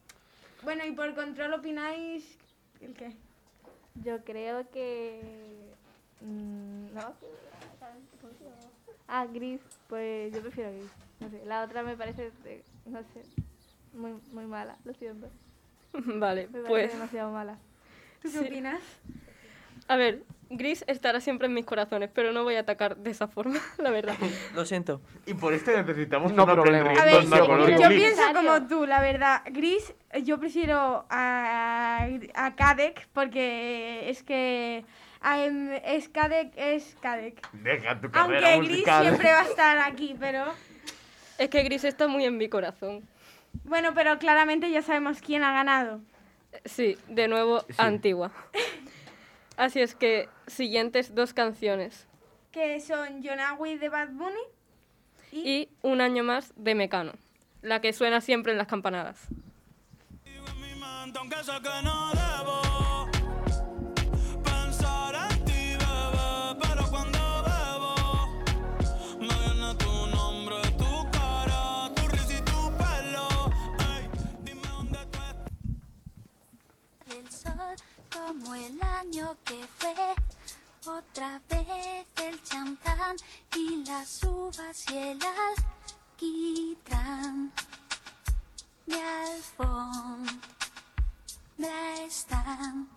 Bueno, 0.62 0.84
y 0.84 0.92
por 0.92 1.14
control 1.14 1.54
opináis... 1.54 2.36
¿El 2.80 2.92
qué? 2.94 3.16
Yo 4.04 4.22
creo 4.24 4.68
que. 4.70 5.20
mm, 6.20 6.94
no. 6.94 7.14
Ah, 9.08 9.26
gris. 9.32 9.60
Pues 9.88 10.34
yo 10.34 10.40
prefiero 10.42 10.70
gris. 10.72 10.90
No 11.20 11.30
sé. 11.30 11.42
La 11.46 11.62
otra 11.62 11.82
me 11.82 11.96
parece. 11.96 12.30
de- 12.44 12.62
no 12.84 12.98
sé. 13.14 13.22
Muy, 13.94 14.12
muy 14.32 14.44
mala. 14.44 14.76
Lo 14.84 14.92
siento. 14.94 15.28
Vale, 16.20 16.48
Me 16.52 16.60
pues 16.60 16.92
demasiado 16.92 17.30
mala. 17.32 17.58
¿Tú 18.22 18.28
qué 18.32 18.38
Sí. 18.38 18.44
opinas? 18.46 18.80
a 19.88 19.96
ver, 19.96 20.22
Gris 20.50 20.84
estará 20.88 21.20
siempre 21.20 21.46
en 21.46 21.54
mis 21.54 21.64
corazones, 21.64 22.10
pero 22.12 22.32
no 22.32 22.42
voy 22.42 22.56
a 22.56 22.60
atacar 22.60 22.96
de 22.96 23.10
esa 23.10 23.28
forma, 23.28 23.58
la 23.78 23.90
verdad. 23.90 24.16
Lo 24.54 24.64
siento. 24.64 25.00
Y 25.26 25.34
por 25.34 25.52
esto 25.52 25.70
necesitamos 25.70 26.32
No 26.32 26.44
problema. 26.44 26.90
A 26.90 27.04
ver, 27.04 27.14
Onda 27.16 27.38
Color 27.40 27.70
yo 27.70 27.88
Gris. 27.88 27.98
pienso 28.00 28.22
como 28.34 28.66
tú, 28.66 28.84
la 28.86 29.00
verdad. 29.00 29.42
Gris, 29.46 29.94
yo 30.24 30.38
prefiero 30.40 31.04
a, 31.08 32.08
a 32.34 32.54
Kadek 32.56 33.08
porque 33.12 34.08
es 34.10 34.22
que 34.24 34.84
am, 35.20 35.70
es 35.84 36.08
Kadek, 36.08 36.52
es 36.56 36.96
Kadek. 37.00 37.48
Deja 37.52 38.00
tu 38.00 38.10
carrera 38.10 38.54
Aunque 38.54 38.58
Gris 38.58 38.70
musical. 38.78 39.02
siempre 39.04 39.32
va 39.32 39.40
a 39.40 39.44
estar 39.44 39.78
aquí, 39.92 40.16
pero... 40.18 40.44
Es 41.38 41.48
que 41.48 41.62
Gris 41.64 41.84
está 41.84 42.08
muy 42.08 42.24
en 42.24 42.36
mi 42.38 42.48
corazón. 42.48 43.02
Bueno, 43.64 43.94
pero 43.94 44.18
claramente 44.18 44.70
ya 44.70 44.82
sabemos 44.82 45.20
quién 45.20 45.44
ha 45.44 45.52
ganado. 45.52 46.00
Sí, 46.64 46.96
de 47.08 47.28
nuevo, 47.28 47.64
antigua. 47.78 48.32
Así 49.56 49.80
es 49.80 49.94
que, 49.94 50.28
siguientes 50.46 51.14
dos 51.14 51.34
canciones. 51.34 52.06
Que 52.52 52.80
son 52.80 53.22
Jonawi 53.22 53.78
de 53.78 53.88
Bad 53.88 54.10
Bunny 54.10 54.34
y... 55.32 55.50
Y 55.50 55.68
un 55.82 56.00
año 56.00 56.22
más 56.24 56.52
de 56.56 56.74
Mecano, 56.74 57.12
la 57.62 57.80
que 57.80 57.92
suena 57.92 58.20
siempre 58.20 58.52
en 58.52 58.58
las 58.58 58.66
campanadas. 58.66 59.28
Como 78.26 78.54
el 78.54 78.80
año 78.82 79.36
que 79.44 79.64
fue. 79.78 79.94
Otra 80.86 81.40
vez 81.50 82.06
el 82.22 82.42
champán 82.44 83.16
y 83.56 83.84
las 83.84 84.22
uvas 84.22 84.84
y 84.90 84.96
el 84.96 85.18
alquitrán. 86.22 87.52
Mi 88.86 88.94
alfombra 88.94 90.36
están. 92.06 92.88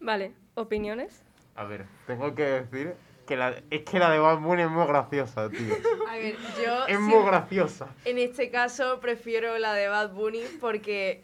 Vale, 0.00 0.34
¿opiniones? 0.54 1.22
A 1.54 1.62
ver, 1.64 1.86
tengo 2.08 2.34
que 2.34 2.42
decir 2.42 2.96
que 3.28 3.36
la, 3.36 3.54
es 3.70 3.84
que 3.84 3.98
la 4.00 4.10
de 4.10 4.18
Bad 4.18 4.40
Bunny 4.40 4.62
es 4.62 4.70
muy 4.70 4.86
graciosa, 4.88 5.48
tío. 5.50 5.74
A 6.10 6.16
ver, 6.16 6.36
yo 6.62 6.86
Es 6.86 6.96
sí- 6.96 7.02
muy 7.02 7.24
graciosa. 7.24 7.86
en 8.04 8.18
este 8.18 8.50
caso 8.50 8.98
prefiero 9.00 9.56
la 9.58 9.72
de 9.74 9.86
Bad 9.88 10.10
Bunny 10.12 10.42
porque 10.60 11.22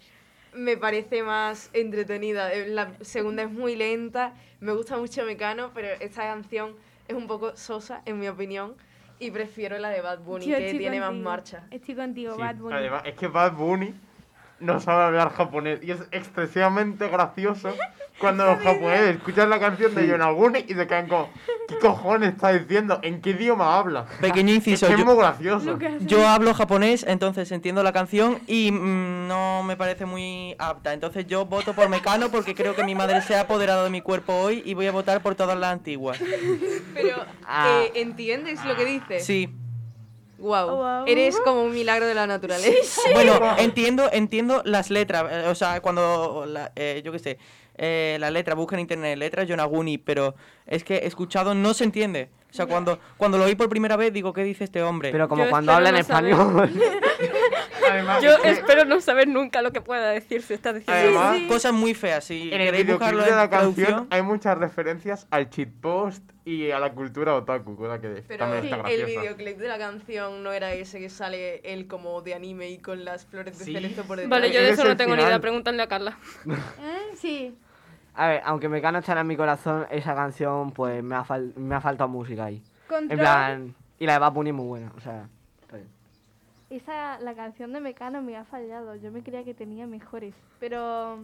me 0.55 0.77
parece 0.77 1.23
más 1.23 1.71
entretenida. 1.73 2.53
Eh, 2.53 2.69
La 2.69 2.93
segunda 3.01 3.43
es 3.43 3.51
muy 3.51 3.77
lenta, 3.77 4.35
me 4.61 4.73
gusta 4.73 4.97
mucho 4.97 5.25
Mecano, 5.25 5.71
pero 5.75 5.89
esta 6.01 6.23
canción 6.23 6.75
es 7.09 7.17
un 7.17 7.27
poco 7.27 7.57
sosa, 7.57 8.03
en 8.05 8.19
mi 8.19 8.29
opinión, 8.29 8.75
y 9.19 9.31
prefiero 9.31 9.79
la 9.79 9.91
de 9.91 10.01
Bad 10.01 10.21
Bunny, 10.21 10.47
Yo 10.47 10.57
que 10.57 10.75
tiene 10.75 11.01
más 11.01 11.15
marcha. 11.15 11.67
Estoy 11.71 11.95
contigo, 11.95 12.35
Sí, 12.35 12.41
Bad 12.41 12.57
Bunny. 12.57 12.75
Además, 12.75 13.03
es 13.05 13.15
que 13.15 13.27
Bad 13.29 13.53
Bunny 13.53 13.95
no 14.61 14.81
sabe 14.81 15.05
hablar 15.05 15.33
japonés 15.33 15.81
y 15.83 15.91
es 15.91 16.01
excesivamente 16.13 17.09
gracioso 17.09 17.71
cuando 18.19 18.45
los 18.55 18.59
japoneses 18.63 19.17
escuchan 19.17 19.51
la 19.51 19.59
canción 19.59 19.95
de 19.95 20.07
Yonaguni 20.07 20.65
y 20.69 20.75
se 20.75 20.87
quedan 20.87 21.09
como 21.09 21.31
¿Qué 21.69 21.79
cojones 21.79 22.35
está 22.35 22.53
diciendo? 22.53 22.99
¿En 23.03 23.21
qué 23.21 23.31
idioma 23.31 23.79
habla? 23.79 24.05
Pequeño 24.21 24.53
inciso. 24.53 24.87
Es 24.87 24.89
que 24.89 24.95
es 24.95 24.99
yo- 25.01 25.07
muy 25.07 25.17
gracioso. 25.17 25.79
Yo 26.01 26.27
hablo 26.27 26.53
japonés, 26.53 27.05
entonces 27.07 27.51
entiendo 27.53 27.83
la 27.85 27.93
canción 27.93 28.41
y 28.49 28.73
mm, 28.73 29.29
no 29.29 29.63
me 29.63 29.77
parece 29.77 30.05
muy 30.05 30.57
apta. 30.59 30.93
Entonces 30.93 31.27
yo 31.29 31.47
voto 31.47 31.73
por 31.73 31.89
Mecano 31.89 32.29
porque 32.31 32.55
creo 32.57 32.75
que 32.75 32.83
mi 32.83 32.95
madre 32.97 33.23
se 33.23 33.37
ha 33.37 33.43
apoderado 33.43 33.85
de 33.85 33.91
mi 33.91 34.01
cuerpo 34.01 34.35
hoy 34.35 34.63
y 34.67 34.75
voy 34.75 34.89
a 34.89 34.93
votar 34.93 35.23
por 35.23 35.37
todas 35.37 35.57
las 35.57 35.73
antiguas. 35.73 36.19
Pero, 36.95 37.17
Ah. 37.47 37.83
eh, 37.85 37.93
¿entiendes 38.01 38.65
lo 38.65 38.75
que 38.77 38.85
dice? 38.85 39.21
Sí. 39.21 39.49
Wow. 40.41 40.77
Guau. 40.77 41.05
Eres 41.07 41.39
como 41.41 41.63
un 41.63 41.73
milagro 41.73 42.07
de 42.07 42.15
la 42.15 42.27
naturaleza. 42.27 43.01
Bueno, 43.15 43.39
entiendo, 43.59 44.09
entiendo 44.13 44.63
las 44.65 44.91
letras. 44.91 45.27
eh, 45.31 45.49
O 45.49 45.55
sea, 45.55 45.81
cuando, 45.81 46.45
la- 46.47 46.73
eh, 46.77 47.03
yo 47.05 47.13
qué 47.13 47.19
sé, 47.19 47.39
eh, 47.77 48.17
la 48.21 48.31
letra, 48.31 48.55
busca 48.55 48.75
en 48.77 48.81
internet 48.81 49.17
letras 49.19 49.47
Yonaguni, 49.49 49.99
pero 49.99 50.35
es 50.67 50.83
que 50.85 51.07
escuchado 51.07 51.55
no 51.55 51.73
se 51.75 51.85
entiende. 51.85 52.29
O 52.51 52.53
sea, 52.53 52.67
cuando, 52.67 52.99
cuando 53.17 53.39
lo 53.39 53.45
oí 53.45 53.55
por 53.55 53.69
primera 53.69 53.97
vez 53.97 54.13
digo, 54.13 54.33
¿qué 54.33 54.43
dice 54.43 54.65
este 54.65 54.83
hombre? 54.83 55.13
Pero 55.13 55.29
como 55.29 55.45
Yo 55.45 55.51
cuando 55.51 55.73
habla 55.73 55.91
en 55.91 55.97
español. 55.97 56.69
Además, 57.89 58.23
Yo 58.23 58.41
que 58.43 58.51
espero 58.51 58.85
no 58.85 59.01
saber 59.01 59.29
nunca 59.29 59.63
lo 59.63 59.73
que 59.73 59.81
pueda 59.81 60.11
decir 60.11 60.43
si 60.43 60.55
está 60.55 60.73
diciendo. 60.73 61.21
Además, 61.21 61.49
Cosas 61.49 61.73
muy 61.73 61.95
feas, 61.95 62.25
si 62.25 62.53
en 62.53 62.61
el 62.61 62.73
videoclip 62.73 62.91
buscarlo 62.99 63.23
de 63.25 63.31
la 63.31 63.49
canción 63.51 64.07
hay 64.11 64.23
muchas 64.23 64.59
referencias 64.59 65.27
al 65.31 65.49
post 65.81 66.23
y 66.45 66.71
a 66.71 66.79
la 66.79 66.93
cultura 66.93 67.35
otaku, 67.35 67.77
cosa 67.77 68.01
que 68.01 68.25
Pero 68.27 68.39
también 68.39 68.65
está 68.65 68.77
el 68.77 68.83
graciosa. 68.83 69.07
videoclip 69.21 69.59
de 69.59 69.69
la 69.69 69.79
canción 69.79 70.43
no 70.43 70.53
era 70.53 70.73
ese 70.73 70.99
que 70.99 71.09
sale 71.11 71.61
él 71.65 71.87
como 71.87 72.23
de 72.23 72.35
anime 72.35 72.71
y 72.71 72.79
con 72.79 73.05
las 73.05 73.27
flores 73.27 73.59
de 73.59 73.65
Sí. 73.65 73.73
cerezo 73.73 74.03
por 74.05 74.17
detrás. 74.19 74.31
Vale, 74.31 74.53
yo 74.53 74.61
de 74.61 74.71
eso 74.71 74.81
es 74.83 74.85
no 74.87 74.91
el 74.93 74.97
tengo 74.97 75.11
ni 75.13 75.19
final. 75.19 75.31
idea, 75.33 75.41
pregúntale 75.41 75.83
a 75.83 75.87
Carla. 75.87 76.19
¿Eh? 76.49 77.15
Sí. 77.17 77.57
A 78.15 78.27
ver, 78.29 78.43
aunque 78.45 78.69
Mecano 78.69 78.99
estará 78.99 79.21
en 79.21 79.27
mi 79.29 79.37
corazón, 79.37 79.87
esa 79.91 80.15
canción, 80.15 80.73
pues 80.73 81.03
me 81.03 81.15
ha, 81.15 81.25
fal- 81.25 81.55
me 81.57 81.75
ha 81.77 81.81
faltado 81.81 82.09
música 82.09 82.47
ahí. 82.47 82.63
Control. 82.89 83.11
En 83.13 83.19
plan. 83.19 83.75
Y 83.99 84.07
la 84.07 84.15
de 84.15 84.19
Bad 84.19 84.33
Bunny 84.33 84.51
es 84.51 84.57
muy 84.57 84.67
buena, 84.67 84.93
o 84.97 85.01
sea. 85.01 85.29
Esa, 86.71 87.19
la 87.19 87.35
canción 87.35 87.73
de 87.73 87.81
Mecano 87.81 88.23
me 88.23 88.37
ha 88.37 88.45
fallado. 88.45 88.95
Yo 88.97 89.11
me 89.11 89.23
creía 89.23 89.45
que 89.45 89.55
tenía 89.55 89.87
mejores. 89.87 90.35
Pero 90.61 91.19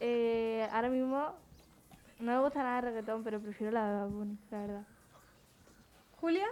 eh, 0.00 0.68
ahora 0.72 0.88
mismo 0.88 1.34
no 2.18 2.32
me 2.32 2.40
gusta 2.40 2.62
nada 2.62 2.78
el 2.78 2.84
reggaetón, 2.86 3.22
pero 3.22 3.40
prefiero 3.40 3.72
la 3.72 3.86
de 3.86 4.00
Bad 4.00 4.08
Bunny, 4.08 4.38
la 4.50 4.60
verdad. 4.60 4.82
Julia. 6.20 6.46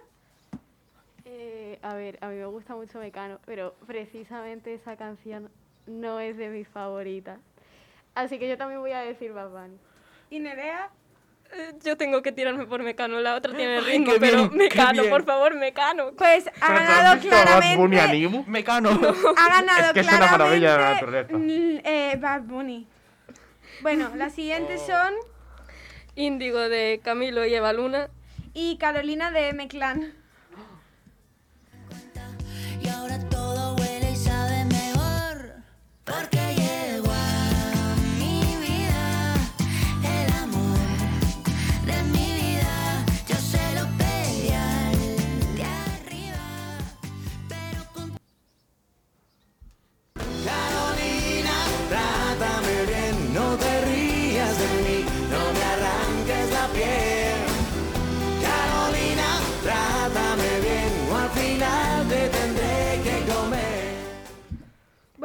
Eh, 1.24 1.80
a 1.82 1.94
ver, 1.94 2.18
a 2.20 2.28
mí 2.28 2.36
me 2.36 2.46
gusta 2.46 2.76
mucho 2.76 3.00
Mecano, 3.00 3.40
pero 3.44 3.74
precisamente 3.84 4.74
esa 4.74 4.96
canción 4.96 5.50
no 5.86 6.20
es 6.20 6.36
de 6.36 6.48
mis 6.48 6.68
favoritas. 6.68 7.40
Así 8.14 8.38
que 8.38 8.48
yo 8.48 8.56
también 8.56 8.80
voy 8.80 8.92
a 8.92 9.00
decir 9.00 9.32
Bad 9.32 9.50
Bunny. 9.50 9.76
¿Y 10.30 10.38
Nerea? 10.38 10.90
Yo 11.84 11.96
tengo 11.96 12.22
que 12.22 12.32
tirarme 12.32 12.66
por 12.66 12.82
Mecano, 12.82 13.20
la 13.20 13.34
otra 13.34 13.54
tiene 13.54 13.80
ritmo, 13.80 14.12
pero 14.18 14.48
bien, 14.48 14.56
Mecano, 14.56 15.04
por 15.04 15.24
favor, 15.24 15.54
Mecano. 15.54 16.12
Pues 16.16 16.46
ha 16.60 16.66
¿Pero 16.66 16.66
tú 16.66 16.74
has 16.74 16.88
ganado 16.88 17.06
a 17.06 17.14
Bad 17.60 17.76
Bunny 17.76 17.96
claramente. 17.96 18.00
Animu? 18.00 18.44
Mecano. 18.46 18.90
Ha 19.36 19.48
ganado 19.48 19.86
Es 19.88 19.92
que 19.92 20.00
es 20.00 20.06
una 20.08 20.26
maravilla 20.30 20.72
de 20.72 20.78
la 20.78 20.98
claramente, 20.98 21.32
naturaleza. 21.34 21.88
eh, 21.88 22.16
Bad 22.20 22.42
Bunny. 22.42 22.86
Bueno, 23.82 24.10
las 24.16 24.34
siguientes 24.34 24.82
son. 24.82 25.12
Índigo 26.14 26.58
de 26.58 27.00
Camilo 27.04 27.44
y 27.44 27.54
Eva 27.54 27.72
Luna. 27.72 28.08
Y 28.54 28.78
Carolina 28.78 29.30
de 29.30 29.48
M-Clan. 29.50 30.14
Y 32.80 32.88
ahora 32.88 33.18
todo 33.28 33.74
huele 33.76 34.12
y 34.12 34.16
sabe 34.16 34.64
mejor. 34.64 35.56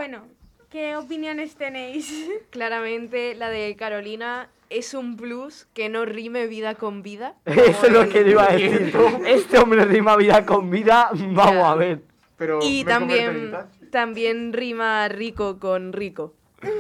Bueno, 0.02 0.24
¿qué 0.72 0.96
opiniones 0.96 1.54
tenéis? 1.54 2.12
Claramente 2.50 3.36
la 3.36 3.52
de 3.52 3.76
Carolina 3.76 4.50
es 4.72 4.96
un 4.96 5.16
plus 5.16 5.68
que 5.76 5.90
no 5.90 6.06
rime 6.06 6.48
vida 6.48 6.74
con 6.74 7.04
vida. 7.04 7.36
Eso 7.46 7.86
es 7.86 7.94
lo 7.94 8.10
que 8.10 8.24
le 8.24 8.32
iba 8.32 8.46
a 8.46 8.52
decir. 8.52 8.92
Este 9.28 9.60
hombre 9.60 9.86
rima 9.86 10.16
vida 10.16 10.44
con 10.44 10.72
vida, 10.72 11.12
vamos 11.14 11.66
a 11.66 11.76
ver. 11.76 12.02
Pero 12.36 12.58
Y 12.64 12.84
¿me 12.84 12.90
también, 12.92 13.56
también 13.92 14.54
rima 14.54 15.08
rico 15.08 15.60
con 15.60 15.94
rico. 15.94 16.34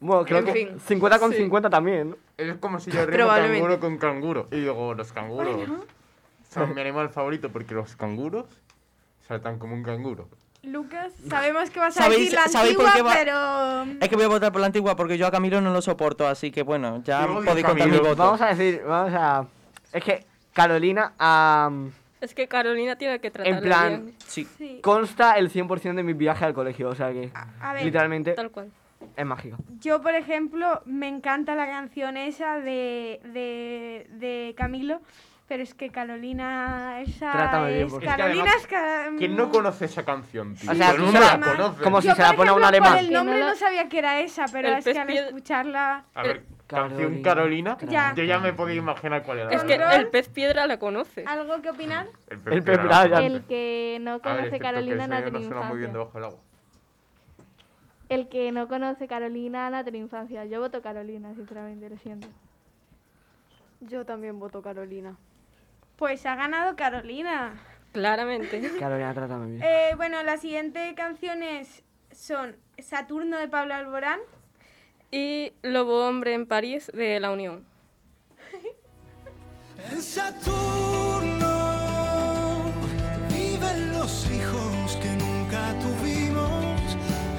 Bueno, 0.00 0.24
creo 0.26 0.38
En 0.40 0.44
que 0.44 0.52
fin, 0.52 0.80
50 0.80 1.18
con 1.18 1.32
sí. 1.32 1.38
50 1.38 1.70
también. 1.70 2.16
Es 2.36 2.56
como 2.56 2.78
si 2.78 2.90
yo 2.90 3.06
rimo 3.06 3.28
canguro 3.28 3.80
con 3.80 3.96
canguro. 3.96 4.46
Y 4.50 4.60
digo, 4.60 4.92
los 4.92 5.12
canguros 5.14 5.70
son 6.50 6.74
mi 6.74 6.80
animal 6.82 7.08
favorito 7.08 7.50
porque 7.50 7.72
los 7.74 7.96
canguros 7.96 8.44
saltan 9.26 9.58
como 9.58 9.74
un 9.74 9.82
canguro. 9.82 10.28
Lucas, 10.62 11.12
sabemos 11.28 11.70
que 11.70 11.80
vas 11.80 11.96
a 11.96 12.02
¿Sabéis- 12.02 12.30
decir 12.30 12.34
la 12.52 12.60
antigua, 12.60 12.92
va- 13.02 13.14
pero. 13.14 13.98
Es 14.00 14.08
que 14.08 14.16
voy 14.16 14.24
a 14.26 14.28
votar 14.28 14.52
por 14.52 14.60
la 14.60 14.66
antigua 14.66 14.94
porque 14.94 15.16
yo 15.16 15.26
a 15.26 15.30
Camilo 15.30 15.60
no 15.62 15.72
lo 15.72 15.80
soporto, 15.80 16.26
así 16.28 16.50
que 16.50 16.62
bueno, 16.62 17.02
ya 17.02 17.26
Yo 17.26 17.36
odio 17.36 17.44
podéis 17.46 17.66
contar 17.66 17.88
mi 17.88 17.96
voto. 17.98 18.16
Vamos 18.16 18.40
a 18.42 18.46
decir, 18.48 18.82
vamos 18.86 19.12
a... 19.14 19.46
Es 19.92 20.04
que 20.04 20.26
Carolina 20.52 21.14
am, 21.18 21.92
Es 22.20 22.34
que 22.34 22.46
Carolina 22.46 22.96
tiene 22.96 23.18
que 23.20 23.30
tratarle 23.30 23.56
En 23.58 23.64
plan- 23.64 24.04
bien. 24.04 24.16
Sí. 24.26 24.46
Sí. 24.58 24.80
consta 24.82 25.32
el 25.38 25.50
100% 25.50 25.94
de 25.96 26.02
mis 26.02 26.16
viajes 26.16 26.42
al 26.42 26.52
colegio, 26.54 26.90
o 26.90 26.94
sea 26.94 27.10
que 27.10 27.30
A 27.60 27.72
ver, 27.72 27.84
literalmente 27.84 28.32
Tal 28.32 28.50
cual. 28.50 28.70
es 29.16 29.24
mágica. 29.26 29.56
yo 29.80 30.02
por 30.02 30.14
ejemplo 30.14 30.82
me 30.84 31.08
encanta 31.08 31.54
la 31.54 31.66
canción 31.66 32.18
esa 32.18 32.56
de, 32.60 33.20
de, 33.24 34.06
de 34.18 34.54
Camilo, 34.58 35.00
pero 35.50 35.64
es 35.64 35.74
que 35.74 35.90
Carolina 35.90 37.00
esa 37.00 37.32
Trátame 37.32 37.72
bien, 37.72 37.86
es 37.88 37.92
porque- 37.92 38.06
Es 38.06 38.12
que 38.12 38.16
Carolina 38.22 38.42
además, 38.44 38.60
es 38.62 38.66
Ca- 38.68 39.06
¿Quién 39.18 39.36
no 39.36 39.50
conoce 39.50 39.84
esa 39.86 40.04
canción, 40.04 40.54
tío? 40.54 40.70
O 40.70 40.74
sea, 40.76 40.86
Todo 40.86 40.94
el 40.94 40.96
tú 41.00 41.04
mundo 41.06 41.20
se 41.20 41.26
la 41.26 41.36
la- 41.38 41.52
conoce. 41.56 41.82
como 41.82 42.00
si 42.00 42.06
Yo, 42.06 42.14
se 42.14 42.22
la 42.22 42.28
por 42.28 42.36
pone 42.36 42.50
a 42.50 42.52
un 42.54 42.60
ejemplo, 42.62 42.68
alemán. 42.88 42.98
El 43.00 43.06
Que 43.08 43.12
no 43.12 43.18
nombre 43.18 43.40
la- 43.40 43.46
no 43.48 43.54
sabía 43.56 43.88
que 43.88 43.98
era 43.98 44.20
esa, 44.20 44.44
pero 44.52 44.68
El 44.68 44.74
es 44.74 44.84
que 44.84 44.96
al 44.96 45.06
pez 45.08 45.20
escucharla... 45.26 46.04
A 46.14 46.22
ver, 46.22 46.44
canción 46.68 47.20
Carolina. 47.20 47.74
Carolina, 47.76 47.78
Ya. 47.92 48.14
yo 48.14 48.22
ya 48.22 48.38
me 48.38 48.52
podía 48.52 48.76
imaginar 48.76 49.24
cuál 49.24 49.38
era. 49.40 49.50
Es 49.50 49.64
que 49.64 49.74
el 49.74 50.06
pez 50.10 50.28
piedra 50.28 50.68
la 50.68 50.78
conoce. 50.78 51.24
¿Algo 51.26 51.60
que 51.60 51.70
opinar? 51.70 52.06
El 52.28 52.36
El 52.38 52.42
pez 52.44 52.64
pez 52.64 52.78
Brian. 52.84 53.10
Brian. 53.10 53.22
El 53.24 53.44
que 53.46 53.98
no 54.02 54.10
A 54.12 54.14
ver, 54.14 54.22
conoce 54.22 54.38
excepto 54.42 54.56
que 54.56 54.62
Carolina 54.62 55.02
el 55.04 55.10
no 55.10 55.16
ha 55.16 55.18
no 55.18 55.24
tenido 55.32 55.50
suena 55.50 55.66
muy 55.66 55.78
bien 55.78 55.90
infancia. 55.90 55.98
debajo 55.98 56.12
del 56.14 56.24
agua. 56.26 56.40
El 58.08 58.28
que 58.28 58.52
no 58.52 58.68
conoce 58.68 59.08
Carolina 59.08 59.68
no 59.70 59.76
ha 59.78 59.82
tenido 59.84 60.04
infancia. 60.04 60.44
Yo 60.44 60.60
voto 60.60 60.80
Carolina, 60.80 61.34
sinceramente, 61.34 61.90
lo 61.90 61.96
siento. 61.96 62.28
Yo 63.80 64.04
también 64.04 64.38
voto 64.38 64.62
Carolina. 64.62 65.16
Pues 66.00 66.24
ha 66.24 66.34
ganado 66.34 66.76
Carolina. 66.76 67.60
Claramente. 67.92 68.58
Carolina, 68.80 69.12
trátame 69.12 69.50
bien. 69.50 69.62
Eh, 69.62 69.92
bueno, 69.98 70.22
las 70.22 70.40
siguientes 70.40 70.94
canciones 70.94 71.82
son 72.10 72.56
Saturno 72.78 73.36
de 73.36 73.48
Pablo 73.48 73.74
Alborán, 73.74 74.18
Y 75.12 75.52
Lobo 75.60 76.08
Hombre 76.08 76.32
en 76.32 76.46
París 76.46 76.90
de 76.94 77.20
La 77.20 77.30
Unión. 77.30 77.66
En 79.90 80.00
Saturno 80.00 81.50
viven 83.28 83.92
los 83.92 84.30
hijos 84.30 84.96
que 85.02 85.08
nunca 85.08 85.74
tuvimos. 85.80 86.96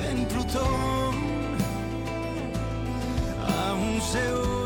En 0.08 0.26
Plutón 0.26 1.16
aún 3.40 4.02
se 4.02 4.61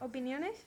¿opiniones? 0.00 0.66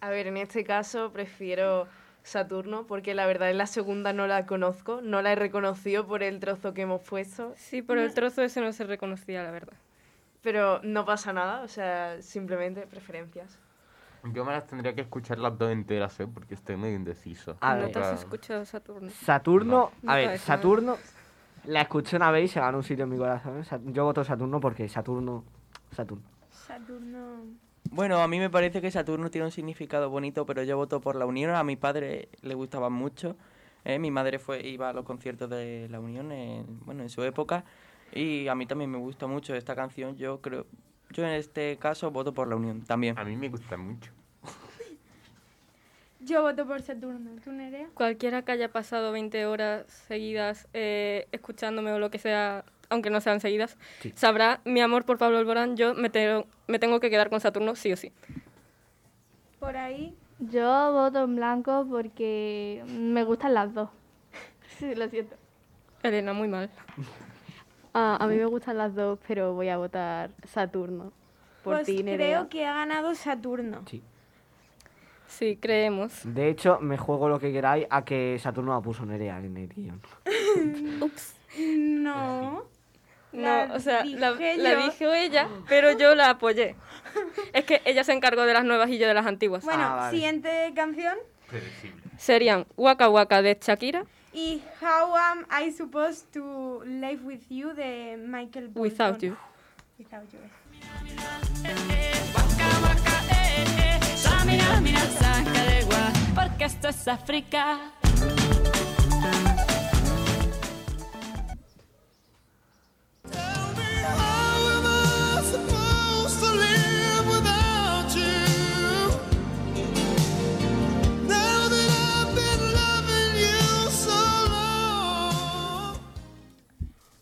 A 0.00 0.08
ver, 0.10 0.26
en 0.26 0.36
este 0.36 0.64
caso 0.64 1.10
prefiero 1.12 1.86
Saturno 2.22 2.86
porque 2.86 3.14
la 3.14 3.26
verdad 3.26 3.50
en 3.50 3.58
la 3.58 3.66
segunda 3.66 4.12
no 4.12 4.26
la 4.26 4.46
conozco, 4.46 5.00
no 5.02 5.22
la 5.22 5.32
he 5.32 5.36
reconocido 5.36 6.06
por 6.06 6.22
el 6.22 6.40
trozo 6.40 6.72
que 6.74 6.82
hemos 6.82 7.02
puesto, 7.02 7.52
Sí, 7.56 7.82
por 7.82 7.98
el 7.98 8.12
trozo 8.14 8.42
ese 8.42 8.60
no 8.60 8.72
se 8.72 8.84
reconocía, 8.84 9.42
la 9.42 9.50
verdad. 9.50 9.74
pero 10.42 10.80
no 10.82 11.04
pasa 11.04 11.32
nada, 11.32 11.62
o 11.62 11.68
sea, 11.68 12.20
simplemente 12.22 12.86
preferencias. 12.86 13.58
Yo 14.22 14.44
me 14.44 14.52
las 14.52 14.66
tendría 14.66 14.94
que 14.94 15.00
escuchar 15.02 15.38
las 15.38 15.56
dos 15.56 15.70
enteras, 15.72 16.18
¿eh? 16.20 16.26
Porque 16.26 16.54
estoy 16.54 16.76
medio 16.76 16.94
indeciso. 16.96 17.56
A 17.60 17.74
no 17.74 17.82
ver. 17.84 17.92
te 17.92 17.98
has 18.00 18.20
escuchado 18.20 18.64
Saturno. 18.66 19.10
Saturno, 19.10 19.92
No 20.02 20.12
a 20.12 20.16
ver, 20.16 20.38
Saturno 20.38 20.96
la 21.64 21.82
escuché 21.82 22.16
una 22.16 22.30
vez 22.30 22.44
y 22.44 22.48
se 22.48 22.60
ganó 22.60 22.78
un 22.78 22.84
sitio 22.84 23.04
en 23.04 23.10
mi 23.10 23.16
corazón. 23.16 23.64
Sa- 23.64 23.80
Yo 23.82 24.04
voto 24.04 24.22
Saturno 24.24 24.60
porque 24.60 24.88
Saturno, 24.90 25.42
Saturno. 25.90 26.24
Saturno. 26.50 27.44
Bueno, 27.90 28.22
a 28.22 28.28
mí 28.28 28.38
me 28.38 28.50
parece 28.50 28.80
que 28.80 28.90
Saturno 28.90 29.30
tiene 29.30 29.46
un 29.46 29.50
significado 29.50 30.10
bonito, 30.10 30.46
pero 30.46 30.62
yo 30.62 30.76
voto 30.76 31.00
por 31.00 31.16
la 31.16 31.26
Unión. 31.26 31.54
A 31.54 31.64
mi 31.64 31.76
padre 31.76 32.28
le 32.40 32.54
gustaba 32.54 32.88
mucho. 32.88 33.36
¿eh? 33.84 33.98
Mi 33.98 34.10
madre 34.10 34.38
fue 34.38 34.66
iba 34.66 34.88
a 34.88 34.92
los 34.92 35.04
conciertos 35.04 35.50
de 35.50 35.88
la 35.90 35.98
Unión 35.98 36.30
en, 36.30 36.80
bueno, 36.84 37.02
en 37.02 37.10
su 37.10 37.22
época 37.24 37.64
y 38.12 38.48
a 38.48 38.54
mí 38.54 38.66
también 38.66 38.90
me 38.90 38.98
gusta 38.98 39.26
mucho 39.26 39.54
esta 39.54 39.74
canción. 39.74 40.16
Yo 40.16 40.40
creo, 40.40 40.66
yo 41.10 41.24
en 41.24 41.30
este 41.30 41.78
caso 41.78 42.10
voto 42.10 42.32
por 42.32 42.48
la 42.48 42.56
Unión 42.56 42.82
también. 42.82 43.18
A 43.18 43.24
mí 43.24 43.36
me 43.36 43.48
gusta 43.48 43.76
mucho. 43.76 44.12
Yo 46.20 46.42
voto 46.42 46.66
por 46.66 46.82
Saturno. 46.82 47.30
¿Tú, 47.42 47.50
Nerea? 47.50 47.88
Cualquiera 47.94 48.42
que 48.42 48.52
haya 48.52 48.70
pasado 48.70 49.10
20 49.10 49.46
horas 49.46 49.86
seguidas 50.06 50.68
eh, 50.74 51.26
escuchándome 51.32 51.92
o 51.92 51.98
lo 51.98 52.10
que 52.10 52.18
sea, 52.18 52.64
aunque 52.90 53.08
no 53.10 53.20
sean 53.20 53.40
seguidas, 53.40 53.78
Sí. 54.00 54.12
sabrá 54.14 54.60
mi 54.64 54.80
amor 54.80 55.04
por 55.04 55.16
Pablo 55.18 55.38
Alborán. 55.38 55.76
Yo 55.76 55.94
me, 55.94 56.10
te- 56.10 56.44
me 56.66 56.78
tengo 56.78 57.00
que 57.00 57.08
quedar 57.10 57.30
con 57.30 57.40
Saturno 57.40 57.74
sí 57.76 57.92
o 57.92 57.96
sí. 57.96 58.12
Por 59.58 59.76
ahí. 59.76 60.14
Yo 60.38 60.92
voto 60.92 61.24
en 61.24 61.36
blanco 61.36 61.86
porque 61.88 62.82
me 62.88 63.24
gustan 63.24 63.54
las 63.54 63.72
dos. 63.74 63.88
Sí, 64.78 64.94
lo 64.94 65.08
siento. 65.08 65.36
Elena, 66.02 66.32
muy 66.32 66.48
mal. 66.48 66.70
Ah, 67.92 68.16
a 68.18 68.26
mí 68.26 68.36
me 68.36 68.46
gustan 68.46 68.78
las 68.78 68.94
dos, 68.94 69.18
pero 69.28 69.52
voy 69.52 69.68
a 69.68 69.76
votar 69.76 70.30
Saturno. 70.46 71.12
Por 71.62 71.74
Pues 71.74 71.86
ti, 71.86 72.02
creo 72.02 72.48
que 72.48 72.64
ha 72.64 72.72
ganado 72.72 73.14
Saturno. 73.14 73.82
Sí. 73.86 74.02
Sí, 75.26 75.58
creemos. 75.60 76.22
De 76.24 76.48
hecho, 76.48 76.78
me 76.80 76.96
juego 76.96 77.28
lo 77.28 77.38
que 77.38 77.52
queráis 77.52 77.86
a 77.90 78.04
que 78.04 78.38
Saturno 78.40 78.72
la 78.74 78.80
puso 78.80 79.04
Nerea 79.04 79.38
en 79.38 79.56
el 79.58 79.68
guion. 79.68 80.00
Ups. 81.02 81.34
No. 81.76 82.64
No, 83.32 83.42
La 83.42 83.68
o 83.74 83.78
sea, 83.80 84.04
la, 84.04 84.32
dije 84.32 84.56
la 84.56 84.74
dijo 84.76 85.12
ella, 85.12 85.48
pero 85.68 85.96
yo 85.96 86.14
la 86.14 86.30
apoyé. 86.30 86.74
Es 87.52 87.64
que 87.64 87.80
ella 87.84 88.02
se 88.04 88.12
encargó 88.12 88.42
de 88.42 88.52
las 88.54 88.64
nuevas 88.64 88.88
y 88.90 88.98
yo 88.98 89.06
de 89.06 89.14
las 89.14 89.26
antiguas. 89.26 89.64
Bueno, 89.64 89.84
Ah, 89.84 89.94
vale. 89.96 90.16
siguiente 90.16 90.72
canción. 90.74 91.16
Predecible. 91.48 92.00
Serían 92.18 92.66
Waka 92.76 93.08
Waka 93.08 93.40
de 93.42 93.56
Shakira, 93.60 94.04
Y 94.32 94.62
How 94.80 95.16
Am 95.16 95.46
I 95.64 95.72
Supposed 95.72 96.30
to 96.32 96.82
Live 96.84 97.20
With 97.24 97.40
You 97.48 97.72
de 97.72 98.16
Michael 98.18 98.68
Bolton. 98.68 98.82
Without 98.82 99.20
You. 99.22 99.36
Without 99.98 100.32
You. 100.32 100.38
Mira, 104.46 104.80
mira, 104.80 105.00
saca 105.00 105.62
de 105.64 105.84
gua, 105.84 106.12
porque 106.34 106.64
esto 106.64 106.88
es 106.88 107.06
África. 107.08 107.78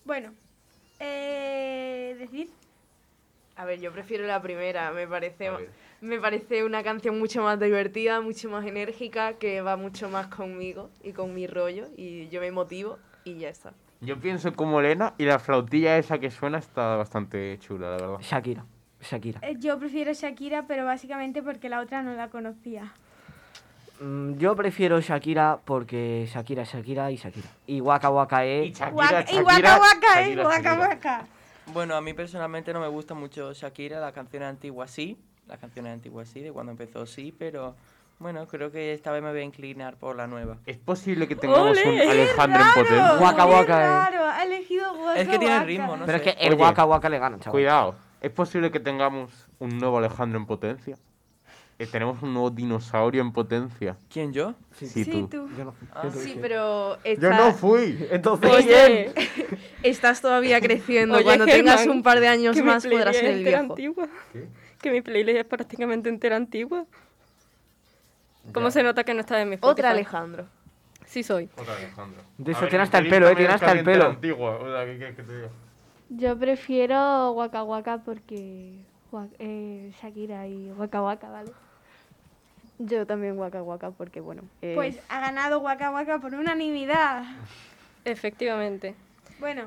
Bueno, 0.08 0.32
eh, 1.00 2.16
decid. 2.18 2.48
A 3.56 3.66
ver, 3.66 3.78
yo 3.78 3.92
prefiero 3.92 4.26
la 4.26 4.40
primera, 4.40 4.90
me 4.90 5.06
parece, 5.06 5.50
me 6.00 6.18
parece 6.18 6.64
una 6.64 6.82
canción 6.82 7.18
mucho 7.18 7.42
más 7.42 7.60
divertida, 7.60 8.22
mucho 8.22 8.48
más 8.48 8.64
enérgica, 8.64 9.34
que 9.34 9.60
va 9.60 9.76
mucho 9.76 10.08
más 10.08 10.28
conmigo 10.28 10.88
y 11.02 11.12
con 11.12 11.34
mi 11.34 11.46
rollo, 11.46 11.88
y 11.94 12.26
yo 12.30 12.40
me 12.40 12.50
motivo 12.50 12.98
y 13.24 13.36
ya 13.36 13.50
está. 13.50 13.74
Yo 14.00 14.18
pienso 14.18 14.54
como 14.54 14.80
Elena 14.80 15.12
y 15.18 15.26
la 15.26 15.38
flautilla 15.38 15.98
esa 15.98 16.18
que 16.18 16.30
suena 16.30 16.56
está 16.56 16.96
bastante 16.96 17.58
chula, 17.58 17.90
la 17.90 17.96
verdad. 17.98 18.16
Shakira. 18.20 18.64
Shakira. 19.02 19.40
Eh, 19.42 19.56
Yo 19.58 19.78
prefiero 19.78 20.14
Shakira, 20.14 20.66
pero 20.66 20.86
básicamente 20.86 21.42
porque 21.42 21.68
la 21.68 21.80
otra 21.80 22.02
no 22.02 22.14
la 22.14 22.28
conocía. 22.30 22.94
Mm, 24.00 24.34
yo 24.38 24.54
prefiero 24.54 25.00
Shakira 25.00 25.58
porque 25.64 26.28
Shakira 26.32 26.62
es 26.62 26.68
Shakira 26.72 27.10
y 27.10 27.16
Shakira. 27.16 27.48
Y 27.66 27.80
Waka 27.80 28.10
Waka 28.10 28.46
Y 28.46 28.68
es... 28.70 28.78
Shakira, 28.78 28.94
Waka- 28.94 29.20
y 29.22 29.34
Shakira, 29.36 29.44
Waka 29.44 29.78
Waka, 29.78 29.78
Waka 29.80 30.22
Shakira. 30.62 30.78
Waka. 30.88 31.26
Bueno, 31.72 31.96
a 31.96 32.00
mí 32.00 32.14
personalmente 32.14 32.72
no 32.72 32.80
me 32.80 32.88
gusta 32.88 33.14
mucho 33.14 33.52
Shakira, 33.52 34.00
las 34.00 34.12
canciones 34.12 34.48
antiguas 34.48 34.90
sí, 34.90 35.18
las 35.46 35.58
canciones 35.58 35.92
antiguas 35.92 36.28
sí, 36.28 36.40
de 36.40 36.52
cuando 36.52 36.72
empezó 36.72 37.04
sí, 37.06 37.34
pero 37.36 37.74
bueno, 38.18 38.46
creo 38.48 38.70
que 38.72 38.94
esta 38.94 39.12
vez 39.12 39.22
me 39.22 39.30
voy 39.30 39.40
a 39.40 39.44
inclinar 39.44 39.96
por 39.96 40.16
la 40.16 40.26
nueva. 40.26 40.58
Es 40.66 40.76
posible 40.78 41.28
que 41.28 41.36
tengamos 41.36 41.76
un 41.84 42.00
Alejandro 42.00 42.60
en 42.60 42.66
Raro, 42.66 42.74
potencia. 42.82 43.14
Waka 43.20 43.46
Waka, 43.46 43.84
eh. 43.84 43.88
raro, 44.10 44.24
ha 44.26 44.44
elegido 44.44 44.92
Waka 44.94 45.20
Es 45.20 45.28
que 45.28 45.38
tiene 45.38 45.54
Waka. 45.54 45.66
ritmo, 45.66 45.96
¿no? 45.96 46.06
Pero 46.06 46.18
es 46.18 46.24
sé. 46.24 46.34
que 46.36 46.46
el 46.46 46.54
Oye. 46.54 46.62
Waka 46.62 46.84
Waka 46.84 47.08
le 47.10 47.18
gana, 47.18 47.38
chaval. 47.38 47.52
Cuidado, 47.52 47.94
es 48.20 48.30
posible 48.30 48.70
que 48.70 48.80
tengamos 48.80 49.48
un 49.58 49.76
nuevo 49.78 49.98
Alejandro 49.98 50.38
en 50.38 50.46
potencia. 50.46 50.96
Eh, 51.80 51.86
tenemos 51.86 52.20
un 52.22 52.34
nuevo 52.34 52.50
dinosaurio 52.50 53.20
en 53.22 53.30
potencia. 53.32 53.96
¿Quién, 54.12 54.32
yo? 54.32 54.54
Sí, 54.72 54.86
Sí, 54.88 55.04
tú. 55.04 55.28
tú. 55.28 55.48
Yo 55.56 55.64
no, 55.64 55.74
Ah, 55.94 56.00
yo 56.04 56.10
no 56.10 56.16
Sí, 56.16 56.36
pero 56.40 56.98
Yo 57.04 57.30
no 57.30 57.52
fui. 57.52 58.04
Entonces, 58.10 58.50
Oye, 58.50 59.12
estás 59.84 60.20
todavía 60.20 60.60
creciendo. 60.60 61.14
Oye, 61.14 61.24
Cuando 61.24 61.46
tengas 61.46 61.86
un 61.86 62.02
par 62.02 62.18
de 62.18 62.26
años 62.28 62.56
que 62.56 62.62
más 62.64 62.84
podrás 62.84 63.16
ser 63.16 63.26
el 63.26 63.44
viejo. 63.44 63.60
antigua. 63.60 64.08
¿Qué? 64.32 64.48
Que 64.82 64.90
mi 64.90 65.02
playlist 65.02 65.38
es 65.38 65.44
prácticamente 65.44 66.08
entera 66.08 66.34
antigua. 66.36 66.84
¿Cómo 68.52 68.70
se 68.70 68.82
nota 68.82 69.04
que 69.04 69.14
no 69.14 69.20
está 69.20 69.40
en 69.40 69.48
mi 69.50 69.54
Otra 69.56 69.68
Spotify? 69.70 69.86
Alejandro. 69.88 70.46
Sí 71.06 71.22
soy. 71.22 71.48
Otra 71.56 71.76
Alejandro. 71.76 72.22
De 72.38 72.52
eso 72.52 72.66
tiene 72.66 72.82
hasta 72.84 72.98
el 72.98 73.08
pelo, 73.08 73.28
eh, 73.28 73.36
tiene 73.36 73.52
hasta 73.54 73.72
el 73.72 73.84
pelo. 73.84 74.06
Antigua. 74.06 74.56
O 74.56 74.66
sea, 74.72 74.84
¿qué 74.84 74.96
quieres 74.96 75.16
que 75.16 75.22
te 75.22 75.34
diga? 75.36 75.48
Yo 76.10 76.36
prefiero 76.38 77.32
Waka 77.32 77.62
Waka 77.62 77.98
porque 77.98 78.74
eh, 79.38 79.92
Shakira 80.02 80.46
y 80.48 80.70
Waka 80.72 81.02
Waka, 81.02 81.28
¿vale? 81.28 81.50
Yo 82.78 83.06
también 83.06 83.38
Waka 83.38 83.62
Waka 83.62 83.90
porque, 83.90 84.20
bueno, 84.20 84.42
eh, 84.62 84.72
Pues 84.74 84.98
ha 85.08 85.20
ganado 85.20 85.58
Waka 85.60 85.90
Waka 85.90 86.20
por 86.20 86.34
unanimidad. 86.34 87.24
Efectivamente. 88.04 88.94
Bueno, 89.40 89.64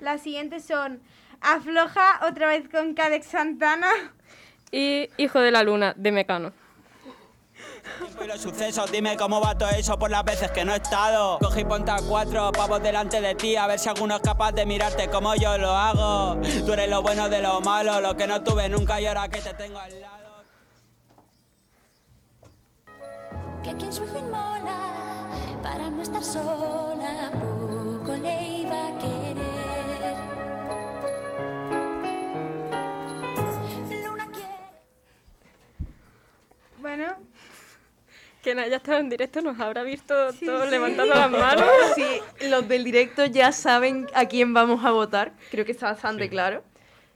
las 0.00 0.22
siguientes 0.22 0.64
son 0.64 1.00
Afloja 1.40 2.20
otra 2.26 2.48
vez 2.48 2.68
con 2.70 2.94
Cadex 2.94 3.26
Santana. 3.26 3.88
Y 4.72 5.10
Hijo 5.18 5.40
de 5.40 5.50
la 5.50 5.62
Luna, 5.62 5.92
de 5.96 6.10
Mecano. 6.12 6.52
Y 8.22 8.26
los 8.26 8.40
sucesos, 8.40 8.90
dime 8.90 9.16
cómo 9.16 9.40
va 9.40 9.56
todo 9.56 9.68
eso 9.70 9.98
por 9.98 10.10
las 10.10 10.24
veces 10.24 10.50
que 10.50 10.64
no 10.64 10.72
he 10.72 10.76
estado. 10.76 11.38
Cogí 11.38 11.60
y 11.60 11.64
ponte 11.64 11.90
a 11.90 11.98
cuatro 12.08 12.50
pavos 12.52 12.82
delante 12.82 13.20
de 13.20 13.34
ti, 13.34 13.56
a 13.56 13.66
ver 13.66 13.78
si 13.78 13.90
alguno 13.90 14.16
es 14.16 14.22
capaz 14.22 14.52
de 14.52 14.64
mirarte 14.64 15.08
como 15.08 15.34
yo 15.34 15.58
lo 15.58 15.70
hago. 15.70 16.40
Tú 16.64 16.72
eres 16.72 16.88
lo 16.88 17.02
bueno 17.02 17.28
de 17.28 17.42
lo 17.42 17.60
malo, 17.60 18.00
lo 18.00 18.16
que 18.16 18.26
no 18.26 18.42
tuve 18.42 18.68
nunca 18.70 19.00
y 19.00 19.06
ahora 19.06 19.28
que 19.28 19.40
te 19.40 19.52
tengo 19.52 19.78
al 19.78 20.00
lado. 20.00 20.23
Que 23.64 23.74
quien 23.76 23.92
sufre 23.92 24.20
mola 24.22 25.28
para 25.62 25.88
no 25.90 26.02
estar 26.02 26.22
sola, 26.22 27.30
poco 27.32 28.14
le 28.16 28.58
iba 28.60 28.88
a 28.88 28.98
querer. 28.98 30.16
Luna 34.06 34.26
quiere. 34.30 34.48
Bueno, 36.78 37.06
Quien 38.42 38.58
haya 38.58 38.76
estado 38.76 38.98
en 38.98 39.08
directo 39.08 39.40
nos 39.40 39.58
habrá 39.58 39.82
visto 39.82 40.32
Sí, 40.32 40.44
todos 40.44 40.64
sí. 40.64 40.70
levantando 40.70 41.14
las 41.14 41.30
manos. 41.30 41.64
Sí, 41.94 42.06
los 42.48 42.68
del 42.68 42.84
directo 42.84 43.24
ya 43.24 43.50
saben 43.52 44.06
a 44.14 44.26
quién 44.26 44.52
vamos 44.52 44.84
a 44.84 44.90
votar. 44.90 45.32
Creo 45.50 45.64
que 45.64 45.72
está 45.72 45.86
bastante 45.90 46.28
claro. 46.28 46.62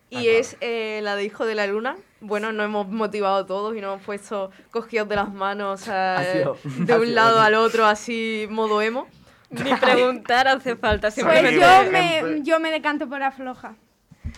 Y 0.09 0.29
es 0.29 0.57
eh, 0.63 1.01
la 1.03 1.15
de 1.17 1.25
Hijo 1.25 1.45
de 1.45 1.55
la 1.55 1.67
Luna. 1.67 1.99
Bueno, 2.21 2.53
nos 2.53 2.65
hemos 2.65 2.89
motivado 2.89 3.47
todos 3.47 3.77
y 3.77 3.81
nos 3.81 3.95
hemos 3.95 4.07
puesto 4.07 4.51
cogidos 4.71 5.09
de 5.09 5.17
las 5.17 5.33
manos 5.33 5.89
eh, 5.89 6.47
de 6.65 6.99
un 6.99 7.15
lado 7.15 7.41
al 7.41 7.55
otro, 7.55 7.87
así 7.87 8.47
modo 8.51 8.83
emo. 8.83 9.07
Ni 9.51 9.75
preguntar 9.75 10.47
hace 10.47 10.77
falta, 10.77 11.09
pues 11.11 11.55
yo 11.55 11.91
me, 11.91 12.43
yo 12.43 12.61
me 12.61 12.71
decanto 12.71 13.09
por 13.09 13.23
Afloja. 13.23 13.77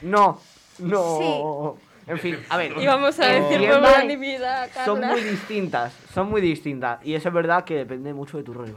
No, 0.02 0.40
no. 0.78 1.76
En 2.06 2.18
fin, 2.18 2.38
a 2.48 2.56
ver. 2.56 2.76
Y 2.78 2.86
vamos 2.86 3.18
a 3.20 3.26
decir 3.26 3.60
unanimidad, 3.60 4.68
Son 4.84 5.00
muy 5.00 5.20
distintas, 5.20 5.92
son 6.12 6.28
muy 6.28 6.40
distintas. 6.40 7.04
Y 7.04 7.14
eso 7.14 7.28
es 7.28 7.34
verdad 7.34 7.64
que 7.64 7.76
depende 7.76 8.12
mucho 8.12 8.36
de 8.36 8.42
tu 8.42 8.52
rollo. 8.52 8.76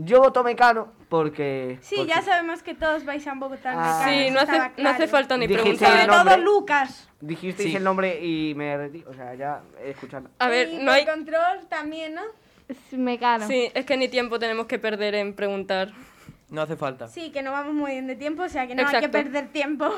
Yo 0.00 0.20
voto 0.20 0.44
Mecano 0.44 0.92
porque... 1.08 1.78
Sí, 1.82 1.96
porque 1.96 2.10
ya 2.12 2.22
sabemos 2.22 2.62
que 2.62 2.74
todos 2.74 3.04
vais 3.04 3.26
a 3.26 3.34
votar 3.34 3.74
Ah. 3.76 4.04
Mecano, 4.06 4.24
Sí, 4.24 4.30
no 4.30 4.40
hace, 4.40 4.82
no 4.82 4.88
hace 4.90 5.08
falta 5.08 5.36
ni 5.36 5.48
preguntar. 5.48 5.88
Sobre 5.88 6.02
el 6.02 6.06
todo 6.08 6.18
nombre. 6.18 6.38
Lucas. 6.38 7.08
Dijisteis 7.20 7.70
Sí. 7.70 7.76
el 7.76 7.82
nombre 7.82 8.24
y 8.24 8.54
me 8.54 8.76
retí. 8.76 9.04
O 9.08 9.12
sea, 9.12 9.34
ya 9.34 9.60
escuchando. 9.84 10.30
A 10.38 10.48
ver, 10.48 10.68
y 10.68 10.78
no 10.84 10.92
hay... 10.92 11.04
control 11.04 11.66
también, 11.68 12.14
¿no? 12.14 12.22
es 12.68 12.76
Mecano. 12.92 13.46
Sí, 13.48 13.70
es 13.74 13.84
que 13.84 13.96
ni 13.96 14.08
tiempo 14.08 14.38
tenemos 14.38 14.66
que 14.66 14.78
perder 14.78 15.16
en 15.16 15.34
preguntar. 15.34 15.90
No 16.50 16.62
hace 16.62 16.76
falta. 16.76 17.08
Sí, 17.08 17.30
que 17.30 17.42
no 17.42 17.50
vamos 17.52 17.74
muy 17.74 17.90
bien 17.92 18.06
de 18.06 18.14
tiempo, 18.14 18.42
o 18.44 18.48
sea 18.48 18.66
que 18.66 18.74
no 18.74 18.86
hay 18.86 19.00
que 19.00 19.08
perder 19.08 19.48
tiempo. 19.48 19.90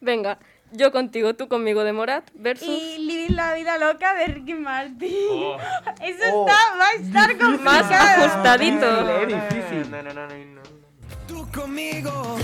Venga, 0.00 0.38
yo 0.76 0.92
contigo, 0.92 1.34
tú 1.34 1.48
conmigo 1.48 1.84
de 1.84 1.92
Morat 1.92 2.28
versus... 2.34 2.68
Y 2.68 2.98
Living 2.98 3.36
la 3.36 3.54
vida 3.54 3.78
loca 3.78 4.14
de 4.14 4.26
Ricky 4.26 4.54
Martin. 4.54 5.12
Oh. 5.30 5.56
Eso 6.02 6.24
Oh. 6.32 6.46
está, 6.46 6.76
va 6.78 6.86
a 6.86 6.92
estar 6.92 7.38
complicado. 7.38 7.62
Más 7.62 7.90
ajustadito. 7.90 9.20
Es 9.22 9.28
difícil. 9.28 9.90
No, 9.90 10.02
no, 10.02 10.12
no, 10.12 10.26
no, 10.26 10.36
no. 10.36 10.62
Tú 11.26 11.46
conmigo. 11.52 12.38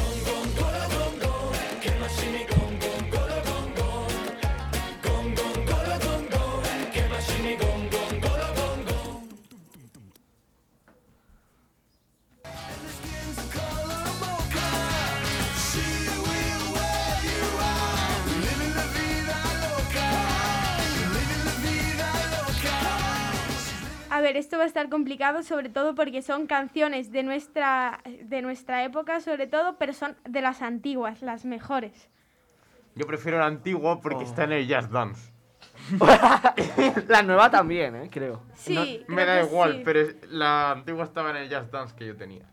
Ver, 24.21 24.37
esto 24.37 24.57
va 24.59 24.65
a 24.65 24.67
estar 24.67 24.89
complicado, 24.89 25.43
sobre 25.43 25.69
todo 25.69 25.95
porque 25.95 26.23
son 26.23 26.47
canciones 26.47 27.13
de 27.13 27.23
nuestra, 27.23 28.01
de 28.25 28.43
nuestra 28.43 28.85
época, 28.85 29.21
sobre 29.21 29.47
todo, 29.47 29.77
pero 29.79 29.93
son 29.93 30.17
de 30.29 30.41
las 30.41 30.63
antiguas, 30.63 31.23
las 31.23 31.45
mejores. 31.45 32.09
Yo 32.95 33.07
prefiero 33.07 33.39
la 33.39 33.47
antigua 33.47 34.01
porque 34.01 34.25
está 34.25 34.45
en 34.45 34.53
el 34.53 34.67
Jazz 34.67 34.91
Dance. 34.91 35.31
La 37.09 37.23
nueva 37.23 37.51
también, 37.51 37.95
¿eh? 37.97 38.09
Creo. 38.11 38.43
Sí, 38.55 39.05
Me 39.09 39.23
creo 39.23 39.27
da 39.27 39.43
igual, 39.43 39.77
sí. 39.77 39.83
pero 39.85 40.09
la 40.29 40.73
antigua 40.73 41.05
estaba 41.05 41.31
en 41.31 41.37
el 41.37 41.49
Jazz 41.49 41.71
Dance 41.71 41.95
que 41.97 42.07
yo 42.07 42.17
tenía. 42.17 42.45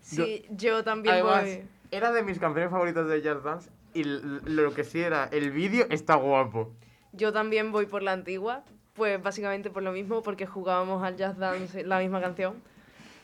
Sí, 0.00 0.44
yo 0.50 0.82
también 0.84 1.14
Además, 1.16 1.42
voy. 1.44 1.62
era 1.90 2.12
de 2.12 2.22
mis 2.22 2.38
canciones 2.38 2.70
favoritas 2.70 3.06
de 3.08 3.22
Jazz 3.22 3.42
Dance 3.42 3.70
y 3.94 4.04
lo 4.04 4.72
que 4.74 4.84
sí 4.84 5.00
era, 5.00 5.28
el 5.32 5.50
vídeo 5.50 5.86
está 5.90 6.14
guapo. 6.14 6.72
Yo 7.12 7.32
también 7.32 7.72
voy 7.72 7.86
por 7.86 8.02
la 8.02 8.12
antigua, 8.12 8.64
pues 8.94 9.22
básicamente 9.22 9.70
por 9.70 9.82
lo 9.82 9.92
mismo, 9.92 10.22
porque 10.22 10.46
jugábamos 10.46 11.02
al 11.02 11.16
Jazz 11.16 11.38
Dance 11.38 11.84
la 11.84 11.98
misma 11.98 12.20
canción. 12.20 12.54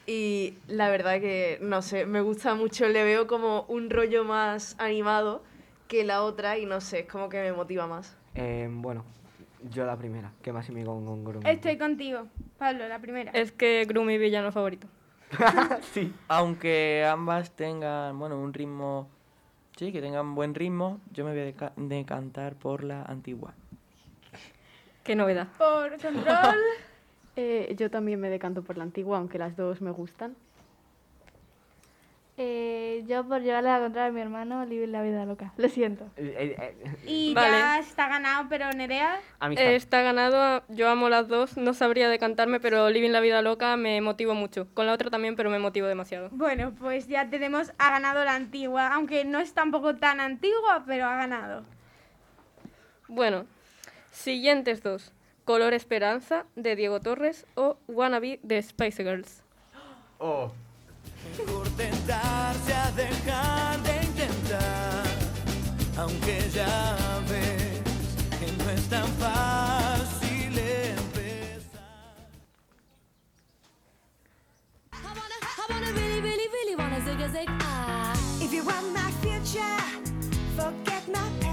Y 0.06 0.55
la 0.68 0.88
verdad 0.88 1.20
que, 1.20 1.59
no 1.60 1.82
sé, 1.82 2.06
me 2.06 2.20
gusta 2.20 2.55
mucho, 2.55 2.86
le 2.88 3.02
veo 3.02 3.26
como 3.26 3.62
un 3.68 3.90
rollo 3.90 4.24
más 4.24 4.76
animado 4.78 5.43
que 5.88 6.05
la 6.05 6.22
otra 6.22 6.59
y 6.59 6.66
no 6.66 6.80
sé, 6.80 7.01
es 7.01 7.06
como 7.09 7.28
que 7.28 7.40
me 7.43 7.52
motiva 7.52 7.86
más. 7.88 8.16
Eh, 8.36 8.68
bueno, 8.70 9.05
yo 9.70 9.84
la 9.84 9.97
primera, 9.97 10.32
que 10.43 10.52
más 10.52 10.68
me 10.70 10.84
con, 10.84 11.05
con 11.05 11.24
Grummy. 11.24 11.51
Estoy 11.51 11.76
contigo, 11.76 12.28
Pablo, 12.59 12.86
la 12.86 13.01
primera. 13.01 13.32
Es 13.32 13.51
que 13.51 13.84
Gru 13.84 14.05
mi 14.05 14.16
villano 14.18 14.52
favorito. 14.52 14.86
sí. 15.93 16.12
Aunque 16.28 17.05
ambas 17.05 17.51
tengan, 17.51 18.16
bueno, 18.16 18.40
un 18.40 18.55
ritmo, 18.55 19.09
sí, 19.76 19.90
que 19.90 20.01
tengan 20.01 20.36
buen 20.36 20.55
ritmo, 20.55 21.01
yo 21.12 21.24
me 21.24 21.32
voy 21.32 21.40
a 21.40 21.44
deca- 21.47 21.72
decantar 21.76 22.55
por 22.55 22.84
la 22.84 23.02
antigua. 23.02 23.55
Qué 25.06 25.14
novedad. 25.14 25.46
Por 25.56 25.96
control. 26.02 26.58
Eh, 27.36 27.74
yo 27.78 27.90
también 27.90 28.20
me 28.20 28.28
decanto 28.28 28.62
por 28.62 28.76
la 28.76 28.82
antigua, 28.82 29.18
aunque 29.18 29.38
las 29.38 29.56
dos 29.56 29.80
me 29.80 29.92
gustan. 29.92 30.34
Eh, 32.38 33.02
yo 33.06 33.24
por 33.24 33.40
llevarle 33.40 33.70
a 33.70 33.78
contraria 33.78 34.08
a 34.10 34.12
mi 34.12 34.20
hermano, 34.20 34.66
Living 34.66 34.88
la 34.92 35.02
vida 35.02 35.24
loca. 35.24 35.52
Lo 35.56 35.68
siento. 35.70 36.06
Eh, 36.16 36.74
Y 37.06 37.32
Vale. 37.32 37.50
ya 37.50 37.78
está 37.78 38.08
ganado, 38.08 38.46
pero 38.50 38.70
Nerea. 38.72 39.20
Amistad. 39.38 39.64
Eh, 39.66 39.76
está 39.76 40.02
ganado, 40.02 40.62
yo 40.68 40.90
amo 40.90 41.08
las 41.08 41.28
dos, 41.28 41.56
no 41.56 41.72
sabría 41.72 42.10
decantarme, 42.10 42.60
pero 42.60 42.90
Living 42.90 43.10
la 43.12 43.20
vida 43.20 43.40
loca 43.40 43.76
me 43.78 44.00
motivo 44.02 44.34
mucho. 44.34 44.66
Con 44.74 44.84
la 44.86 44.92
otra 44.92 45.08
también, 45.08 45.34
pero 45.34 45.48
me 45.48 45.58
motivo 45.58 45.86
demasiado. 45.86 46.28
Bueno, 46.32 46.72
pues 46.78 47.06
ya 47.08 47.30
tenemos, 47.30 47.72
ha 47.78 47.90
ganado 47.92 48.22
la 48.24 48.34
antigua, 48.34 48.88
aunque 48.88 49.24
no 49.24 49.38
es 49.38 49.54
tampoco 49.54 49.96
tan 49.96 50.20
antigua, 50.20 50.82
pero 50.86 51.06
ha 51.06 51.16
ganado. 51.16 51.62
Bueno, 53.08 53.46
siguientes 54.16 54.82
dos. 54.82 55.12
Color 55.44 55.74
Esperanza 55.74 56.47
de 56.56 56.74
Diego 56.74 57.01
Torres 57.01 57.47
o 57.55 57.76
Wannabe 57.86 58.40
de 58.43 58.60
Spice 58.60 59.05
Girls. 59.05 59.43
Oh, 60.18 60.51
Mejor 61.38 61.68
tentarse 61.76 62.72
a 62.74 62.90
dejar 62.93 63.78
de 63.82 63.97
intentar, 64.06 65.05
aunque 65.98 66.38
ya 66.51 66.97
ves 67.28 67.80
que 68.40 68.64
no 68.64 68.70
es 68.70 68.88
tan 68.88 69.06
fácil 69.18 70.59
empezar. 70.59 72.16
I 74.93 75.72
wanna 75.72 75.93
really, 75.93 76.20
really, 76.20 76.48
really 76.48 76.76
wanna 76.76 77.01
zig 77.05 77.20
a 77.20 77.28
zig 77.28 77.48
ah. 77.60 78.14
If 78.40 78.52
you 78.52 78.64
want 78.64 78.93
my 78.93 79.10
future, 79.20 79.78
forget 80.56 81.06
my 81.09 81.28
past. 81.40 81.45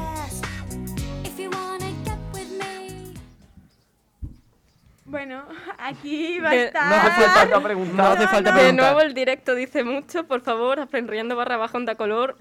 Bueno, 5.13 5.43
aquí 5.77 6.39
va 6.39 6.49
a 6.49 6.53
De- 6.53 6.65
estar. 6.65 6.87
No 6.89 6.95
hace 6.95 7.23
falta 7.29 7.61
preguntar. 7.61 7.95
No 7.95 8.11
hace 8.13 8.27
falta 8.27 8.51
De 8.53 8.59
preguntar. 8.59 8.85
nuevo 8.93 9.01
el 9.01 9.13
directo 9.13 9.53
dice 9.53 9.83
mucho, 9.83 10.23
por 10.25 10.41
favor, 10.41 10.79
aprendiendo 10.79 11.35
barra 11.35 11.57
baja 11.57 11.77
onda 11.77 11.93
color. 11.93 12.35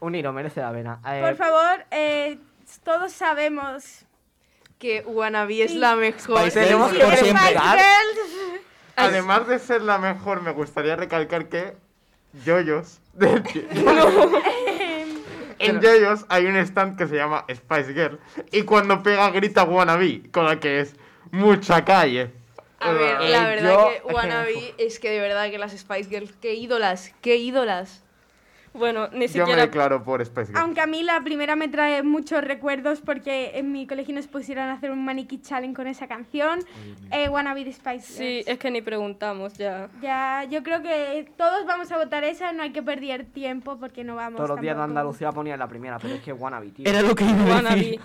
Un 0.00 0.14
hilo, 0.14 0.32
merece 0.32 0.62
la 0.62 0.72
pena. 0.72 1.00
Eh, 1.06 1.20
Por 1.22 1.36
favor, 1.36 1.84
eh, 1.90 2.38
todos 2.82 3.12
sabemos. 3.12 4.04
Que 4.78 5.02
Wannabe 5.06 5.62
es 5.64 5.74
la 5.74 5.96
mejor. 5.96 6.40
Spice 6.40 6.60
Tenemos 6.64 6.92
Girls 6.92 7.34
además 8.96 9.46
de 9.48 9.58
ser 9.58 9.82
la 9.82 9.98
mejor, 9.98 10.40
me 10.42 10.52
gustaría 10.52 10.96
recalcar 10.96 11.48
que 11.50 11.76
Yoyos. 12.44 13.00
de- 13.14 13.42
en 15.58 15.80
Yoyos 15.80 16.24
hay 16.28 16.46
un 16.46 16.56
stand 16.56 16.96
que 16.98 17.06
se 17.06 17.16
llama 17.16 17.44
Spice 17.54 17.94
Girl 17.94 18.18
y 18.52 18.62
cuando 18.62 19.02
pega 19.02 19.30
grita 19.30 19.64
Wannabe, 19.64 20.30
con 20.30 20.44
la 20.44 20.60
que 20.60 20.80
es 20.80 20.94
mucha 21.36 21.84
calle. 21.84 22.30
A 22.80 22.92
ver, 22.92 23.16
Eh, 23.22 23.28
la 23.30 23.46
verdad 23.46 23.70
yo- 23.72 23.90
que 24.06 24.12
Wannabe 24.14 24.74
es 24.78 24.98
que 24.98 25.10
de 25.10 25.20
verdad 25.20 25.50
que 25.50 25.58
las 25.58 25.72
Spice 25.72 26.08
Girls, 26.10 26.32
qué 26.40 26.54
ídolas, 26.54 27.12
qué 27.22 27.36
ídolas. 27.36 28.02
Bueno, 28.76 29.08
ni 29.08 29.12
Yo 29.12 29.18
me 29.20 29.28
siquiera 29.28 29.62
declaro 29.62 30.02
por 30.02 30.24
Spice 30.24 30.48
Girl. 30.48 30.58
Aunque 30.58 30.80
a 30.80 30.86
mí 30.86 31.02
la 31.02 31.20
primera 31.22 31.56
me 31.56 31.68
trae 31.68 32.02
muchos 32.02 32.42
recuerdos 32.42 33.00
porque 33.00 33.52
en 33.54 33.72
mi 33.72 33.86
colegio 33.86 34.14
nos 34.14 34.26
pusieron 34.26 34.68
a 34.68 34.74
hacer 34.74 34.90
un 34.90 35.04
maniquí 35.04 35.40
challenge 35.40 35.74
con 35.74 35.86
esa 35.86 36.06
canción. 36.06 36.60
Eh, 37.10 37.28
Wannabe 37.28 37.64
de 37.64 37.72
Spice 37.72 38.00
Sí, 38.00 38.44
es 38.46 38.58
que 38.58 38.70
ni 38.70 38.82
preguntamos 38.82 39.54
ya. 39.54 39.88
Ya, 40.00 40.44
yo 40.44 40.62
creo 40.62 40.82
que 40.82 41.30
todos 41.36 41.66
vamos 41.66 41.90
a 41.92 41.96
votar 41.96 42.24
esa, 42.24 42.52
no 42.52 42.62
hay 42.62 42.72
que 42.72 42.82
perder 42.82 43.24
tiempo 43.24 43.78
porque 43.78 44.04
no 44.04 44.16
vamos 44.16 44.36
Todos 44.36 44.50
los 44.50 44.60
días 44.60 44.76
de. 44.76 44.82
Andalucía 44.82 45.32
ponía 45.32 45.56
la 45.56 45.68
primera, 45.68 45.98
pero 45.98 46.14
es 46.14 46.22
que 46.22 46.32
Wannabe, 46.32 46.68
tío. 46.70 46.88
Era 46.88 47.02
lo 47.02 47.14
que 47.14 47.24
iba 47.24 47.58
a 47.58 47.74
decir. 47.74 48.00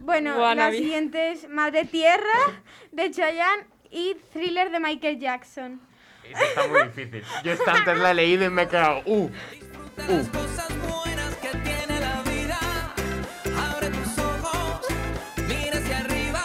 Bueno, 0.00 0.38
Wannabe. 0.38 0.72
la 0.72 0.78
siguiente 0.78 1.32
es 1.32 1.48
Madre 1.48 1.84
Tierra 1.84 2.24
de 2.92 3.10
Chayanne 3.10 3.64
y 3.90 4.16
Thriller 4.32 4.70
de 4.70 4.80
Michael 4.80 5.18
Jackson. 5.18 5.80
Esa 6.28 6.44
está 6.44 6.66
muy 6.68 6.82
difícil. 6.84 7.22
Yo 7.44 7.52
esta 7.52 7.74
antes 7.74 7.98
la 7.98 8.10
he 8.10 8.14
leído 8.14 8.44
y 8.44 8.50
me 8.50 8.62
he 8.62 8.68
quedado, 8.68 9.02
uh, 9.06 9.30
Disfruta 9.96 10.12
las 10.12 10.28
cosas 10.28 10.68
buenas 10.88 11.34
que 11.36 11.48
tiene 11.58 12.00
la 12.00 12.22
vida. 12.22 12.58
Abre 13.56 13.90
tus 13.90 14.18
ojos, 14.18 14.80
mira 15.46 15.78
hacia 15.78 15.98
arriba. 15.98 16.42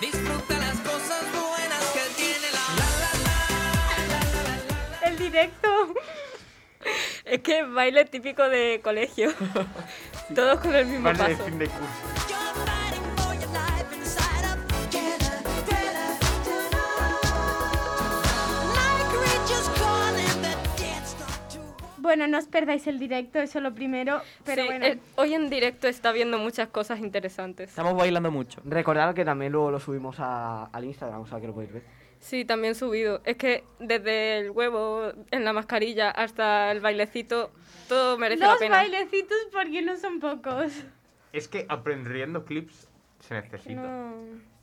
Disfruta 0.00 0.58
las 0.58 0.78
cosas 0.80 1.24
buenas 1.32 1.84
que 1.92 2.00
tiene 2.16 2.46
la 5.02 5.08
El 5.08 5.18
directo. 5.18 5.68
Es 7.24 7.40
que 7.40 7.64
baile 7.64 8.04
típico 8.04 8.48
de 8.48 8.80
colegio. 8.82 9.32
Todos 10.34 10.60
con 10.60 10.74
el 10.74 10.86
mismo 10.86 11.08
de 11.08 11.14
paso. 11.16 11.44
fin 11.44 11.58
de 11.58 11.66
curso. 11.66 12.17
Bueno, 22.08 22.26
no 22.26 22.38
os 22.38 22.46
perdáis 22.46 22.86
el 22.86 22.98
directo, 22.98 23.38
eso 23.38 23.60
lo 23.60 23.74
primero, 23.74 24.22
pero 24.42 24.62
Sí, 24.62 24.66
bueno. 24.68 24.86
eh, 24.86 24.98
hoy 25.16 25.34
en 25.34 25.50
directo 25.50 25.88
está 25.88 26.10
viendo 26.10 26.38
muchas 26.38 26.68
cosas 26.68 27.00
interesantes. 27.00 27.68
Estamos 27.68 27.94
bailando 27.98 28.30
mucho. 28.30 28.62
Recordad 28.64 29.14
que 29.14 29.26
también 29.26 29.52
luego 29.52 29.70
lo 29.70 29.78
subimos 29.78 30.16
a- 30.18 30.70
al 30.72 30.84
Instagram, 30.86 31.20
o 31.20 31.26
sea 31.26 31.38
que 31.38 31.48
lo 31.48 31.52
podéis 31.52 31.74
ver. 31.74 31.82
Sí, 32.18 32.46
también 32.46 32.74
subido. 32.74 33.20
Es 33.26 33.36
que 33.36 33.62
desde 33.78 34.38
el 34.38 34.52
huevo 34.52 35.12
en 35.30 35.44
la 35.44 35.52
mascarilla 35.52 36.10
hasta 36.10 36.72
el 36.72 36.80
bailecito, 36.80 37.50
todo 37.90 38.16
merece 38.16 38.40
la 38.40 38.52
Los 38.52 38.58
pena. 38.58 38.76
bailecitos 38.78 39.36
porque 39.52 39.82
no 39.82 39.98
son 39.98 40.18
pocos. 40.18 40.72
Es 41.34 41.46
que 41.46 41.66
aprendiendo 41.68 42.46
clips 42.46 42.88
se 43.20 43.34
necesita. 43.34 43.82
No. 43.82 44.14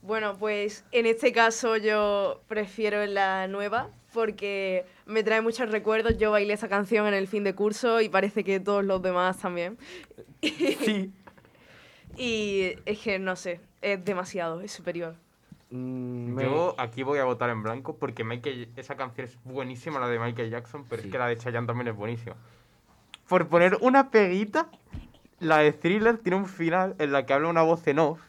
Bueno, 0.02 0.36
pues 0.36 0.84
en 0.90 1.06
este 1.06 1.30
caso 1.30 1.76
yo 1.76 2.40
prefiero 2.48 3.06
la 3.06 3.46
nueva 3.46 3.88
porque 4.16 4.84
me 5.06 5.22
trae 5.22 5.40
muchos 5.42 5.70
recuerdos. 5.70 6.18
Yo 6.18 6.32
bailé 6.32 6.54
esa 6.54 6.68
canción 6.68 7.06
en 7.06 7.14
el 7.14 7.28
fin 7.28 7.44
de 7.44 7.54
curso 7.54 8.00
y 8.00 8.08
parece 8.08 8.42
que 8.42 8.58
todos 8.58 8.84
los 8.84 9.00
demás 9.00 9.38
también. 9.38 9.78
Sí. 10.42 11.12
Y 12.16 12.72
es 12.86 12.98
que 13.00 13.18
no 13.18 13.36
sé, 13.36 13.60
es 13.82 14.02
demasiado, 14.04 14.60
es 14.62 14.72
superior. 14.72 15.14
Mm, 15.70 16.34
me- 16.34 16.44
Yo 16.44 16.74
aquí 16.78 17.02
voy 17.02 17.18
a 17.18 17.24
votar 17.24 17.50
en 17.50 17.62
blanco 17.62 17.96
porque 17.96 18.24
Michael, 18.24 18.68
esa 18.76 18.96
canción 18.96 19.26
es 19.26 19.38
buenísima, 19.44 20.00
la 20.00 20.08
de 20.08 20.18
Michael 20.18 20.50
Jackson, 20.50 20.84
pero 20.88 21.02
Sí. 21.02 21.08
es 21.08 21.12
que 21.12 21.18
la 21.18 21.26
de 21.28 21.36
Chayanne 21.36 21.66
también 21.66 21.88
es 21.88 21.94
buenísima. 21.96 22.36
Por 23.28 23.48
poner 23.48 23.76
una 23.80 24.10
peguita, 24.10 24.68
la 25.40 25.58
de 25.58 25.72
Thriller 25.72 26.16
tiene 26.18 26.36
un 26.38 26.46
final 26.46 26.94
en 26.98 27.12
la 27.12 27.26
que 27.26 27.34
habla 27.34 27.48
una 27.48 27.62
voz 27.62 27.86
en 27.86 27.98
off, 27.98 28.20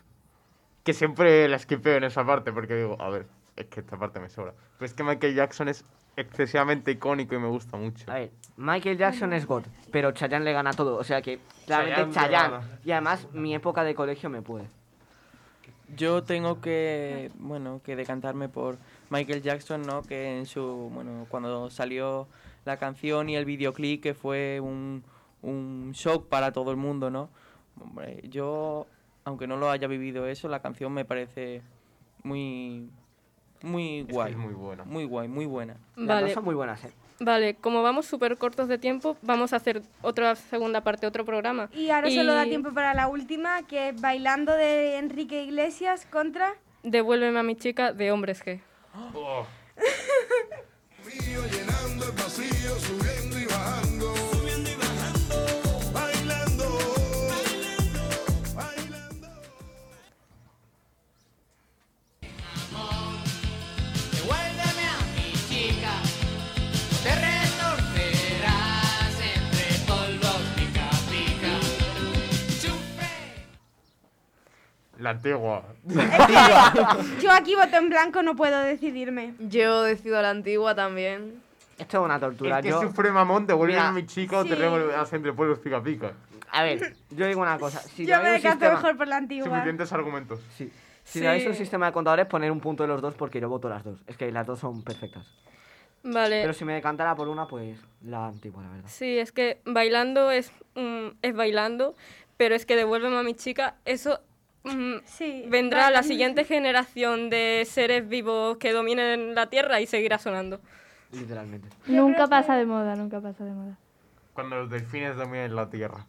que 0.83 0.93
siempre 0.93 1.47
la 1.47 1.57
skipeo 1.59 1.95
en 1.97 2.03
esa 2.03 2.25
parte 2.25 2.51
porque 2.51 2.75
digo, 2.75 2.97
a 2.99 3.09
ver, 3.09 3.27
es 3.57 3.65
que 3.65 3.81
esta 3.81 3.97
parte 3.97 4.19
me 4.19 4.29
sobra. 4.29 4.53
Pero 4.77 4.85
es 4.85 4.93
que 4.93 5.03
Michael 5.03 5.35
Jackson 5.35 5.67
es 5.67 5.83
excesivamente 6.15 6.91
icónico 6.91 7.35
y 7.35 7.39
me 7.39 7.47
gusta 7.47 7.75
mucho. 7.75 8.09
A 8.09 8.15
ver, 8.15 8.31
Michael 8.55 8.97
Jackson 8.97 9.33
es 9.33 9.45
God, 9.45 9.63
pero 9.91 10.11
Chayanne 10.11 10.45
le 10.45 10.53
gana 10.53 10.71
todo. 10.73 10.97
O 10.97 11.03
sea 11.03 11.21
que, 11.21 11.39
claramente 11.65 12.13
Chayanne 12.13 12.59
Chayanne. 12.59 12.79
Y 12.85 12.91
además, 12.91 13.27
mi 13.33 13.53
época 13.53 13.83
de 13.83 13.95
colegio 13.95 14.29
me 14.29 14.41
puede. 14.41 14.67
Yo 15.95 16.23
tengo 16.23 16.59
que, 16.61 17.31
bueno, 17.39 17.81
que 17.83 17.95
decantarme 17.95 18.49
por 18.49 18.77
Michael 19.09 19.41
Jackson, 19.41 19.81
¿no? 19.83 20.01
Que 20.01 20.37
en 20.37 20.45
su, 20.45 20.89
bueno, 20.93 21.25
cuando 21.29 21.69
salió 21.69 22.27
la 22.65 22.77
canción 22.77 23.29
y 23.29 23.35
el 23.35 23.45
videoclip, 23.45 24.03
que 24.03 24.13
fue 24.13 24.59
un, 24.59 25.03
un 25.41 25.91
shock 25.93 26.27
para 26.27 26.51
todo 26.51 26.71
el 26.71 26.77
mundo, 26.77 27.09
¿no? 27.09 27.29
Hombre, 27.81 28.21
yo, 28.29 28.85
aunque 29.23 29.47
no 29.47 29.55
lo 29.55 29.69
haya 29.69 29.87
vivido 29.87 30.27
eso, 30.27 30.49
la 30.49 30.61
canción 30.61 30.91
me 30.91 31.05
parece 31.05 31.61
muy, 32.23 32.89
Muy 33.61 34.03
guay. 34.03 34.31
es 34.31 34.37
muy 34.37 34.53
buena. 34.53 34.83
Muy 34.83 35.05
guay, 35.05 35.27
muy 35.27 35.45
buena. 35.45 35.77
Vale. 35.95 36.33
son 36.33 36.45
muy 36.45 36.55
buenas, 36.55 36.83
¿eh? 36.83 36.91
Vale, 37.19 37.55
como 37.55 37.81
vamos 37.81 38.05
súper 38.05 38.37
cortos 38.37 38.67
de 38.67 38.77
tiempo, 38.77 39.17
vamos 39.23 39.51
a 39.51 39.55
hacer 39.55 39.81
otra 40.01 40.35
segunda 40.35 40.81
parte, 40.81 41.07
otro 41.07 41.25
programa. 41.25 41.69
Y 41.73 41.89
ahora 41.89 42.11
solo 42.11 42.33
da 42.33 42.45
Y 42.45 42.49
tiempo 42.49 42.71
para 42.73 42.93
la 42.93 43.07
última, 43.07 43.65
que 43.65 43.89
es 43.89 43.99
Bailando 43.99 44.53
de 44.53 44.97
Enrique 44.97 45.43
Iglesias 45.43 46.05
contra... 46.05 46.53
Devuélveme 46.83 47.39
a 47.39 47.43
mi 47.43 47.55
chica 47.55 47.91
de 47.91 48.11
Hombres 48.11 48.45
G. 48.45 48.61
Oh, 49.15 49.45
la 74.99 75.11
antigua. 75.11 75.63
Yo 77.21 77.31
aquí 77.31 77.55
voto 77.55 77.75
en 77.77 77.89
blanco, 77.89 78.23
no 78.23 78.35
puedo 78.35 78.59
decidirme. 78.61 79.33
Yo 79.39 79.83
decido 79.83 80.21
la 80.21 80.29
antigua 80.31 80.75
también. 80.75 81.41
Esto 81.77 81.97
es 81.99 82.05
una 82.05 82.19
tortura. 82.19 82.57
Es 82.59 82.63
que 82.65 82.71
yo... 82.71 82.81
Supremamón 82.81 83.45
devuelve 83.45 83.73
Mira, 83.75 83.89
a 83.89 83.91
mi 83.91 84.05
chico 84.07 84.41
sí. 84.43 84.49
te 84.49 84.55
revolverás 84.55 85.13
entre 85.13 85.31
pueblos 85.33 85.59
pica 85.59 85.81
pica. 85.83 86.11
A 86.51 86.63
ver, 86.63 86.95
yo 87.11 87.27
digo 87.27 87.41
una 87.41 87.59
cosa. 87.59 87.79
Si 87.81 88.05
Yo 88.05 88.17
no 88.17 88.23
me 88.23 88.29
decanto 88.31 88.65
sistema... 88.65 88.75
mejor 88.81 88.97
por 88.97 89.07
la 89.07 89.17
antigua. 89.17 89.47
Suficientes 89.47 89.93
argumentos. 89.93 90.39
Sí. 90.55 90.71
Si 91.03 91.19
Sí. 91.19 91.23
no 91.25 91.29
hay 91.29 91.45
un 91.45 91.53
sistema 91.53 91.85
de 91.85 91.91
contadores, 91.93 92.25
poner 92.25 92.51
un 92.51 92.59
punto 92.59 92.83
de 92.83 92.89
los 92.89 93.01
dos 93.01 93.13
porque 93.13 93.39
yo 93.39 93.47
voto 93.47 93.69
las 93.69 93.83
dos. 93.83 93.99
Es 94.07 94.17
que 94.17 94.31
las 94.31 94.47
dos 94.47 94.59
son 94.59 94.81
perfectas. 94.83 95.25
Vale. 96.03 96.41
Pero 96.41 96.53
si 96.53 96.65
me 96.65 96.73
decantara 96.73 97.15
por 97.15 97.27
una, 97.27 97.47
pues 97.47 97.77
la 98.03 98.27
antigua, 98.27 98.63
la 98.63 98.69
verdad. 98.69 98.89
Sí, 98.89 99.17
es 99.19 99.31
que 99.31 99.59
bailando 99.65 100.31
es, 100.31 100.51
mm, 100.75 101.07
es 101.21 101.35
bailando, 101.35 101.95
pero 102.37 102.55
es 102.55 102.65
que 102.65 102.75
devuélveme 102.75 103.17
a 103.17 103.23
mi 103.23 103.35
chica, 103.35 103.75
eso 103.85 104.19
mm, 104.67 105.01
Sí, 105.05 105.45
vendrá 105.47 105.89
la 105.91 106.03
siguiente 106.03 106.43
generación 106.45 107.29
de 107.29 107.67
seres 107.69 108.07
vivos 108.07 108.57
que 108.57 108.71
dominen 108.73 109.35
la 109.35 109.49
Tierra 109.49 109.81
y 109.81 109.87
seguirá 109.87 110.17
sonando. 110.19 110.59
Literalmente. 111.11 111.69
Nunca 111.87 112.27
pasa 112.27 112.55
de 112.57 112.65
moda, 112.65 112.95
nunca 112.95 113.21
pasa 113.21 113.43
de 113.45 113.51
moda. 113.51 113.77
Cuando 114.33 114.57
los 114.57 114.69
delfines 114.69 115.15
dominen 115.15 115.55
la 115.55 115.67
tierra. 115.67 116.05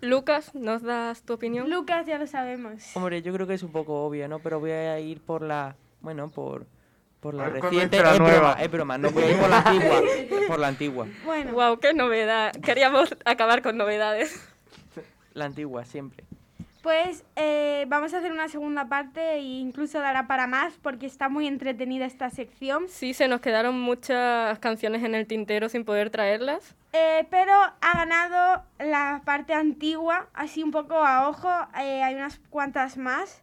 Lucas, 0.00 0.56
¿nos 0.56 0.82
das 0.82 1.22
tu 1.22 1.34
opinión? 1.34 1.70
Lucas, 1.70 2.04
ya 2.04 2.18
lo 2.18 2.26
sabemos. 2.26 2.96
Hombre, 2.96 3.22
yo 3.22 3.32
creo 3.32 3.46
que 3.46 3.54
es 3.54 3.62
un 3.62 3.70
poco 3.70 4.04
obvia, 4.04 4.26
¿no? 4.26 4.40
Pero 4.40 4.58
voy 4.58 4.72
a 4.72 4.98
ir 4.98 5.20
por 5.20 5.42
la. 5.42 5.76
Bueno, 6.00 6.28
por. 6.30 6.66
Por 7.20 7.34
la 7.34 7.48
reciente. 7.48 7.96
Es 7.96 8.02
nueva. 8.18 8.38
broma, 8.38 8.52
es 8.60 8.70
broma. 8.70 8.98
No 8.98 9.10
voy 9.10 9.22
a 9.22 9.30
ir 9.30 9.38
por 9.38 9.48
la 9.48 9.58
antigua. 9.60 10.02
Por 10.48 10.58
la 10.58 10.66
antigua. 10.66 11.06
Bueno, 11.24 11.52
Wow, 11.52 11.78
qué 11.78 11.94
novedad. 11.94 12.52
Queríamos 12.60 13.14
acabar 13.24 13.62
con 13.62 13.76
novedades. 13.76 14.52
La 15.32 15.44
antigua, 15.44 15.84
siempre. 15.84 16.24
Pues 16.84 17.24
eh, 17.34 17.86
vamos 17.88 18.12
a 18.12 18.18
hacer 18.18 18.30
una 18.30 18.46
segunda 18.48 18.90
parte 18.90 19.36
e 19.36 19.40
incluso 19.40 20.00
dará 20.00 20.26
para 20.26 20.46
más 20.46 20.74
porque 20.82 21.06
está 21.06 21.30
muy 21.30 21.46
entretenida 21.46 22.04
esta 22.04 22.28
sección. 22.28 22.84
Sí, 22.90 23.14
se 23.14 23.26
nos 23.26 23.40
quedaron 23.40 23.80
muchas 23.80 24.58
canciones 24.58 25.02
en 25.02 25.14
el 25.14 25.26
tintero 25.26 25.70
sin 25.70 25.86
poder 25.86 26.10
traerlas. 26.10 26.76
Eh, 26.92 27.26
pero 27.30 27.54
ha 27.54 27.96
ganado 27.96 28.64
la 28.78 29.22
parte 29.24 29.54
antigua, 29.54 30.28
así 30.34 30.62
un 30.62 30.72
poco 30.72 30.96
a 30.96 31.26
ojo. 31.30 31.48
eh, 31.80 32.02
hay 32.02 32.16
unas 32.16 32.38
cuantas 32.50 32.98
más. 32.98 33.42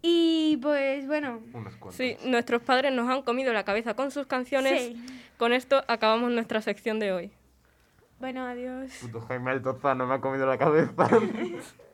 Y 0.00 0.60
pues 0.62 1.04
bueno, 1.08 1.40
Unas 1.52 1.74
cuantas. 1.74 1.96
Sí, 1.96 2.16
nuestros 2.26 2.62
padres 2.62 2.92
nos 2.92 3.10
han 3.10 3.22
comido 3.22 3.52
la 3.52 3.64
cabeza 3.64 3.94
con 3.94 4.12
sus 4.12 4.28
canciones. 4.28 4.82
Sí. 4.82 5.06
Con 5.36 5.52
esto 5.52 5.82
acabamos 5.88 6.30
nuestra 6.30 6.60
sección 6.62 7.00
de 7.00 7.12
hoy. 7.12 7.32
bueno, 8.20 8.46
adiós. 8.46 8.92
Puto 9.00 9.20
Jaime 9.22 9.50
Altozano 9.50 10.06
me 10.06 10.14
ha 10.14 10.20
comido 10.20 10.46
la 10.46 10.56
cabeza. 10.58 10.92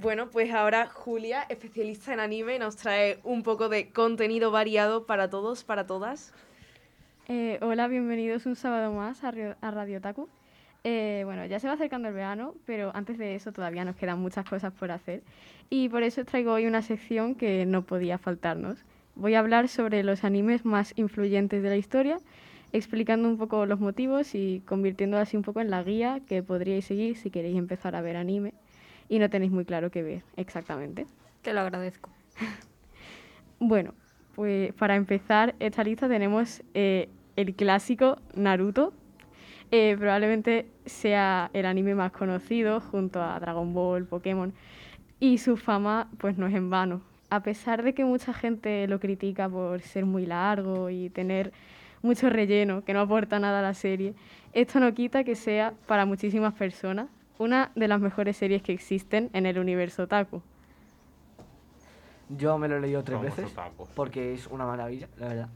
Bueno, 0.00 0.30
pues 0.30 0.52
ahora 0.54 0.86
Julia, 0.86 1.44
especialista 1.48 2.12
en 2.12 2.20
anime, 2.20 2.58
nos 2.58 2.76
trae 2.76 3.18
un 3.24 3.42
poco 3.42 3.68
de 3.68 3.90
contenido 3.90 4.50
variado 4.50 5.04
para 5.06 5.28
todos, 5.28 5.64
para 5.64 5.86
todas. 5.86 6.32
Eh, 7.28 7.58
hola, 7.60 7.88
bienvenidos 7.88 8.46
un 8.46 8.56
sábado 8.56 8.92
más 8.92 9.22
a, 9.24 9.30
Rio- 9.32 9.56
a 9.60 9.70
Radio 9.70 10.00
Taku. 10.00 10.28
Eh, 10.84 11.22
bueno, 11.24 11.44
ya 11.46 11.60
se 11.60 11.66
va 11.66 11.74
acercando 11.74 12.08
el 12.08 12.14
verano, 12.14 12.54
pero 12.64 12.90
antes 12.94 13.18
de 13.18 13.34
eso 13.34 13.52
todavía 13.52 13.84
nos 13.84 13.96
quedan 13.96 14.20
muchas 14.20 14.48
cosas 14.48 14.72
por 14.72 14.90
hacer. 14.90 15.22
Y 15.70 15.88
por 15.88 16.02
eso 16.02 16.24
traigo 16.24 16.52
hoy 16.52 16.66
una 16.66 16.82
sección 16.82 17.34
que 17.34 17.66
no 17.66 17.82
podía 17.82 18.18
faltarnos. 18.18 18.84
Voy 19.14 19.34
a 19.34 19.40
hablar 19.40 19.68
sobre 19.68 20.02
los 20.04 20.24
animes 20.24 20.64
más 20.64 20.92
influyentes 20.96 21.62
de 21.62 21.68
la 21.68 21.76
historia, 21.76 22.18
explicando 22.72 23.28
un 23.28 23.38
poco 23.38 23.66
los 23.66 23.80
motivos 23.80 24.34
y 24.34 24.62
convirtiéndolo 24.66 25.22
así 25.22 25.36
un 25.36 25.42
poco 25.42 25.60
en 25.60 25.70
la 25.70 25.82
guía 25.82 26.20
que 26.26 26.42
podríais 26.42 26.84
seguir 26.84 27.16
si 27.16 27.30
queréis 27.30 27.56
empezar 27.56 27.96
a 27.96 28.00
ver 28.00 28.16
anime 28.16 28.54
y 29.08 29.18
no 29.18 29.30
tenéis 29.30 29.50
muy 29.50 29.64
claro 29.64 29.90
qué 29.90 30.02
ver 30.02 30.22
exactamente. 30.36 31.06
Te 31.42 31.52
lo 31.52 31.60
agradezco. 31.60 32.10
Bueno, 33.60 33.92
pues 34.36 34.72
para 34.74 34.94
empezar 34.94 35.56
esta 35.58 35.82
lista 35.82 36.08
tenemos 36.08 36.62
eh, 36.74 37.08
el 37.34 37.56
clásico 37.56 38.18
Naruto. 38.36 38.92
Eh, 39.70 39.96
probablemente 39.98 40.66
sea 40.86 41.50
el 41.52 41.66
anime 41.66 41.94
más 41.94 42.12
conocido 42.12 42.80
junto 42.80 43.22
a 43.22 43.38
Dragon 43.38 43.74
Ball, 43.74 44.06
Pokémon. 44.06 44.52
Y 45.20 45.38
su 45.38 45.56
fama 45.56 46.08
pues 46.18 46.38
no 46.38 46.46
es 46.46 46.54
en 46.54 46.70
vano. 46.70 47.02
A 47.30 47.42
pesar 47.42 47.82
de 47.82 47.92
que 47.92 48.04
mucha 48.04 48.32
gente 48.32 48.86
lo 48.88 48.98
critica 49.00 49.48
por 49.48 49.80
ser 49.82 50.06
muy 50.06 50.24
largo 50.24 50.88
y 50.88 51.10
tener 51.10 51.52
mucho 52.00 52.30
relleno, 52.30 52.84
que 52.84 52.94
no 52.94 53.00
aporta 53.00 53.38
nada 53.38 53.58
a 53.58 53.62
la 53.62 53.74
serie, 53.74 54.14
esto 54.54 54.80
no 54.80 54.94
quita 54.94 55.24
que 55.24 55.34
sea 55.34 55.74
para 55.86 56.06
muchísimas 56.06 56.54
personas 56.54 57.08
una 57.38 57.70
de 57.74 57.88
las 57.88 58.00
mejores 58.00 58.36
series 58.36 58.62
que 58.62 58.72
existen 58.72 59.28
en 59.32 59.44
el 59.46 59.58
universo 59.58 60.04
otaku. 60.04 60.40
Yo 62.30 62.58
me 62.58 62.68
lo 62.68 62.76
he 62.76 62.80
leído 62.80 63.02
tres 63.04 63.18
Somos 63.18 63.36
veces 63.36 63.52
otakus. 63.52 63.88
porque 63.94 64.34
es 64.34 64.46
una 64.46 64.66
maravilla, 64.66 65.08
la 65.18 65.28
verdad. 65.28 65.48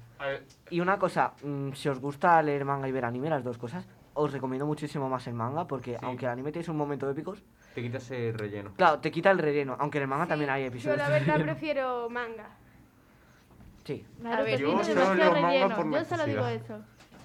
Y 0.71 0.81
una 0.81 0.99
cosa, 0.99 1.33
mm, 1.43 1.73
si 1.73 1.89
os 1.89 1.99
gusta 2.01 2.41
leer 2.43 2.65
manga 2.65 2.89
y 2.89 2.93
ver 2.93 3.05
anime, 3.05 3.29
las 3.29 3.43
dos 3.43 3.59
cosas, 3.59 3.87
os 4.15 4.33
recomiendo 4.33 4.67
muchísimo 4.67 5.09
más 5.09 5.27
el 5.27 5.35
manga 5.35 5.67
porque 5.67 5.97
aunque 6.03 6.27
el 6.27 6.33
anime 6.33 6.53
tiene 6.53 6.69
un 6.71 6.77
momento 6.77 7.09
épicos, 7.11 7.43
te 7.75 7.83
quitas 7.83 8.11
el 8.11 8.35
relleno. 8.35 8.73
claro, 8.77 8.99
te 9.01 9.11
quita 9.11 9.31
el 9.31 9.39
relleno, 9.39 9.77
aunque 9.79 9.99
en 9.99 10.03
el 10.03 10.09
manga 10.09 10.27
también 10.27 10.51
hay 10.51 10.63
Yo 10.63 10.69
episodios. 10.69 10.99
la 10.99 11.09
de 11.09 11.21
verdad 11.21 11.41
prefiero 11.43 12.09
manga. 12.11 12.51
Sí. 13.85 14.05
Naruto 14.21 14.45
ver, 14.45 14.61
yo 14.61 14.85
solo 14.85 15.15
leo 15.15 15.33
manga 15.33 15.49
relleno, 15.49 15.77
por 15.77 15.93
yo 15.93 16.05
solo 16.05 16.27
digo 16.27 16.47
eso. 16.47 16.79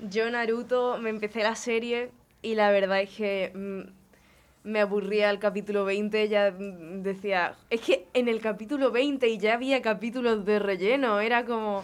Yo 0.09 0.29
Naruto 0.29 0.97
me 0.99 1.09
empecé 1.09 1.43
la 1.43 1.55
serie 1.55 2.11
y 2.41 2.55
la 2.55 2.71
verdad 2.71 3.01
es 3.01 3.09
que 3.15 3.51
mm, 3.53 4.69
me 4.69 4.81
aburría 4.81 5.29
el 5.29 5.39
capítulo 5.39 5.85
20, 5.85 6.29
ya 6.29 6.51
decía, 6.51 7.55
es 7.69 7.81
que 7.81 8.07
en 8.13 8.27
el 8.27 8.41
capítulo 8.41 8.91
20 8.91 9.27
y 9.27 9.37
ya 9.37 9.53
había 9.53 9.81
capítulos 9.81 10.45
de 10.45 10.59
relleno, 10.59 11.19
era 11.19 11.45
como 11.45 11.83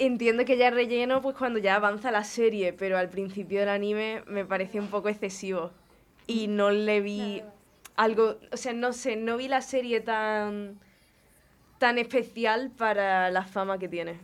entiendo 0.00 0.44
que 0.44 0.56
ya 0.56 0.68
es 0.68 0.74
relleno 0.74 1.20
pues 1.20 1.36
cuando 1.36 1.58
ya 1.58 1.76
avanza 1.76 2.10
la 2.10 2.24
serie, 2.24 2.72
pero 2.72 2.98
al 2.98 3.10
principio 3.10 3.60
del 3.60 3.68
anime 3.68 4.22
me 4.26 4.44
pareció 4.44 4.80
un 4.80 4.88
poco 4.88 5.08
excesivo 5.08 5.70
y 6.26 6.48
no 6.48 6.70
le 6.70 7.00
vi 7.00 7.42
algo, 7.96 8.36
o 8.50 8.56
sea, 8.56 8.72
no 8.72 8.92
sé, 8.92 9.16
no 9.16 9.36
vi 9.36 9.46
la 9.46 9.60
serie 9.60 10.00
tan 10.00 10.78
tan 11.78 11.98
especial 11.98 12.70
para 12.76 13.30
la 13.30 13.44
fama 13.44 13.78
que 13.78 13.88
tiene. 13.88 14.14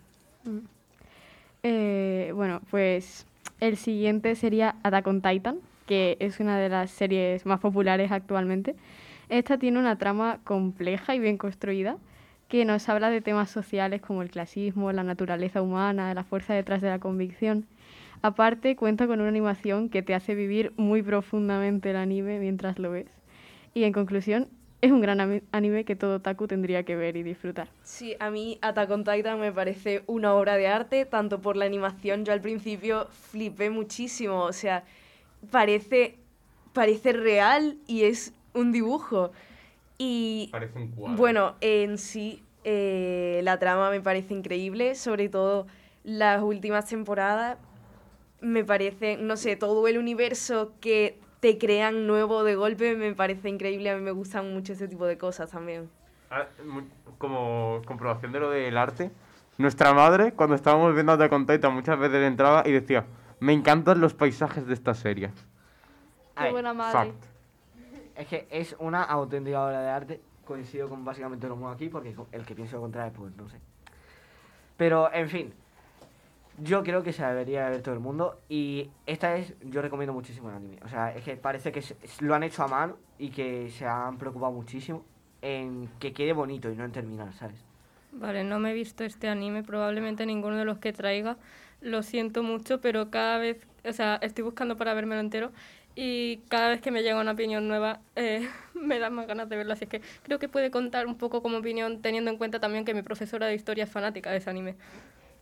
Eh, 1.62 2.32
bueno, 2.35 2.61
pues 2.70 3.27
el 3.61 3.77
siguiente 3.77 4.35
sería 4.35 4.77
Attack 4.82 5.07
on 5.07 5.23
Titan, 5.23 5.59
que 5.86 6.16
es 6.20 6.40
una 6.40 6.59
de 6.59 6.69
las 6.69 6.90
series 6.90 7.47
más 7.47 7.61
populares 7.61 8.12
actualmente. 8.12 8.77
Esta 9.28 9.59
tiene 9.59 9.78
una 9.78 9.97
trama 9.97 10.39
compleja 10.44 11.15
y 11.15 11.19
bien 11.19 11.39
construida 11.39 11.97
que 12.48 12.64
nos 12.64 12.89
habla 12.89 13.10
de 13.10 13.20
temas 13.20 13.51
sociales 13.51 14.01
como 14.01 14.23
el 14.23 14.31
clasismo, 14.31 14.93
la 14.93 15.02
naturaleza 15.02 15.62
humana, 15.62 16.14
la 16.14 16.24
fuerza 16.24 16.55
detrás 16.55 16.81
de 16.81 16.89
la 16.89 16.98
convicción. 16.98 17.66
Aparte, 18.23 18.77
cuenta 18.77 19.06
con 19.06 19.20
una 19.20 19.28
animación 19.28 19.89
que 19.89 20.02
te 20.02 20.14
hace 20.14 20.35
vivir 20.35 20.73
muy 20.77 21.02
profundamente 21.02 21.90
el 21.90 21.97
anime 21.97 22.39
mientras 22.39 22.78
lo 22.78 22.90
ves. 22.90 23.06
Y 23.74 23.85
en 23.85 23.93
conclusión, 23.93 24.48
es 24.81 24.93
un 24.93 25.01
gran 25.01 25.43
anime 25.52 25.85
que 25.85 25.97
todo 25.97 26.16
otaku 26.16 26.47
tendría 26.47 26.85
que 26.85 26.97
ver 26.97 27.16
y 27.16 27.23
disfrutar. 27.23 27.68
Sí, 27.82 28.14
a 28.20 28.31
mí 28.31 28.59
Attack 28.62 28.90
on 28.90 29.05
me 29.40 29.52
parece 29.52 30.02
una 30.06 30.35
obra 30.35 30.56
de 30.56 30.68
arte, 30.68 31.05
tanto 31.06 31.40
por 31.40 31.56
la 31.56 31.64
animación, 31.64 32.24
yo 32.24 32.32
al 32.32 32.40
principio 32.40 33.09
flipé 33.31 33.70
muchísimo, 33.70 34.43
o 34.43 34.52
sea, 34.52 34.85
parece, 35.51 36.16
parece 36.73 37.12
real 37.12 37.78
y 37.86 38.05
es 38.05 38.32
un 38.55 38.73
dibujo. 38.73 39.32
Y 39.98 40.48
Parece 40.52 40.78
un 40.78 40.89
cuadro. 40.89 41.16
bueno, 41.16 41.55
en 41.60 41.98
sí, 41.98 42.43
eh, 42.64 43.40
la 43.43 43.59
trama 43.59 43.90
me 43.90 44.01
parece 44.01 44.35
increíble, 44.35 44.94
sobre 44.94 45.28
todo 45.28 45.66
las 46.05 46.43
últimas 46.43 46.86
temporadas. 46.86 47.59
Me 48.40 48.64
parece, 48.64 49.16
no 49.16 49.36
sé, 49.36 49.56
todo 49.56 49.86
el 49.89 49.98
universo 49.98 50.73
que 50.81 51.18
te 51.40 51.59
crean 51.59 52.06
nuevo 52.06 52.44
de 52.44 52.55
golpe 52.55 52.97
me 52.97 53.14
parece 53.14 53.48
increíble. 53.48 53.90
A 53.90 53.97
mí 53.97 54.02
me 54.02 54.10
gustan 54.10 54.52
mucho 54.52 54.73
ese 54.74 54.89
tipo 54.89 55.06
de 55.06 55.16
cosas 55.16 55.51
también. 55.51 55.89
Ah, 56.31 56.47
Como 57.18 57.81
comprobación 57.86 58.32
de 58.32 58.40
lo 58.40 58.51
del 58.51 58.77
arte, 58.77 59.10
nuestra 59.59 59.94
madre, 59.94 60.32
cuando 60.32 60.55
estábamos 60.55 60.93
viendo 60.94 61.12
Attack 61.12 61.32
on 61.32 61.47
Titan, 61.47 61.73
muchas 61.73 61.98
veces 61.98 62.23
entraba 62.27 62.62
y 62.66 62.73
decía, 62.73 63.06
me 63.40 63.52
encantan 63.55 64.01
los 64.01 64.12
paisajes 64.12 64.66
de 64.66 64.74
esta 64.74 64.93
serie. 64.93 65.31
Ver, 66.39 66.52
buena 66.52 66.74
madre. 66.74 67.12
Fact. 67.12 67.24
Es 68.16 68.26
que 68.26 68.47
es 68.51 68.76
una 68.78 69.02
auténtica 69.02 69.64
obra 69.64 69.80
de 69.80 69.90
arte. 69.90 70.20
Coincido 70.44 70.88
con 70.88 71.05
básicamente 71.05 71.48
lo 71.48 71.56
mismo 71.56 71.70
aquí, 71.70 71.88
porque 71.88 72.14
el 72.32 72.47
que 72.47 72.55
piense 72.55 72.76
lo 72.76 72.82
contrario, 72.82 73.12
pues 73.16 73.36
no 73.36 73.48
sé. 73.48 73.59
Pero, 74.76 75.12
en 75.12 75.28
fin. 75.28 75.52
Yo 76.59 76.82
creo 76.82 77.02
que 77.02 77.12
se 77.12 77.22
debería 77.22 77.68
ver 77.68 77.82
todo 77.82 77.94
el 77.94 78.01
mundo. 78.01 78.40
Y 78.48 78.90
esta 79.05 79.36
es, 79.36 79.55
yo 79.60 79.82
recomiendo 79.82 80.14
muchísimo 80.14 80.48
el 80.48 80.56
anime. 80.56 80.78
O 80.84 80.88
sea, 80.88 81.14
es 81.14 81.22
que 81.22 81.36
parece 81.36 81.70
que 81.70 81.82
lo 82.20 82.34
han 82.34 82.44
hecho 82.44 82.62
a 82.62 82.68
mano 82.68 82.97
y 83.18 83.28
que 83.28 83.68
se 83.70 83.84
han 83.84 84.16
preocupado 84.16 84.52
muchísimo 84.52 85.05
en 85.43 85.88
que 85.98 86.12
quede 86.12 86.32
bonito 86.32 86.70
y 86.70 86.76
no 86.76 86.84
en 86.84 86.93
terminar, 86.93 87.32
¿sabes? 87.34 87.62
Vale, 88.12 88.44
no 88.44 88.59
me 88.59 88.70
he 88.70 88.74
visto 88.74 89.05
este 89.05 89.28
anime, 89.28 89.62
probablemente 89.62 90.24
ninguno 90.24 90.56
de 90.56 90.64
los 90.64 90.78
que 90.78 90.93
traiga. 90.93 91.36
Lo 91.82 92.02
siento 92.02 92.43
mucho, 92.43 92.80
pero 92.80 93.10
cada 93.10 93.36
vez, 93.38 93.66
o 93.84 93.93
sea, 93.93 94.16
estoy 94.22 94.44
buscando 94.44 94.76
para 94.76 94.94
vérmelo 94.94 95.20
entero 95.20 95.52
y 95.97 96.43
cada 96.48 96.68
vez 96.68 96.81
que 96.81 96.90
me 96.93 97.02
llega 97.02 97.20
una 97.20 97.32
opinión 97.32 97.66
nueva 97.66 98.01
eh, 98.14 98.48
me 98.74 98.98
da 99.01 99.10
más 99.10 99.27
ganas 99.27 99.48
de 99.48 99.56
verlo. 99.56 99.73
Así 99.73 99.85
es 99.85 99.90
que 99.90 100.02
creo 100.23 100.39
que 100.39 100.48
puede 100.48 100.70
contar 100.70 101.06
un 101.06 101.16
poco 101.18 101.43
como 101.43 101.56
opinión, 101.59 102.02
teniendo 102.02 102.31
en 102.31 102.36
cuenta 102.39 102.60
también 102.60 102.85
que 102.85 102.94
mi 102.94 103.02
profesora 103.02 103.47
de 103.47 103.55
historia 103.55 103.85
es 103.85 103.90
fanática 103.90 104.31
de 104.31 104.36
ese 104.36 104.51
anime. 104.51 104.74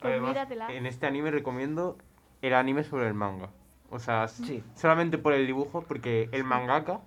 Pues 0.00 0.12
Además, 0.12 0.30
míratela. 0.30 0.72
en 0.72 0.86
este 0.86 1.06
anime 1.06 1.30
recomiendo 1.30 1.98
el 2.40 2.54
anime 2.54 2.84
sobre 2.84 3.08
el 3.08 3.14
manga. 3.14 3.50
O 3.90 3.98
sea, 3.98 4.24
s- 4.24 4.62
solamente 4.76 5.18
por 5.18 5.32
el 5.34 5.46
dibujo, 5.46 5.82
porque 5.86 6.28
el 6.32 6.44
mangaka 6.44 7.00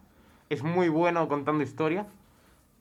es 0.49 0.63
muy 0.63 0.89
bueno 0.89 1.27
contando 1.27 1.63
historias, 1.63 2.07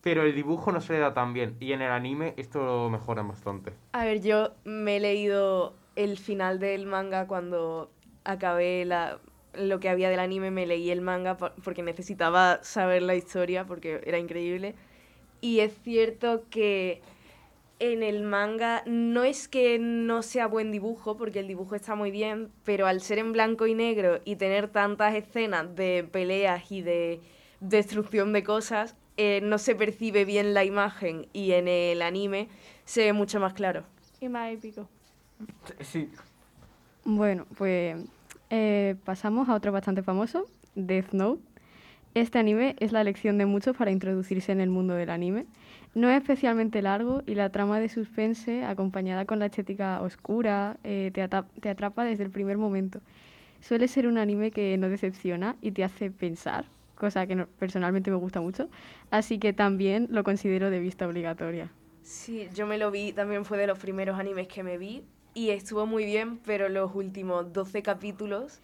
pero 0.03 0.23
el 0.23 0.35
dibujo 0.35 0.71
no 0.73 0.81
se 0.81 0.93
le 0.95 0.99
da 1.01 1.13
tan 1.15 1.33
bien. 1.33 1.57
Y 1.61 1.73
en 1.73 1.83
el 1.83 1.91
anime 1.91 2.35
esto 2.37 2.65
lo 2.65 2.89
mejoran 2.91 3.29
bastante. 3.29 3.73
A 3.93 4.05
ver, 4.05 4.21
yo 4.23 4.53
me 4.65 4.97
he 4.97 5.01
leído 5.01 5.75
el 5.97 6.17
final 6.19 6.61
del 6.61 6.87
manga 6.87 7.27
cuando 7.27 7.91
acabé 8.25 8.85
la, 8.85 9.19
lo 9.59 9.81
que 9.81 9.89
había 9.89 10.11
del 10.11 10.21
anime, 10.21 10.51
me 10.51 10.67
leí 10.67 10.91
el 10.91 11.01
manga 11.01 11.37
por- 11.37 11.53
porque 11.65 11.83
necesitaba 11.83 12.61
saber 12.63 13.03
la 13.03 13.15
historia 13.15 13.65
porque 13.67 14.01
era 14.05 14.19
increíble. 14.19 14.75
Y 15.41 15.61
es 15.61 15.73
cierto 15.83 16.45
que 16.51 17.03
en 17.79 18.03
el 18.03 18.23
manga 18.23 18.83
no 18.87 19.25
es 19.25 19.49
que 19.49 19.79
no 19.79 20.23
sea 20.23 20.47
buen 20.47 20.73
dibujo, 20.73 21.17
porque 21.17 21.41
el 21.41 21.49
dibujo 21.49 21.75
está 21.75 21.95
muy 21.95 22.11
bien, 22.11 22.51
pero 22.65 22.87
al 22.87 23.01
ser 23.03 23.19
en 23.19 23.33
blanco 23.33 23.67
y 23.67 23.75
negro 23.75 24.21
y 24.25 24.37
tener 24.37 24.69
tantas 24.69 25.15
escenas 25.15 25.75
de 25.77 26.09
peleas 26.11 26.73
y 26.73 26.81
de 26.81 27.21
destrucción 27.61 28.33
de 28.33 28.43
cosas, 28.43 28.97
eh, 29.19 29.41
no 29.43 29.59
se 29.59 29.75
percibe 29.75 30.25
bien 30.25 30.55
la 30.55 30.65
imagen 30.65 31.29
y 31.33 31.53
en 31.53 31.69
el 31.69 32.03
anime 32.03 32.49
se 32.85 33.05
ve 33.05 33.13
mucho 33.13 33.41
más 33.41 33.53
claro. 33.53 33.85
Y 34.21 34.29
más 34.29 34.53
épico. 34.53 34.89
Sí. 35.81 36.11
Bueno, 37.05 37.47
pues 37.57 37.97
eh, 38.51 38.97
pasamos 39.05 39.49
a 39.49 39.55
otro 39.55 39.73
bastante 39.73 40.03
famoso, 40.03 40.47
Death 40.75 41.13
Note. 41.13 41.43
Este 42.15 42.39
anime 42.39 42.77
es 42.81 42.93
la 42.93 43.03
elección 43.03 43.37
de 43.37 43.45
muchos 43.45 43.77
para 43.77 43.91
introducirse 43.91 44.51
en 44.51 44.61
el 44.61 44.71
mundo 44.71 44.95
del 44.95 45.11
anime. 45.11 45.47
No 45.95 46.09
es 46.09 46.17
especialmente 46.19 46.81
largo 46.81 47.23
y 47.27 47.35
la 47.35 47.51
trama 47.51 47.79
de 47.79 47.89
suspense, 47.89 48.65
acompañada 48.65 49.25
con 49.25 49.39
la 49.39 49.47
estética 49.47 50.01
oscura, 50.01 50.79
eh, 50.85 51.11
te, 51.13 51.29
te 51.61 51.69
atrapa 51.69 52.05
desde 52.05 52.25
el 52.25 52.31
primer 52.31 52.57
momento. 52.57 53.01
Suele 53.61 53.89
ser 53.89 54.07
un 54.07 54.19
anime 54.19 54.51
que 54.51 54.77
no 54.79 54.89
decepciona 54.89 55.57
y 55.61 55.73
te 55.73 55.85
hace 55.85 56.11
pensar, 56.11 56.67
cosa 56.95 57.27
que 57.27 57.37
personalmente 57.59 58.11
me 58.11 58.17
gusta 58.17 58.41
mucho, 58.41 58.69
así 59.11 59.39
que 59.39 59.53
también 59.53 60.09
lo 60.11 60.25
considero 60.25 60.71
de 60.71 60.81
vista 60.81 61.07
obligatoria. 61.07 61.71
Sí, 62.03 62.49
yo 62.55 62.67
me 62.67 62.79
lo 62.79 62.91
vi, 62.91 63.13
también 63.13 63.45
fue 63.45 63.59
de 63.59 63.67
los 63.67 63.79
primeros 63.79 64.19
animes 64.19 64.49
que 64.49 64.63
me 64.63 64.79
vi 64.79 65.03
y 65.37 65.51
estuvo 65.51 65.85
muy 65.85 66.07
bien, 66.07 66.39
pero 66.39 66.71
los 66.71 66.95
últimos 66.95 67.53
12 67.53 67.83
capítulos 67.83 68.61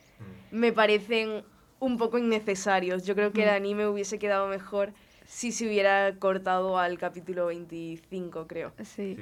me 0.50 0.72
parecen 0.72 1.44
un 1.80 1.98
poco 1.98 2.16
innecesarios. 2.16 3.04
Yo 3.04 3.14
creo 3.14 3.30
que 3.32 3.42
el 3.42 3.50
Mm. 3.50 3.56
anime 3.56 3.86
hubiese 3.86 4.18
quedado 4.18 4.48
mejor 4.48 4.94
si 5.26 5.52
se 5.52 5.66
hubiera 5.66 6.16
cortado 6.18 6.78
al 6.78 6.96
capítulo 6.98 7.46
25, 7.46 8.46
creo. 8.46 8.72
Sí. 8.84 9.18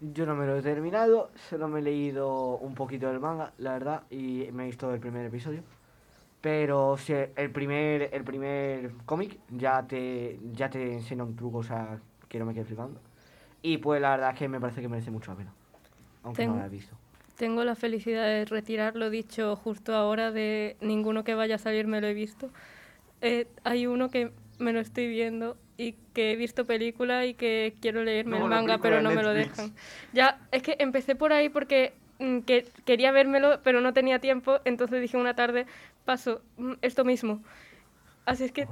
Yo 0.00 0.24
no 0.24 0.36
me 0.36 0.46
lo 0.46 0.56
he 0.56 0.62
terminado, 0.62 1.32
solo 1.48 1.66
me 1.66 1.80
he 1.80 1.82
leído 1.82 2.56
un 2.58 2.76
poquito 2.76 3.08
del 3.08 3.18
manga, 3.18 3.52
la 3.58 3.72
verdad, 3.72 4.02
y 4.08 4.46
me 4.52 4.62
he 4.62 4.66
visto 4.66 4.94
el 4.94 5.00
primer 5.00 5.26
episodio. 5.26 5.64
Pero 6.40 6.96
sí, 6.96 7.12
el 7.34 7.50
primer, 7.50 8.08
el 8.12 8.22
primer 8.22 8.92
cómic 9.04 9.38
ya 9.50 9.84
te, 9.84 10.38
ya 10.52 10.70
te 10.70 10.92
enseña 10.94 11.24
un 11.24 11.34
truco, 11.34 11.58
o 11.58 11.62
sea, 11.64 11.98
que 12.28 12.38
no 12.38 12.46
me 12.46 12.54
quede 12.54 12.64
flipando. 12.66 13.00
Y 13.62 13.78
pues 13.78 14.00
la 14.00 14.10
verdad 14.10 14.30
es 14.32 14.38
que 14.38 14.48
me 14.48 14.60
parece 14.60 14.80
que 14.80 14.88
merece 14.88 15.10
mucho 15.10 15.32
la 15.32 15.38
pena. 15.38 15.52
Aunque 16.22 16.46
no 16.46 16.52
Ten- 16.52 16.60
la 16.60 16.66
he 16.66 16.68
visto. 16.68 16.96
Tengo 17.36 17.64
la 17.64 17.74
felicidad 17.74 18.26
de 18.26 18.44
retirar 18.44 18.94
lo 18.94 19.10
dicho 19.10 19.56
justo 19.56 19.94
ahora 19.94 20.30
de 20.30 20.76
ninguno 20.80 21.24
que 21.24 21.34
vaya 21.34 21.56
a 21.56 21.58
salir 21.58 21.86
me 21.86 22.00
lo 22.00 22.06
he 22.06 22.14
visto. 22.14 22.50
Eh, 23.20 23.48
hay 23.64 23.86
uno 23.86 24.10
que 24.10 24.32
me 24.58 24.72
lo 24.72 24.80
estoy 24.80 25.08
viendo 25.08 25.56
y 25.76 25.92
que 26.14 26.32
he 26.32 26.36
visto 26.36 26.64
película 26.66 27.26
y 27.26 27.34
que 27.34 27.74
quiero 27.80 28.04
leerme 28.04 28.38
No, 28.38 28.44
el 28.44 28.50
manga, 28.50 28.78
pero 28.78 29.00
no 29.00 29.10
me 29.10 29.22
lo 29.22 29.32
dejan. 29.32 29.72
Ya, 30.12 30.38
es 30.52 30.62
que 30.62 30.76
empecé 30.78 31.16
por 31.16 31.32
ahí 31.32 31.48
porque 31.48 31.94
mm, 32.18 32.40
que, 32.40 32.68
quería 32.84 33.10
vérmelo, 33.12 33.60
pero 33.62 33.80
no 33.80 33.92
tenía 33.92 34.20
tiempo, 34.20 34.60
entonces 34.64 35.00
dije 35.00 35.16
una 35.16 35.34
tarde, 35.34 35.66
paso, 36.04 36.42
mm, 36.58 36.74
esto 36.82 37.04
mismo. 37.04 37.42
Así 38.24 38.44
es 38.44 38.52
que 38.52 38.68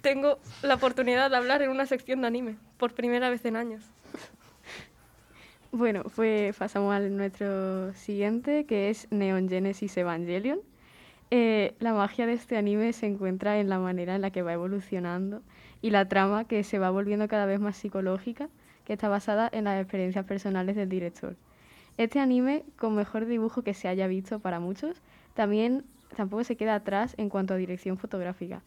tengo 0.00 0.38
la 0.62 0.76
oportunidad 0.76 1.30
de 1.30 1.36
hablar 1.36 1.60
en 1.62 1.70
una 1.70 1.84
sección 1.86 2.22
de 2.22 2.28
anime, 2.28 2.56
por 2.78 2.94
primera 2.94 3.28
vez 3.28 3.44
en 3.44 3.56
años. 3.56 3.82
Bueno, 5.76 6.04
pues 6.14 6.54
pasamos 6.56 6.94
al 6.94 7.16
nuestro 7.16 7.92
siguiente, 7.94 8.64
que 8.64 8.90
es 8.90 9.08
Neon 9.10 9.48
Genesis 9.48 9.96
Evangelion. 9.96 10.60
Eh, 11.32 11.74
la 11.80 11.92
magia 11.92 12.26
de 12.26 12.34
este 12.34 12.56
anime 12.56 12.92
se 12.92 13.06
encuentra 13.06 13.58
en 13.58 13.68
la 13.68 13.80
manera 13.80 14.14
en 14.14 14.20
la 14.20 14.30
que 14.30 14.42
va 14.42 14.52
evolucionando 14.52 15.42
y 15.82 15.90
la 15.90 16.06
trama 16.06 16.44
que 16.44 16.62
se 16.62 16.78
va 16.78 16.90
volviendo 16.90 17.26
cada 17.26 17.44
vez 17.44 17.58
más 17.58 17.76
psicológica, 17.76 18.48
que 18.84 18.92
está 18.92 19.08
basada 19.08 19.50
en 19.52 19.64
las 19.64 19.82
experiencias 19.82 20.24
personales 20.26 20.76
del 20.76 20.88
director. 20.88 21.34
Este 21.96 22.20
anime, 22.20 22.64
con 22.78 22.94
mejor 22.94 23.26
dibujo 23.26 23.62
que 23.62 23.74
se 23.74 23.88
haya 23.88 24.06
visto 24.06 24.38
para 24.38 24.60
muchos, 24.60 25.02
también 25.34 25.84
tampoco 26.14 26.44
se 26.44 26.54
queda 26.54 26.76
atrás 26.76 27.14
en 27.18 27.28
cuanto 27.28 27.52
a 27.52 27.56
dirección 27.56 27.98
fotográfica. 27.98 28.62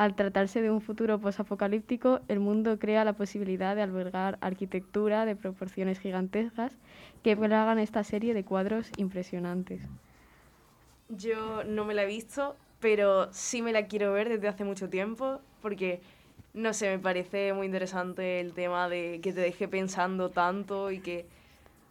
Al 0.00 0.14
tratarse 0.14 0.62
de 0.62 0.70
un 0.70 0.80
futuro 0.80 1.18
posapocalíptico, 1.18 2.20
el 2.28 2.40
mundo 2.40 2.78
crea 2.78 3.04
la 3.04 3.12
posibilidad 3.12 3.76
de 3.76 3.82
albergar 3.82 4.38
arquitectura 4.40 5.26
de 5.26 5.36
proporciones 5.36 6.00
gigantescas 6.00 6.72
que 7.22 7.36
plagan 7.36 7.78
esta 7.78 8.02
serie 8.02 8.32
de 8.32 8.42
cuadros 8.42 8.90
impresionantes. 8.96 9.82
Yo 11.10 11.64
no 11.64 11.84
me 11.84 11.92
la 11.92 12.04
he 12.04 12.06
visto, 12.06 12.56
pero 12.80 13.30
sí 13.34 13.60
me 13.60 13.72
la 13.72 13.88
quiero 13.88 14.14
ver 14.14 14.30
desde 14.30 14.48
hace 14.48 14.64
mucho 14.64 14.88
tiempo, 14.88 15.42
porque, 15.60 16.00
no 16.54 16.72
sé, 16.72 16.88
me 16.88 16.98
parece 16.98 17.52
muy 17.52 17.66
interesante 17.66 18.40
el 18.40 18.54
tema 18.54 18.88
de 18.88 19.20
que 19.22 19.34
te 19.34 19.42
deje 19.42 19.68
pensando 19.68 20.30
tanto 20.30 20.90
y 20.90 21.00
que 21.00 21.26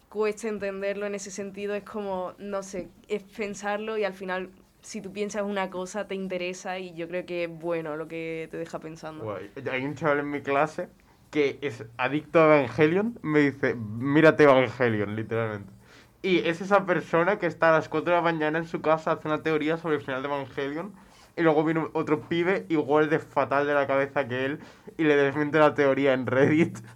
cueste 0.08 0.48
entenderlo 0.48 1.06
en 1.06 1.14
ese 1.14 1.30
sentido. 1.30 1.76
Es 1.76 1.84
como, 1.84 2.32
no 2.38 2.64
sé, 2.64 2.88
es 3.06 3.22
pensarlo 3.22 3.96
y 3.98 4.02
al 4.02 4.14
final, 4.14 4.50
si 4.82 5.00
tú 5.00 5.12
piensas 5.12 5.42
una 5.42 5.70
cosa, 5.70 6.06
te 6.06 6.14
interesa 6.14 6.78
y 6.78 6.94
yo 6.94 7.08
creo 7.08 7.26
que 7.26 7.44
es 7.44 7.50
bueno 7.50 7.96
lo 7.96 8.08
que 8.08 8.48
te 8.50 8.56
deja 8.56 8.78
pensando. 8.78 9.24
Guay. 9.24 9.50
Hay 9.70 9.84
un 9.84 9.94
chaval 9.94 10.20
en 10.20 10.30
mi 10.30 10.40
clase 10.40 10.88
que 11.30 11.58
es 11.62 11.84
adicto 11.96 12.40
a 12.40 12.58
Evangelion, 12.58 13.18
me 13.22 13.40
dice, 13.40 13.74
mírate 13.74 14.44
Evangelion, 14.44 15.14
literalmente. 15.14 15.70
Y 16.22 16.38
es 16.40 16.60
esa 16.60 16.84
persona 16.84 17.38
que 17.38 17.46
está 17.46 17.70
a 17.70 17.72
las 17.72 17.88
4 17.88 18.10
de 18.10 18.16
la 18.16 18.22
mañana 18.22 18.58
en 18.58 18.66
su 18.66 18.82
casa, 18.82 19.12
hace 19.12 19.28
una 19.28 19.42
teoría 19.42 19.76
sobre 19.76 19.96
el 19.96 20.02
final 20.02 20.22
de 20.22 20.28
Evangelion, 20.28 20.92
y 21.36 21.42
luego 21.42 21.64
viene 21.64 21.86
otro 21.92 22.20
pibe 22.28 22.66
igual 22.68 23.08
de 23.08 23.20
fatal 23.20 23.66
de 23.66 23.74
la 23.74 23.86
cabeza 23.86 24.26
que 24.26 24.44
él, 24.44 24.60
y 24.98 25.04
le 25.04 25.16
desmiente 25.16 25.58
la 25.58 25.74
teoría 25.74 26.12
en 26.12 26.26
Reddit. 26.26 26.78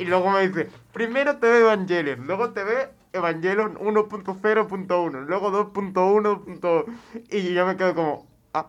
Y 0.00 0.04
luego 0.04 0.30
me 0.30 0.46
dice, 0.46 0.68
primero 0.92 1.38
te 1.38 1.48
ve 1.48 1.60
Evangelion, 1.60 2.24
luego 2.26 2.50
te 2.50 2.62
ve 2.62 2.88
Evangelion 3.12 3.76
1.0.1, 3.76 5.26
luego 5.26 5.72
2.1. 5.72 6.84
Y 7.30 7.54
yo 7.54 7.66
me 7.66 7.76
quedo 7.76 7.94
como, 7.94 8.26
ah, 8.54 8.68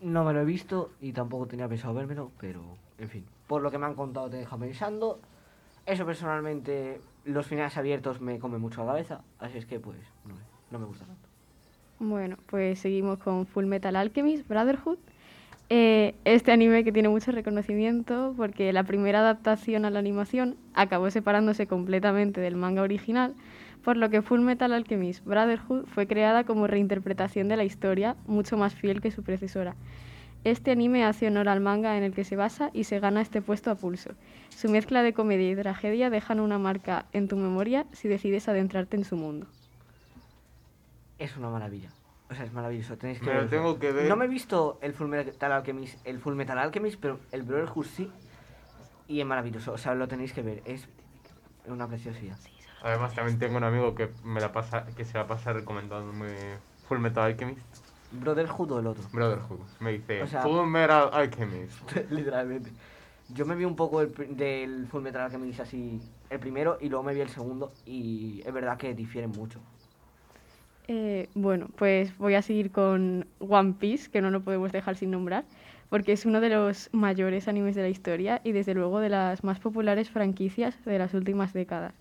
No 0.00 0.24
me 0.24 0.32
lo 0.32 0.40
he 0.40 0.44
visto 0.44 0.90
y 1.00 1.12
tampoco 1.12 1.46
tenía 1.46 1.68
pensado 1.68 1.94
vérmelo, 1.94 2.30
pero 2.40 2.62
en 2.98 3.08
fin. 3.08 3.24
Por 3.46 3.62
lo 3.62 3.70
que 3.70 3.78
me 3.78 3.86
han 3.86 3.94
contado 3.94 4.30
te 4.30 4.38
deja 4.38 4.56
pensando. 4.56 5.18
Eso 5.86 6.06
personalmente, 6.06 7.00
los 7.24 7.46
finales 7.46 7.76
abiertos 7.76 8.20
me 8.20 8.38
comen 8.38 8.60
mucho 8.60 8.80
la 8.80 8.92
cabeza, 8.92 9.20
así 9.38 9.58
es 9.58 9.66
que 9.66 9.78
pues 9.78 9.98
no, 10.24 10.34
no 10.70 10.78
me 10.78 10.86
gusta 10.86 11.04
tanto. 11.04 11.28
Bueno, 11.98 12.36
pues 12.46 12.80
seguimos 12.80 13.18
con 13.18 13.46
Full 13.46 13.66
Metal 13.66 13.94
Alchemist 13.94 14.48
Brotherhood. 14.48 14.98
Eh, 15.70 16.14
este 16.24 16.52
anime 16.52 16.84
que 16.84 16.92
tiene 16.92 17.08
mucho 17.08 17.32
reconocimiento 17.32 18.34
porque 18.36 18.72
la 18.72 18.84
primera 18.84 19.20
adaptación 19.20 19.86
a 19.86 19.90
la 19.90 19.98
animación 19.98 20.56
acabó 20.74 21.10
separándose 21.10 21.66
completamente 21.66 22.40
del 22.40 22.54
manga 22.54 22.82
original, 22.82 23.34
por 23.82 23.96
lo 23.96 24.10
que 24.10 24.20
Full 24.20 24.40
Metal 24.40 24.72
Alchemist 24.72 25.24
Brotherhood 25.24 25.86
fue 25.86 26.06
creada 26.06 26.44
como 26.44 26.66
reinterpretación 26.66 27.48
de 27.48 27.56
la 27.56 27.64
historia, 27.64 28.16
mucho 28.26 28.58
más 28.58 28.74
fiel 28.74 29.00
que 29.00 29.10
su 29.10 29.22
predecesora. 29.22 29.74
Este 30.44 30.70
anime 30.70 31.04
hace 31.04 31.26
honor 31.28 31.48
al 31.48 31.60
manga 31.60 31.96
en 31.96 32.02
el 32.02 32.12
que 32.12 32.24
se 32.24 32.36
basa 32.36 32.70
y 32.74 32.84
se 32.84 33.00
gana 33.00 33.22
este 33.22 33.40
puesto 33.40 33.70
a 33.70 33.76
pulso. 33.76 34.10
Su 34.50 34.68
mezcla 34.68 35.02
de 35.02 35.14
comedia 35.14 35.50
y 35.50 35.56
tragedia 35.56 36.10
dejan 36.10 36.40
una 36.40 36.58
marca 36.58 37.06
en 37.12 37.28
tu 37.28 37.36
memoria 37.36 37.86
si 37.92 38.08
decides 38.08 38.46
adentrarte 38.48 38.98
en 38.98 39.04
su 39.04 39.16
mundo. 39.16 39.46
Es 41.18 41.34
una 41.38 41.48
maravilla. 41.48 41.88
O 42.34 42.36
sea, 42.36 42.46
es 42.46 42.52
maravilloso. 42.52 42.96
Tenéis 42.98 43.20
que 43.20 43.26
Me 43.26 43.34
lo 43.42 43.46
tengo 43.46 43.78
que 43.78 43.92
ver. 43.92 44.08
No 44.08 44.16
me 44.16 44.24
he 44.24 44.28
visto 44.28 44.78
el 44.82 44.92
Full 44.92 45.06
Metal 45.06 45.52
Alchemist, 45.52 46.04
el 46.04 46.18
Full 46.18 46.34
Metal 46.34 46.58
Alchemist, 46.58 46.98
pero 47.00 47.20
el 47.30 47.44
Brotherhood 47.44 47.86
sí. 47.86 48.10
Y 49.06 49.20
es 49.20 49.26
maravilloso. 49.26 49.72
O 49.72 49.78
sea, 49.78 49.94
lo 49.94 50.08
tenéis 50.08 50.32
que 50.32 50.42
ver. 50.42 50.60
Es 50.64 50.88
una 51.66 51.86
preciosidad. 51.86 52.36
Además 52.82 53.14
también 53.14 53.38
tengo 53.38 53.56
un 53.56 53.62
amigo 53.64 53.94
que 53.94 54.10
me 54.24 54.40
la 54.40 54.50
pasa, 54.50 54.84
que 54.96 55.04
se 55.04 55.16
la 55.16 55.28
pasa 55.28 55.52
recomendándome 55.52 56.34
Full 56.88 56.98
Metal 56.98 57.22
Alchemist. 57.24 57.60
Brotherhood 58.10 58.72
o 58.72 58.78
el 58.80 58.86
otro. 58.88 59.04
Brotherhood. 59.12 59.60
Me 59.78 59.92
dice 59.92 60.22
O 60.24 60.26
sea- 60.26 60.42
Full 60.42 60.66
Metal 60.66 61.10
Alchemist. 61.12 61.92
Literalmente. 62.10 62.72
Yo 63.28 63.46
me 63.46 63.54
vi 63.54 63.64
un 63.64 63.76
poco 63.76 64.00
el 64.00 64.12
del 64.36 64.88
Full 64.88 65.02
Metal 65.02 65.22
Alchemist 65.22 65.60
así, 65.60 66.00
el 66.30 66.40
primero, 66.40 66.78
y 66.80 66.88
luego 66.88 67.04
me 67.04 67.14
vi 67.14 67.20
el 67.20 67.28
segundo, 67.30 67.72
y 67.86 68.42
es 68.44 68.52
verdad 68.52 68.76
que 68.76 68.92
difieren 68.92 69.30
mucho. 69.30 69.60
Eh, 70.86 71.30
bueno, 71.34 71.68
pues 71.76 72.16
voy 72.18 72.34
a 72.34 72.42
seguir 72.42 72.70
con 72.70 73.26
One 73.38 73.74
Piece, 73.78 74.10
que 74.10 74.20
no 74.20 74.30
lo 74.30 74.42
podemos 74.42 74.70
dejar 74.70 74.96
sin 74.96 75.10
nombrar, 75.12 75.44
porque 75.88 76.12
es 76.12 76.26
uno 76.26 76.40
de 76.40 76.50
los 76.50 76.90
mayores 76.92 77.48
animes 77.48 77.74
de 77.74 77.82
la 77.82 77.88
historia 77.88 78.40
y 78.44 78.52
desde 78.52 78.74
luego 78.74 79.00
de 79.00 79.08
las 79.08 79.44
más 79.44 79.60
populares 79.60 80.10
franquicias 80.10 80.82
de 80.84 80.98
las 80.98 81.14
últimas 81.14 81.52
décadas. 81.54 81.94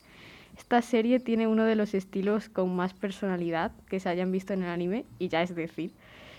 Esta 0.57 0.81
serie 0.81 1.19
tiene 1.19 1.47
uno 1.47 1.65
de 1.65 1.76
los 1.76 1.93
estilos 1.93 2.49
con 2.49 2.76
más 2.76 2.93
personalidad 2.93 3.72
que 3.89 3.99
se 3.99 4.10
hayan 4.10 4.31
visto 4.31 4.53
en 4.53 4.64
el 4.64 4.69
anime, 4.69 5.05
y 5.19 5.30
ya 5.30 5.41
es 5.43 5.55
decir. 5.55 5.91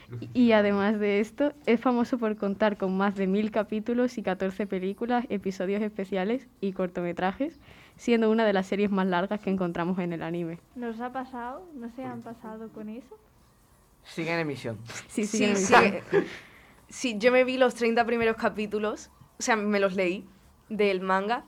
Y- 0.35 0.53
además 0.53 0.99
de 1.01 1.21
esto, 1.21 1.53
es 1.67 1.81
famoso 1.81 2.19
por 2.19 2.37
contar 2.37 2.77
con 2.77 2.97
más 2.97 3.15
de 3.17 3.27
mil 3.27 3.51
capítulos 3.51 4.19
y 4.19 4.23
14 4.23 4.67
películas, 4.67 5.25
episodios 5.31 5.83
especiales 5.83 6.47
y 6.61 6.73
cortometrajes, 6.73 7.59
siendo 7.97 8.31
una 8.31 8.45
de 8.45 8.53
las 8.53 8.67
series 8.67 8.91
más 8.91 9.07
largas 9.07 9.41
que 9.41 9.51
encontramos 9.51 9.99
en 9.99 10.13
el 10.13 10.23
anime. 10.23 10.59
¿Nos 10.75 11.01
ha 11.01 11.13
pasado? 11.13 11.67
¿No 11.75 11.91
se 11.95 12.05
han 12.05 12.23
pasado 12.23 12.69
con 12.71 12.89
eso? 12.89 13.19
Sigue 14.05 14.33
en 14.33 14.41
emisión. 14.41 14.79
Sí, 15.09 15.27
Sí, 15.27 15.39
sigue 15.39 15.51
en 15.51 15.57
sí. 15.57 15.75
emisión. 15.75 16.25
Sí, 16.89 17.17
yo 17.19 17.33
me 17.33 17.45
vi 17.45 17.57
los 17.57 17.75
30 17.75 18.05
primeros 18.05 18.37
capítulos, 18.37 19.11
o 19.39 19.43
sea, 19.43 19.57
me 19.57 19.81
los 19.81 19.95
leí 19.95 20.25
del 20.69 21.01
manga 21.01 21.45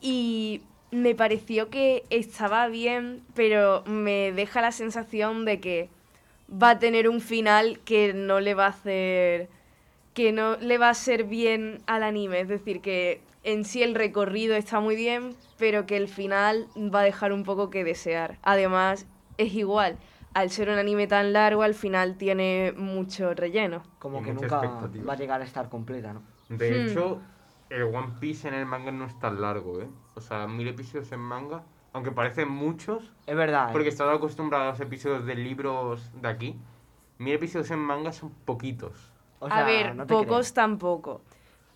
y 0.00 0.62
me 0.90 1.14
pareció 1.14 1.68
que 1.70 2.04
estaba 2.10 2.66
bien, 2.68 3.22
pero 3.34 3.82
me 3.86 4.32
deja 4.32 4.60
la 4.60 4.72
sensación 4.72 5.44
de 5.44 5.60
que 5.60 5.88
va 6.50 6.70
a 6.70 6.78
tener 6.78 7.08
un 7.08 7.20
final 7.20 7.78
que 7.84 8.12
no 8.14 8.40
le 8.40 8.54
va 8.54 8.66
a 8.66 8.70
hacer 8.70 9.48
que 10.14 10.32
no 10.32 10.56
le 10.56 10.78
va 10.78 10.88
a 10.88 10.94
ser 10.94 11.24
bien 11.24 11.78
al 11.86 12.02
anime, 12.02 12.40
es 12.40 12.48
decir, 12.48 12.80
que 12.80 13.20
en 13.42 13.64
sí 13.64 13.82
el 13.82 13.94
recorrido 13.94 14.54
está 14.56 14.80
muy 14.80 14.96
bien, 14.96 15.36
pero 15.58 15.86
que 15.86 15.96
el 15.96 16.08
final 16.08 16.66
va 16.76 17.00
a 17.00 17.04
dejar 17.04 17.32
un 17.32 17.44
poco 17.44 17.70
que 17.70 17.84
desear. 17.84 18.38
Además, 18.42 19.06
es 19.38 19.54
igual, 19.54 19.98
al 20.34 20.50
ser 20.50 20.68
un 20.68 20.78
anime 20.78 21.06
tan 21.06 21.32
largo, 21.32 21.62
al 21.62 21.74
final 21.74 22.16
tiene 22.16 22.72
mucho 22.76 23.34
relleno. 23.34 23.82
Como 23.98 24.20
Y 24.20 24.24
que 24.24 24.32
nunca 24.32 24.60
va 24.60 25.12
a 25.12 25.16
llegar 25.16 25.40
a 25.40 25.44
estar 25.44 25.68
completa, 25.68 26.12
¿no? 26.12 26.22
De 26.48 26.70
Hmm. 26.70 26.88
hecho, 26.88 27.20
el 27.70 27.82
One 27.82 28.14
Piece 28.20 28.48
en 28.48 28.54
el 28.54 28.66
manga 28.66 28.90
no 28.92 29.04
es 29.06 29.18
tan 29.18 29.40
largo, 29.40 29.80
¿eh? 29.80 29.88
O 30.14 30.20
sea, 30.20 30.46
mil 30.46 30.66
episodios 30.68 31.10
en 31.12 31.20
manga, 31.20 31.62
aunque 31.92 32.12
parecen 32.12 32.48
muchos. 32.50 33.12
Es 33.26 33.36
verdad. 33.36 33.68
¿eh? 33.68 33.72
Porque 33.72 33.88
he 33.88 33.90
estado 33.90 34.10
acostumbrado 34.10 34.64
a 34.64 34.70
los 34.70 34.80
episodios 34.80 35.24
de 35.26 35.34
libros 35.34 36.10
de 36.20 36.28
aquí. 36.28 36.56
Mil 37.18 37.34
episodios 37.34 37.70
en 37.70 37.80
manga 37.80 38.12
son 38.12 38.30
poquitos. 38.44 39.12
O 39.40 39.46
a 39.46 39.62
ver, 39.64 39.94
no 39.94 40.06
pocos 40.06 40.52
tampoco. 40.52 41.20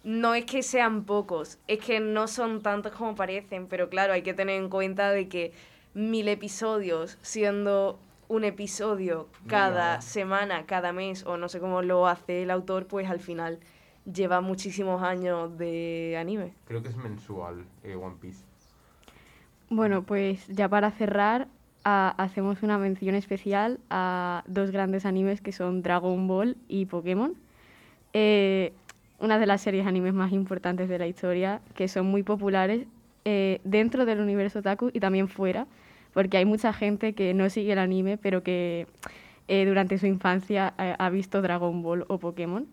No 0.05 0.35
es 0.35 0.45
que 0.45 0.63
sean 0.63 1.05
pocos, 1.05 1.59
es 1.69 1.79
que 1.79 2.01
no 2.01 2.27
son 2.27 2.61
tantos 2.61 2.93
como 2.93 3.15
parecen, 3.15 3.69
pero 3.69 3.89
claro, 3.89 4.13
hay 4.13 4.23
que 4.23 4.35
tener 4.35 4.61
en 4.61 4.69
cuenta 4.69 5.11
de 5.11 5.29
que 5.29 5.53
mil 5.95 6.27
episodios, 6.29 7.19
siendo 7.23 7.99
un 8.29 8.45
episodio 8.45 9.29
cada 9.47 10.01
semana, 10.01 10.65
cada 10.67 10.93
mes, 10.93 11.25
o 11.25 11.37
no 11.37 11.49
sé 11.49 11.61
cómo 11.61 11.83
lo 11.83 12.07
hace 12.07 12.43
el 12.43 12.51
autor, 12.51 12.87
pues 12.87 13.09
al 13.09 13.21
final 13.21 13.61
lleva 14.11 14.41
muchísimos 14.41 15.03
años 15.03 15.57
de 15.59 16.17
anime. 16.19 16.55
Creo 16.67 16.83
que 16.83 16.89
es 16.89 16.97
mensual 16.97 17.65
eh, 17.85 17.95
One 17.95 18.17
Piece. 18.21 18.43
Bueno, 19.69 20.03
pues 20.03 20.47
ya 20.49 20.69
para 20.69 20.91
cerrar, 20.91 21.49
hacemos 21.85 22.63
una 22.63 22.79
mención 22.79 23.15
especial 23.15 23.81
a 23.91 24.45
dos 24.47 24.71
grandes 24.71 25.07
animes 25.07 25.41
que 25.41 25.53
son 25.53 25.83
Dragon 25.83 26.27
Ball 26.27 26.57
y 26.69 26.87
Pokémon. 26.87 27.35
Eh, 28.13 28.73
una 29.23 29.39
de 29.39 29.47
las 29.47 29.63
series 29.63 29.87
animes 29.87 30.13
más 30.13 30.33
importantes 30.33 30.89
de 30.89 30.99
la 30.99 31.07
historia, 31.07 31.63
que 31.75 31.89
son 31.89 32.07
muy 32.07 32.23
populares 32.23 32.87
eh, 33.25 33.61
dentro 33.65 34.05
del 34.05 34.21
universo 34.21 34.59
otaku 34.59 34.91
y 34.93 35.01
también 35.01 35.29
fuera, 35.29 35.67
porque 36.13 36.37
hay 36.37 36.45
mucha 36.45 36.73
gente 36.73 37.15
que 37.15 37.33
no 37.33 37.49
sigue 37.49 37.73
el 37.73 37.79
anime, 37.79 38.19
pero 38.19 38.43
que 38.43 38.87
eh, 39.49 39.65
durante 39.65 39.99
su 39.99 40.07
infancia 40.07 40.75
eh, 40.79 40.95
ha 40.99 41.09
visto 41.11 41.41
Dragon 41.41 41.83
Ball 41.83 42.05
o 42.09 42.19
Pokémon. 42.19 42.67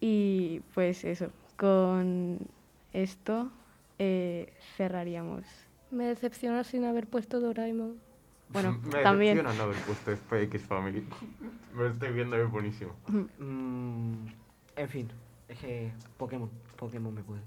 Y 0.00 0.60
pues 0.74 1.04
eso, 1.04 1.28
con 1.56 2.38
esto 2.92 3.50
eh, 3.98 4.52
cerraríamos. 4.76 5.44
Me 5.90 6.04
decepciona 6.06 6.64
sin 6.64 6.84
haber 6.84 7.06
puesto 7.06 7.40
Doraemon. 7.40 7.96
Bueno, 8.48 8.78
Me 8.92 9.02
también. 9.02 9.36
decepciona 9.36 9.54
no 9.64 9.70
haber 9.70 9.82
puesto 9.84 10.14
Spy 10.14 10.42
X 10.44 10.62
Family. 10.62 11.04
Me 11.74 11.82
lo 11.82 11.88
estoy 11.88 12.12
viendo, 12.12 12.36
es 12.36 12.50
buenísimo. 12.50 12.92
Mm, 13.38 14.26
en 14.76 14.88
fin, 14.88 15.08
que 15.54 15.90
Pokémon, 16.16 16.50
Pokémon 16.76 17.14
me 17.14 17.22
puede. 17.22 17.40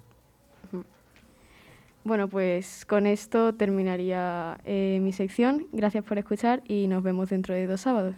Bueno, 2.04 2.28
pues 2.28 2.86
con 2.86 3.08
esto 3.08 3.56
terminaría 3.56 4.60
eh, 4.64 5.00
mi 5.02 5.12
sección. 5.12 5.68
Gracias 5.72 6.04
por 6.04 6.20
escuchar 6.20 6.62
y 6.68 6.88
nos 6.88 7.02
vemos 7.02 7.30
dentro 7.30 7.56
de 7.56 7.66
dos 7.66 7.82
sábados. 7.82 8.16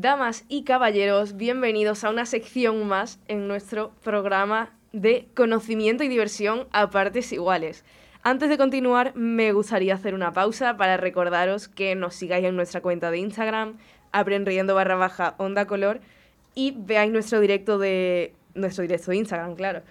Damas 0.00 0.44
y 0.48 0.64
caballeros, 0.64 1.36
bienvenidos 1.36 2.02
a 2.02 2.10
una 2.10 2.26
sección 2.26 2.88
más 2.88 3.20
en 3.28 3.46
nuestro 3.46 3.92
programa 4.02 4.72
de 4.92 5.28
conocimiento 5.36 6.02
y 6.02 6.08
diversión 6.08 6.66
a 6.72 6.90
partes 6.90 7.32
iguales. 7.32 7.84
Antes 8.24 8.48
de 8.48 8.58
continuar, 8.58 9.14
me 9.14 9.52
gustaría 9.52 9.94
hacer 9.94 10.14
una 10.14 10.32
pausa 10.32 10.76
para 10.76 10.96
recordaros 10.96 11.68
que 11.68 11.94
nos 11.94 12.16
sigáis 12.16 12.44
en 12.44 12.56
nuestra 12.56 12.80
cuenta 12.80 13.12
de 13.12 13.18
Instagram, 13.18 13.78
aprendiendo 14.10 14.74
barra 14.74 14.96
baja 14.96 15.36
onda 15.38 15.66
color, 15.66 16.00
y 16.56 16.74
veáis 16.76 17.12
nuestro 17.12 17.38
directo 17.38 17.78
de 17.78 18.34
nuestro 18.54 18.82
directo 18.82 19.12
de 19.12 19.18
Instagram, 19.18 19.54
claro. 19.54 19.82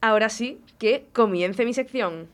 Ahora 0.00 0.30
sí, 0.30 0.60
que 0.80 1.06
comience 1.12 1.64
mi 1.64 1.74
sección. 1.74 2.26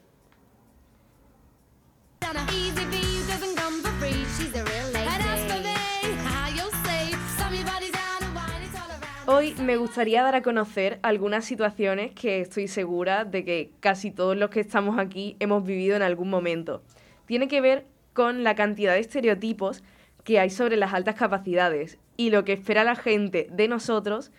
Hoy 9.37 9.53
me 9.61 9.77
gustaría 9.77 10.23
dar 10.23 10.37
a 10.37 10.43
conocer 10.43 11.01
algunas 11.03 11.45
situaciones 11.45 12.13
que 12.13 12.41
estoy 12.41 12.69
segura 12.69 13.25
de 13.25 13.45
que 13.45 13.73
casi 13.81 14.13
todos 14.13 14.37
los 14.37 14.49
que 14.49 14.61
estamos 14.61 14.97
aquí 14.97 15.35
hemos 15.41 15.65
vivido 15.65 15.97
en 15.97 16.03
algún 16.03 16.31
momento. 16.31 16.85
Tiene 17.27 17.49
que 17.49 17.61
ver 17.61 17.85
con 18.13 18.45
la 18.45 18.55
cantidad 18.55 18.93
de 18.93 19.01
estereotipos 19.01 19.83
que 20.23 20.39
hay 20.39 20.51
sobre 20.51 20.77
las 20.77 20.95
altas 20.95 21.17
capacidades 21.17 21.99
y 22.17 22.31
lo 22.31 22.45
que 22.45 22.53
espera 22.53 22.85
la 22.85 22.95
gente 22.95 23.49
de 23.51 23.67
nosotros 23.67 24.31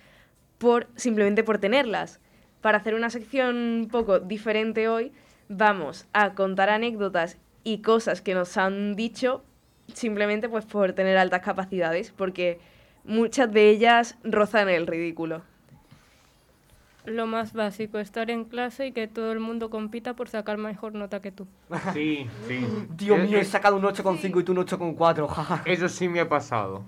por 0.60 0.88
simplemente 0.96 1.44
por 1.44 1.58
tenerlas. 1.58 2.22
Para 2.62 2.78
hacer 2.78 2.96
una 2.96 3.10
sección 3.10 3.58
un 3.58 3.90
poco 3.92 4.22
diferente 4.22 4.88
hoy, 4.88 5.12
vamos 5.50 6.08
a 6.14 6.36
contar 6.36 6.70
anécdotas 6.70 7.38
y 7.66 7.80
cosas 7.80 8.22
que 8.22 8.34
nos 8.34 8.56
han 8.56 8.96
dicho 8.96 9.44
simplemente 9.94 10.48
pues 10.48 10.66
por 10.66 10.94
tener 10.94 11.18
altas 11.18 11.42
capacidades, 11.42 12.14
porque 12.16 12.60
muchas 13.06 13.52
de 13.52 13.69
ellas 13.69 14.18
rozan 14.23 14.69
el 14.69 14.88
ridículo. 14.88 15.44
Lo 17.06 17.27
más 17.27 17.53
básico, 17.53 17.99
estar 17.99 18.30
en 18.32 18.45
clase 18.45 18.88
y 18.88 18.91
que 18.91 19.07
todo 19.07 19.32
el 19.32 19.40
mundo 19.40 19.69
compita 19.69 20.15
por 20.15 20.27
sacar 20.27 20.57
mejor 20.57 20.94
nota 20.95 21.22
que 21.22 21.32
tú. 21.32 21.48
Sí, 21.94 22.36
sí. 22.48 22.73
Dios 22.90 23.19
Eh, 23.19 23.22
mío, 23.22 23.38
he 23.40 23.41
eh, 23.41 23.45
sacado 23.45 23.76
un 23.77 23.84
8,5 23.84 24.40
y 24.41 24.44
tú 24.44 24.52
un 24.53 24.57
8,4, 24.60 25.27
jaja. 25.27 25.61
Eso 25.65 25.90
sí 25.90 26.10
me 26.10 26.19
ha 26.19 26.30
pasado. 26.30 26.84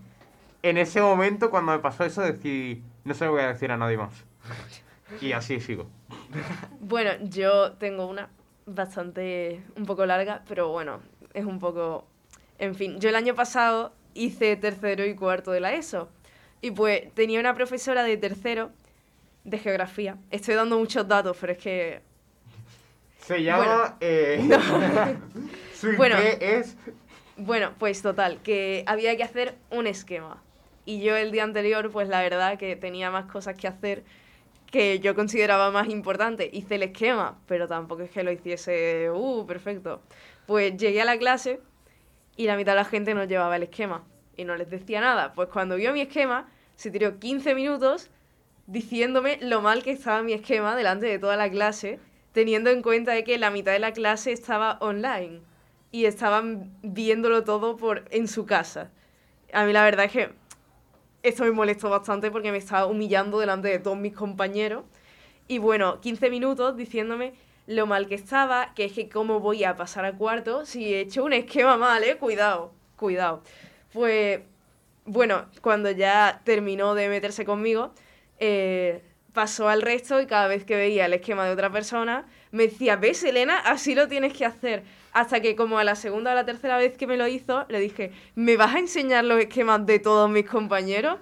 en 0.63 0.77
ese 0.77 1.01
momento, 1.01 1.49
cuando 1.49 1.71
me 1.71 1.79
pasó 1.79 2.03
eso, 2.05 2.21
decidí, 2.21 2.83
no 3.05 3.13
se 3.13 3.25
lo 3.25 3.31
voy 3.31 3.41
a 3.41 3.47
decir 3.49 3.71
a 3.71 3.77
nadie 3.77 3.97
más. 3.97 4.25
Y 5.21 5.31
así 5.33 5.59
sigo. 5.59 5.87
Bueno, 6.79 7.11
yo 7.23 7.73
tengo 7.73 8.05
una 8.07 8.29
bastante, 8.65 9.63
un 9.75 9.85
poco 9.85 10.05
larga, 10.05 10.43
pero 10.47 10.69
bueno, 10.69 10.99
es 11.33 11.45
un 11.45 11.59
poco... 11.59 12.05
En 12.59 12.75
fin, 12.75 12.99
yo 12.99 13.09
el 13.09 13.15
año 13.15 13.35
pasado 13.35 13.93
hice 14.17 14.55
tercero 14.55 15.05
y 15.05 15.15
cuarto 15.15 15.51
de 15.51 15.59
la 15.59 15.73
ESO. 15.73 16.09
Y 16.61 16.71
pues 16.71 17.13
tenía 17.13 17.39
una 17.39 17.53
profesora 17.53 18.03
de 18.03 18.17
tercero 18.17 18.71
de 19.43 19.59
geografía. 19.59 20.17
Estoy 20.31 20.55
dando 20.55 20.77
muchos 20.77 21.07
datos, 21.07 21.37
pero 21.39 21.53
es 21.53 21.59
que... 21.59 22.01
Se 23.19 23.43
llama... 23.43 23.65
Bueno, 23.65 23.97
eh, 24.01 24.43
no. 24.47 24.59
su 25.73 25.95
Bueno. 25.95 26.17
es... 26.17 26.75
Bueno, 27.37 27.73
pues 27.77 28.01
total, 28.01 28.41
que 28.41 28.83
había 28.87 29.15
que 29.15 29.23
hacer 29.23 29.55
un 29.69 29.85
esquema. 29.85 30.41
Y 30.85 31.01
yo 31.01 31.15
el 31.15 31.31
día 31.31 31.43
anterior, 31.43 31.91
pues 31.91 32.09
la 32.09 32.21
verdad 32.21 32.57
que 32.57 32.75
tenía 32.75 33.11
más 33.11 33.25
cosas 33.25 33.55
que 33.55 33.67
hacer 33.67 34.03
que 34.71 34.99
yo 34.99 35.15
consideraba 35.15 35.69
más 35.71 35.87
importante. 35.89 36.49
Hice 36.51 36.75
el 36.75 36.83
esquema, 36.83 37.37
pero 37.47 37.67
tampoco 37.67 38.03
es 38.03 38.09
que 38.09 38.23
lo 38.23 38.31
hiciese, 38.31 39.09
uh, 39.11 39.45
perfecto. 39.45 40.01
Pues 40.45 40.75
llegué 40.77 41.01
a 41.01 41.05
la 41.05 41.17
clase 41.17 41.59
y 42.37 42.45
la 42.45 42.55
mitad 42.55 42.73
de 42.73 42.77
la 42.77 42.85
gente 42.85 43.13
no 43.13 43.25
llevaba 43.25 43.57
el 43.57 43.63
esquema 43.63 44.03
y 44.37 44.45
no 44.45 44.55
les 44.55 44.69
decía 44.69 45.01
nada. 45.01 45.33
Pues 45.33 45.49
cuando 45.49 45.75
vio 45.75 45.91
mi 45.91 46.01
esquema, 46.01 46.47
se 46.75 46.91
tiró 46.91 47.19
15 47.19 47.55
minutos 47.55 48.09
diciéndome 48.67 49.39
lo 49.41 49.61
mal 49.61 49.83
que 49.83 49.91
estaba 49.91 50.21
mi 50.21 50.33
esquema 50.33 50.75
delante 50.75 51.07
de 51.07 51.19
toda 51.19 51.35
la 51.35 51.49
clase, 51.49 51.99
teniendo 52.33 52.69
en 52.69 52.81
cuenta 52.83 53.13
de 53.13 53.23
que 53.23 53.37
la 53.37 53.49
mitad 53.49 53.71
de 53.71 53.79
la 53.79 53.91
clase 53.91 54.31
estaba 54.31 54.77
online 54.79 55.41
y 55.91 56.05
estaban 56.05 56.77
viéndolo 56.83 57.43
todo 57.43 57.75
por 57.75 58.05
en 58.11 58.27
su 58.27 58.45
casa. 58.45 58.91
A 59.51 59.65
mí 59.65 59.73
la 59.73 59.83
verdad 59.83 60.05
es 60.05 60.11
que 60.11 60.29
esto 61.23 61.43
me 61.43 61.51
molestó 61.51 61.89
bastante 61.89 62.29
porque 62.29 62.51
me 62.51 62.57
estaba 62.57 62.85
humillando 62.85 63.39
delante 63.39 63.69
de 63.69 63.79
todos 63.79 63.97
mis 63.97 64.13
compañeros. 64.13 64.83
Y 65.47 65.57
bueno, 65.57 65.99
15 66.01 66.29
minutos 66.29 66.77
diciéndome 66.77 67.33
lo 67.67 67.85
mal 67.85 68.07
que 68.07 68.15
estaba, 68.15 68.73
que 68.73 68.85
es 68.85 68.93
que 68.93 69.09
cómo 69.09 69.39
voy 69.39 69.63
a 69.63 69.75
pasar 69.75 70.05
a 70.05 70.13
cuarto 70.13 70.65
si 70.65 70.93
he 70.93 71.01
hecho 71.01 71.23
un 71.23 71.33
esquema 71.33 71.77
mal, 71.77 72.03
¿eh? 72.03 72.17
Cuidado, 72.17 72.73
cuidado. 72.95 73.43
Pues 73.93 74.39
bueno, 75.05 75.45
cuando 75.61 75.91
ya 75.91 76.41
terminó 76.43 76.95
de 76.95 77.09
meterse 77.09 77.45
conmigo, 77.45 77.93
eh, 78.39 79.03
pasó 79.33 79.69
al 79.69 79.81
resto 79.81 80.19
y 80.21 80.25
cada 80.25 80.47
vez 80.47 80.65
que 80.65 80.75
veía 80.75 81.05
el 81.05 81.13
esquema 81.13 81.45
de 81.45 81.51
otra 81.51 81.71
persona, 81.71 82.25
me 82.51 82.63
decía, 82.63 82.95
ves 82.95 83.23
Elena, 83.23 83.59
así 83.59 83.95
lo 83.95 84.07
tienes 84.07 84.33
que 84.33 84.45
hacer. 84.45 84.83
Hasta 85.13 85.41
que 85.41 85.55
como 85.55 85.77
a 85.77 85.83
la 85.83 85.95
segunda 85.95 86.31
o 86.31 86.35
la 86.35 86.45
tercera 86.45 86.77
vez 86.77 86.97
que 86.97 87.05
me 87.05 87.17
lo 87.17 87.27
hizo, 87.27 87.65
le 87.69 87.79
dije, 87.79 88.11
¿me 88.35 88.57
vas 88.57 88.75
a 88.75 88.79
enseñar 88.79 89.25
los 89.25 89.39
esquemas 89.39 89.85
de 89.85 89.99
todos 89.99 90.29
mis 90.29 90.45
compañeros? 90.45 91.19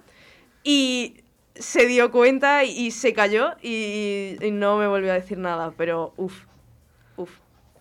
Y 0.64 1.25
se 1.56 1.88
dio 1.88 2.12
cuenta 2.12 2.64
y, 2.64 2.92
se 2.92 3.14
cayó 3.14 3.56
y, 3.62 4.38
y 4.42 4.52
no 4.52 4.78
me 4.78 4.88
volvió 4.88 5.12
a 5.12 5.16
decir 5.16 5.38
nada, 5.38 5.74
pero 5.76 6.14
uff, 6.18 6.46
uff. 7.18 7.32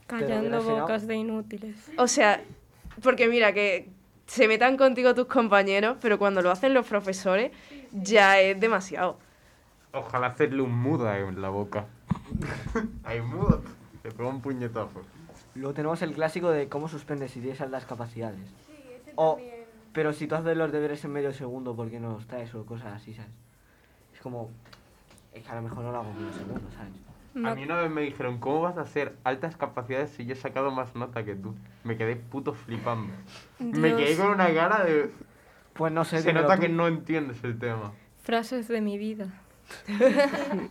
Callando 0.06 0.62
bocas 0.62 1.06
de 1.06 1.16
inútiles. 1.16 1.76
O 1.96 2.06
sea, 2.06 2.42
porque 3.02 3.26
mira, 3.28 3.52
que 3.52 3.88
se 4.26 4.48
metan 4.48 4.76
contigo 4.76 5.14
tus 5.14 5.26
compañeros, 5.26 5.96
pero 6.00 6.18
cuando 6.18 6.42
lo 6.42 6.50
hacen 6.50 6.74
los 6.74 6.86
profesores, 6.86 7.52
ya 7.92 8.40
es 8.40 8.58
demasiado. 8.60 9.18
Ojalá 9.92 10.28
hacerle 10.28 10.62
un 10.62 10.76
muda 10.76 11.18
en 11.18 11.40
la 11.40 11.48
boca. 11.48 11.86
Ahí 13.04 13.20
muda. 13.20 13.60
Le 14.02 14.10
pego 14.10 14.28
un 14.28 14.42
puñetazo. 14.42 15.02
Luego 15.54 15.72
tenemos 15.72 16.02
el 16.02 16.12
clásico 16.12 16.50
de 16.50 16.68
cómo 16.68 16.88
suspendes 16.88 17.30
si 17.30 17.40
tienes 17.40 17.60
altas 17.60 17.86
capacidades. 17.86 18.52
o, 19.14 19.38
pero 19.92 20.12
si 20.12 20.26
tú 20.26 20.34
haces 20.34 20.56
los 20.56 20.72
deberes 20.72 21.04
en 21.04 21.12
medio 21.12 21.32
segundo, 21.32 21.76
¿por 21.76 21.90
qué 21.90 22.00
no 22.00 22.12
los 22.12 22.26
traes 22.26 22.54
o 22.54 22.66
cosas 22.66 22.94
así, 22.94 23.14
sabes? 23.14 23.30
Como, 24.24 24.50
es 25.34 25.44
que 25.44 25.50
a 25.50 25.54
lo 25.54 25.62
mejor 25.62 25.84
no 25.84 25.92
lo 25.92 25.98
hago 25.98 26.10
en 26.10 26.18
medio 26.18 26.32
segundo, 26.32 26.62
¿sabes? 26.74 27.46
A 27.46 27.54
mí 27.54 27.64
una 27.64 27.76
vez 27.76 27.90
me 27.90 28.00
dijeron, 28.00 28.38
¿cómo 28.38 28.62
vas 28.62 28.78
a 28.78 28.82
hacer 28.82 29.16
altas 29.22 29.56
capacidades 29.56 30.10
si 30.10 30.24
yo 30.24 30.32
he 30.32 30.36
sacado 30.36 30.70
más 30.70 30.94
nota 30.94 31.24
que 31.24 31.34
tú? 31.34 31.54
Me 31.82 31.96
quedé 31.96 32.16
puto 32.16 32.54
flipando. 32.54 33.12
Me 33.58 33.88
Dios. 33.88 34.00
quedé 34.00 34.16
con 34.16 34.28
una 34.28 34.52
cara 34.54 34.82
de... 34.84 35.10
Pues 35.74 35.92
no 35.92 36.04
sé, 36.04 36.22
Se 36.22 36.32
nota 36.32 36.54
tú. 36.54 36.62
que 36.62 36.68
no 36.68 36.86
entiendes 36.88 37.42
el 37.44 37.58
tema. 37.58 37.92
Frases 38.22 38.66
de 38.68 38.80
mi 38.80 38.96
vida. 38.98 39.26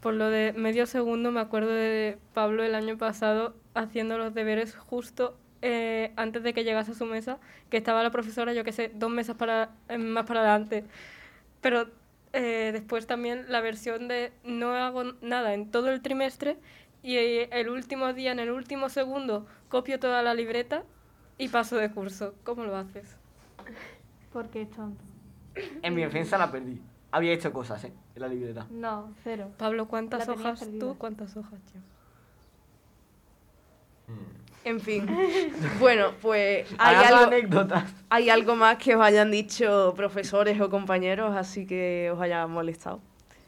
Por 0.00 0.14
lo 0.14 0.28
de 0.30 0.52
medio 0.54 0.86
segundo 0.86 1.30
me 1.30 1.40
acuerdo 1.40 1.68
de 1.70 2.18
Pablo 2.34 2.64
el 2.64 2.74
año 2.74 2.96
pasado 2.96 3.54
haciendo 3.74 4.18
los 4.18 4.34
deberes 4.34 4.74
justo 4.74 5.36
eh, 5.62 6.12
antes 6.16 6.42
de 6.42 6.54
que 6.54 6.64
llegase 6.64 6.92
a 6.92 6.94
su 6.94 7.06
mesa, 7.06 7.38
que 7.70 7.76
estaba 7.76 8.02
la 8.02 8.10
profesora, 8.10 8.52
yo 8.52 8.62
qué 8.64 8.72
sé, 8.72 8.90
dos 8.94 9.10
mesas 9.10 9.36
para, 9.36 9.70
eh, 9.88 9.98
más 9.98 10.24
para 10.26 10.40
adelante. 10.40 10.84
Pero 11.60 11.88
eh, 12.32 12.70
después 12.72 13.06
también 13.06 13.46
la 13.48 13.60
versión 13.60 14.08
de 14.08 14.32
no 14.44 14.74
hago 14.74 15.04
nada 15.22 15.54
en 15.54 15.70
todo 15.70 15.90
el 15.90 16.02
trimestre 16.02 16.58
y 17.02 17.16
eh, 17.16 17.48
el 17.52 17.68
último 17.68 18.12
día, 18.12 18.32
en 18.32 18.40
el 18.40 18.50
último 18.50 18.88
segundo, 18.88 19.46
copio 19.68 19.98
toda 19.98 20.22
la 20.22 20.34
libreta 20.34 20.82
y 21.38 21.48
paso 21.48 21.76
de 21.76 21.90
curso. 21.90 22.34
¿Cómo 22.44 22.64
lo 22.64 22.76
haces? 22.76 23.16
Porque 24.32 24.62
es 24.62 24.70
tonto. 24.70 25.02
En 25.82 25.94
mi 25.94 26.02
defensa 26.02 26.36
la 26.36 26.50
perdí. 26.50 26.80
Había 27.10 27.32
hecho 27.32 27.52
cosas, 27.52 27.84
¿eh? 27.84 27.92
En 28.14 28.22
la 28.22 28.28
libreta. 28.28 28.66
No, 28.70 29.14
cero. 29.22 29.50
Pablo, 29.56 29.88
¿cuántas 29.88 30.26
La 30.26 30.34
hojas 30.34 30.68
tú? 30.78 30.96
¿Cuántas 30.98 31.36
hojas 31.36 31.60
yo? 31.72 31.80
En 34.66 34.80
fin. 34.80 35.06
Bueno, 35.78 36.10
pues 36.20 36.66
hay 36.78 36.96
algo, 36.96 37.24
anécdotas. 37.26 37.84
hay 38.10 38.30
algo 38.30 38.56
más 38.56 38.78
que 38.78 38.96
os 38.96 39.00
hayan 39.02 39.30
dicho 39.30 39.94
profesores 39.96 40.60
o 40.60 40.68
compañeros, 40.68 41.36
así 41.36 41.66
que 41.66 42.10
os 42.12 42.20
haya 42.20 42.46
molestado. 42.48 43.00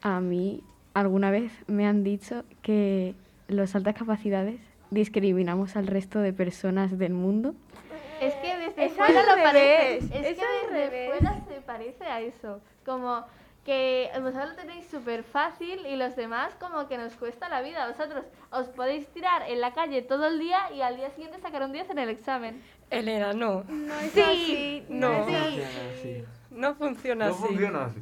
A 0.02 0.20
mí 0.20 0.62
alguna 0.94 1.30
vez 1.32 1.50
me 1.66 1.86
han 1.88 2.04
dicho 2.04 2.44
que 2.62 3.14
los 3.48 3.74
altas 3.74 3.96
capacidades 3.96 4.60
discriminamos 4.90 5.74
al 5.74 5.88
resto 5.88 6.20
de 6.20 6.32
personas 6.32 6.96
del 6.98 7.14
mundo. 7.14 7.54
Es 8.20 8.34
que 8.34 8.56
desde 8.56 8.84
Es 8.86 8.92
fuera 8.92 9.22
lo 9.22 9.42
parece. 9.42 9.98
revés, 9.98 10.04
Es 10.04 10.10
es 10.26 10.38
que 10.38 10.44
desde 10.70 10.90
revés. 10.90 11.10
fuera 11.18 11.40
se 11.48 11.60
parece 11.62 12.04
a 12.04 12.20
eso. 12.20 12.60
Como 12.86 13.24
que 13.64 14.10
vosotros 14.20 14.50
lo 14.50 14.54
tenéis 14.56 14.86
súper 14.88 15.22
fácil 15.24 15.84
y 15.86 15.96
los 15.96 16.16
demás 16.16 16.54
como 16.58 16.88
que 16.88 16.96
nos 16.96 17.14
cuesta 17.14 17.48
la 17.48 17.60
vida. 17.60 17.86
Vosotros 17.88 18.24
os 18.50 18.68
podéis 18.68 19.06
tirar 19.08 19.42
en 19.48 19.60
la 19.60 19.72
calle 19.74 20.00
todo 20.02 20.26
el 20.26 20.38
día 20.38 20.72
y 20.72 20.80
al 20.80 20.96
día 20.96 21.10
siguiente 21.10 21.38
sacar 21.40 21.62
un 21.62 21.72
10 21.72 21.90
en 21.90 21.98
el 21.98 22.08
examen. 22.08 22.62
Elena, 22.90 23.32
no. 23.34 23.64
No 23.68 23.94
es 24.00 24.12
Sí, 24.12 24.20
así. 24.22 24.84
no. 24.88 25.12
es 25.12 25.26
Sí. 25.26 25.62
así. 25.98 26.24
No 26.50 26.74
funciona 26.74 27.26
No 27.28 27.34
así. 27.34 27.42
funciona 27.44 27.84
así. 27.84 28.00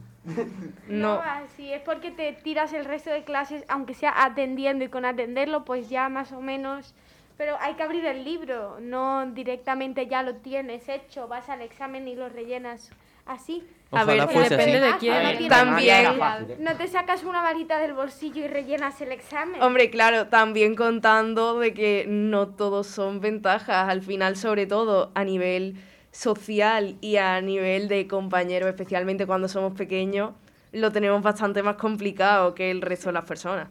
No, 0.89 1.15
No. 1.17 1.21
así 1.23 1.73
es 1.73 1.83
porque 1.83 2.11
te 2.11 2.33
tiras 2.33 2.73
el 2.73 2.85
resto 2.85 3.11
de 3.11 3.25
clases, 3.25 3.65
aunque 3.69 3.95
sea 3.95 4.25
atendiendo 4.25 4.85
y 4.85 4.89
con 4.89 5.05
atenderlo, 5.05 5.65
pues 5.65 5.89
ya 5.89 6.09
más 6.09 6.33
o 6.33 6.41
menos. 6.41 6.95
Pero 7.37 7.57
hay 7.61 7.75
que 7.75 7.83
abrir 7.83 8.07
el 8.07 8.25
libro, 8.25 8.79
no 8.81 9.27
directamente 9.27 10.07
ya 10.07 10.23
lo 10.23 10.37
tienes 10.37 10.89
hecho, 10.89 11.29
vas 11.29 11.49
al 11.49 11.61
examen 11.61 12.09
y 12.09 12.15
lo 12.15 12.29
rellenas 12.29 12.91
así. 13.27 13.67
A 13.93 14.03
Ojalá 14.03 14.27
ver, 14.27 14.35
fuese 14.35 14.57
depende 14.57 14.79
así. 14.79 14.93
de 14.93 14.99
quién. 14.99 15.15
no 15.23 15.29
ver, 15.29 15.37
tiene 15.39 15.49
también-. 15.49 16.19
No 16.59 16.77
te 16.77 16.89
sacas 16.89 17.23
una 17.23 17.41
varita 17.43 17.79
del 17.79 17.93
bolsillo 17.95 18.45
y 18.45 18.49
rellenas 18.49 19.01
el 19.01 19.13
examen. 19.13 19.63
Hombre, 19.63 19.91
claro, 19.91 20.27
también 20.27 20.75
contando 20.75 21.59
de 21.61 21.73
que 21.73 22.05
no 22.09 22.49
todos 22.49 22.89
son 22.89 23.21
ventajas, 23.21 23.89
al 23.89 24.03
final 24.03 24.37
sobre 24.37 24.67
todo 24.67 25.13
a 25.15 25.23
nivel 25.25 25.77
social 26.11 26.97
y 27.01 27.17
a 27.17 27.41
nivel 27.41 27.87
de 27.89 28.09
compañeros, 28.09 28.69
especialmente 28.69 29.25
cuando 29.27 29.47
somos 29.49 29.75
pequeños, 29.75 30.33
lo 30.73 30.91
tenemos 30.91 31.23
bastante 31.23 31.63
más 31.63 31.77
complicado 31.77 32.55
que 32.55 32.71
el 32.73 32.83
resto 32.83 33.11
de 33.11 33.13
las 33.13 33.25
personas. 33.25 33.69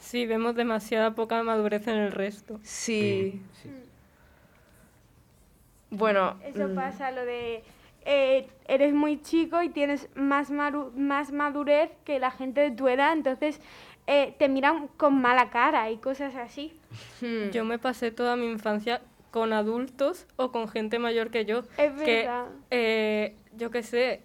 Sí, 0.00 0.24
vemos 0.24 0.54
demasiada 0.54 1.14
poca 1.14 1.42
madurez 1.42 1.86
en 1.88 1.96
el 1.96 2.12
resto. 2.12 2.58
Sí, 2.62 3.42
Sí. 3.62 3.68
bueno, 5.90 6.36
Eso 6.44 6.68
mm, 6.68 6.74
pasa, 6.74 7.10
lo 7.10 7.24
de 7.24 7.62
eh, 8.10 8.48
eres 8.66 8.94
muy 8.94 9.20
chico 9.20 9.62
y 9.62 9.68
tienes 9.68 10.08
más, 10.14 10.50
maru- 10.50 10.92
más 10.94 11.30
madurez 11.30 11.90
que 12.04 12.18
la 12.18 12.30
gente 12.30 12.62
de 12.62 12.70
tu 12.70 12.88
edad, 12.88 13.12
entonces 13.12 13.60
eh, 14.06 14.34
te 14.38 14.48
miran 14.48 14.88
con 14.96 15.20
mala 15.20 15.50
cara 15.50 15.90
y 15.90 15.98
cosas 15.98 16.34
así. 16.34 16.72
hmm, 17.20 17.50
Yo 17.50 17.66
me 17.66 17.78
pasé 17.78 18.10
toda 18.10 18.34
mi 18.36 18.50
infancia 18.50 19.02
con 19.30 19.52
adultos 19.52 20.26
o 20.36 20.50
con 20.50 20.68
gente 20.68 20.98
mayor 20.98 21.30
que 21.30 21.44
yo. 21.44 21.58
Es 21.76 21.92
que, 22.02 22.22
verdad. 22.22 22.46
eh, 22.70 23.36
yo 23.52 23.70
qué 23.70 23.82
sé, 23.82 24.22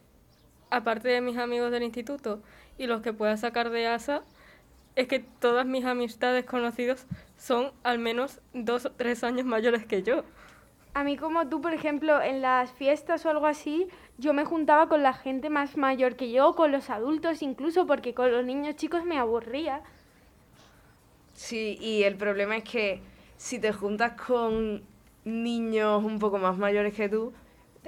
aparte 0.70 1.10
de 1.10 1.20
mis 1.20 1.38
amigos 1.38 1.70
del 1.72 1.84
instituto 1.84 2.42
y 2.78 2.88
los 2.88 3.02
que 3.02 3.12
pueda 3.12 3.36
sacar 3.36 3.70
de 3.70 3.88
ASA, 3.88 4.22
es 4.96 5.08
que 5.08 5.20
todas 5.20 5.66
mis 5.66 5.84
amistades 5.84 6.46
conocidos 6.46 7.06
son 7.38 7.72
al 7.84 8.00
menos 8.00 8.40
dos 8.54 8.86
o 8.86 8.92
tres 8.92 9.24
años 9.26 9.46
mayores 9.46 9.86
que 9.86 10.04
yo. 10.04 10.24
A 10.96 11.04
mí 11.04 11.18
como 11.18 11.48
tú, 11.48 11.60
por 11.60 11.74
ejemplo, 11.74 12.22
en 12.22 12.42
las 12.42 12.72
fiestas 12.72 13.26
o 13.26 13.30
algo 13.30 13.48
así, 13.48 13.88
yo 14.20 14.34
me 14.34 14.46
juntaba 14.46 14.88
con 14.88 15.02
la 15.02 15.14
gente 15.14 15.50
más 15.50 15.76
mayor 15.76 16.16
que 16.16 16.32
yo, 16.32 16.54
con 16.56 16.72
los 16.72 16.90
adultos 16.92 17.42
incluso, 17.42 17.88
porque 17.88 18.14
con 18.14 18.32
los 18.32 18.46
niños 18.46 18.76
chicos 18.76 19.04
me 19.04 19.18
aburría. 19.18 19.82
Sí, 21.34 21.78
y 21.82 22.04
el 22.04 22.16
problema 22.16 22.58
es 22.58 22.64
que 22.64 23.02
si 23.38 23.58
te 23.60 23.74
juntas 23.74 24.14
con 24.22 24.84
niños 25.26 26.04
un 26.04 26.20
poco 26.20 26.38
más 26.38 26.58
mayores 26.58 26.94
que 26.94 27.10
tú, 27.10 27.34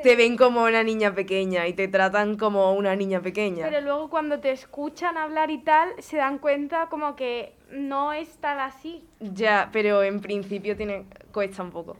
te 0.01 0.15
ven 0.15 0.35
como 0.35 0.63
una 0.63 0.83
niña 0.83 1.13
pequeña 1.13 1.67
y 1.67 1.73
te 1.73 1.87
tratan 1.87 2.37
como 2.37 2.73
una 2.73 2.95
niña 2.95 3.21
pequeña. 3.21 3.67
Pero 3.69 3.81
luego 3.81 4.09
cuando 4.09 4.39
te 4.39 4.51
escuchan 4.51 5.17
hablar 5.17 5.51
y 5.51 5.59
tal, 5.59 5.93
se 5.99 6.17
dan 6.17 6.39
cuenta 6.39 6.87
como 6.87 7.15
que 7.15 7.53
no 7.71 8.13
es 8.13 8.37
tal 8.37 8.59
así. 8.59 9.05
Ya, 9.19 9.69
pero 9.71 10.03
en 10.03 10.19
principio 10.21 10.75
tiene 10.75 11.05
cuesta 11.31 11.63
un 11.63 11.71
poco. 11.71 11.97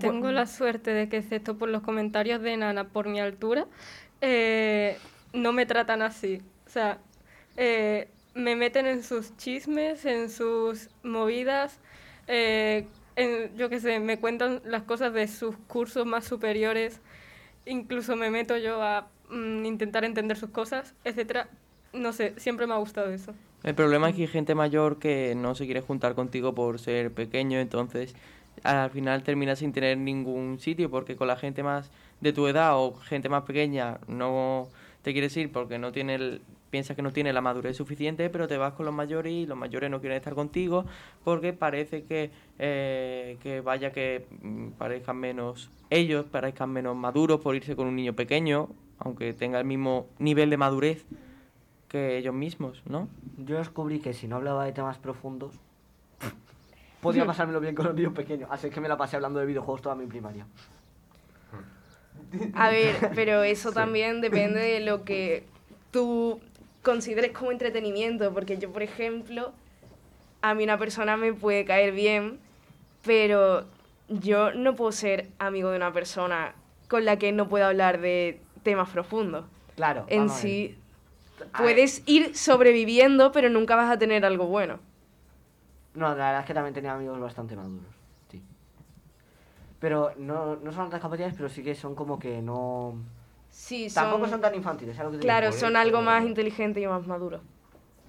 Tengo 0.00 0.30
la 0.32 0.46
suerte 0.46 0.92
de 0.92 1.08
que, 1.08 1.18
excepto 1.18 1.56
por 1.56 1.68
los 1.68 1.82
comentarios 1.82 2.40
de 2.42 2.56
Nana 2.56 2.84
por 2.88 3.08
mi 3.08 3.20
altura, 3.20 3.66
eh, 4.20 4.96
no 5.32 5.52
me 5.52 5.66
tratan 5.66 6.02
así. 6.02 6.40
O 6.66 6.70
sea, 6.70 6.98
eh, 7.56 8.08
me 8.34 8.56
meten 8.56 8.86
en 8.86 9.02
sus 9.02 9.36
chismes, 9.36 10.04
en 10.04 10.30
sus 10.30 10.88
movidas. 11.02 11.78
eh, 12.26 12.86
en- 13.16 13.54
yo 13.56 13.68
qué 13.68 13.78
sé, 13.80 14.00
me 14.00 14.18
cuentan 14.18 14.60
las 14.64 14.82
cosas 14.84 15.12
de 15.12 15.28
sus 15.28 15.54
cursos 15.68 16.06
más 16.06 16.24
superiores. 16.24 17.00
Incluso 17.66 18.16
me 18.16 18.30
meto 18.30 18.56
yo 18.56 18.82
a 18.82 19.08
mm, 19.30 19.64
intentar 19.66 20.04
entender 20.04 20.36
sus 20.36 20.50
cosas, 20.50 20.94
etcétera. 21.04 21.48
No 21.92 22.12
sé, 22.12 22.32
siempre 22.38 22.66
me 22.66 22.72
ha 22.74 22.78
gustado 22.78 23.10
eso. 23.12 23.34
El 23.62 23.74
problema 23.74 24.08
es 24.10 24.16
que 24.16 24.22
hay 24.22 24.28
gente 24.28 24.54
mayor 24.54 24.98
que 24.98 25.34
no 25.36 25.54
se 25.54 25.64
quiere 25.66 25.80
juntar 25.80 26.14
contigo 26.14 26.54
por 26.54 26.78
ser 26.80 27.12
pequeño, 27.12 27.58
entonces 27.60 28.14
al 28.62 28.90
final 28.90 29.22
terminas 29.22 29.58
sin 29.58 29.72
tener 29.72 29.98
ningún 29.98 30.58
sitio 30.60 30.90
porque 30.90 31.16
con 31.16 31.28
la 31.28 31.36
gente 31.36 31.62
más 31.62 31.90
de 32.20 32.32
tu 32.32 32.46
edad 32.46 32.78
o 32.78 32.94
gente 32.94 33.28
más 33.28 33.42
pequeña 33.42 33.98
no 34.06 34.68
te 35.02 35.12
quieres 35.12 35.36
ir 35.36 35.52
porque 35.52 35.78
no 35.78 35.92
tiene 35.92 36.14
el- 36.14 36.40
piensas 36.70 36.96
que 36.96 37.02
no 37.02 37.12
tiene 37.12 37.32
la 37.32 37.40
madurez 37.40 37.76
suficiente, 37.76 38.28
pero 38.30 38.48
te 38.48 38.56
vas 38.56 38.72
con 38.72 38.84
los 38.86 38.94
mayores 38.94 39.32
y 39.32 39.46
los 39.46 39.56
mayores 39.56 39.90
no 39.90 40.00
quieren 40.00 40.16
estar 40.16 40.34
contigo 40.34 40.86
porque 41.22 41.52
parece 41.52 42.02
que, 42.04 42.30
eh, 42.58 43.36
que 43.42 43.60
vaya 43.60 43.92
que 43.92 44.26
mm, 44.42 44.70
parezcan 44.70 45.16
menos, 45.18 45.70
ellos 45.90 46.24
parezcan 46.24 46.70
menos 46.70 46.96
maduros 46.96 47.40
por 47.40 47.54
irse 47.54 47.76
con 47.76 47.86
un 47.86 47.94
niño 47.94 48.14
pequeño, 48.14 48.70
aunque 48.98 49.32
tenga 49.34 49.58
el 49.60 49.66
mismo 49.66 50.06
nivel 50.18 50.50
de 50.50 50.56
madurez 50.56 51.04
que 51.88 52.16
ellos 52.18 52.34
mismos, 52.34 52.82
¿no? 52.86 53.08
Yo 53.36 53.58
descubrí 53.58 54.00
que 54.00 54.12
si 54.14 54.26
no 54.26 54.36
hablaba 54.36 54.64
de 54.64 54.72
temas 54.72 54.98
profundos, 54.98 55.54
podía 57.04 57.26
pasármelo 57.26 57.60
bien 57.60 57.74
con 57.74 57.84
los 57.84 57.94
niños 57.94 58.14
pequeños. 58.14 58.48
Así 58.50 58.70
que 58.70 58.80
me 58.80 58.88
la 58.88 58.96
pasé 58.96 59.16
hablando 59.16 59.38
de 59.38 59.46
videojuegos 59.46 59.82
toda 59.82 59.94
mi 59.94 60.06
primaria. 60.06 60.46
A 62.54 62.70
ver, 62.70 63.10
pero 63.14 63.42
eso 63.42 63.72
también 63.72 64.22
depende 64.22 64.60
de 64.60 64.80
lo 64.80 65.04
que 65.04 65.44
tú 65.90 66.40
consideres 66.82 67.32
como 67.32 67.52
entretenimiento, 67.52 68.32
porque 68.32 68.56
yo, 68.56 68.72
por 68.72 68.82
ejemplo, 68.82 69.52
a 70.40 70.54
mí 70.54 70.64
una 70.64 70.78
persona 70.78 71.16
me 71.16 71.34
puede 71.34 71.66
caer 71.66 71.92
bien, 71.92 72.38
pero 73.04 73.64
yo 74.08 74.52
no 74.52 74.74
puedo 74.74 74.90
ser 74.90 75.28
amigo 75.38 75.70
de 75.70 75.76
una 75.76 75.92
persona 75.92 76.54
con 76.88 77.04
la 77.04 77.18
que 77.18 77.32
no 77.32 77.48
puedo 77.48 77.66
hablar 77.66 78.00
de 78.00 78.40
temas 78.62 78.88
profundos. 78.88 79.44
Claro. 79.76 80.06
En 80.08 80.30
sí, 80.30 80.76
puedes 81.58 82.02
ir 82.06 82.34
sobreviviendo, 82.34 83.30
pero 83.30 83.50
nunca 83.50 83.76
vas 83.76 83.90
a 83.90 83.98
tener 83.98 84.24
algo 84.24 84.46
bueno. 84.46 84.78
No, 85.94 86.08
la 86.08 86.14
verdad 86.14 86.40
es 86.40 86.46
que 86.46 86.54
también 86.54 86.74
tenía 86.74 86.92
amigos 86.94 87.20
bastante 87.20 87.54
maduros. 87.56 87.86
Sí. 88.30 88.42
Pero 89.80 90.12
no, 90.16 90.56
no 90.56 90.72
son 90.72 90.90
tan 90.90 91.00
capaces, 91.00 91.34
pero 91.36 91.48
sí 91.48 91.62
que 91.62 91.74
son 91.74 91.94
como 91.94 92.18
que 92.18 92.40
no. 92.42 92.94
Sí, 93.50 93.88
Tampoco 93.94 94.22
son- 94.22 94.30
son 94.32 94.40
tan 94.40 94.54
infantiles, 94.54 94.96
¿sabes 94.96 95.12
lo 95.12 95.18
que 95.18 95.18
te 95.18 95.26
Claro, 95.26 95.48
digo? 95.48 95.58
son 95.58 95.76
algo 95.76 96.02
más 96.02 96.24
inteligente 96.24 96.80
y 96.80 96.86
más 96.86 97.06
maduro. 97.06 97.40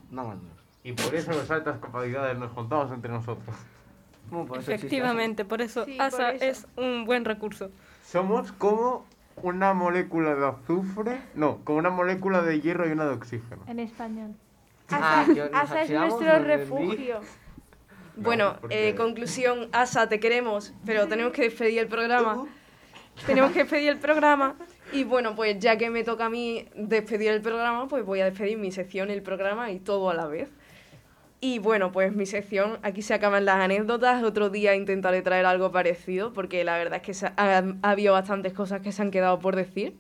Más 0.10 0.26
maduros. 0.26 0.50
Y 0.84 0.94
por 0.94 1.14
eso 1.14 1.32
las 1.32 1.50
altas 1.52 1.80
capacidades 1.80 2.38
nos 2.38 2.52
juntamos 2.52 2.92
entre 2.92 3.12
nosotros. 3.12 3.56
Bueno, 4.30 4.48
por 4.48 4.58
eso 4.60 4.72
existe 4.72 4.88
Efectivamente, 4.88 5.46
por 5.46 5.62
eso 5.62 5.86
Sí, 5.86 5.98
por 5.98 6.06
ASA 6.08 6.32
eso. 6.32 6.46
es 6.46 6.68
un 6.78 7.06
buen 7.06 7.26
recurso. 7.26 7.70
Somos 8.04 8.52
como 8.54 9.06
una 9.44 9.74
molécula 9.74 10.34
de 10.36 10.48
azufre, 10.48 11.22
no, 11.36 11.58
como 11.64 11.78
una 11.80 11.90
molécula 11.92 12.42
de 12.42 12.62
hierro 12.62 12.88
y 12.88 12.92
una 12.92 13.06
de 13.06 13.12
oxígeno. 13.14 13.62
En 13.68 13.80
español. 13.80 14.34
Ah, 14.90 15.26
que 15.28 15.36
nos 15.50 15.50
Asa 15.54 15.82
es 15.84 15.90
nuestro 15.92 16.40
refugio. 16.40 17.20
Bueno, 18.18 18.58
porque- 18.62 18.90
eh, 18.90 18.96
conclusión, 18.96 19.70
Asa, 19.72 20.08
te 20.10 20.20
queremos, 20.20 20.74
pero 20.86 21.08
tenemos 21.08 21.34
que 21.34 21.44
despedir 21.44 21.80
el 21.80 21.88
programa. 21.88 22.46
tenemos 23.26 23.52
que 23.52 23.60
despedir 23.60 23.90
el 23.90 23.98
programa. 24.00 24.56
Y 24.92 25.04
bueno, 25.04 25.36
pues 25.36 25.58
ya 25.60 25.78
que 25.78 25.90
me 25.90 26.04
toca 26.04 26.26
a 26.26 26.30
mí 26.30 26.68
despedir 26.76 27.30
el 27.32 27.42
programa, 27.42 27.88
pues 27.88 28.06
voy 28.06 28.22
a 28.22 28.26
despedir 28.26 28.58
mi 28.58 28.72
sección, 28.72 29.10
el 29.10 29.22
programa 29.22 29.72
y 29.72 29.80
todo 29.80 30.10
a 30.10 30.14
la 30.14 30.28
vez. 30.28 30.50
Y 31.42 31.60
bueno, 31.60 31.92
pues 31.92 32.14
mi 32.16 32.26
sección, 32.26 32.80
aquí 32.82 33.02
se 33.02 33.14
acaban 33.14 33.46
las 33.46 33.58
anécdotas. 33.58 34.24
Otro 34.24 34.50
día 34.50 34.76
intentaré 34.76 35.22
traer 35.22 35.46
algo 35.46 35.72
parecido, 35.72 36.34
porque 36.34 36.64
la 36.64 36.78
verdad 36.78 36.98
es 36.98 37.02
que 37.04 37.14
se 37.14 37.28
ha, 37.28 37.34
ha 37.82 37.90
habido 37.92 38.14
bastantes 38.14 38.54
cosas 38.54 38.82
que 38.82 38.92
se 38.92 39.02
han 39.02 39.12
quedado 39.12 39.40
por 39.40 39.56
decir. 39.56 39.96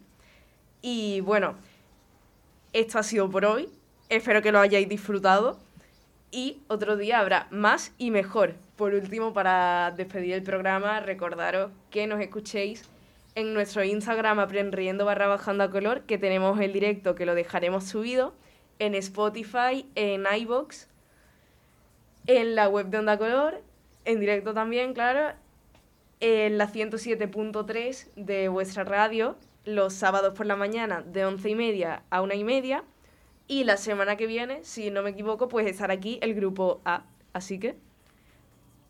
Y 0.82 1.22
bueno, 1.22 1.56
esto 2.74 3.00
ha 3.00 3.04
sido 3.04 3.30
por 3.30 3.46
hoy. 3.46 3.70
Espero 4.10 4.42
que 4.42 4.52
lo 4.52 4.60
hayáis 4.60 4.88
disfrutado. 4.88 5.60
Y 6.32 6.62
otro 6.68 6.98
día 6.98 7.20
habrá 7.20 7.48
más 7.52 7.94
y 7.98 8.12
mejor. 8.12 8.56
Por 8.76 8.94
último, 8.94 9.34
para 9.34 9.94
despedir 9.96 10.34
el 10.34 10.44
programa, 10.44 11.00
recordaros 11.00 11.72
que 11.90 12.08
nos 12.08 12.20
escuchéis 12.20 12.84
en 13.36 13.54
nuestro 13.54 13.84
Instagram 13.84 14.40
aprendiendo 14.40 15.06
barra 15.06 15.28
bajando 15.28 15.64
a 15.64 15.70
color, 15.70 16.02
que 16.02 16.18
tenemos 16.18 16.60
el 16.60 16.74
directo 16.74 17.16
que 17.16 17.26
lo 17.26 17.36
dejaremos 17.36 17.84
subido 17.86 18.34
en 18.80 18.96
Spotify, 18.96 19.86
en 19.96 20.26
iBox, 20.40 20.88
en 22.28 22.56
la 22.56 22.68
web 22.68 22.88
de 22.88 22.98
Onda 22.98 23.18
Color, 23.18 23.62
en 24.06 24.20
directo 24.20 24.54
también, 24.54 24.94
claro, 24.94 25.36
en 26.20 26.58
la 26.58 26.68
107.3 26.68 28.08
de 28.16 28.48
vuestra 28.48 28.84
radio, 28.84 29.36
los 29.66 29.94
sábados 29.94 30.34
por 30.34 30.46
la 30.46 30.56
mañana 30.56 31.02
de 31.02 31.26
11 31.26 31.50
y 31.50 31.56
media 31.56 32.04
a 32.10 32.22
1 32.22 32.34
y 32.34 32.44
media. 32.44 32.84
Y 33.48 33.64
la 33.64 33.78
semana 33.78 34.16
que 34.16 34.26
viene, 34.26 34.64
si 34.64 34.90
no 34.90 35.04
me 35.04 35.12
equivoco, 35.12 35.48
pues 35.48 35.68
estará 35.68 35.94
aquí 35.94 36.20
el 36.22 36.34
grupo 36.34 36.82
A. 36.84 37.04
Así 37.34 37.60
que 37.60 37.78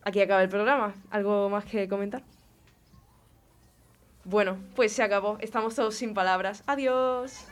aquí 0.03 0.21
acaba 0.21 0.41
el 0.41 0.49
programa. 0.49 0.93
¿Algo 1.09 1.49
más 1.49 1.65
que 1.65 1.89
comentar? 1.89 2.23
Bueno, 4.23 4.57
pues 4.75 4.93
se 4.93 5.03
acabó. 5.03 5.37
Estamos 5.41 5.75
todos 5.75 5.95
sin 5.95 6.13
palabras. 6.13 6.63
Adiós. 6.67 7.47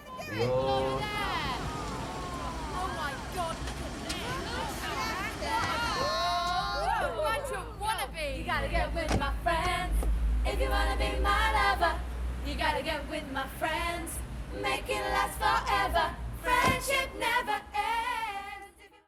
Friends, 13.60 14.20
make 14.62 14.90
it 14.90 15.02
last 15.12 15.38
forever. 15.40 16.23
friendship 16.44 17.10
never 17.20 17.58
ends. 17.74 18.23